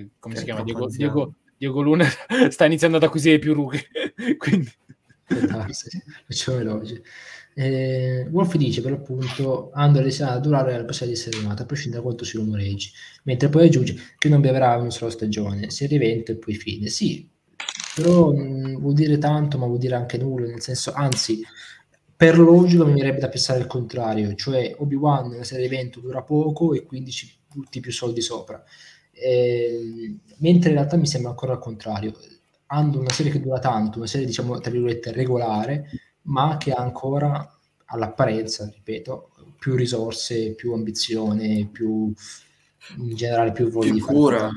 eh, 0.00 0.08
come 0.18 0.34
Che 0.34 0.40
si 0.40 0.44
chiama, 0.46 0.62
Diego. 0.62 0.86
Diego, 0.88 1.34
Diego 1.56 1.80
Luna 1.80 2.04
sta 2.50 2.66
iniziando 2.66 2.96
ad 2.98 3.04
acquisire 3.04 3.38
più 3.38 3.54
rughe. 3.54 3.86
Quindi, 4.36 4.70
darsi, 5.46 6.02
facciamo 6.26 6.58
veloce. 6.58 7.02
Eh, 7.60 8.28
Wolf 8.30 8.54
dice 8.56 8.80
per 8.82 8.92
l'appunto 8.92 9.70
Andor 9.72 10.04
rischia 10.04 10.36
di 10.36 10.42
durare 10.42 10.76
la 10.76 10.84
possibilità 10.84 11.06
di 11.06 11.12
essere 11.12 11.36
animata 11.38 11.62
a 11.64 11.66
prescindere 11.66 12.00
da 12.00 12.06
quanto 12.06 12.24
si 12.24 12.36
rumoreggi 12.36 12.92
mentre 13.24 13.48
poi 13.48 13.66
aggiunge 13.66 13.96
che 14.16 14.28
non 14.28 14.40
beverà 14.40 14.76
una 14.76 14.90
sola 14.90 15.10
stagione 15.10 15.68
serie 15.70 15.96
evento 15.96 16.30
e 16.30 16.36
poi 16.36 16.54
fine. 16.54 16.86
Sì 16.88 17.28
però 17.96 18.32
mh, 18.32 18.78
vuol 18.78 18.94
dire 18.94 19.18
tanto 19.18 19.58
ma 19.58 19.66
vuol 19.66 19.78
dire 19.78 19.96
anche 19.96 20.18
nulla 20.18 20.46
nel 20.46 20.60
senso 20.60 20.92
anzi 20.92 21.42
per 22.16 22.38
logica 22.38 22.84
mi 22.84 22.94
verrebbe 22.94 23.18
da 23.18 23.28
pensare 23.28 23.58
il 23.58 23.66
contrario 23.66 24.34
cioè 24.34 24.74
Obi-Wan 24.78 25.36
la 25.36 25.44
serie 25.44 25.66
evento 25.66 25.98
dura 26.00 26.22
poco 26.22 26.74
e 26.74 26.84
quindi 26.84 27.10
ci 27.10 27.28
butti 27.52 27.80
più 27.80 27.92
soldi 27.92 28.20
sopra. 28.20 28.62
Eh, 29.10 30.16
mentre 30.38 30.70
in 30.70 30.76
realtà 30.76 30.96
mi 30.96 31.06
sembra 31.06 31.30
ancora 31.30 31.54
al 31.54 31.58
contrario. 31.58 32.12
Hanno 32.66 33.00
una 33.00 33.10
serie 33.10 33.32
che 33.32 33.40
dura 33.40 33.58
tanto 33.58 33.98
una 33.98 34.06
serie 34.06 34.26
diciamo 34.26 34.58
tra 34.60 34.70
virgolette 34.70 35.10
regolare 35.12 35.88
ma 36.28 36.56
che 36.58 36.72
ha 36.72 36.80
ancora 36.82 37.46
all'apparenza, 37.86 38.68
ripeto, 38.72 39.30
più 39.58 39.74
risorse, 39.74 40.54
più 40.54 40.72
ambizione, 40.72 41.68
più 41.70 42.12
in 42.98 43.14
generale 43.14 43.52
più 43.52 43.68
voglia 43.68 43.92
Più 43.92 44.04
cura. 44.04 44.50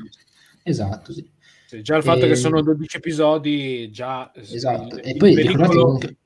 Esatto, 0.62 1.12
sì. 1.12 1.28
sì, 1.66 1.82
già 1.82 1.96
il 1.96 2.02
fatto 2.02 2.24
E- 2.24 2.28
che 2.28 2.36
sono 2.36 2.62
12 2.62 2.96
episodi, 2.96 3.90
già 3.90 4.30
eh, 4.32 4.40
Esatto. 4.40 4.96
il, 4.96 5.00
E 5.04 5.10
il 5.10 5.16
poi 5.16 5.34
ricordate 5.34 5.56
pericolo, 5.56 5.84
comunque 5.84 6.16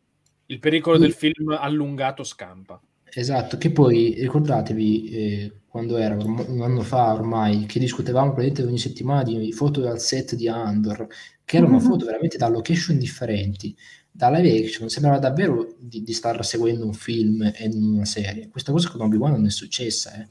il 0.46 0.58
pericolo 0.58 0.98
del 0.98 1.12
film 1.12 1.50
allungato 1.58 2.22
scampa. 2.22 2.80
Esatto, 3.12 3.56
che 3.56 3.70
poi 3.70 4.14
ricordatevi 4.18 5.08
eh, 5.10 5.52
quando 5.66 5.96
era 5.96 6.14
un 6.16 6.60
anno 6.60 6.82
fa 6.82 7.14
ormai 7.14 7.64
che 7.66 7.78
discutevamo 7.78 8.32
praticamente 8.32 8.62
ogni 8.68 8.78
settimana 8.78 9.22
di 9.22 9.52
foto 9.52 9.80
dal 9.80 10.00
set 10.00 10.34
di 10.34 10.48
Andor, 10.48 11.06
che 11.46 11.56
erano 11.56 11.78
foto 11.78 12.04
veramente 12.04 12.36
da 12.36 12.48
location 12.48 12.98
differenti, 12.98 13.74
da 14.10 14.30
live 14.30 14.64
action, 14.64 14.88
sembrava 14.88 15.18
davvero 15.18 15.76
di, 15.78 16.02
di 16.02 16.12
star 16.12 16.44
seguendo 16.44 16.84
un 16.84 16.92
film 16.92 17.40
e 17.54 17.68
non 17.68 17.94
una 17.94 18.04
serie. 18.04 18.48
Questa 18.48 18.72
cosa 18.72 18.90
con 18.90 19.02
Obi-Wan 19.02 19.32
non 19.32 19.46
è 19.46 19.50
successa, 19.50 20.20
eh. 20.20 20.28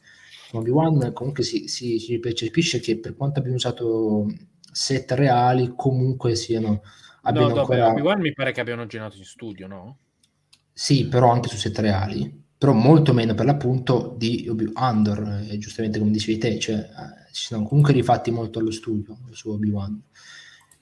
Con 0.51 0.59
Obi-Wan 0.59 1.13
comunque 1.13 1.43
si, 1.43 1.69
si, 1.69 1.97
si 1.99 2.19
percepisce 2.19 2.79
che 2.79 2.99
per 2.99 3.15
quanto 3.15 3.39
abbiano 3.39 3.55
usato 3.55 4.27
set 4.71 5.11
reali, 5.13 5.73
comunque 5.75 6.35
siano 6.35 6.81
No, 7.31 7.47
vabbè, 7.47 7.59
ancora... 7.59 7.87
Obi-Wan 7.87 8.19
mi 8.19 8.33
pare 8.33 8.51
che 8.51 8.59
abbiano 8.59 8.85
girato 8.85 9.17
in 9.17 9.23
studio, 9.23 9.67
no? 9.67 9.97
Sì, 10.71 11.07
però 11.07 11.31
anche 11.31 11.47
su 11.47 11.55
set 11.55 11.79
reali, 11.79 12.43
però 12.57 12.73
molto 12.73 13.13
meno 13.13 13.33
per 13.33 13.45
l'appunto 13.45 14.13
di 14.17 14.47
Obi- 14.49 14.69
Andor, 14.73 15.45
eh, 15.49 15.57
giustamente 15.57 15.97
come 15.97 16.11
dicevi 16.11 16.37
te, 16.37 16.59
cioè 16.59 16.75
eh, 16.75 17.31
ci 17.31 17.45
sono 17.45 17.63
comunque 17.63 17.93
rifatti 17.93 18.29
molto 18.29 18.59
allo 18.59 18.71
studio 18.71 19.17
su 19.31 19.49
Obi-Wan. 19.49 20.03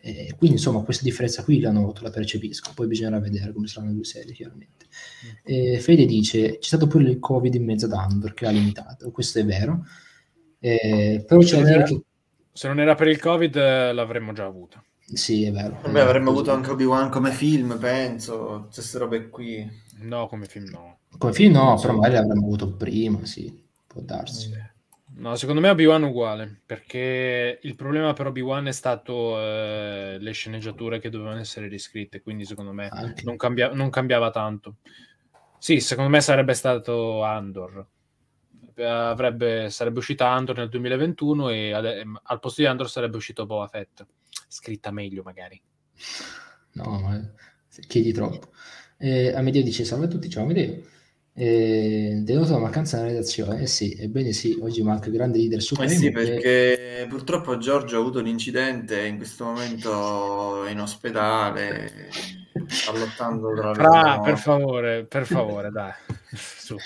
Eh, 0.05 0.35
quindi 0.37 0.57
insomma 0.57 0.81
questa 0.83 1.03
differenza 1.03 1.43
qui 1.43 1.59
la 1.61 1.71
noto, 1.71 2.03
la 2.03 2.09
percepisco, 2.09 2.71
poi 2.75 2.87
bisognerà 2.87 3.19
vedere 3.19 3.53
come 3.53 3.67
saranno 3.67 3.89
le 3.91 3.95
due 3.95 4.03
serie 4.05 4.33
chiaramente. 4.33 4.85
Eh, 5.43 5.79
Fede 5.79 6.05
dice, 6.05 6.57
c'è 6.59 6.67
stato 6.67 6.87
pure 6.87 7.09
il 7.09 7.19
Covid 7.19 7.53
in 7.53 7.63
mezzo 7.63 7.85
ad 7.85 7.93
Andor 7.93 8.33
che 8.33 8.43
l'ha 8.45 8.51
limitato, 8.51 9.11
questo 9.11 9.39
è 9.39 9.45
vero, 9.45 9.85
Eh, 10.59 11.23
però 11.27 11.41
c'è 11.41 11.57
da 11.57 11.63
dire 11.63 11.83
che 11.83 12.01
Se 12.53 12.67
non 12.67 12.79
era 12.79 12.95
per 12.95 13.07
il 13.09 13.19
Covid 13.19 13.55
eh, 13.55 13.93
l'avremmo 13.93 14.31
già 14.33 14.45
avuta. 14.45 14.83
sì, 15.13 15.43
è 15.43 15.51
vero. 15.51 15.79
Vabbè, 15.81 15.99
avremmo 15.99 16.29
avuto 16.31 16.51
anche 16.51 16.71
Obi-Wan 16.71 17.09
come 17.09 17.31
film, 17.31 17.77
penso. 17.79 18.67
Queste 18.73 18.97
robe 18.97 19.29
qui. 19.29 19.69
No, 19.99 20.27
come 20.27 20.45
film 20.47 20.69
no. 20.69 20.99
Come 21.17 21.33
film 21.33 21.53
no, 21.53 21.79
però 21.79 21.93
magari 21.93 22.15
l'avremmo 22.15 22.45
avuto 22.45 22.75
prima, 22.75 23.23
sì, 23.25 23.51
può 23.87 24.01
darsi. 24.01 24.49
No, 25.15 25.35
secondo 25.35 25.61
me 25.61 25.69
Obi-Wan 25.69 26.03
è 26.03 26.07
uguale, 26.07 26.61
perché 26.65 27.59
il 27.61 27.75
problema 27.75 28.13
per 28.13 28.27
Obi-Wan 28.27 28.67
è 28.67 28.71
stato 28.71 29.39
eh, 29.39 30.17
le 30.19 30.31
sceneggiature 30.31 30.99
che 30.99 31.09
dovevano 31.09 31.39
essere 31.39 31.67
riscritte, 31.67 32.21
quindi 32.21 32.45
secondo 32.45 32.73
me 32.73 32.89
non, 33.23 33.35
cambia- 33.35 33.71
non, 33.73 33.89
cambiava 33.89 34.31
tanto. 34.31 34.77
Sì, 35.59 35.79
secondo 35.79 36.09
me 36.09 36.19
sarebbe 36.19 36.53
stato 36.53 37.23
Andor. 37.23 37.87
Avrebbe, 38.75 39.69
sarebbe 39.69 39.99
uscita 39.99 40.29
Andor 40.29 40.57
nel 40.57 40.69
2021 40.69 41.49
e 41.49 41.73
ad- 41.73 42.03
al 42.23 42.39
posto 42.39 42.61
di 42.61 42.67
Andor 42.67 42.89
sarebbe 42.89 43.17
uscito 43.17 43.45
Boba 43.45 43.67
Fett. 43.67 44.05
Scritta 44.47 44.89
meglio, 44.91 45.21
magari. 45.21 45.61
No, 46.73 46.99
ma 46.99 47.33
chiedi 47.87 48.11
troppo. 48.11 48.51
Eh, 48.97 49.31
Amedeo 49.33 49.61
dice: 49.61 49.85
Salve 49.85 50.05
a 50.05 50.07
tutti, 50.07 50.29
ciao 50.29 50.43
Amedeo. 50.43 50.91
Eh, 51.35 52.19
denoto 52.21 52.51
la 52.51 52.59
mancanza 52.59 52.97
della 52.97 53.09
redazione. 53.09 53.61
Eh 53.61 53.67
sì, 53.67 53.95
ebbene 53.97 54.33
sì, 54.33 54.59
oggi 54.61 54.83
manca 54.83 55.07
il 55.07 55.13
grande 55.13 55.39
leader 55.39 55.61
supremo. 55.61 55.91
Eh 55.91 55.95
sì, 55.95 56.11
perché 56.11 57.05
purtroppo 57.09 57.57
Giorgio 57.57 57.97
ha 57.97 57.99
avuto 57.99 58.19
un 58.19 58.27
incidente 58.27 59.03
in 59.05 59.17
questo 59.17 59.45
momento 59.45 60.65
in 60.67 60.79
ospedale, 60.79 62.09
sta 62.67 62.91
lottando 62.91 63.51
tra 63.53 63.73
Fra, 63.73 64.19
per 64.19 64.37
favore, 64.37 65.05
per 65.05 65.25
favore, 65.25 65.71
dai. 65.71 65.91
Su. 66.33 66.77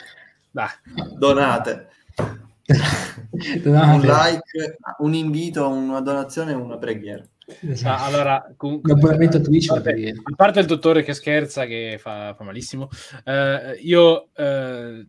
dai. 0.49 0.69
Donate. 1.17 1.89
Donate. 3.61 3.95
Un 3.95 4.01
like, 4.01 4.77
un 4.99 5.13
invito, 5.13 5.67
una 5.67 5.99
donazione 5.99 6.51
e 6.51 6.55
una 6.55 6.77
preghiera. 6.77 7.21
Esatto. 7.61 8.03
Ah, 8.03 8.05
allora, 8.05 8.53
comunque, 8.57 8.91
un 8.91 8.99
abbonamento 8.99 9.37
a 9.37 9.39
Twitch. 9.39 9.69
A 9.69 9.81
parte, 9.81 10.15
a 10.21 10.35
parte 10.35 10.59
il 10.59 10.65
dottore 10.65 11.01
che 11.01 11.13
scherza, 11.13 11.65
che 11.65 11.97
fa, 11.97 12.33
fa 12.33 12.43
malissimo, 12.43 12.89
eh, 13.23 13.79
io 13.81 14.29
eh, 14.35 15.07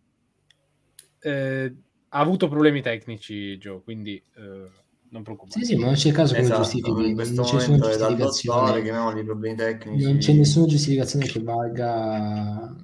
eh, 1.21 1.75
ha 2.09 2.19
avuto 2.19 2.49
problemi 2.49 2.81
tecnici, 2.81 3.57
Joe, 3.59 3.83
quindi 3.83 4.23
eh, 4.37 4.71
non 5.11 5.23
preoccupate. 5.25 5.65
Sì, 5.65 5.73
sì, 5.73 5.77
ma 5.77 5.87
non 5.87 5.95
c'è 5.95 6.13
caso 6.13 6.37
esatto, 6.37 6.63
come 6.81 7.13
giustifichi. 7.13 7.35
non 7.35 7.45
c'è 7.45 7.55
nessuna 7.55 7.79
giustificazione. 7.79 8.83
Dottore, 8.83 9.25
problemi 9.25 9.57
tecnici. 9.57 10.05
Non 10.05 10.19
c'è 10.19 10.33
nessuna 10.33 10.67
giustificazione 10.67 11.27
che 11.27 11.43
valga, 11.43 12.77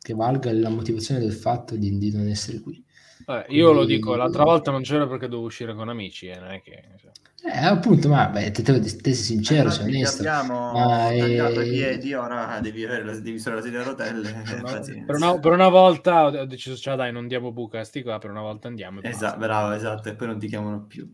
che 0.00 0.14
valga 0.14 0.52
la 0.52 0.68
motivazione 0.68 1.20
del 1.20 1.32
fatto 1.32 1.74
di, 1.74 1.98
di 1.98 2.12
non 2.12 2.28
essere 2.28 2.60
qui. 2.60 2.84
Vabbè, 3.24 3.46
io 3.48 3.66
Quindi... 3.66 3.80
lo 3.80 3.84
dico, 3.84 4.14
l'altra 4.14 4.44
volta 4.44 4.70
non 4.70 4.82
c'era 4.82 5.06
perché 5.06 5.26
dovevo 5.26 5.46
uscire 5.46 5.74
con 5.74 5.88
amici, 5.88 6.26
eh, 6.26 6.38
non 6.38 6.50
è 6.50 6.62
che... 6.62 6.82
Cioè... 7.00 7.10
Eh, 7.44 7.66
appunto, 7.66 8.08
ma 8.08 8.28
beh, 8.28 8.52
te, 8.52 8.62
te, 8.62 8.80
te 8.80 9.14
sei 9.14 9.14
sincero, 9.14 9.68
eh, 9.68 9.72
sei 9.72 9.86
onesto. 9.86 10.22
Abbiamo 10.22 10.72
ma 10.72 11.08
tagliato 11.08 11.60
e... 11.60 11.66
i 11.66 11.70
piedi, 11.70 12.14
ora 12.14 12.60
devi, 12.62 12.84
avere 12.84 13.04
la, 13.04 13.12
devi 13.14 13.34
usare 13.34 13.56
la 13.56 13.62
sedia 13.62 13.80
a 13.80 13.84
rotelle. 13.84 14.42
No, 14.62 14.80
per, 15.06 15.16
una, 15.16 15.38
per, 15.38 15.52
una, 15.52 15.68
volta 15.68 16.26
ho 16.26 16.46
deciso, 16.46 16.76
cioè 16.76 16.94
dai, 16.94 17.10
non 17.10 17.26
diamo 17.26 17.50
buca 17.50 17.80
a 17.80 17.84
sti 17.84 18.02
qua, 18.02 18.18
per 18.18 18.30
una 18.30 18.42
volta 18.42 18.68
andiamo. 18.68 19.02
Esatto, 19.02 19.38
bravo, 19.38 19.72
esatto, 19.72 20.08
e 20.08 20.14
poi 20.14 20.28
non 20.28 20.38
ti 20.38 20.46
chiamano 20.46 20.84
più. 20.86 21.12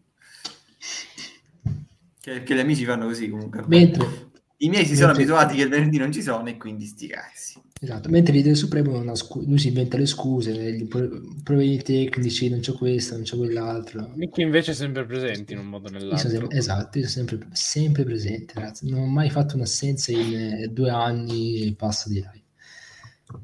Che, 2.20 2.43
che 2.43 2.55
gli 2.55 2.59
amici 2.59 2.85
fanno 2.85 3.06
così 3.06 3.30
comunque. 3.30 3.64
Mentre... 3.66 4.27
I 4.60 4.68
miei 4.68 4.85
si 4.85 4.97
sono 4.97 5.12
abituati 5.12 5.55
che 5.55 5.62
il 5.62 5.68
venerdì 5.68 5.98
non 5.98 6.10
ci 6.10 6.20
sono 6.20 6.48
e 6.48 6.56
quindi 6.56 6.85
sti 6.85 7.06
cazzi. 7.06 7.60
Esatto, 7.80 8.09
mentre 8.09 8.32
l'idea 8.32 8.55
supremo 8.55 8.90
non 8.90 9.09
ha 9.09 9.14
scu- 9.14 9.47
lui 9.47 9.59
si 9.59 9.68
inventa 9.68 9.97
le 9.97 10.06
scuse, 10.06 10.72
gli 10.72 10.89
problemi 10.89 11.80
tecnici, 11.80 12.48
non 12.48 12.59
c'è 12.59 12.72
questo, 12.72 13.14
non 13.14 13.22
c'è 13.22 13.36
quell'altro. 13.36 14.10
Mickey 14.16 14.44
invece 14.44 14.72
è 14.72 14.74
sempre 14.74 15.06
presente 15.06 15.52
in 15.52 15.60
un 15.60 15.66
modo 15.66 15.86
o 15.86 15.90
nell'altro. 15.93 16.28
Sempre, 16.28 16.56
esatto, 16.56 16.98
io 16.98 17.06
sono 17.06 17.28
sempre, 17.28 17.48
sempre 17.52 18.02
presente, 18.02 18.55
ragazzi. 18.55 18.90
Non 18.90 19.02
ho 19.02 19.06
mai 19.06 19.30
fatto 19.30 19.55
un'assenza 19.55 20.10
in 20.10 20.35
eh, 20.35 20.68
due 20.68 20.90
anni 20.90 21.68
e 21.68 21.74
passa 21.74 22.09
di 22.09 22.14
live. 22.14 22.43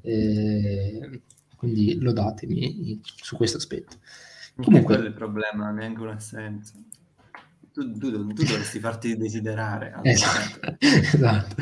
Eh, 0.01 1.21
quindi 1.55 1.97
lodatemi 2.01 3.01
su 3.05 3.37
questo 3.37 3.59
aspetto. 3.59 3.99
Comunque, 4.57 4.83
quello 4.83 5.05
è 5.05 5.09
il 5.09 5.15
problema, 5.15 5.71
neanche 5.71 6.01
un'assenza. 6.01 6.73
Tu, 7.75 7.99
tu, 7.99 8.09
tu 8.35 8.45
dovresti 8.45 8.79
farti 8.79 9.17
desiderare. 9.17 9.99
Esatto. 10.05 10.77
esatto. 10.79 11.57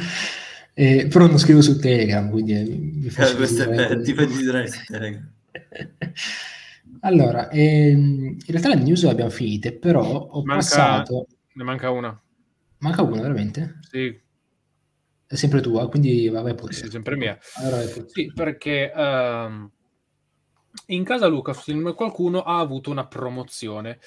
Eh, 0.74 1.06
però 1.10 1.26
non 1.26 1.38
scrivo 1.38 1.62
su 1.62 1.78
Telegram, 1.78 2.28
quindi 2.28 2.52
eh, 2.52 2.64
mi 2.64 3.08
faccio... 3.08 3.32
Eh, 3.32 3.36
questo 3.36 3.62
è 3.62 3.74
bello, 3.74 4.02
ti 4.02 4.12
fai 4.12 4.26
desiderare 4.26 4.68
su 4.68 4.84
Telegram. 4.86 5.32
allora, 7.00 7.48
ehm, 7.48 8.24
in 8.24 8.44
realtà 8.46 8.68
le 8.68 8.82
news 8.82 9.04
le 9.04 9.10
abbiamo 9.10 9.30
finite, 9.30 9.72
però 9.72 10.02
ho 10.02 10.44
manca, 10.44 10.54
passato... 10.56 11.26
Ne 11.54 11.64
manca 11.64 11.90
una. 11.90 12.20
Manca 12.78 13.00
una, 13.00 13.22
veramente? 13.22 13.78
Sì. 13.88 14.20
È 15.26 15.34
sempre 15.34 15.62
tua, 15.62 15.88
quindi 15.88 16.28
vai 16.28 16.54
pure. 16.54 16.74
Sì, 16.74 16.90
sempre 16.90 17.16
mia. 17.16 17.38
Allora, 17.54 17.80
sì, 18.06 18.30
perché 18.34 18.92
um, 18.94 19.70
in 20.86 21.04
casa 21.04 21.26
Lucasfilm 21.26 21.94
qualcuno 21.94 22.42
ha 22.42 22.58
avuto 22.58 22.90
una 22.90 23.06
promozione. 23.06 23.98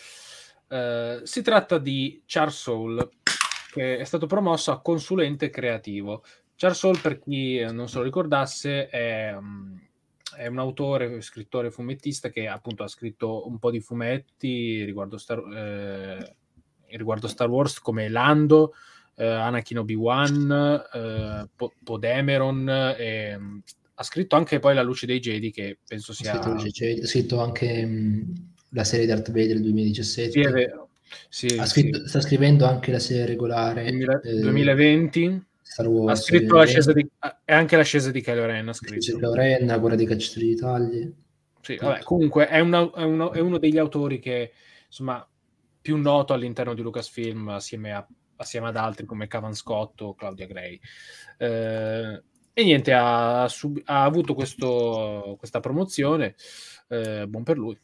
Uh, 0.67 1.23
si 1.23 1.41
tratta 1.41 1.77
di 1.77 2.23
Char 2.25 2.51
Soul, 2.51 3.09
che 3.71 3.97
è 3.97 4.03
stato 4.03 4.25
promosso 4.25 4.71
a 4.71 4.81
consulente 4.81 5.49
creativo. 5.49 6.23
Charles 6.55 6.99
per 7.01 7.19
chi 7.19 7.59
non 7.71 7.89
se 7.89 7.97
lo 7.97 8.03
ricordasse, 8.03 8.87
è, 8.87 9.35
mm, 9.37 9.77
è, 10.37 10.47
un 10.47 10.59
autore, 10.59 11.19
scrittore, 11.21 11.69
fumettista 11.69 12.29
che 12.29 12.47
appunto 12.47 12.83
ha 12.83 12.87
scritto 12.87 13.45
un 13.45 13.59
po' 13.59 13.71
di 13.71 13.81
fumetti 13.81 14.83
riguardo 14.85 15.17
Star, 15.17 15.39
eh, 15.53 16.35
riguardo 16.95 17.27
Star 17.27 17.49
Wars 17.49 17.79
come 17.79 18.07
Lando, 18.07 18.73
eh, 19.15 19.25
Anakin 19.25 19.79
Obi-Wan, 19.79 20.83
eh, 20.93 21.49
Podemeron, 21.83 22.69
e, 22.97 23.37
mm, 23.37 23.57
ha 23.95 24.03
scritto 24.03 24.37
anche 24.37 24.59
poi 24.59 24.73
La 24.73 24.81
luce 24.81 25.05
dei 25.05 25.19
Jedi 25.19 25.51
che 25.51 25.79
penso 25.85 26.13
sia... 26.13 26.39
Ha 26.39 26.57
scritto, 26.59 27.03
ha 27.03 27.07
scritto 27.07 27.41
anche 27.41 27.85
mm, 27.85 28.33
la 28.75 28.83
serie 28.83 29.05
Darth 29.05 29.31
Vader 29.31 29.53
del 29.53 29.61
2017. 29.61 30.31
Sì, 30.31 30.39
è 30.41 30.51
vero. 30.51 30.89
Sì, 31.29 31.47
scritto, 31.65 31.99
sì. 32.01 32.07
Sta 32.07 32.21
scrivendo 32.21 32.65
anche 32.65 32.91
la 32.91 32.99
serie 32.99 33.25
regolare 33.25 33.89
2020 33.89 35.43
Star 35.61 35.87
Wars. 35.87 36.19
Ha 36.19 36.23
scritto 36.23 36.55
l'ascesa 36.57 36.93
di... 36.93 37.09
anche 37.45 37.77
l'ascesa 37.77 38.11
di 38.11 38.21
Kylo 38.21 38.45
Ren. 38.45 38.67
Ha 38.67 38.73
scritto. 38.73 39.15
Kylo 39.15 39.33
Ren, 39.33 39.65
la 39.65 39.77
guerra 39.77 39.95
dei 39.95 40.05
cacciatori 40.05 40.47
d'Italia. 40.47 41.09
Sì, 41.61 41.77
vabbè, 41.77 42.03
comunque 42.03 42.47
è, 42.47 42.59
una, 42.59 42.91
è, 42.93 43.03
uno, 43.03 43.31
è, 43.31 43.39
uno, 43.39 43.57
degli 43.57 43.77
autori 43.77 44.19
che, 44.19 44.51
insomma, 44.85 45.27
più 45.81 45.97
noto 45.97 46.33
all'interno 46.33 46.75
di 46.75 46.81
Lucasfilm 46.81 47.49
assieme, 47.49 47.93
a, 47.93 48.07
assieme 48.35 48.67
ad 48.67 48.75
altri 48.75 49.05
come 49.05 49.27
Cavan 49.27 49.55
Scott 49.55 50.01
o 50.01 50.13
Claudia 50.13 50.45
Gray. 50.45 50.79
Eh, 51.37 52.21
e 52.53 52.63
niente, 52.63 52.93
ha, 52.93 53.47
sub, 53.49 53.81
ha 53.85 54.03
avuto 54.03 54.35
questo, 54.35 55.35
questa 55.37 55.59
promozione, 55.59 56.35
eh, 56.89 57.25
buon 57.27 57.43
per 57.43 57.57
lui. 57.57 57.77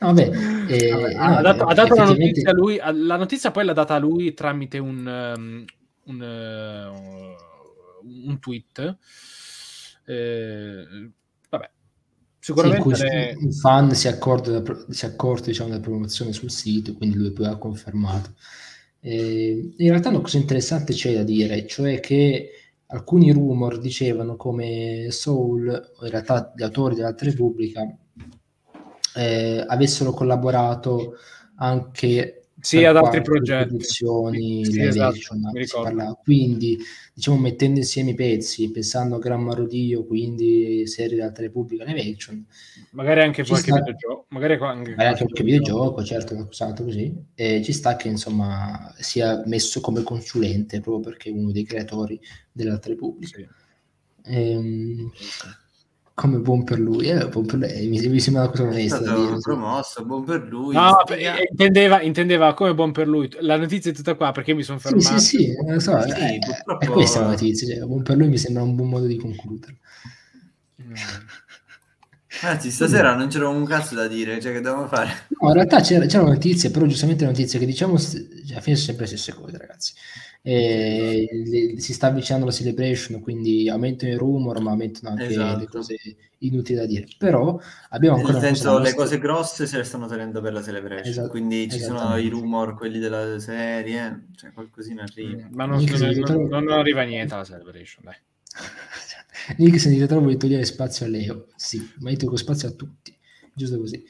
No, 0.00 0.12
vabbè, 0.12 0.30
eh, 0.68 0.90
vabbè, 0.90 1.14
ha, 1.14 1.42
dato, 1.42 1.64
ha 1.64 1.74
dato 1.74 1.94
la 1.94 2.04
notizia 2.04 2.52
lui, 2.52 2.76
la 2.76 3.16
notizia 3.16 3.50
poi 3.50 3.64
l'ha 3.64 3.72
data 3.72 3.94
a 3.94 3.98
lui 3.98 4.34
tramite 4.34 4.78
un, 4.78 5.34
um, 5.36 5.64
un, 6.04 6.20
uh, 6.20 8.28
un 8.28 8.38
tweet. 8.38 8.96
Eh, 10.06 11.10
vabbè, 11.50 11.70
sicuramente 12.38 12.94
sì, 12.94 13.02
ne... 13.04 13.36
un 13.40 13.52
fan 13.52 13.94
si 13.94 14.06
è 14.06 14.10
accorto, 14.10 14.64
si 14.88 15.04
è 15.04 15.08
accorto 15.08 15.46
diciamo, 15.46 15.70
della 15.70 15.82
promozione 15.82 16.32
sul 16.32 16.50
sito, 16.50 16.94
quindi 16.94 17.16
lui 17.16 17.32
poi 17.32 17.46
ha 17.46 17.56
confermato. 17.56 18.34
Eh, 19.00 19.74
in 19.76 19.88
realtà 19.90 20.08
una 20.08 20.20
cosa 20.20 20.38
interessante 20.38 20.92
c'è 20.92 21.14
da 21.14 21.22
dire, 21.22 21.66
cioè 21.66 22.00
che 22.00 22.50
alcuni 22.86 23.32
rumor 23.32 23.78
dicevano 23.78 24.36
come 24.36 25.08
Soul, 25.10 25.66
in 26.02 26.10
realtà 26.10 26.52
gli 26.56 26.62
autori 26.62 26.94
dell'Alta 26.94 27.24
Repubblica, 27.24 27.82
eh, 29.18 29.64
avessero 29.66 30.12
collaborato 30.12 31.16
anche 31.56 32.44
sì, 32.60 32.84
ad 32.84 32.96
altri 32.96 33.20
progetti. 33.20 33.66
produzioni 33.66 34.64
sì, 34.64 34.80
esatto, 34.80 36.20
quindi 36.22 36.78
diciamo 37.14 37.36
mettendo 37.36 37.78
insieme 37.78 38.10
i 38.10 38.14
pezzi 38.14 38.70
pensando 38.70 39.16
a 39.16 39.18
Gran 39.18 39.42
Marodio 39.42 40.04
quindi 40.04 40.86
serie 40.86 41.16
dell'Alta 41.16 41.40
Repubblica 41.40 41.84
Live 41.84 42.00
Action 42.00 42.44
magari 42.92 43.22
anche 43.22 43.44
qualche 43.44 43.70
sta... 43.70 43.78
videogioco 43.78 44.26
magari 44.30 44.52
anche, 44.54 44.90
magari 44.90 45.08
anche 45.08 45.22
qualche 45.22 45.42
videogioco 45.42 46.04
certo 46.04 46.34
qualcos'altro 46.34 46.84
così 46.84 47.16
e 47.34 47.62
ci 47.62 47.72
sta 47.72 47.96
che 47.96 48.08
insomma 48.08 48.92
sia 48.98 49.42
messo 49.46 49.80
come 49.80 50.02
consulente 50.02 50.80
proprio 50.80 51.10
perché 51.10 51.30
è 51.30 51.32
uno 51.32 51.52
dei 51.52 51.64
creatori 51.64 52.20
dell'Alta 52.52 52.88
Repubblica. 52.88 53.38
Sì. 53.38 53.48
ehm, 54.24 55.10
come 56.18 56.38
buon 56.38 56.64
per 56.64 56.80
lui, 56.80 57.10
eh, 57.10 57.28
buon 57.28 57.46
per 57.46 57.58
lei. 57.58 57.86
Mi, 57.86 58.04
mi 58.08 58.18
sembra 58.18 58.42
una 58.42 58.50
cosa 58.50 58.64
onesta. 58.64 58.98
È 58.98 59.02
stato 59.04 59.38
promosso, 59.40 60.04
buon 60.04 60.24
per 60.24 60.48
lui. 60.48 60.74
No, 60.74 60.96
intendeva, 61.48 62.02
intendeva, 62.02 62.54
come 62.54 62.74
buon 62.74 62.90
per 62.90 63.06
lui. 63.06 63.30
La 63.38 63.56
notizia 63.56 63.92
è 63.92 63.94
tutta 63.94 64.16
qua 64.16 64.32
perché 64.32 64.52
mi 64.52 64.64
sono 64.64 64.80
fermato. 64.80 65.16
Sì, 65.16 65.18
sì, 65.20 65.36
sì, 65.36 65.54
lo 65.64 65.78
so. 65.78 66.00
Sì, 66.02 66.10
è, 66.10 66.38
purtroppo... 66.44 66.84
è, 66.84 66.88
questa 66.88 67.20
la 67.20 67.28
notizia. 67.28 67.68
Cioè, 67.68 67.86
buon 67.86 68.02
per 68.02 68.16
lui 68.16 68.26
mi 68.26 68.36
sembra 68.36 68.64
un 68.64 68.74
buon 68.74 68.88
modo 68.88 69.06
di 69.06 69.16
concludere. 69.16 69.76
Mm. 70.82 70.94
Anzi, 72.42 72.72
stasera 72.72 73.14
non 73.14 73.28
c'era 73.28 73.48
un 73.48 73.64
cazzo 73.64 73.94
da 73.94 74.08
dire, 74.08 74.40
cioè 74.40 74.52
che 74.52 74.60
dovevamo 74.60 74.88
fare? 74.88 75.26
No, 75.40 75.48
in 75.48 75.54
realtà 75.54 75.80
c'era, 75.80 76.04
c'era 76.06 76.24
una 76.24 76.32
notizia, 76.32 76.70
però 76.70 76.84
giustamente 76.86 77.22
la 77.22 77.30
notizia 77.30 77.60
che 77.60 77.66
diciamo, 77.66 77.96
cioè, 77.96 78.20
alla 78.50 78.60
fine 78.60 78.74
sono 78.74 78.76
sempre 78.76 79.04
le 79.04 79.16
stesse 79.16 79.32
cose, 79.34 79.56
ragazzi. 79.56 79.92
E 80.50 81.28
le, 81.44 81.78
si 81.80 81.92
sta 81.92 82.06
avvicinando 82.06 82.46
la 82.46 82.52
celebration, 82.52 83.20
quindi 83.20 83.68
aumentano 83.68 84.12
i 84.12 84.16
rumor, 84.16 84.60
ma 84.60 84.70
aumentano 84.70 85.10
anche 85.10 85.26
Esatto. 85.26 85.58
le 85.58 85.66
cose 85.66 85.96
inutili 86.38 86.78
da 86.78 86.86
dire. 86.86 87.06
Però 87.18 87.60
abbiamo 87.90 88.16
ancora 88.16 88.38
Nel 88.38 88.42
cosa 88.52 88.54
senso, 88.62 88.78
le 88.78 88.94
cose 88.94 89.18
grosse 89.18 89.66
se 89.66 89.76
le 89.76 89.84
stanno 89.84 90.06
tenendo 90.06 90.40
per 90.40 90.54
la 90.54 90.62
celebration, 90.62 91.06
Esat- 91.10 91.28
quindi 91.28 91.68
ci 91.70 91.78
sono 91.80 92.16
i 92.16 92.28
rumor, 92.28 92.74
quelli 92.76 92.98
della 92.98 93.38
serie, 93.38 94.28
cioè 94.36 94.52
qualcosina 94.52 95.02
arriva. 95.02 95.48
Ma 95.52 95.66
non, 95.66 95.78
Nick 95.78 95.98
non- 95.98 96.48
non- 96.48 96.64
non 96.64 96.78
arriva 96.78 97.02
niente 97.02 97.34
alla 97.34 97.44
celebration, 97.44 98.04
dai. 98.04 98.16
Nick 99.58 99.78
se 99.78 99.90
ne 99.90 99.98
ritrova 99.98 100.22
vuole 100.22 100.38
togliere 100.38 100.64
spazio 100.64 101.04
a 101.04 101.08
Leo. 101.10 101.46
Sì, 101.56 101.86
ma 101.98 102.10
io 102.10 102.16
tolgo 102.16 102.36
spazio 102.36 102.68
a 102.68 102.72
tutti. 102.72 103.14
Giusto 103.52 103.78
così. 103.78 104.02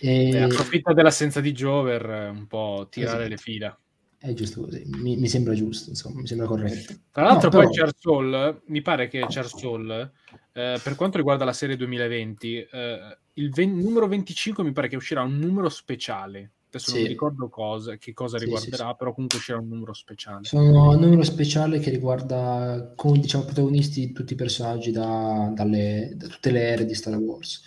E- 0.00 0.30
Eh, 0.30 0.38
approfitta 0.42 0.92
dell'assenza 0.92 1.40
di 1.40 1.52
Joe 1.52 1.84
per 1.98 2.10
eh, 2.10 2.28
un 2.30 2.46
po' 2.48 2.88
tirare 2.90 3.16
Esatto. 3.18 3.28
le 3.30 3.36
fila. 3.36 3.78
È 4.20 4.32
giusto 4.34 4.62
così. 4.62 4.82
Mi, 4.86 5.16
mi 5.16 5.28
sembra 5.28 5.54
giusto, 5.54 5.90
insomma, 5.90 6.20
mi 6.20 6.26
sembra 6.26 6.46
corretto. 6.46 6.92
Tra 7.12 7.22
l'altro, 7.22 7.50
No, 7.50 7.62
poi 7.64 7.72
però- 7.72 7.88
Soul, 7.96 8.62
mi 8.66 8.82
pare 8.82 9.06
che 9.08 9.24
Soul, 9.28 10.10
eh, 10.52 10.80
per 10.82 10.94
quanto 10.96 11.18
riguarda 11.18 11.44
la 11.44 11.52
serie 11.52 11.76
2020, 11.76 12.56
eh, 12.58 13.18
il 13.34 13.50
ven- 13.50 13.76
numero 13.78 14.08
25 14.08 14.64
mi 14.64 14.72
pare 14.72 14.88
che 14.88 14.96
uscirà 14.96 15.22
un 15.22 15.38
numero 15.38 15.68
speciale. 15.68 16.50
Adesso 16.68 16.90
non 16.90 16.98
Sì. 16.98 17.02
mi 17.04 17.08
ricordo 17.12 17.48
cosa, 17.48 17.96
che 17.96 18.12
cosa 18.12 18.36
Sì, 18.38 18.44
riguarderà, 18.44 18.88
sì, 18.90 18.94
però 18.98 19.12
comunque 19.14 19.38
uscirà 19.38 19.58
un 19.58 19.68
numero 19.68 19.94
speciale. 19.94 20.44
Sono 20.44 20.90
un 20.90 21.00
numero 21.00 21.22
speciale 21.22 21.78
che 21.78 21.88
riguarda 21.88 22.92
come 22.96 23.20
diciamo 23.20 23.44
protagonisti 23.44 24.12
tutti 24.12 24.32
i 24.34 24.36
personaggi 24.36 24.90
da, 24.90 25.50
dalle- 25.54 26.12
da 26.16 26.26
tutte 26.26 26.50
le 26.50 26.60
ere 26.68 26.84
di 26.84 26.94
Star 26.94 27.16
Wars. 27.16 27.62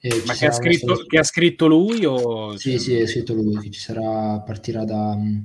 E 0.00 0.10
ci 0.10 0.22
Ma 0.26 0.34
che 0.34 0.46
ha, 0.46 0.50
scritto, 0.52 0.94
che 1.06 1.18
ha 1.18 1.22
scritto 1.22 1.66
lui 1.66 2.04
o... 2.06 2.56
Sì, 2.56 2.78
sì, 2.78 2.94
è 2.96 3.06
scritto 3.06 3.34
lui, 3.34 3.56
che 3.58 3.70
ci 3.70 3.78
sarà, 3.80 4.40
partirà 4.40 4.84
da... 4.84 5.14
mm, 5.14 5.38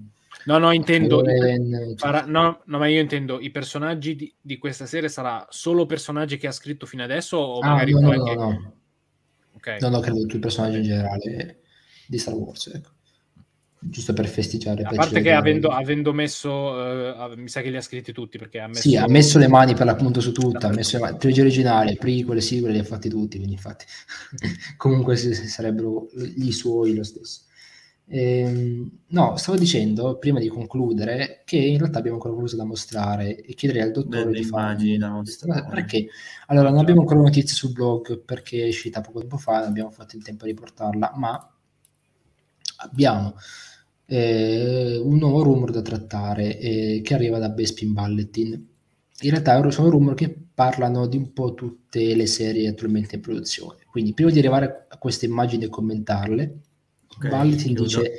No, 0.46 0.58
no, 0.58 0.72
intendo... 0.72 1.24
Cioè- 1.24 1.96
farà- 1.96 2.26
no, 2.26 2.62
no, 2.66 2.78
ma 2.78 2.88
io 2.88 3.00
intendo 3.02 3.40
i 3.40 3.50
personaggi 3.52 4.16
di, 4.16 4.34
di 4.40 4.58
questa 4.58 4.86
serie 4.86 5.10
sarà 5.10 5.46
solo 5.50 5.86
personaggi 5.86 6.38
che 6.38 6.48
ha 6.48 6.52
scritto 6.52 6.86
fino 6.86 7.04
adesso 7.04 7.38
o 7.38 7.60
Ah, 7.60 7.70
magari 7.70 7.92
no, 7.92 8.00
no, 8.00 8.08
poi 8.08 8.18
no, 8.18 8.34
no. 8.34 8.74
Ok. 9.54 9.78
No, 9.82 9.90
no, 9.90 10.00
credo 10.00 10.22
tutti 10.22 10.36
i 10.36 10.40
personaggi 10.40 10.78
in 10.78 10.84
generale 10.84 11.60
di 12.08 12.18
Star 12.18 12.34
Wars, 12.36 12.68
ecco. 12.68 12.90
Giusto 13.80 14.14
per 14.14 14.28
festeggiare. 14.28 14.82
A 14.84 14.88
per 14.88 14.96
parte 14.96 15.22
che 15.22 15.32
avendo, 15.32 15.70
avendo 15.70 16.12
messo, 16.12 16.50
eh, 16.84 17.08
av- 17.10 17.36
mi 17.36 17.48
sa 17.48 17.62
che 17.62 17.70
li 17.70 17.78
ha 17.78 17.82
scritti 17.82 18.12
tutti 18.14 18.38
perché 18.38 18.60
ha 18.60 18.68
messo, 18.68 18.82
Sì, 18.82 18.96
ha 18.98 19.08
messo 19.08 19.38
le 19.38 19.48
mani 19.48 19.76
per 19.76 19.86
l'appunto 19.86 20.22
su 20.22 20.32
tutto, 20.32 20.66
ha 20.66 20.72
messo 20.72 20.98
le 20.98 21.04
mani, 21.04 21.18
trilogia 21.18 21.42
originale, 21.42 21.96
prequel, 21.96 22.42
sequel, 22.42 22.72
li 22.74 22.80
ha 22.80 22.84
fatti 22.84 23.10
tutti, 23.10 23.38
quindi 23.38 23.54
infatti 23.54 23.86
comunque 24.78 25.16
sarebbero 25.18 26.08
gli 26.14 26.52
suoi 26.52 26.96
lo 26.96 27.04
stesso. 27.04 27.42
Ehm, 28.08 29.00
no, 29.08 29.36
stavo 29.38 29.58
dicendo, 29.58 30.18
prima 30.18 30.40
di 30.40 30.48
concludere, 30.48 31.42
che 31.44 31.58
in 31.58 31.78
realtà 31.78 31.98
abbiamo 31.98 32.18
ancora 32.18 32.34
qualcosa 32.34 32.58
da 32.58 32.66
mostrare 32.66 33.42
e 33.42 33.54
chiederei 33.54 33.84
al 33.84 33.92
dottore 33.92 34.26
Delle 34.26 34.40
di 34.40 34.44
fare... 34.44 34.98
da 34.98 35.10
mostrare. 35.10 35.68
Perché? 35.70 36.08
Allora, 36.48 36.70
non 36.70 36.80
abbiamo 36.80 37.02
ancora 37.02 37.20
notizie 37.22 37.56
sul 37.56 37.72
blog 37.72 38.20
perché 38.24 38.64
è 38.64 38.68
uscita 38.68 39.02
poco 39.02 39.20
tempo 39.20 39.38
fa, 39.38 39.60
non 39.60 39.70
abbiamo 39.70 39.92
fatto 39.92 40.16
il 40.16 40.24
tempo 40.24 40.46
di 40.46 40.54
portarla, 40.54 41.14
ma 41.16 41.50
abbiamo 42.78 43.36
eh, 44.06 45.00
un 45.04 45.18
nuovo 45.18 45.44
rumor 45.44 45.72
da 45.72 45.82
trattare 45.82 46.60
eh, 46.60 47.02
che 47.04 47.14
arriva 47.14 47.40
da 47.40 47.50
Bespin 47.50 47.94
Balletin. 47.94 48.52
In 49.22 49.30
realtà 49.30 49.70
sono 49.72 49.90
rumor 49.90 50.14
che 50.14 50.36
parlano 50.54 51.08
di 51.08 51.18
un 51.18 51.34
po' 51.34 51.54
tutte 51.54 52.16
le 52.16 52.26
serie 52.28 52.68
attualmente 52.68 53.16
in 53.16 53.22
produzione. 53.22 53.80
Quindi, 53.90 54.14
prima 54.14 54.30
di 54.30 54.40
arrivare 54.40 54.86
a 54.90 54.98
queste 54.98 55.26
immagini 55.26 55.64
e 55.66 55.70
commentarle, 55.70 56.60
Ok, 57.18 57.26
Balletin 57.30 57.74
dice: 57.74 58.12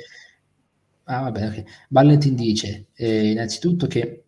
Ah, 1.05 1.21
vabbè, 1.23 1.47
ok. 1.47 1.63
Balletin 1.89 2.35
dice 2.35 2.87
eh, 2.93 3.31
innanzitutto 3.31 3.87
che 3.87 4.25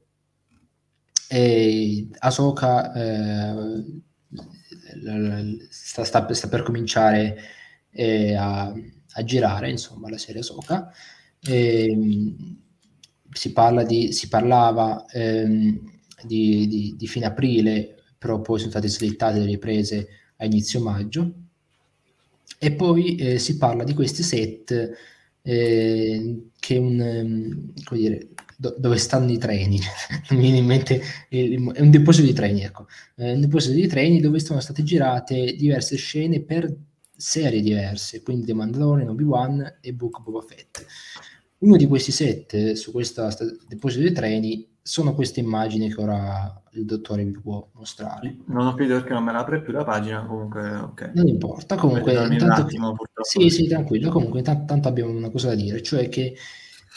eh, 1.30 2.08
Ahsoka 2.20 2.91
eh, 2.94 3.54
sta, 5.70 6.04
sta- 6.04 6.34
sta 6.34 6.48
per 6.48 6.64
cominciare 6.64 7.38
eh, 7.91 8.36
a, 8.36 8.68
a 9.14 9.24
girare, 9.24 9.70
insomma, 9.70 10.10
la 10.10 10.18
serie 10.18 10.41
Ahsoka. 10.41 10.91
Ehm, 11.41 12.58
si, 13.32 13.52
parla 13.54 13.84
di, 13.84 14.12
si 14.12 14.28
parlava 14.28 15.06
ehm, 15.12 15.80
di, 16.26 16.68
di- 16.68 16.96
di 16.98 17.08
fine 17.08 17.26
aprile, 17.26 17.96
però 18.18 18.41
poi 18.41 18.60
sono 18.60 18.72
state 18.72 18.88
slittate 18.88 19.40
le 19.40 19.46
riprese 19.46 20.08
a 20.38 20.46
inizio 20.46 20.82
maggio. 20.82 21.34
E 22.61 22.72
poi 22.73 23.15
eh, 23.15 23.40
si 23.40 23.57
parla 23.57 23.84
di 23.84 23.94
questi 23.94 24.22
set 24.23 24.91
eh, 25.41 26.49
che 26.60 26.77
un, 26.77 26.99
ehm, 26.99 27.73
come 27.86 27.99
dire, 27.99 28.27
do- 28.57 28.76
dove 28.77 28.98
stanno 28.98 29.31
i 29.31 29.38
treni, 29.38 29.80
mi 30.31 30.38
viene 30.40 30.57
in 30.57 30.65
mente, 30.65 31.02
il- 31.30 31.72
è 31.72 31.81
un 31.81 31.90
deposito 31.90 32.27
di 32.27 32.34
treni, 32.34 32.64
ecco, 32.64 32.88
Eh, 33.15 33.34
un 33.34 33.41
deposito 33.41 33.73
di 33.73 33.88
treni 33.88 34.19
dove 34.19 34.40
sono 34.40 34.60
state 34.60 34.84
girate 34.84 35.56
diverse 35.56 35.95
scene 35.95 36.41
per 36.41 36.73
serie 37.15 37.61
diverse, 37.61 38.22
quindi 38.22 38.45
The 38.45 38.53
Mandalorian, 38.53 39.10
Obi-Wan 39.10 39.77
e 39.81 39.94
Book 39.94 40.22
Boba 40.22 40.41
Fett. 40.41 40.86
Uno 41.60 41.76
di 41.76 41.88
questi 41.88 42.11
set 42.11 42.73
su 42.73 42.91
questo 42.91 43.27
deposito 43.68 44.03
di 44.07 44.14
treni 44.14 44.65
sono 44.90 45.14
queste 45.14 45.40
immagini 45.40 45.94
che 45.94 46.02
ora 46.02 46.64
il 46.72 46.84
dottore 46.84 47.24
vi 47.24 47.40
può 47.40 47.64
mostrare. 47.74 48.38
Non 48.45 48.66
ho 48.66 48.72
capito 48.72 48.95
perché 48.95 49.14
non 49.14 49.24
me 49.24 49.32
la 49.32 49.41
apre 49.41 49.61
più 49.61 49.72
la 49.72 49.84
pagina, 49.84 50.26
comunque 50.26 50.68
ok. 50.68 51.11
Non 51.14 51.28
importa, 51.28 51.76
comunque 51.76 52.14
intanto- 52.14 52.61
attimo. 52.61 52.95
Sì, 53.22 53.52
sì, 53.52 53.68
tranquillo, 53.68 54.10
comunque 54.10 54.40
intanto, 54.40 54.66
tanto 54.66 54.88
abbiamo 54.88 55.11
una 55.11 55.30
cosa 55.30 55.49
da 55.49 55.53
dire, 55.53 55.84
cioè 55.84 56.10
che 56.10 56.36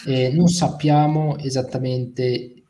eh, 0.07 0.33
non 0.33 0.49
sappiamo 0.49 1.37
esattamente 1.37 2.23
eh, 2.23 2.63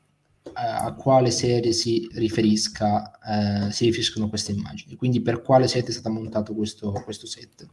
a 0.54 0.92
quale 0.94 1.30
serie 1.30 1.70
si 1.70 2.08
riferisca, 2.14 3.12
eh, 3.20 3.70
si 3.70 3.84
riferiscono 3.84 4.28
queste 4.28 4.50
immagini, 4.50 4.96
quindi 4.96 5.20
per 5.20 5.40
quale 5.40 5.68
set 5.68 5.86
è 5.86 5.92
stato 5.92 6.10
montato 6.10 6.52
questo, 6.52 6.90
questo 7.04 7.28
set. 7.28 7.64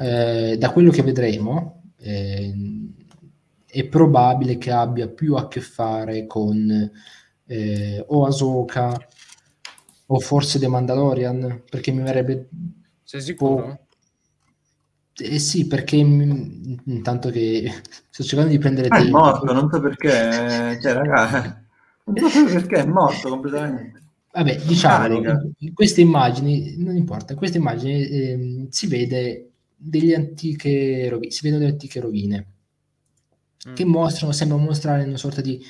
Eh, 0.00 0.56
da 0.58 0.72
quello 0.72 0.90
che 0.90 1.02
vedremo, 1.04 1.92
ehm, 1.98 3.05
è 3.66 3.84
probabile 3.86 4.58
che 4.58 4.70
abbia 4.70 5.08
più 5.08 5.34
a 5.34 5.48
che 5.48 5.60
fare 5.60 6.26
con 6.26 6.90
eh, 7.46 8.04
o 8.08 8.26
Ahsoka 8.26 8.96
o 10.08 10.20
forse 10.20 10.58
The 10.58 10.68
Mandalorian, 10.68 11.62
perché 11.68 11.90
mi 11.92 12.02
verrebbe 12.02 12.48
Sei 13.02 13.20
sicuro? 13.20 13.64
Oh. 13.66 13.78
Eh 15.18 15.38
sì, 15.38 15.66
perché 15.66 15.96
intanto 15.96 17.30
che 17.30 17.70
sto 18.10 18.22
cercando 18.22 18.50
di 18.52 18.58
prendere 18.58 18.88
Ah, 18.88 18.98
è 18.98 19.02
tempo. 19.02 19.18
morto, 19.18 19.52
non 19.52 19.68
so 19.70 19.80
perché, 19.80 20.78
cioè 20.80 20.92
raga, 20.92 21.64
non 22.04 22.30
so 22.30 22.44
perché 22.44 22.76
è 22.82 22.86
morto 22.86 23.28
completamente. 23.30 24.02
Vabbè, 24.32 24.60
diciamo, 24.66 24.98
Carica. 25.08 25.30
in, 25.32 25.52
in 25.58 25.72
queste 25.74 26.02
immagini, 26.02 26.76
non 26.76 26.96
importa, 26.96 27.32
in 27.32 27.38
queste 27.38 27.56
immagini 27.56 28.06
ehm, 28.08 28.68
si 28.68 28.86
vede 28.86 29.52
delle 29.74 30.14
antiche 30.14 31.08
rovine, 31.08 31.30
si 31.30 31.40
vedono 31.42 31.60
delle 31.62 31.72
antiche 31.72 32.00
rovine. 32.00 32.46
Che 33.72 33.84
mostrano, 33.84 34.32
sembrano 34.32 34.64
mostrare 34.64 35.04
una 35.04 35.16
sorta 35.16 35.40
di 35.40 35.62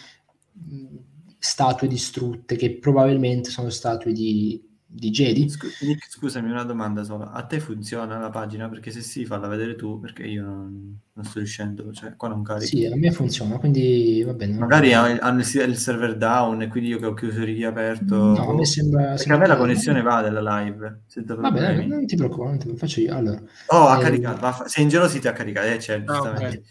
mh, 0.53 0.97
statue 1.39 1.89
distrutte 1.89 2.57
che 2.57 2.79
probabilmente 2.79 3.51
sono 3.51 3.71
statue 3.71 4.13
di, 4.13 4.61
di 4.85 5.11
Jedi. 5.11 5.41
Nick, 5.81 6.09
scusami, 6.11 6.51
una 6.51 6.65
domanda 6.65 7.05
sola. 7.05 7.31
A 7.33 7.45
te 7.45 7.61
funziona 7.61 8.19
la 8.19 8.31
pagina? 8.31 8.69
Perché 8.69 8.91
se 8.91 9.01
sì, 9.01 9.25
falla 9.25 9.47
vedere 9.49 9.75
tu, 9.75 10.01
perché 10.01 10.25
io 10.25 10.43
non, 10.45 10.99
non 11.13 11.25
sto 11.25 11.39
riuscendo, 11.39 11.93
cioè 11.93 12.17
qua 12.17 12.29
non 12.29 12.43
carico. 12.43 12.67
Sì, 12.67 12.87
a 12.87 12.97
me 12.97 13.11
funziona, 13.13 13.59
quindi 13.59 14.23
va 14.25 14.33
bene. 14.33 14.57
Magari 14.59 14.93
ha- 14.93 15.19
hanno 15.19 15.41
il, 15.41 15.65
il 15.69 15.77
server 15.77 16.17
down 16.17 16.63
e 16.63 16.69
quindi 16.69 16.91
io 16.91 16.99
che 16.99 17.07
ho 17.07 17.15
chiuso 17.15 17.41
e 17.41 17.45
riaperto. 17.45 18.17
No, 18.17 18.51
a 18.51 18.55
me 18.55 18.65
sembra... 18.65 19.01
Perché 19.15 19.15
a 19.15 19.19
sembra 19.19 19.39
me 19.39 19.47
la 19.47 19.55
che- 19.55 19.61
connessione 19.61 20.03
va 20.03 20.23
della 20.23 20.61
live. 20.61 21.03
senza 21.07 21.35
Va 21.35 21.51
bene, 21.51 21.87
non 21.87 22.07
ti 22.07 22.17
preoccupare, 22.17 22.49
non 22.51 22.59
ti 22.59 22.77
faccio 22.77 23.01
io. 23.01 23.15
Allora, 23.15 23.43
Oh, 23.69 23.87
ha 23.89 23.99
Eh, 23.99 24.03
caricato. 24.03 24.41
va 24.41 24.53
fa- 24.53 24.69
Sei 24.69 24.83
ingelosito 24.85 25.29
a 25.29 25.33
caricare, 25.33 25.75
eh, 25.75 25.77
c'è 25.79 25.95
Ah, 25.95 26.01
ok. 26.01 26.05
giustamente 26.13 26.63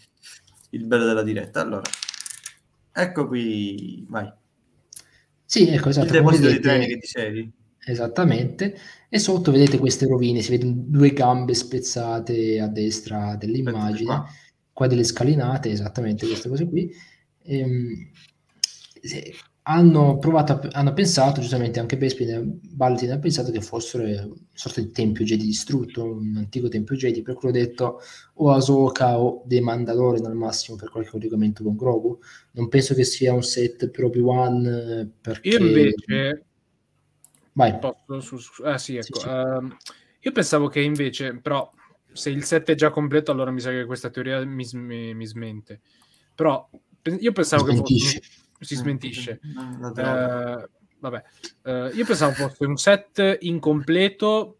il 0.76 0.86
bello 0.86 1.04
della 1.04 1.22
diretta. 1.22 1.60
Allora, 1.60 1.82
ecco 2.92 3.26
qui, 3.26 4.04
vai. 4.08 4.30
sì, 5.44 5.68
ecco, 5.68 5.88
Il 5.88 5.90
esatto. 5.90 6.06
come 6.06 6.18
deposito 6.18 6.46
vedete- 6.48 6.60
treni 6.60 6.86
che 6.86 6.96
dicevi. 6.96 7.52
Esattamente, 7.88 8.76
e 9.08 9.18
sotto 9.20 9.52
vedete 9.52 9.78
queste 9.78 10.06
rovine, 10.08 10.42
si 10.42 10.50
vedono 10.50 10.72
due 10.76 11.12
gambe 11.12 11.54
spezzate 11.54 12.58
a 12.60 12.66
destra 12.66 13.36
dell'immagine, 13.36 14.04
qua. 14.06 14.26
qua 14.72 14.86
delle 14.88 15.04
scalinate, 15.04 15.70
esattamente 15.70 16.26
queste 16.26 16.48
cose 16.48 16.68
qui. 16.68 16.90
Ehm, 17.44 18.10
hanno 19.68 20.18
provato, 20.18 20.52
a- 20.52 20.68
hanno 20.72 20.92
pensato, 20.92 21.40
giustamente 21.40 21.80
anche 21.80 21.96
Bespin 21.96 22.28
e 22.30 22.40
Baltin 22.72 23.10
ha 23.10 23.18
pensato 23.18 23.50
che 23.50 23.60
fossero 23.60 24.04
una 24.04 24.28
sorta 24.52 24.80
di 24.80 24.92
tempio 24.92 25.24
Jedi 25.24 25.44
distrutto, 25.44 26.04
un 26.04 26.34
antico 26.36 26.68
tempio 26.68 26.94
Jedi, 26.94 27.22
per 27.22 27.34
cui 27.34 27.48
ho 27.48 27.52
detto 27.52 28.00
o 28.34 28.52
Ahsoka 28.52 29.18
o 29.18 29.42
The 29.44 29.60
Mandalorian 29.60 30.26
al 30.26 30.36
massimo 30.36 30.76
per 30.76 30.90
qualche 30.90 31.10
collegamento 31.10 31.64
con 31.64 31.74
Grogu. 31.74 32.18
Non 32.52 32.68
penso 32.68 32.94
che 32.94 33.02
sia 33.02 33.32
un 33.32 33.42
set 33.42 33.90
per 33.90 34.04
Obi-Wan 34.04 35.10
perché... 35.20 35.48
Io 35.48 35.58
invece 35.58 36.44
Vai. 37.54 37.78
posso 37.78 38.36
su, 38.38 38.62
ah 38.62 38.78
sì, 38.78 38.96
ecco. 38.96 39.18
Sì, 39.18 39.20
sì. 39.22 39.28
ehm, 39.28 39.76
io 40.20 40.32
pensavo 40.32 40.68
che 40.68 40.80
invece, 40.80 41.38
però, 41.40 41.68
se 42.12 42.30
il 42.30 42.44
set 42.44 42.70
è 42.70 42.74
già 42.74 42.90
completo, 42.90 43.32
allora 43.32 43.50
mi 43.50 43.60
sa 43.60 43.70
che 43.70 43.84
questa 43.84 44.10
teoria 44.10 44.44
mi, 44.44 44.64
sm- 44.64 45.12
mi 45.14 45.26
smente. 45.26 45.80
Però 46.34 46.68
pe- 47.02 47.16
io 47.18 47.32
pensavo 47.32 47.64
che 47.64 47.74
fosse, 47.74 47.86
Smentisci. 47.96 48.20
Si 48.60 48.74
smentisce. 48.74 49.40
Non 49.42 49.78
la 49.80 49.90
trovo. 49.92 50.58
Eh, 50.62 50.68
vabbè, 50.98 51.24
Eh, 51.62 51.90
io 51.94 52.04
pensavo 52.04 52.32
fosse 52.32 52.64
un 52.66 52.76
set 52.76 53.38
incompleto. 53.40 54.58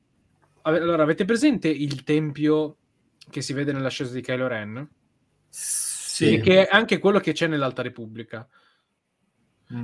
Allora, 0.62 1.02
avete 1.02 1.24
presente 1.24 1.68
il 1.68 2.02
tempio 2.02 2.76
che 3.30 3.40
si 3.40 3.52
vede 3.52 3.72
nell'ascesa 3.72 4.12
di 4.12 4.20
Kylo 4.20 4.46
Ren? 4.46 4.88
Sì. 5.48 6.34
E 6.34 6.40
che 6.40 6.66
è 6.66 6.68
anche 6.70 6.98
quello 6.98 7.20
che 7.20 7.32
c'è 7.32 7.46
nell'Alta 7.46 7.82
Repubblica. 7.82 8.48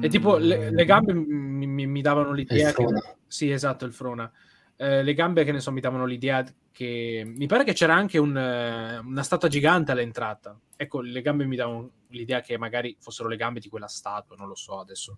E 0.00 0.08
tipo, 0.08 0.36
le, 0.36 0.70
le 0.70 0.84
gambe 0.84 1.12
mi, 1.12 1.66
mi- 1.66 1.86
mi 1.86 2.02
davano 2.02 2.32
l'idea 2.32 2.72
che... 2.72 2.84
Sì, 3.26 3.50
esatto, 3.50 3.84
il 3.84 3.92
Frona. 3.92 4.30
Eh, 4.76 5.02
le 5.02 5.14
gambe, 5.14 5.44
che 5.44 5.52
ne 5.52 5.60
so, 5.60 5.70
mi 5.72 5.80
davano 5.80 6.04
l'idea 6.06 6.44
che... 6.70 7.22
Mi 7.24 7.46
pare 7.46 7.64
che 7.64 7.72
c'era 7.72 7.94
anche 7.94 8.18
un, 8.18 8.36
eh, 8.36 8.98
una 8.98 9.22
statua 9.22 9.48
gigante 9.48 9.92
all'entrata. 9.92 10.58
Ecco, 10.76 11.00
le 11.00 11.22
gambe 11.22 11.44
mi 11.44 11.56
davano 11.56 11.90
l'idea 12.08 12.40
che 12.40 12.58
magari 12.58 12.96
fossero 12.98 13.28
le 13.28 13.36
gambe 13.36 13.60
di 13.60 13.68
quella 13.68 13.86
statua, 13.86 14.36
non 14.36 14.48
lo 14.48 14.54
so 14.54 14.80
adesso. 14.80 15.16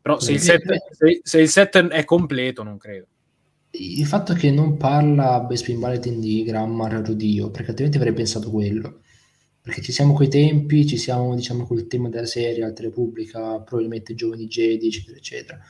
Però 0.00 0.18
se 0.18 0.32
il 0.32 0.40
set, 0.40 0.62
se, 0.90 1.20
se 1.22 1.40
il 1.40 1.48
set 1.48 1.78
è 1.78 2.04
completo, 2.04 2.62
non 2.62 2.76
credo. 2.76 3.06
Il 3.70 4.04
fatto 4.04 4.34
che 4.34 4.50
non 4.50 4.76
parla 4.76 5.40
Bespin 5.40 5.78
Bulletin 5.78 6.20
di 6.20 6.42
Grammar 6.42 6.92
Rodio, 7.04 7.50
perché 7.50 7.70
altrimenti 7.70 7.98
avrei 7.98 8.12
pensato 8.12 8.50
quello. 8.50 9.00
Perché 9.62 9.80
ci 9.80 9.92
siamo 9.92 10.12
coi 10.12 10.28
tempi, 10.28 10.86
ci 10.86 10.96
siamo, 10.96 11.34
diciamo, 11.36 11.64
col 11.64 11.86
tema 11.86 12.08
della 12.08 12.26
serie, 12.26 12.64
Alta 12.64 12.82
Repubblica, 12.82 13.60
probabilmente 13.60 14.14
Giovani 14.14 14.48
Jedi, 14.48 14.88
eccetera, 14.88 15.16
eccetera. 15.16 15.60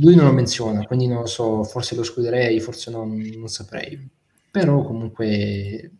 Lui 0.00 0.14
non 0.16 0.26
lo 0.26 0.32
menziona, 0.32 0.84
quindi 0.86 1.06
non 1.06 1.20
lo 1.20 1.26
so, 1.26 1.62
forse 1.62 1.94
lo 1.94 2.02
escluderei, 2.02 2.58
forse 2.60 2.90
no, 2.90 3.04
non 3.04 3.48
saprei. 3.48 4.08
Però 4.50 4.82
comunque 4.82 5.90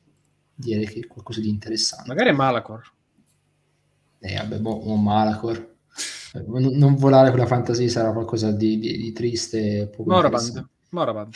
direi 0.54 0.86
che 0.86 1.00
è 1.00 1.06
qualcosa 1.06 1.40
di 1.40 1.48
interessante. 1.48 2.08
Magari 2.08 2.30
è 2.30 2.32
Malacor. 2.32 2.92
Eh, 4.20 4.36
vabbè, 4.36 4.58
boh, 4.58 4.88
un 4.90 5.02
Malacor. 5.02 5.74
Eh, 6.34 6.42
Non, 6.46 6.62
non 6.74 6.96
volare 6.96 7.30
con 7.30 7.38
la 7.38 7.46
fantasia 7.46 7.88
sarà 7.88 8.12
qualcosa 8.12 8.50
di, 8.50 8.78
di- 8.78 8.96
di 8.96 9.12
triste. 9.12 9.92
Moraband. 10.04 10.68
Moraband. 10.90 11.34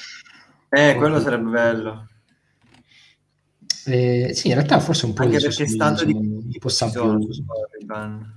Eh, 0.70 0.94
quello 0.96 1.20
sarebbe 1.20 1.50
bello. 1.50 2.08
Eh, 3.86 4.32
sì, 4.34 4.48
in 4.48 4.54
realtà 4.54 4.80
forse 4.80 5.06
un 5.06 5.12
po' 5.14 5.22
Anche 5.22 5.36
di 5.36 5.42
perché 5.42 5.56
suoi 5.56 5.68
stando 5.68 6.04
di 6.04 6.12
un 6.12 6.50
po' 6.58 6.68
sono 6.68 6.90
sabbiosi. 6.90 7.32
su 7.32 7.44
Corriban. 7.46 8.36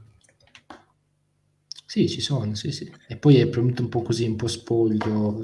Sì, 1.92 2.08
ci 2.08 2.22
sono, 2.22 2.56
sì, 2.56 2.72
sì. 2.72 2.90
E 3.06 3.18
poi 3.18 3.36
è 3.36 3.42
probabilmente 3.48 3.82
un 3.82 3.90
po' 3.90 4.02
così, 4.02 4.26
un 4.26 4.38
po' 4.38 4.48
spoglio. 4.48 5.42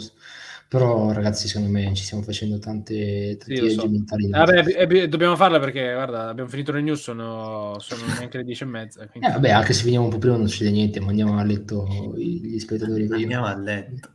Però, 0.70 1.12
ragazzi, 1.12 1.46
secondo 1.50 1.70
me 1.70 1.94
ci 1.94 2.04
stiamo 2.06 2.24
facendo 2.24 2.58
tante, 2.58 3.36
tanti 3.38 3.70
Sì, 3.70 3.76
so. 3.76 3.90
mentali. 3.90 4.30
Vabbè, 4.30 4.64
e- 4.66 4.98
e- 5.02 5.08
dobbiamo 5.10 5.36
farla 5.36 5.60
perché, 5.60 5.92
guarda, 5.92 6.30
abbiamo 6.30 6.48
finito 6.50 6.72
le 6.72 6.80
news, 6.82 7.02
sono, 7.02 7.76
sono 7.80 8.02
neanche 8.30 8.38
le 8.38 8.44
dieci 8.46 8.64
e 8.64 8.66
mezza. 8.66 9.06
quindi- 9.08 9.28
Eh, 9.28 9.32
vabbè, 9.34 9.50
anche 9.50 9.74
se 9.74 9.84
finiamo 9.84 10.06
un 10.06 10.12
po' 10.12 10.20
prima 10.20 10.38
non 10.38 10.48
succede 10.48 10.72
niente, 10.72 11.02
mandiamo 11.02 11.38
a 11.38 11.44
letto 11.44 12.14
gli 12.16 12.58
spettatori 12.60 13.08
prima. 13.08 13.16
Andiamo 13.22 13.46
a 13.46 13.58
letto. 13.58 14.10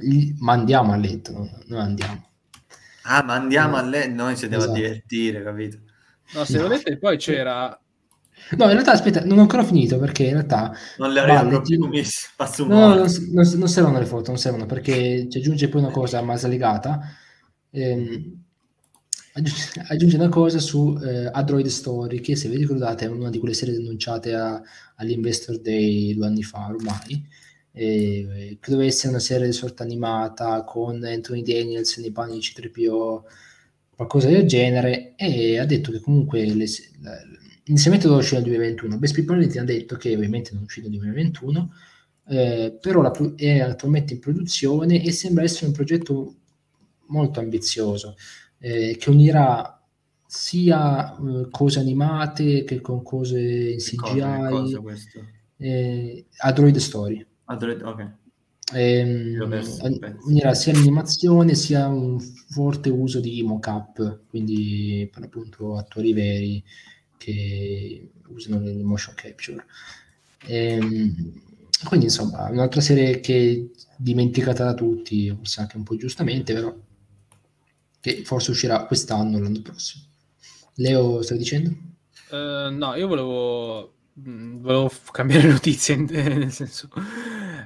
Gli- 0.00 0.34
Ma 0.38 0.52
andiamo 0.54 0.92
a 0.92 0.96
letto, 0.96 1.32
no? 1.32 1.50
noi 1.66 1.80
andiamo. 1.80 2.30
Ah, 3.02 3.22
ma 3.22 3.34
andiamo 3.34 3.76
a 3.76 3.82
letto. 3.82 4.14
Noi 4.14 4.36
ci 4.38 4.44
andiamo 4.44 4.64
Esatto. 4.64 4.78
a 4.78 4.82
divertire, 4.82 5.42
capito? 5.42 5.78
No, 6.32 6.44
se 6.44 6.56
No. 6.56 6.62
volete, 6.62 6.96
poi 6.96 7.18
c'era... 7.18 7.78
No, 8.56 8.64
in 8.66 8.72
realtà, 8.72 8.92
aspetta, 8.92 9.24
non 9.24 9.38
ho 9.38 9.42
ancora 9.42 9.64
finito 9.64 9.98
perché 9.98 10.24
in 10.24 10.32
realtà 10.32 10.72
Non 10.98 11.12
le 11.12 11.20
Valle, 11.24 11.48
proprio. 11.48 11.90
Passo 12.36 12.62
un 12.62 12.68
No, 12.68 12.88
no, 12.88 12.94
non, 12.96 13.06
non- 13.32 13.52
non 13.58 13.68
servono 13.68 13.98
le 13.98 14.06
foto, 14.06 14.30
non 14.30 14.38
servono 14.38 14.66
perché 14.66 15.28
ci 15.30 15.38
aggiunge 15.38 15.68
poi 15.68 15.80
una 15.82 15.90
cosa 15.90 16.20
ma 16.22 16.36
slegata. 16.36 17.00
Ehm, 17.70 18.42
aggiunge, 19.34 19.84
aggiunge 19.88 20.16
una 20.16 20.28
cosa 20.28 20.58
su 20.58 20.96
eh, 21.02 21.26
Android 21.32 21.66
Story 21.66 22.20
che 22.20 22.36
se 22.36 22.48
vi 22.48 22.56
ricordate 22.56 23.06
è 23.06 23.08
una 23.08 23.30
di 23.30 23.38
quelle 23.38 23.54
serie 23.54 23.76
annunciate 23.76 24.34
a- 24.34 24.60
all'Investor 24.96 25.58
Day 25.60 26.14
due 26.14 26.26
anni 26.26 26.42
fa 26.42 26.66
ormai 26.68 27.26
eh, 27.72 28.58
che 28.60 28.70
doveva 28.70 28.88
essere 28.88 29.08
una 29.08 29.18
serie 29.20 29.46
di 29.46 29.52
sorta 29.52 29.82
animata 29.82 30.62
con 30.64 31.02
Anthony 31.04 31.42
Daniels 31.42 31.96
nei 31.98 32.12
panni 32.12 32.34
di 32.34 32.40
C3PO 32.42 33.24
qualcosa 33.96 34.28
del 34.28 34.46
genere 34.46 35.14
e 35.16 35.58
ha 35.58 35.64
detto 35.66 35.90
che 35.90 36.00
comunque 36.00 36.44
le, 36.44 36.66
inizialmente 37.64 38.06
doveva 38.06 38.22
uscire 38.22 38.40
nel 38.40 38.50
2021 38.50 38.98
Best 38.98 39.14
People 39.14 39.58
ha 39.58 39.64
detto 39.64 39.96
che 39.96 40.14
ovviamente 40.14 40.50
non 40.52 40.62
è 40.62 40.64
uscito 40.64 40.88
nel 40.88 40.98
2021 40.98 41.72
eh, 42.26 42.78
però 42.80 43.02
la 43.02 43.12
è 43.36 43.60
attualmente 43.60 44.14
in 44.14 44.20
produzione 44.20 45.02
e 45.02 45.12
sembra 45.12 45.44
essere 45.44 45.66
un 45.66 45.72
progetto 45.72 46.34
molto 47.08 47.40
ambizioso 47.40 48.16
eh, 48.58 48.96
che 48.98 49.10
unirà 49.10 49.78
sia 50.26 51.16
eh, 51.16 51.48
cose 51.50 51.80
animate 51.80 52.64
che 52.64 52.80
con 52.80 53.02
cose 53.02 53.40
in 53.40 53.78
Che 53.78 53.96
cosa, 53.96 54.48
cosa 54.48 54.80
CGI 54.80 55.24
eh, 55.58 56.26
Android 56.38 56.76
Story 56.76 57.26
Android, 57.44 57.82
ok. 57.82 58.12
Ehm, 58.72 59.46
penso. 59.48 59.86
unirà 60.24 60.54
sia 60.54 60.72
l'animazione 60.72 61.54
sia 61.54 61.86
un 61.86 62.18
forte 62.18 62.88
uso 62.88 63.20
di 63.20 63.42
mocap 63.42 64.22
quindi 64.26 65.08
per 65.12 65.24
appunto 65.24 65.76
attori 65.76 66.14
veri 66.14 66.64
che 67.24 68.10
usano 68.28 68.68
il 68.68 68.84
motion 68.84 69.14
capture 69.14 69.64
Ehm, 70.46 71.40
quindi 71.84 72.06
insomma 72.06 72.50
un'altra 72.50 72.82
serie 72.82 73.20
che 73.20 73.70
è 73.72 73.80
dimenticata 73.96 74.64
da 74.64 74.74
tutti 74.74 75.30
forse 75.30 75.60
anche 75.60 75.78
un 75.78 75.84
po' 75.84 75.96
giustamente 75.96 76.52
però 76.52 76.74
che 78.00 78.24
forse 78.24 78.50
uscirà 78.50 78.84
quest'anno 78.84 79.38
o 79.38 79.40
l'anno 79.40 79.62
prossimo 79.62 80.04
Leo 80.74 81.22
stai 81.22 81.38
dicendo? 81.38 81.70
Eh, 82.30 82.68
no, 82.70 82.94
io 82.94 83.06
volevo, 83.06 83.94
mh, 84.14 84.56
volevo 84.58 84.90
cambiare 85.10 85.46
notizie, 85.48 85.96
nel 85.96 86.50
senso... 86.50 86.88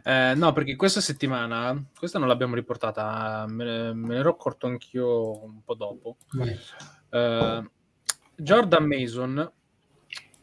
Eh, 0.05 0.35
no, 0.37 0.53
perché 0.53 0.77
questa 0.77 1.01
settimana, 1.01 1.85
questa 1.99 2.19
non 2.19 2.29
l'abbiamo 2.29 2.55
riportata, 2.55 3.45
me 3.49 3.65
ne, 3.65 3.93
me 3.95 4.09
ne 4.09 4.17
ero 4.17 4.31
accorto 4.31 4.67
anch'io 4.67 5.43
un 5.45 5.63
po' 5.63 5.75
dopo. 5.75 6.17
Eh, 7.11 7.71
Jordan 8.39 8.85
Mason 8.87 9.39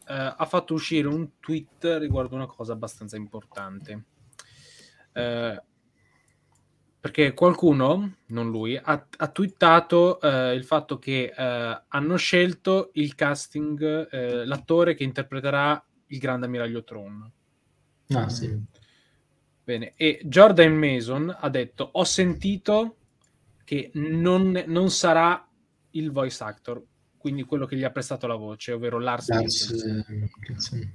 eh, 0.08 0.34
ha 0.36 0.44
fatto 0.44 0.74
uscire 0.74 1.08
un 1.08 1.38
tweet 1.40 1.96
riguardo 1.98 2.34
una 2.34 2.46
cosa 2.46 2.72
abbastanza 2.72 3.16
importante. 3.16 4.04
Eh, 5.12 5.62
perché 7.00 7.34
qualcuno, 7.34 8.16
non 8.26 8.50
lui, 8.50 8.76
ha, 8.76 9.06
ha 9.16 9.28
twittato 9.28 10.20
eh, 10.20 10.54
il 10.54 10.64
fatto 10.64 10.98
che 10.98 11.32
eh, 11.36 11.82
hanno 11.88 12.16
scelto 12.16 12.90
il 12.94 13.14
casting, 13.14 14.08
eh, 14.10 14.44
l'attore 14.44 14.94
che 14.94 15.04
interpreterà 15.04 15.84
il 16.06 16.18
grande 16.18 16.46
ammiraglio 16.46 16.84
Tron. 16.84 17.32
ah 18.08 18.28
sì 18.28 18.60
Bene, 19.66 19.94
e 19.96 20.20
Jordan 20.22 20.74
Mason 20.76 21.36
ha 21.40 21.48
detto: 21.48 21.88
Ho 21.94 22.04
sentito 22.04 22.98
che 23.64 23.90
non, 23.94 24.62
non 24.68 24.90
sarà 24.90 25.44
il 25.90 26.12
voice 26.12 26.44
actor, 26.44 26.80
quindi 27.26 27.42
quello 27.42 27.66
che 27.66 27.74
gli 27.74 27.82
ha 27.82 27.90
prestato 27.90 28.28
la 28.28 28.36
voce, 28.36 28.70
ovvero 28.70 29.00
Lars 29.00 29.30
Mikkelsen. 29.30 30.04
eh, 30.08 30.14
Mikkelsen. 30.14 30.92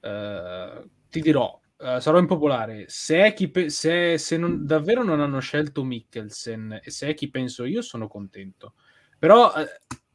Eh, 0.00 0.84
ti 1.10 1.20
dirò, 1.20 1.60
eh, 1.78 2.00
sarò 2.00 2.18
impopolare. 2.18 2.86
Se, 2.88 3.22
è 3.22 3.34
chi 3.34 3.48
pe- 3.50 3.68
se, 3.68 4.16
se 4.16 4.38
non- 4.38 4.64
davvero 4.64 5.04
non 5.04 5.20
hanno 5.20 5.38
scelto 5.40 5.84
Mikkelsen 5.84 6.80
e 6.82 6.90
se 6.90 7.08
è 7.08 7.14
chi 7.14 7.28
penso 7.28 7.64
io, 7.66 7.82
sono 7.82 8.08
contento. 8.08 8.72
Però 9.18 9.52
eh, 9.54 9.66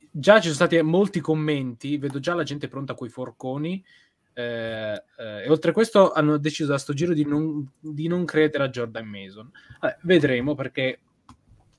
già 0.09 0.37
ci 0.37 0.45
sono 0.51 0.55
stati 0.55 0.81
molti 0.81 1.19
commenti, 1.19 1.99
vedo 1.99 2.19
già 2.19 2.33
la 2.33 2.41
gente 2.43 2.67
pronta 2.67 2.95
coi 2.95 3.09
forconi. 3.09 3.85
eh, 4.33 4.93
eh, 5.17 5.43
e 5.43 5.49
oltre 5.49 5.69
a 5.69 5.73
questo 5.73 6.11
hanno 6.11 6.37
deciso 6.37 6.73
a 6.73 6.77
sto 6.79 6.93
giro 6.93 7.13
di 7.13 7.25
non, 7.25 7.69
di 7.79 8.07
non 8.07 8.25
credere 8.25 8.63
a 8.63 8.69
Jordan 8.69 9.05
Mason. 9.05 9.51
Vabbè, 9.79 9.97
vedremo 10.01 10.55
perché 10.55 11.01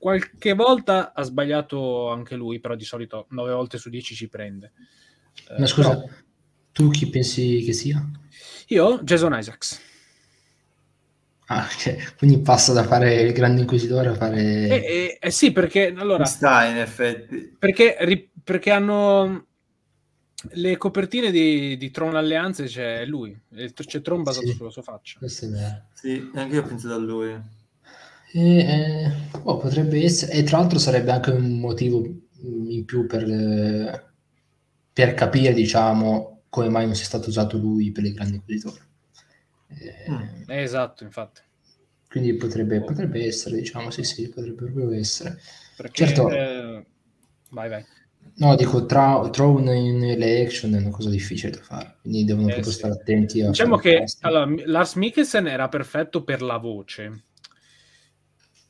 qualche 0.03 0.51
volta 0.53 1.13
ha 1.13 1.23
sbagliato 1.23 2.09
anche 2.09 2.35
lui, 2.35 2.59
però 2.59 2.75
di 2.75 2.83
solito 2.83 3.25
9 3.29 3.53
volte 3.53 3.77
su 3.77 3.89
10 3.89 4.15
ci 4.15 4.27
prende. 4.27 4.73
Eh, 5.49 5.59
ma 5.59 5.65
scusa 5.65 5.95
però- 5.95 6.09
tu 6.73 6.89
chi 6.89 7.09
pensi 7.09 7.61
che 7.63 7.71
sia? 7.71 8.05
io, 8.67 8.99
Jason 9.01 9.33
Isaacs. 9.33 9.79
Ah, 11.45 11.69
ok. 11.71 12.15
Quindi 12.17 12.41
passa 12.41 12.73
da 12.73 12.83
fare 12.83 13.21
il 13.21 13.31
grande 13.31 13.61
inquisitore 13.61 14.09
a 14.09 14.15
fare... 14.15 14.41
Eh, 14.41 14.75
eh, 14.75 15.17
eh, 15.21 15.31
sì, 15.31 15.53
perché 15.53 15.93
allora, 15.95 16.25
sta 16.25 16.65
in 16.65 16.77
effetti. 16.77 17.55
perché, 17.57 17.95
ri- 18.01 18.29
perché 18.43 18.71
hanno 18.71 19.45
le 20.51 20.77
copertine 20.77 21.31
di, 21.31 21.77
di 21.77 21.91
Tron 21.91 22.15
Alleanze, 22.17 22.65
c'è 22.65 23.05
lui, 23.05 23.39
c'è 23.73 24.01
Tron 24.01 24.21
basato 24.23 24.47
Sì. 24.47 24.53
sulla 24.53 24.69
sua 24.69 24.81
faccia. 24.81 25.19
Sì, 25.27 26.29
anche 26.33 26.55
io 26.55 26.61
ho 26.61 26.65
pensato 26.67 26.93
a 26.93 26.97
lui. 26.97 27.61
E, 28.33 28.57
eh, 28.59 29.11
oh, 29.43 29.57
potrebbe 29.57 30.03
essere... 30.03 30.31
E 30.33 30.43
tra 30.43 30.57
l'altro 30.57 30.79
sarebbe 30.79 31.11
anche 31.11 31.31
un 31.31 31.59
motivo 31.59 32.01
mm, 32.01 32.69
in 32.69 32.85
più 32.85 33.05
per, 33.05 33.23
eh, 33.29 34.03
per 34.91 35.13
capire, 35.13 35.53
diciamo, 35.53 36.41
come 36.49 36.69
mai 36.69 36.85
non 36.85 36.95
sia 36.95 37.05
stato 37.05 37.29
usato 37.29 37.57
lui 37.57 37.91
per 37.91 38.05
il 38.05 38.13
grande 38.13 38.35
inquisitore. 38.37 38.79
Eh, 39.69 40.09
Mm. 40.09 40.43
Eh, 40.47 40.61
esatto, 40.61 41.03
infatti. 41.03 41.41
Quindi 42.09 42.35
potrebbe, 42.35 42.81
potrebbe 42.83 43.25
essere, 43.25 43.57
diciamo, 43.57 43.89
sì, 43.89 44.03
sì, 44.03 44.29
potrebbe 44.29 44.55
proprio 44.65 44.91
essere. 44.91 45.39
Perché, 45.75 46.05
Certo. 46.05 46.29
eh, 46.29 46.85
vai, 47.49 47.69
vai. 47.69 47.85
No, 48.35 48.55
dico, 48.55 48.85
tra, 48.85 49.27
Throne 49.31 49.75
in 49.75 50.03
election 50.03 50.73
è 50.73 50.77
una 50.77 50.89
cosa 50.89 51.09
difficile 51.09 51.51
da 51.51 51.61
fare, 51.61 51.95
quindi 52.01 52.23
devono 52.23 52.47
Eh, 52.47 52.51
proprio 52.53 52.71
sì. 52.71 52.77
stare 52.79 52.93
attenti 52.93 53.41
a 53.41 53.49
Diciamo 53.49 53.77
che 53.77 54.03
allora, 54.21 54.47
Lars 54.65 54.95
Mikkelsen 54.95 55.47
era 55.47 55.67
perfetto 55.69 56.23
per 56.23 56.41
la 56.41 56.57
voce. 56.57 57.23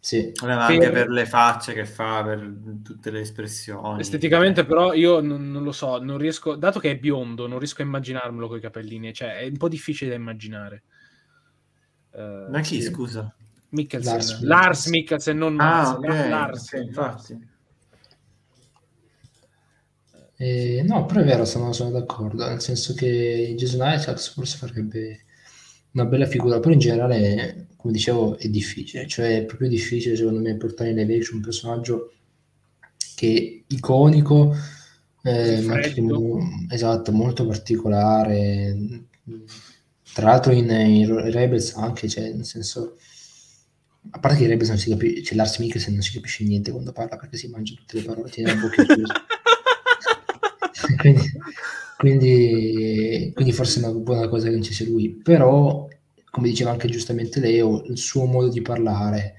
Sì, 0.03 0.33
Vabbè, 0.37 0.55
ma 0.55 0.65
Per- 0.65 0.75
anche 0.75 0.89
per 0.91 1.07
le 1.07 1.25
facce 1.25 1.71
che 1.71 1.85
fa, 1.85 2.21
per 2.25 2.53
tutte 2.83 3.09
le 3.09 3.21
espressioni. 3.21 4.01
Esteticamente, 4.01 4.65
però, 4.65 4.91
io 4.93 5.21
non, 5.21 5.49
non 5.49 5.63
lo 5.63 5.71
so, 5.71 5.97
non 5.97 6.17
riesco, 6.17 6.55
dato 6.57 6.79
che 6.81 6.91
è 6.91 6.97
biondo, 6.97 7.47
non 7.47 7.57
riesco 7.57 7.81
a 7.81 7.85
immaginarmelo 7.85 8.49
con 8.49 8.57
i 8.57 8.59
capellini, 8.61 9.13
cioè 9.13 9.37
è 9.37 9.45
un 9.47 9.55
po' 9.55 9.69
difficile 9.69 10.09
da 10.09 10.17
immaginare. 10.17 10.83
Eh, 12.11 12.47
Ma 12.49 12.59
chi, 12.59 12.81
Sì. 12.81 12.91
scusa? 12.91 13.33
Mikkelsen. 13.69 14.11
Lars 14.13 14.41
Lars, 14.41 14.85
Mikkelsen. 14.87 15.37
Non 15.37 15.55
Ah, 15.55 15.65
Mats, 15.65 15.97
ok, 15.97 16.07
La- 16.07 16.27
Lars, 16.27 16.73
ok, 16.73 16.83
infatti. 16.85 17.47
Eh, 20.35 20.83
no, 20.85 21.05
però 21.05 21.21
è 21.21 21.23
vero, 21.23 21.45
sono, 21.45 21.71
sono 21.73 21.91
d'accordo, 21.91 22.45
nel 22.47 22.59
senso 22.61 22.93
che 22.93 23.53
Jason 23.57 23.81
Isaacs 23.93 24.33
forse 24.33 24.57
farebbe 24.57 25.22
una 25.93 26.05
bella 26.05 26.25
figura, 26.25 26.59
però 26.59 26.73
in 26.73 26.79
generale, 26.79 27.67
come 27.75 27.93
dicevo, 27.93 28.37
è 28.37 28.47
difficile, 28.47 29.07
cioè 29.07 29.37
è 29.37 29.45
proprio 29.45 29.69
difficile 29.69 30.15
secondo 30.15 30.39
me 30.39 30.55
portare 30.55 30.89
in 30.89 30.95
live 30.97 31.29
un 31.31 31.41
personaggio 31.41 32.13
che 33.15 33.63
è 33.67 33.73
iconico, 33.73 34.55
eh, 35.23 35.61
ma 35.61 35.75
anche 35.75 36.03
esatto, 36.69 37.11
molto 37.11 37.45
particolare. 37.45 39.05
Tra 40.13 40.27
l'altro 40.27 40.51
in, 40.51 40.69
in 40.69 41.31
Rebels 41.31 41.73
anche, 41.75 42.09
cioè, 42.09 42.31
nel 42.33 42.45
senso, 42.45 42.97
a 44.11 44.19
parte 44.19 44.37
che 44.37 44.43
in 44.43 44.49
Rebels 44.49 44.69
non 44.69 44.77
si 44.77 44.89
capisce, 44.89 45.21
c'è 45.21 45.35
Lars 45.35 45.57
Mikkelsen 45.59 45.93
non 45.93 46.01
si 46.01 46.13
capisce 46.13 46.43
niente 46.43 46.71
quando 46.71 46.91
parla 46.91 47.17
perché 47.17 47.37
si 47.37 47.47
mangia 47.47 47.75
tutte 47.75 47.97
le 47.97 48.03
parole, 48.03 48.29
tiene 48.29 48.53
la 48.53 48.61
bocca 48.61 48.83
chiusa. 48.83 49.13
quindi, 50.97 51.31
quindi, 52.03 53.31
quindi 53.33 53.53
forse 53.53 53.79
è 53.79 53.87
una 53.87 53.97
buona 53.97 54.27
cosa 54.27 54.47
che 54.47 54.51
non 54.51 54.61
ci 54.61 54.73
sia 54.73 54.85
lui, 54.85 55.09
però 55.09 55.87
come 56.29 56.49
diceva 56.49 56.71
anche 56.71 56.89
giustamente 56.89 57.39
Leo, 57.39 57.81
il 57.85 57.97
suo 57.97 58.25
modo 58.25 58.49
di 58.49 58.61
parlare 58.61 59.35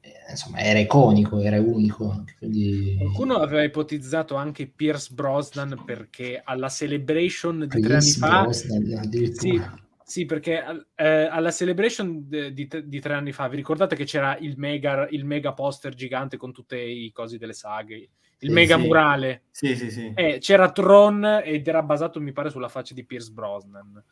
eh, 0.00 0.10
insomma 0.30 0.58
era 0.58 0.80
iconico, 0.80 1.38
era 1.38 1.60
unico, 1.60 2.24
quindi 2.38 2.96
Qualcuno 2.98 3.36
aveva 3.36 3.62
ipotizzato 3.62 4.34
anche 4.34 4.66
Pierce 4.66 5.14
Brosnan 5.14 5.84
perché 5.86 6.40
alla 6.42 6.68
celebration 6.68 7.60
di 7.60 7.68
tre 7.68 7.78
anni 7.78 7.86
Pierce 7.86 8.18
fa 8.18 8.42
Brosnan, 8.42 9.12
Sì, 9.32 9.62
sì, 10.02 10.24
perché 10.24 10.64
eh, 10.96 11.06
alla 11.06 11.52
celebration 11.52 12.26
di, 12.26 12.68
di 12.84 13.00
tre 13.00 13.14
anni 13.14 13.30
fa, 13.30 13.46
vi 13.46 13.54
ricordate 13.54 13.94
che 13.94 14.04
c'era 14.04 14.36
il 14.36 14.54
mega, 14.56 15.06
il 15.10 15.24
mega 15.24 15.52
poster 15.52 15.94
gigante 15.94 16.36
con 16.36 16.50
tutte 16.50 16.80
i 16.80 17.12
cosi 17.12 17.38
delle 17.38 17.52
saghe, 17.52 18.08
il 18.42 18.48
Sì, 18.48 18.54
mega 18.54 18.76
sì. 18.76 18.82
murale? 18.82 19.42
Sì, 19.50 19.76
sì, 19.76 19.90
sì. 19.90 20.12
Eh, 20.14 20.38
c'era 20.40 20.70
Tron 20.72 21.42
ed 21.44 21.66
era 21.66 21.82
basato, 21.82 22.20
mi 22.20 22.32
pare, 22.32 22.50
sulla 22.50 22.68
faccia 22.68 22.94
di 22.94 23.04
Pierce 23.04 23.30
Brosnan. 23.30 24.02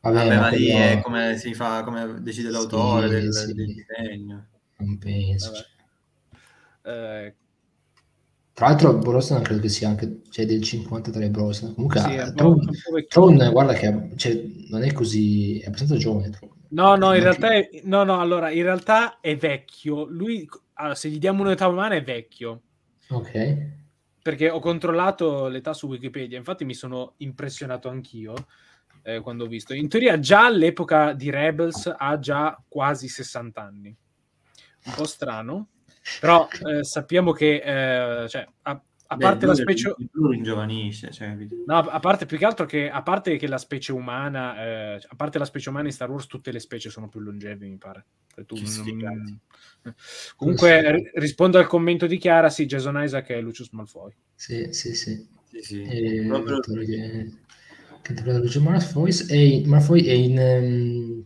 Vabbè, 0.00 0.16
Vabbè, 0.16 0.36
ma 0.36 0.48
lì 0.50 0.70
quello- 0.70 0.84
è 0.84 1.00
come 1.02 1.36
si 1.38 1.54
fa, 1.54 1.82
come 1.82 2.20
decide 2.20 2.50
l'autore 2.50 3.08
Sì, 3.08 3.12
del, 3.14 3.32
sì. 3.32 3.52
del 3.54 3.74
disegno. 3.74 4.46
non 4.76 4.98
penso. 4.98 5.52
Eh, 6.82 7.34
Tra 8.52 8.68
l'altro 8.68 8.98
Brosnan 8.98 9.42
credo 9.42 9.62
che 9.62 9.68
sia 9.68 9.88
anche 9.88 10.20
cioè, 10.30 10.44
del 10.46 10.62
53 10.62 11.30
Brosnan. 11.30 11.74
Comunque 11.74 12.00
sì, 12.00 12.12
è 12.12 12.18
ah, 12.18 12.32
Tron. 12.32 12.60
Tron, 13.08 13.50
guarda 13.50 13.72
che 13.72 14.10
cioè, 14.16 14.44
non 14.68 14.82
è 14.82 14.92
così, 14.92 15.58
è 15.60 15.66
abbastanza 15.66 15.96
giovane 15.96 16.30
Tron. 16.30 16.50
No, 16.68 16.94
no, 16.96 17.14
in 17.14 17.22
realtà 17.22 17.52
è, 17.54 17.68
no, 17.84 18.04
no, 18.04 18.20
allora, 18.20 18.50
in 18.50 18.62
realtà 18.62 19.18
è 19.20 19.34
vecchio. 19.36 20.04
Lui, 20.04 20.46
allora, 20.74 20.94
se 20.94 21.08
gli 21.08 21.18
diamo 21.18 21.42
un'età 21.42 21.66
umana, 21.66 21.94
è 21.94 22.02
vecchio. 22.04 22.60
Ok. 23.10 23.72
perché 24.22 24.48
ho 24.48 24.58
controllato 24.58 25.48
l'età 25.48 25.74
su 25.74 25.86
Wikipedia, 25.86 26.38
infatti 26.38 26.64
mi 26.64 26.72
sono 26.74 27.14
impressionato 27.18 27.90
anch'io 27.90 28.34
eh, 29.02 29.20
quando 29.20 29.44
ho 29.44 29.46
visto. 29.46 29.74
In 29.74 29.88
teoria 29.88 30.18
già 30.18 30.46
all'epoca 30.46 31.12
di 31.12 31.30
Rebels 31.30 31.92
ha 31.94 32.18
già 32.18 32.58
quasi 32.66 33.08
60 33.08 33.60
anni. 33.60 33.94
Un 34.86 34.92
po' 34.94 35.04
strano, 35.06 35.68
però 36.20 36.48
eh, 36.66 36.84
sappiamo 36.84 37.32
che 37.32 37.56
eh, 38.24 38.28
cioè, 38.28 38.46
a, 38.62 38.70
a 39.06 39.16
Beh, 39.16 39.22
parte 39.22 39.46
la 39.46 39.54
specie 39.54 39.94
lui 40.12 40.34
ringiovanisce, 40.36 41.10
cioè? 41.10 41.36
No, 41.66 41.78
a 41.78 42.00
parte 42.00 42.26
più 42.26 42.36
che 42.38 42.44
altro 42.46 42.66
che 42.66 42.90
a 42.90 43.02
parte 43.02 43.36
che 43.36 43.46
la 43.46 43.58
specie 43.58 43.92
umana, 43.92 44.56
eh, 44.62 45.00
a 45.06 45.16
parte 45.16 45.38
la 45.38 45.44
specie 45.44 45.68
umana 45.70 45.86
in 45.86 45.92
Star 45.92 46.10
Wars, 46.10 46.26
tutte 46.26 46.50
le 46.52 46.58
specie 46.60 46.90
sono 46.90 47.08
più 47.08 47.20
longeve, 47.20 47.66
mi 47.66 47.76
pare. 47.78 48.06
E 48.36 48.44
tu 48.44 48.56
Che 48.56 48.62
non-. 48.92 49.40
Comunque 50.36 50.92
ri- 50.92 51.10
rispondo 51.14 51.58
al 51.58 51.66
commento 51.66 52.06
di 52.06 52.18
Chiara, 52.18 52.48
sì, 52.50 52.66
Jason 52.66 53.02
Isaac 53.02 53.28
è 53.28 53.40
Lucius 53.40 53.70
Malfoy. 53.72 54.12
Sì, 54.34 54.72
sì, 54.72 54.94
sì. 54.94 55.26
Sì, 55.50 55.60
sì. 55.62 55.82
E 55.82 56.24
Proprio- 56.26 56.60
che, 56.60 57.30
che 58.02 58.22
Lucio 58.24 58.60
Malfoy 58.60 59.12
è 59.28 59.34
in, 59.36 59.68
Malfoy 59.68 60.02
è 60.02 60.12
in, 60.12 60.38
ehm, 60.38 61.24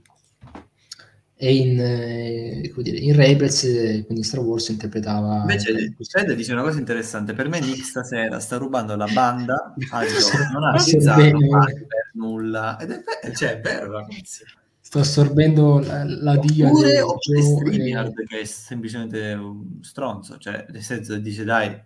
è 1.34 1.46
in, 1.46 1.80
eh, 1.80 2.68
come 2.70 2.82
dire, 2.82 2.98
in 2.98 3.14
Rebels, 3.14 3.62
eh, 3.64 4.02
quindi 4.04 4.18
in 4.18 4.24
Star 4.24 4.40
Wars 4.40 4.68
interpretava... 4.68 5.40
Invece, 5.40 5.94
Fede 6.00 6.34
dice 6.34 6.52
una 6.52 6.62
cosa 6.62 6.78
interessante. 6.78 7.32
Per 7.32 7.48
me 7.48 7.60
Nick 7.60 7.84
stasera 7.84 8.38
sta 8.40 8.56
rubando 8.56 8.96
la 8.96 9.06
banda 9.06 9.74
a 9.92 10.04
Joe. 10.04 10.48
Non 10.52 10.64
ha 10.64 10.70
assorbendo- 10.74 11.64
per 11.64 12.10
nulla. 12.14 12.76
Ed 12.80 12.90
è, 12.90 13.02
ve- 13.22 13.34
cioè, 13.34 13.58
è 13.58 13.60
vero, 13.60 13.92
ragazzi. 13.92 14.42
Sto 14.88 15.00
assorbendo 15.00 15.80
la, 15.80 16.02
la 16.02 16.38
dia 16.38 16.64
di 16.64 16.70
Oppure, 16.70 17.00
oppure 17.02 17.40
Joe 17.40 17.42
StreamYard 17.42 18.18
e- 18.20 18.24
che 18.24 18.40
è 18.40 18.44
semplicemente 18.46 19.32
un 19.34 19.80
stronzo. 19.82 20.38
Cioè, 20.38 20.64
nel 20.70 20.82
senso, 20.82 21.18
dice 21.18 21.44
dai... 21.44 21.78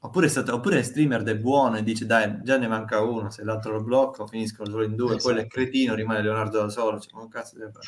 Oppure, 0.00 0.26
è 0.26 0.28
stato, 0.28 0.52
oppure 0.52 0.82
StreamYard 0.82 1.26
è 1.30 1.36
buono 1.38 1.78
e 1.78 1.82
dice 1.82 2.04
dai, 2.04 2.40
già 2.42 2.58
ne 2.58 2.68
manca 2.68 3.00
uno, 3.00 3.30
se 3.30 3.42
l'altro 3.42 3.72
lo 3.72 3.82
blocco 3.82 4.26
finiscono 4.26 4.68
solo 4.68 4.84
in 4.84 4.94
due, 4.96 5.16
quello 5.16 5.38
è 5.38 5.46
Esatto. 5.46 5.60
cretino, 5.62 5.94
rimane 5.94 6.20
Leonardo 6.20 6.60
da 6.60 6.68
solo, 6.68 7.00
cioè, 7.00 7.18
ma 7.18 7.26
cazzo 7.26 7.56
deve 7.56 7.70
fare? 7.72 7.86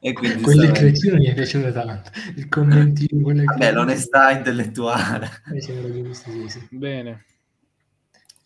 E 0.00 0.12
quindi 0.12 0.42
Quello 0.42 0.64
sta- 0.64 0.72
del 0.72 0.80
cretino 0.80 1.16
mi 1.16 1.24
è 1.24 1.34
piaciuto 1.34 1.72
tanto. 1.72 2.10
Il 2.36 2.48
commentino, 2.50 3.22
quello 3.22 3.42
Vabbè, 3.44 3.72
l'onestà 3.72 4.30
intellettuale. 4.32 5.30
Eh, 5.54 5.62
sì, 5.62 5.72
era 5.72 5.90
giusto, 5.90 6.30
sì, 6.30 6.48
sì. 6.50 6.66
Bene. 6.72 7.24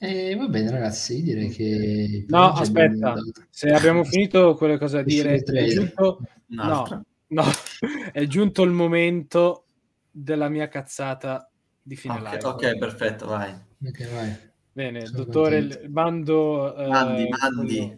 E 0.04 0.34
va 0.34 0.48
bene, 0.48 0.68
ragazzi, 0.70 1.22
direi 1.22 1.48
che... 1.48 2.24
No, 2.26 2.46
abbiamo 2.54 2.60
aspetta, 2.60 3.14
se 3.48 3.70
abbiamo 3.70 4.02
finito 4.04 4.54
quelle 4.56 4.76
cose 4.76 4.96
da 4.96 5.02
dire, 5.04 5.36
è 5.36 5.66
giunto, 5.68 6.18
Un'altra. 6.48 7.00
no, 7.28 7.44
è 8.12 8.26
giunto 8.26 8.62
il 8.64 8.72
momento 8.72 9.66
della 10.10 10.48
mia 10.48 10.66
cazzata 10.66 11.48
di 11.80 11.94
fine 11.94 12.14
Ok, 12.18 12.32
live. 12.32 12.44
ok, 12.48 12.78
perfetto, 12.78 13.26
vai. 13.26 13.52
Ok, 13.86 14.12
vai. 14.12 14.36
Bene, 14.72 15.06
Sono 15.06 15.22
dottore, 15.24 15.60
contento. 15.60 15.88
mando... 15.92 16.76
eh, 16.76 16.88
Mandi, 16.88 17.28
mandi. 17.28 17.76
quello- 17.76 17.96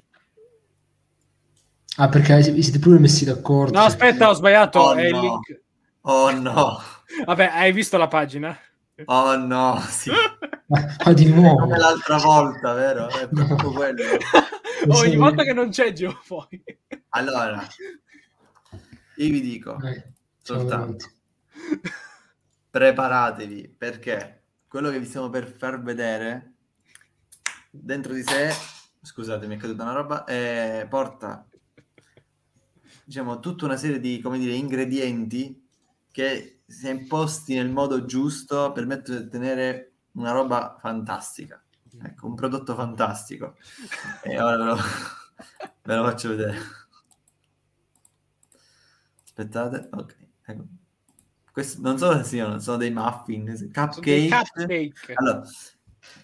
Ah, 1.97 2.09
perché 2.09 2.39
vi 2.53 2.63
siete 2.63 2.81
pure 2.81 2.99
messi 2.99 3.25
d'accordo? 3.25 3.79
No, 3.79 3.85
aspetta, 3.85 4.29
ho 4.29 4.33
sbagliato. 4.35 4.79
Oh, 4.81 4.93
è 4.95 5.07
il 5.07 5.13
no. 5.13 5.21
link. 5.21 5.63
Oh 6.03 6.31
no, 6.39 6.81
Vabbè, 7.25 7.47
hai 7.47 7.73
visto 7.73 7.97
la 7.97 8.09
pagina? 8.09 8.55
oh 9.07 9.37
no, 9.39 9.79
sì. 9.89 10.11
Ma, 10.67 10.97
ma 11.05 11.13
di 11.13 11.27
nuovo. 11.33 11.59
Come 11.59 11.79
l'altra 11.79 12.17
volta, 12.17 12.73
vero? 12.73 13.09
È 13.09 13.29
proprio 13.29 13.69
No. 13.69 13.73
quello. 13.73 14.03
Ogni 14.89 15.11
Sì. 15.11 15.17
volta 15.17 15.43
che 15.45 15.53
non 15.53 15.71
c'è 15.71 15.93
Gio 15.93 16.21
poi. 16.27 16.63
Allora, 17.11 17.67
io 19.17 19.31
vi 19.31 19.41
dico, 19.41 19.77
Dai, 19.79 19.95
ciao, 20.43 20.59
soltanto, 20.59 21.11
preparatevi, 22.71 23.75
perché 23.77 24.43
quello 24.69 24.91
che 24.91 24.99
vi 24.99 25.07
stiamo 25.07 25.31
per 25.31 25.47
far 25.47 25.81
vedere 25.83 26.55
dentro 27.71 28.13
di 28.13 28.23
sé, 28.23 28.51
scusate, 29.01 29.47
mi 29.47 29.57
è 29.57 29.59
caduta 29.59 29.85
una 29.85 29.93
roba, 29.93 30.25
eh, 30.25 30.87
porta, 30.89 31.47
diciamo, 33.05 33.39
tutta 33.39 33.67
una 33.67 33.77
serie 33.77 34.01
di, 34.01 34.21
come 34.21 34.39
dire, 34.39 34.55
ingredienti 34.55 35.63
che 36.11 36.63
se 36.67 36.91
imposti 36.91 37.55
nel 37.55 37.71
modo 37.71 38.05
giusto 38.05 38.73
permettono 38.73 39.19
di 39.19 39.25
ottenere 39.27 39.94
una 40.15 40.33
roba 40.33 40.77
fantastica. 40.81 41.63
Ecco, 42.03 42.27
un 42.27 42.35
prodotto 42.35 42.75
fantastico. 42.75 43.57
E 44.23 44.41
ora 44.41 44.57
ve 44.57 44.65
lo, 44.65 44.77
ve 45.85 45.95
lo 45.95 46.05
faccio 46.05 46.29
vedere. 46.31 46.59
Aspettate, 49.25 49.89
ok. 49.93 50.17
Ecco. 50.47 50.65
Questo, 51.53 51.81
non 51.83 51.99
so 51.99 52.17
se 52.17 52.25
siano, 52.25 52.59
sono 52.59 52.79
dei 52.79 52.91
muffin, 52.91 53.71
cupcake. 53.73 54.29
cupcake. 54.29 55.15
Allora, 55.15 55.43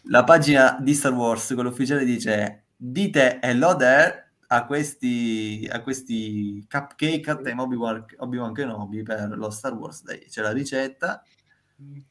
la 0.03 0.25
pagina 0.25 0.79
di 0.81 0.93
Star 0.93 1.13
Wars, 1.13 1.53
quello 1.55 1.69
ufficiale, 1.69 2.05
dice 2.05 2.65
dite 2.77 3.39
hello 3.41 3.77
there 3.77 4.33
a 4.49 4.65
questi, 4.65 5.69
a 5.71 5.83
questi 5.83 6.67
cupcake 6.69 7.31
a 7.31 7.37
tema 7.37 7.63
Obi-Wan, 7.63 8.05
Obi-Wan 8.17 8.53
Kenobi 8.53 9.03
per 9.03 9.31
lo 9.37 9.51
Star 9.51 9.75
Wars 9.75 10.03
Day. 10.03 10.27
C'è 10.27 10.43
la 10.43 10.51
ricetta, 10.51 11.23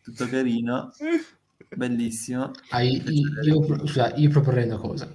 tutto 0.01 0.27
carino, 0.27 0.93
bellissimo. 1.76 2.52
Ah, 2.70 2.82
io, 2.82 3.02
io- 3.10 3.64
scusa, 3.80 4.14
io 4.16 4.30
proporrei 4.30 4.66
una 4.66 4.78
cosa. 4.78 5.08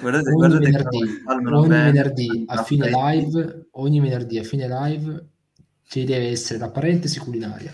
Guardate, 0.00 0.28
Ogni 0.28 0.36
guardate 0.36 0.64
venerdì, 0.70 1.22
ogni 1.26 1.68
venerdì 1.68 2.44
a 2.46 2.62
fine 2.62 2.88
live, 2.88 3.68
ogni 3.72 4.00
venerdì 4.00 4.38
a 4.38 4.44
fine 4.44 4.68
live 4.68 5.26
ci 5.88 6.04
deve 6.04 6.28
essere 6.28 6.58
la 6.60 6.70
parentesi 6.70 7.18
culinaria. 7.18 7.72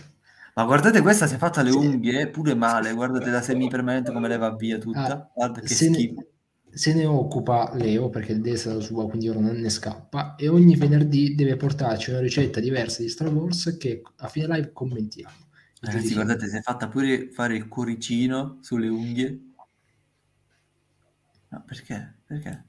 Ma 0.54 0.64
guardate, 0.64 1.02
questa 1.02 1.26
si 1.26 1.34
è 1.34 1.38
fatta 1.38 1.62
le 1.62 1.70
unghie 1.70 2.28
pure 2.30 2.54
male. 2.54 2.92
Guardate 2.92 3.30
la 3.30 3.42
semipermanente 3.42 4.10
come 4.12 4.26
le 4.28 4.38
va 4.38 4.54
via 4.56 4.78
tutta. 4.78 5.12
Ah, 5.14 5.30
Guarda 5.34 5.60
che 5.60 5.68
se, 5.68 5.92
schifo. 5.92 6.14
ne, 6.14 6.26
se 6.70 6.94
ne 6.94 7.04
occupa 7.04 7.72
Leo 7.74 8.08
perché 8.08 8.32
il 8.32 8.40
destra 8.40 8.72
è 8.72 8.74
la 8.74 8.80
sua, 8.80 9.06
quindi 9.08 9.28
ora 9.28 9.38
non 9.40 9.56
ne 9.56 9.68
scappa. 9.68 10.34
E 10.36 10.48
ogni 10.48 10.74
venerdì 10.76 11.34
deve 11.34 11.56
portarci 11.56 12.10
una 12.10 12.20
ricetta 12.20 12.58
diversa 12.58 13.02
di 13.02 13.08
Star 13.08 13.28
Wars 13.32 13.76
che 13.78 14.02
a 14.16 14.28
fine 14.28 14.46
live 14.48 14.72
commentiamo. 14.72 15.34
Ragazzi, 15.80 16.14
guardate, 16.14 16.48
si 16.48 16.56
è 16.56 16.60
fatta 16.60 16.88
pure 16.88 17.30
fare 17.30 17.54
il 17.56 17.68
cuoricino 17.68 18.58
sulle 18.62 18.88
unghie. 18.88 19.40
No, 21.50 21.62
perché? 21.66 22.16
Perché? 22.26 22.64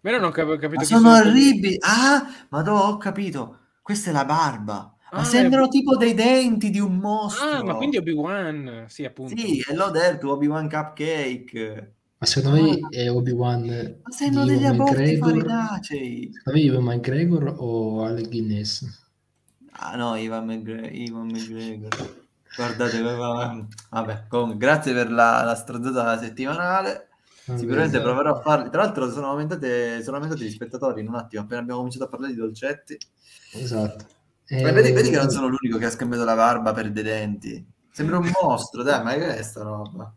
Ma 0.00 0.10
io 0.10 0.18
non 0.18 0.28
ho 0.28 0.32
cap- 0.32 0.56
capito 0.58 0.80
Ma 0.80 0.84
sono 0.84 1.00
sono- 1.14 1.16
orribili. 1.30 1.76
Ah, 1.80 2.26
ma 2.50 2.62
do, 2.62 2.72
ho 2.74 2.96
capito. 2.96 3.58
Questa 3.80 4.10
è 4.10 4.12
la 4.12 4.24
barba. 4.24 4.96
Ma 5.12 5.18
Ah, 5.20 5.24
sembrano 5.24 5.66
è- 5.66 5.68
tipo 5.68 5.96
dei 5.96 6.14
denti 6.14 6.70
di 6.70 6.80
un 6.80 6.96
mostro. 6.96 7.44
Ah, 7.48 7.62
ma 7.64 7.74
quindi 7.76 7.98
Obi-Wan, 7.98 8.86
sì, 8.88 9.04
appunto. 9.04 9.36
Sì, 9.36 9.58
e 9.60 9.74
l'ho 9.74 9.90
detto, 9.90 10.30
Obi-Wan 10.32 10.68
Cupcake. 10.68 11.94
Ma 12.18 12.26
secondo 12.26 12.62
me 12.62 12.78
è 12.90 13.10
Obi-Wan 13.10 13.98
Ma 14.02 14.10
sembrano 14.10 14.46
degli 14.46 14.64
aborti 14.64 15.16
farinacei. 15.16 16.30
Secondo 16.32 16.58
me 16.58 16.64
Ewan 16.64 16.84
McGregor 16.84 17.54
o 17.58 18.04
Alec 18.04 18.28
Guinness. 18.28 19.00
Ah 19.72 19.96
no, 19.96 20.14
Ivan 20.16 20.46
McGregor. 20.46 20.92
Ivan 20.94 21.26
McGregor. 21.26 22.20
Guardate, 22.54 23.00
va- 23.00 23.66
vabbè, 23.90 24.26
comunque, 24.28 24.56
grazie 24.58 24.92
per 24.92 25.10
la, 25.10 25.42
la 25.42 25.54
stronzata 25.54 26.18
settimanale. 26.18 27.08
Sicuramente 27.54 27.96
esatto. 27.96 28.02
proverò 28.02 28.36
a 28.36 28.40
farli. 28.40 28.70
Tra 28.70 28.82
l'altro 28.82 29.10
sono 29.10 29.28
aumentate, 29.30 30.02
sono 30.02 30.16
aumentati 30.16 30.44
gli 30.44 30.50
spettatori 30.50 31.00
in 31.00 31.08
un 31.08 31.14
attimo, 31.16 31.42
appena 31.42 31.60
abbiamo 31.60 31.78
cominciato 31.78 32.04
a 32.04 32.08
parlare 32.08 32.32
di 32.34 32.38
dolcetti. 32.38 32.96
Esatto. 33.52 34.06
Ma 34.60 34.68
Eh, 34.68 34.72
vedi, 34.72 34.92
vedi 34.92 35.10
che 35.10 35.16
non 35.16 35.30
sono 35.30 35.46
l'unico 35.48 35.78
che 35.78 35.86
ha 35.86 35.90
scambiato 35.90 36.24
la 36.24 36.34
barba 36.34 36.72
per 36.72 36.90
dei 36.92 37.02
denti. 37.02 37.66
Sembra 37.90 38.18
un 38.18 38.30
mostro, 38.42 38.82
dai, 38.82 39.02
ma 39.02 39.14
che 39.14 39.36
è 39.36 39.42
sta 39.42 39.62
roba? 39.62 40.14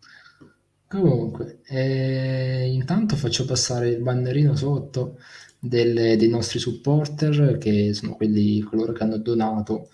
Comunque, 0.87 1.61
eh, 1.65 2.69
intanto 2.71 3.15
faccio 3.15 3.45
passare 3.45 3.89
il 3.89 4.01
bannerino 4.01 4.55
sotto 4.55 5.17
delle- 5.59 6.15
dei 6.15 6.29
nostri 6.29 6.59
supporter, 6.59 7.57
che 7.57 7.93
sono 7.93 8.15
quelli, 8.15 8.61
coloro 8.61 8.93
che 8.93 9.03
hanno 9.03 9.17
donato 9.17 9.89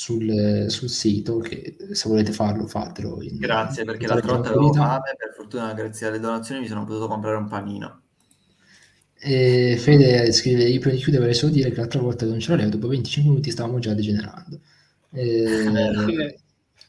sul, 0.00 0.66
sul 0.68 0.88
sito, 0.88 1.38
che 1.38 1.76
se 1.92 2.08
volete 2.08 2.32
farlo 2.32 2.66
fatelo. 2.66 3.22
in- 3.22 3.36
Grazie, 3.38 3.84
perché 3.84 4.04
in 4.04 4.08
l'altra 4.08 4.32
volta 4.32 4.48
avevo 4.48 4.72
fame, 4.72 5.14
per 5.16 5.34
fortuna 5.36 5.72
grazie 5.74 6.06
alle 6.06 6.18
donazioni 6.20 6.60
mi 6.62 6.68
sono 6.68 6.84
potuto 6.84 7.06
comprare 7.08 7.36
un 7.36 7.48
panino. 7.48 8.02
E 9.22 9.76
Fede 9.78 10.32
scrive, 10.32 10.64
io 10.64 10.78
prima 10.80 10.94
di 10.94 11.00
chiudere 11.02 11.24
vorrei 11.24 11.36
solo 11.38 11.52
dire 11.52 11.70
che 11.70 11.76
l'altra 11.76 12.00
volta 12.00 12.24
che 12.24 12.30
non 12.30 12.40
c'era 12.40 12.56
Leo, 12.56 12.70
dopo 12.70 12.86
25 12.88 13.30
minuti 13.30 13.50
stavamo 13.50 13.78
già 13.78 13.92
degenerando. 13.92 14.60
Eh, 15.12 15.66
Eh, 15.66 16.38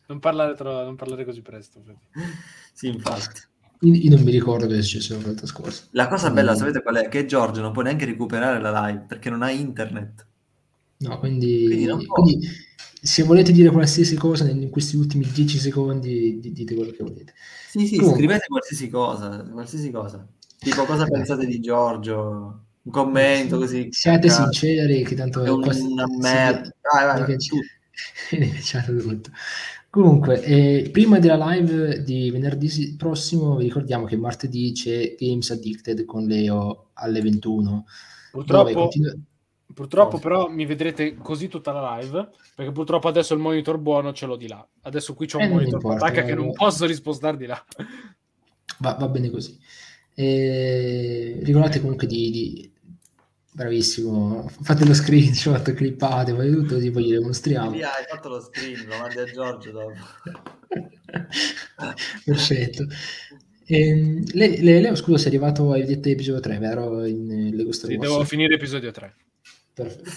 Non 0.08 0.20
parlare, 0.20 0.56
tro- 0.56 0.84
non 0.84 0.96
parlare 0.96 1.26
così 1.26 1.42
presto. 1.42 1.82
Fede. 1.86 2.00
Sì, 2.74 2.88
infatti. 2.88 3.42
io, 3.82 4.10
non 4.16 4.24
mi 4.24 4.32
ricordo 4.32 4.66
cosa 4.66 4.78
è 4.80 4.82
successo 4.82 5.16
la 5.18 5.24
volta 5.26 5.46
scorsa. 5.46 5.84
La 5.92 6.08
cosa 6.08 6.32
bella, 6.32 6.54
Mm. 6.54 6.56
sapete 6.56 6.82
qual 6.82 6.96
è? 6.96 7.08
Che 7.10 7.26
Giorgio 7.26 7.62
non 7.62 7.72
può 7.74 7.82
neanche 7.82 8.06
recuperare 8.06 8.60
la 8.62 8.88
live 8.88 9.06
perché 9.08 9.30
non 9.30 9.42
ha 9.42 9.52
internet. 9.52 10.26
No, 10.98 11.18
quindi, 11.20 11.64
Quindi 11.66 11.86
non 11.86 12.06
può. 12.06 12.22
quindi 12.22 12.48
se 13.02 13.24
volete 13.24 13.52
dire 13.52 13.70
qualsiasi 13.72 14.16
cosa 14.16 14.48
in 14.50 14.70
questi 14.70 14.96
ultimi 14.96 15.26
10 15.32 15.58
secondi, 15.58 16.40
di- 16.40 16.52
dite 16.52 16.76
quello 16.76 16.92
che 16.92 17.04
volete. 17.04 17.34
Sì, 17.70 17.88
sì, 17.88 17.96
Comunque. 17.96 18.20
scrivete 18.20 18.46
qualsiasi 18.48 18.90
cosa, 18.90 19.44
qualsiasi 19.52 19.92
cosa. 19.92 20.28
Tipo 20.60 20.86
cosa 20.86 21.06
pensate 21.06 21.46
di 21.48 21.60
Giorgio? 21.60 22.66
Un 22.84 22.92
commento 22.92 23.58
così. 23.58 23.88
Siate 23.92 24.28
a 24.28 24.30
caso. 24.30 24.44
sinceri 24.44 25.04
che 25.04 25.16
tanto 25.16 25.44
È 25.44 25.50
una 25.50 25.66
quasi- 25.66 25.94
merda. 26.20 26.64
sì, 26.64 26.72
Vai, 26.92 27.06
vai, 27.06 27.26
vai. 27.26 27.38
Comunque, 29.90 30.42
eh, 30.44 30.90
prima 30.92 31.20
della 31.20 31.52
live 31.52 32.02
di 32.04 32.32
venerdì 32.32 32.70
si- 32.70 32.96
prossimo, 32.96 33.58
vi 33.58 33.66
ricordiamo 33.66 34.06
che 34.06 34.16
martedì 34.16 34.72
c'è 34.72 35.16
Games 35.20 35.50
Addicted 35.52 36.06
con 36.06 36.26
Leo 36.26 36.92
alle 36.94 37.22
21. 37.22 37.70
dove 37.72 37.86
Purtroppo, 38.32 38.74
continua- 38.74 39.14
purtroppo 39.74 40.18
Cosa? 40.18 40.22
però 40.22 40.48
mi 40.50 40.66
vedrete 40.66 41.16
così 41.16 41.48
tutta 41.48 41.72
la 41.72 41.98
live, 41.98 42.30
perché 42.56 42.72
purtroppo 42.72 43.08
adesso 43.08 43.34
il 43.34 43.40
monitor 43.40 43.78
buono 43.78 44.14
ce 44.14 44.26
l'ho 44.26 44.36
di 44.36 44.48
là. 44.48 44.66
Adesso 44.82 45.14
qui 45.14 45.28
c'ho 45.28 45.38
un 45.40 45.46
Eh, 45.46 45.50
monitor 45.50 45.74
importa, 45.76 46.00
patacca 46.00 46.24
che 46.24 46.32
eh, 46.32 46.36
non 46.36 46.52
posso 46.54 46.86
rispostare 46.86 47.38
di 47.38 47.46
là. 47.46 47.64
Va, 48.80 48.94
va 48.94 49.08
bene 49.08 49.30
così. 49.30 49.58
E 50.14 51.40
ricordate 51.44 51.80
comunque 51.80 52.08
di, 52.08 52.30
di- 52.32 52.72
Bravissimo, 53.54 54.50
fate 54.62 54.86
lo 54.86 54.94
screenshot, 54.94 55.74
clippate, 55.76 56.34
fate 56.34 56.52
tutto 56.52 56.76
così 56.76 56.90
poi 56.90 57.04
glielo 57.04 57.22
mostriamo. 57.24 57.72
Via, 57.72 57.94
hai 57.94 58.06
fatto 58.08 58.30
lo 58.30 58.40
screen, 58.40 58.86
lo 58.88 58.98
mandi 58.98 59.20
a 59.20 59.26
Giorgio 59.26 59.72
dopo. 59.72 59.94
Perfetto. 62.24 62.86
Ehm, 63.66 64.24
Le- 64.34 64.62
Le- 64.62 64.80
Leo, 64.80 64.96
scusa, 64.96 65.18
sei 65.18 65.28
arrivato 65.28 65.72
ai 65.72 65.84
detto 65.86 66.08
episodio 66.08 66.40
3, 66.40 66.58
vero? 66.60 67.06
In 67.06 67.30
eh, 67.30 67.52
Lego 67.54 67.74
Star 67.74 67.90
Sì, 67.90 67.98
devo 67.98 68.24
finire 68.24 68.56
episodio 68.56 68.92
3. 68.92 69.16
Perfetto. 69.74 70.10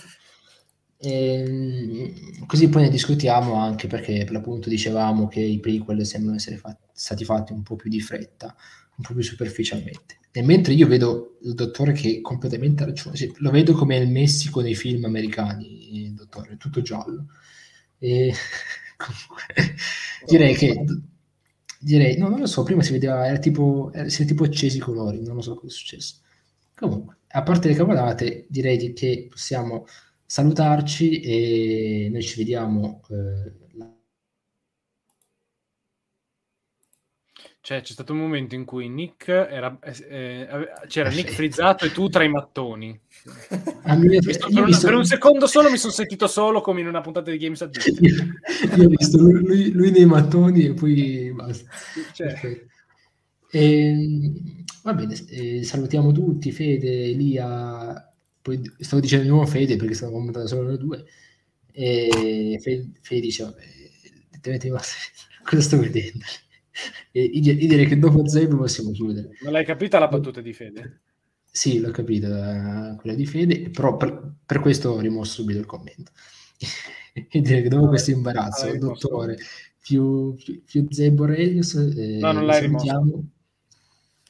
Ehm, 0.99 2.47
così 2.47 2.69
poi 2.69 2.83
ne 2.83 2.89
discutiamo 2.89 3.55
anche 3.55 3.87
perché 3.89 4.25
per 4.25 4.33
l'appunto 4.33 4.69
dicevamo 4.69 5.29
che 5.29 5.41
i 5.41 5.61
prequel 5.61 6.07
sembrano 6.07 6.37
essere 6.37 6.57
fa- 6.57 6.77
stati 6.93 7.25
fatti 7.25 7.53
un 7.53 7.63
po' 7.63 7.77
più 7.77 7.91
di 7.91 8.01
fretta, 8.01 8.55
un 8.97 9.05
po' 9.05 9.13
più 9.13 9.23
superficialmente. 9.23 10.19
E 10.33 10.43
mentre 10.43 10.73
io 10.73 10.87
vedo 10.87 11.39
il 11.43 11.55
dottore 11.55 11.93
che 11.93 12.21
completamente 12.21 12.83
ha 12.83 12.87
ragione, 12.87 13.17
sì, 13.17 13.33
lo 13.39 13.51
vedo 13.51 13.75
come 13.75 13.97
il 13.97 14.09
Messico 14.09 14.61
nei 14.61 14.75
film 14.75 15.05
americani, 15.05 16.05
il 16.07 16.15
dottore, 16.15 16.57
tutto 16.57 16.81
giallo. 16.83 17.27
E 17.99 18.33
comunque, 18.97 19.75
direi 20.27 20.55
che 20.55 20.85
direi, 21.79 22.17
no, 22.17 22.29
non 22.29 22.41
lo 22.41 22.47
so, 22.47 22.63
prima 22.63 22.83
si 22.83 22.93
vedeva, 22.93 23.27
era 23.27 23.39
tipo, 23.39 23.91
era, 23.93 24.09
si 24.09 24.23
era 24.23 24.31
tipo 24.31 24.45
accesi 24.45 24.79
i 24.79 24.81
colori, 24.81 25.23
non 25.23 25.37
lo 25.37 25.43
so 25.43 25.55
cosa 25.55 25.67
è 25.67 25.71
successo. 25.77 26.17
Comunque, 26.75 27.19
a 27.37 27.43
parte 27.43 27.69
le 27.69 27.75
cavolate, 27.75 28.47
direi 28.49 28.77
di- 28.77 28.93
che 28.93 29.27
possiamo 29.29 29.87
salutarci 30.25 31.21
e 31.21 32.09
noi 32.11 32.23
ci 32.23 32.37
vediamo. 32.39 33.01
eh, 33.11 33.53
Cioè, 37.61 37.81
c'è 37.81 37.93
stato 37.95 38.13
un 38.13 38.19
momento 38.19 38.55
in 38.55 38.65
cui 38.67 38.89
Nick 38.91 39.27
era, 39.29 39.77
eh, 39.83 40.47
ave- 40.51 40.73
c'era 40.87 41.09
Nick 41.09 41.23
Perfetto. 41.23 41.33
frizzato 41.35 41.85
e 41.87 41.93
tu 41.93 42.09
tra 42.11 42.23
i 42.23 42.29
mattoni. 42.29 43.01
Ah, 43.85 43.97
mi- 43.97 44.19
Mi 44.19 44.33
sto- 44.35 44.49
io 44.49 44.53
per, 44.53 44.59
ho 44.59 44.61
un, 44.61 44.67
visto- 44.67 44.87
per 44.87 44.97
un 44.97 45.05
secondo 45.07 45.47
solo 45.47 45.71
mi 45.71 45.79
sono 45.79 45.93
sentito 45.93 46.27
solo 46.27 46.61
come 46.61 46.81
in 46.83 46.87
una 46.89 47.01
puntata 47.01 47.31
di 47.31 47.39
Games 47.39 47.63
Addict. 47.63 47.87
io, 48.03 48.13
io 48.77 48.85
ho 48.85 48.89
visto 48.89 49.19
lui, 49.19 49.41
lui- 49.41 49.71
lui 49.73 49.91
nei 49.91 50.05
mattoni 50.05 50.67
e 50.67 50.75
poi 50.75 51.33
basta. 51.35 51.71
Cioè, 52.13 52.27
Perfetto. 52.27 52.73
Va 54.85 54.93
bene, 54.93 55.15
eh, 55.31 55.63
salutiamo 55.65 56.13
tutti, 56.13 56.53
Fede, 56.53 57.05
Elia, 57.07 58.15
poi 58.43 58.61
stavo 58.81 59.01
dicendo 59.01 59.25
di 59.25 59.31
nuovo 59.31 59.47
Fede 59.47 59.77
perché 59.77 59.95
stavo 59.95 60.13
commentando 60.13 60.47
solo 60.47 60.69
noi 60.69 60.77
due. 60.77 61.05
E 61.73 62.59
Fede, 62.61 62.91
Fede 63.01 63.21
dice, 63.23 63.45
vabbè, 63.45 64.69
basta. 64.69 64.95
cosa 65.43 65.63
sto 65.63 65.79
vedendo? 65.79 66.27
E 67.13 67.23
io, 67.23 67.55
direi 67.55 67.87
che 67.87 67.99
dopo 67.99 68.29
Zeb 68.29 68.55
possiamo 68.57 68.91
chiudere. 68.91 69.31
non 69.41 69.53
l'hai 69.53 69.65
capita 69.65 69.99
la 69.99 70.09
battuta 70.09 70.43
di 70.43 70.53
Fede? 70.53 71.01
Sì, 71.51 71.81
l'ho 71.81 71.91
capito, 71.91 72.27
eh, 72.27 72.97
quella 73.01 73.17
di 73.17 73.25
Fede, 73.25 73.71
però 73.71 73.97
per, 73.97 74.35
per 74.45 74.61
questo 74.61 74.91
ho 74.91 75.01
rimosso 75.01 75.41
subito 75.41 75.61
il 75.61 75.67
commento. 75.67 76.13
e 77.15 77.41
direi 77.41 77.63
che 77.63 77.69
dopo 77.71 77.89
questo 77.89 78.11
imbarazzo, 78.11 78.71
rimosso. 78.71 79.09
dottore, 79.09 79.39
più, 79.81 80.35
più, 80.35 80.63
più 80.63 80.87
Zeb 80.91 81.19
Aurelius, 81.21 81.75
eh, 81.75 82.19
No, 82.21 82.33
non 82.33 82.45
l'hai 82.45 82.61
salutiamo. 82.61 83.29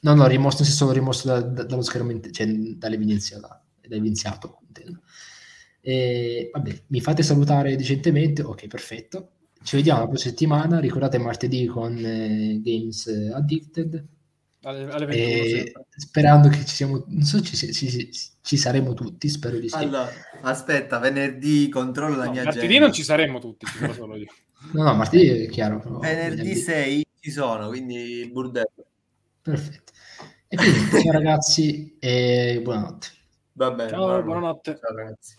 No, 0.05 0.13
no, 0.13 0.27
rimosso, 0.27 0.57
nel 0.59 0.67
senso 0.67 0.91
rimosso 0.91 1.27
da- 1.27 1.41
da- 1.41 1.63
dallo 1.63 1.81
schermo, 1.81 2.11
int- 2.11 2.29
cioè 2.29 2.45
dall'evidenziato, 2.47 3.47
dall'evidenziato, 3.81 4.59
intendo. 4.67 5.01
E, 5.81 6.49
vabbè, 6.53 6.81
mi 6.87 7.01
fate 7.01 7.23
salutare 7.23 7.75
decentemente, 7.75 8.41
ok, 8.43 8.67
perfetto. 8.67 9.29
Ci 9.63 9.75
vediamo 9.77 10.01
la 10.01 10.07
prossima 10.07 10.29
settimana, 10.31 10.79
ricordate 10.79 11.17
martedì 11.17 11.65
con 11.65 11.97
eh, 11.97 12.59
Games 12.63 13.07
Addicted, 13.33 14.05
Alle, 14.61 14.83
alle 14.91 15.05
21 15.05 15.43
e 15.43 15.49
sempre. 15.49 15.85
sperando 15.95 16.49
che 16.49 16.65
ci 16.65 16.75
siamo, 16.75 17.03
non 17.07 17.23
so, 17.23 17.41
ci, 17.41 17.55
ci- 17.57 17.73
ci- 17.73 18.09
ci 18.41 18.57
saremo 18.57 18.93
tutti, 18.93 19.27
spero 19.27 19.57
di 19.57 19.69
sì. 19.69 19.75
Allora, 19.75 20.07
aspetta, 20.41 20.99
venerdì 20.99 21.67
controllo 21.69 22.15
la 22.15 22.25
No, 22.25 22.31
mia 22.31 22.43
martedì 22.43 22.65
agenda. 22.67 22.85
non 22.85 22.93
ci 22.93 23.03
saremo 23.03 23.39
tutti, 23.39 23.65
ci 23.65 23.91
solo 23.93 24.15
io. 24.17 24.25
No, 24.73 24.83
no, 24.83 24.93
martedì 24.95 25.27
è 25.45 25.49
chiaro. 25.49 25.79
però 25.79 25.99
Venerdì 25.99 26.55
6 26.55 27.05
ci 27.19 27.29
sono, 27.31 27.67
quindi 27.67 27.95
il 27.95 28.31
bordello. 28.31 28.85
Perfetto. 29.41 29.93
E 30.55 30.57
quindi 30.57 31.01
ciao 31.01 31.11
ragazzi 31.11 31.97
e 31.99 32.61
buonanotte. 32.63 33.07
Va 33.53 33.71
bene. 33.71 33.89
Ciao, 33.89 34.21
buonanotte. 34.23 34.23
buonanotte. 34.23 34.79
Ciao 34.79 34.95
ragazzi. 34.95 35.35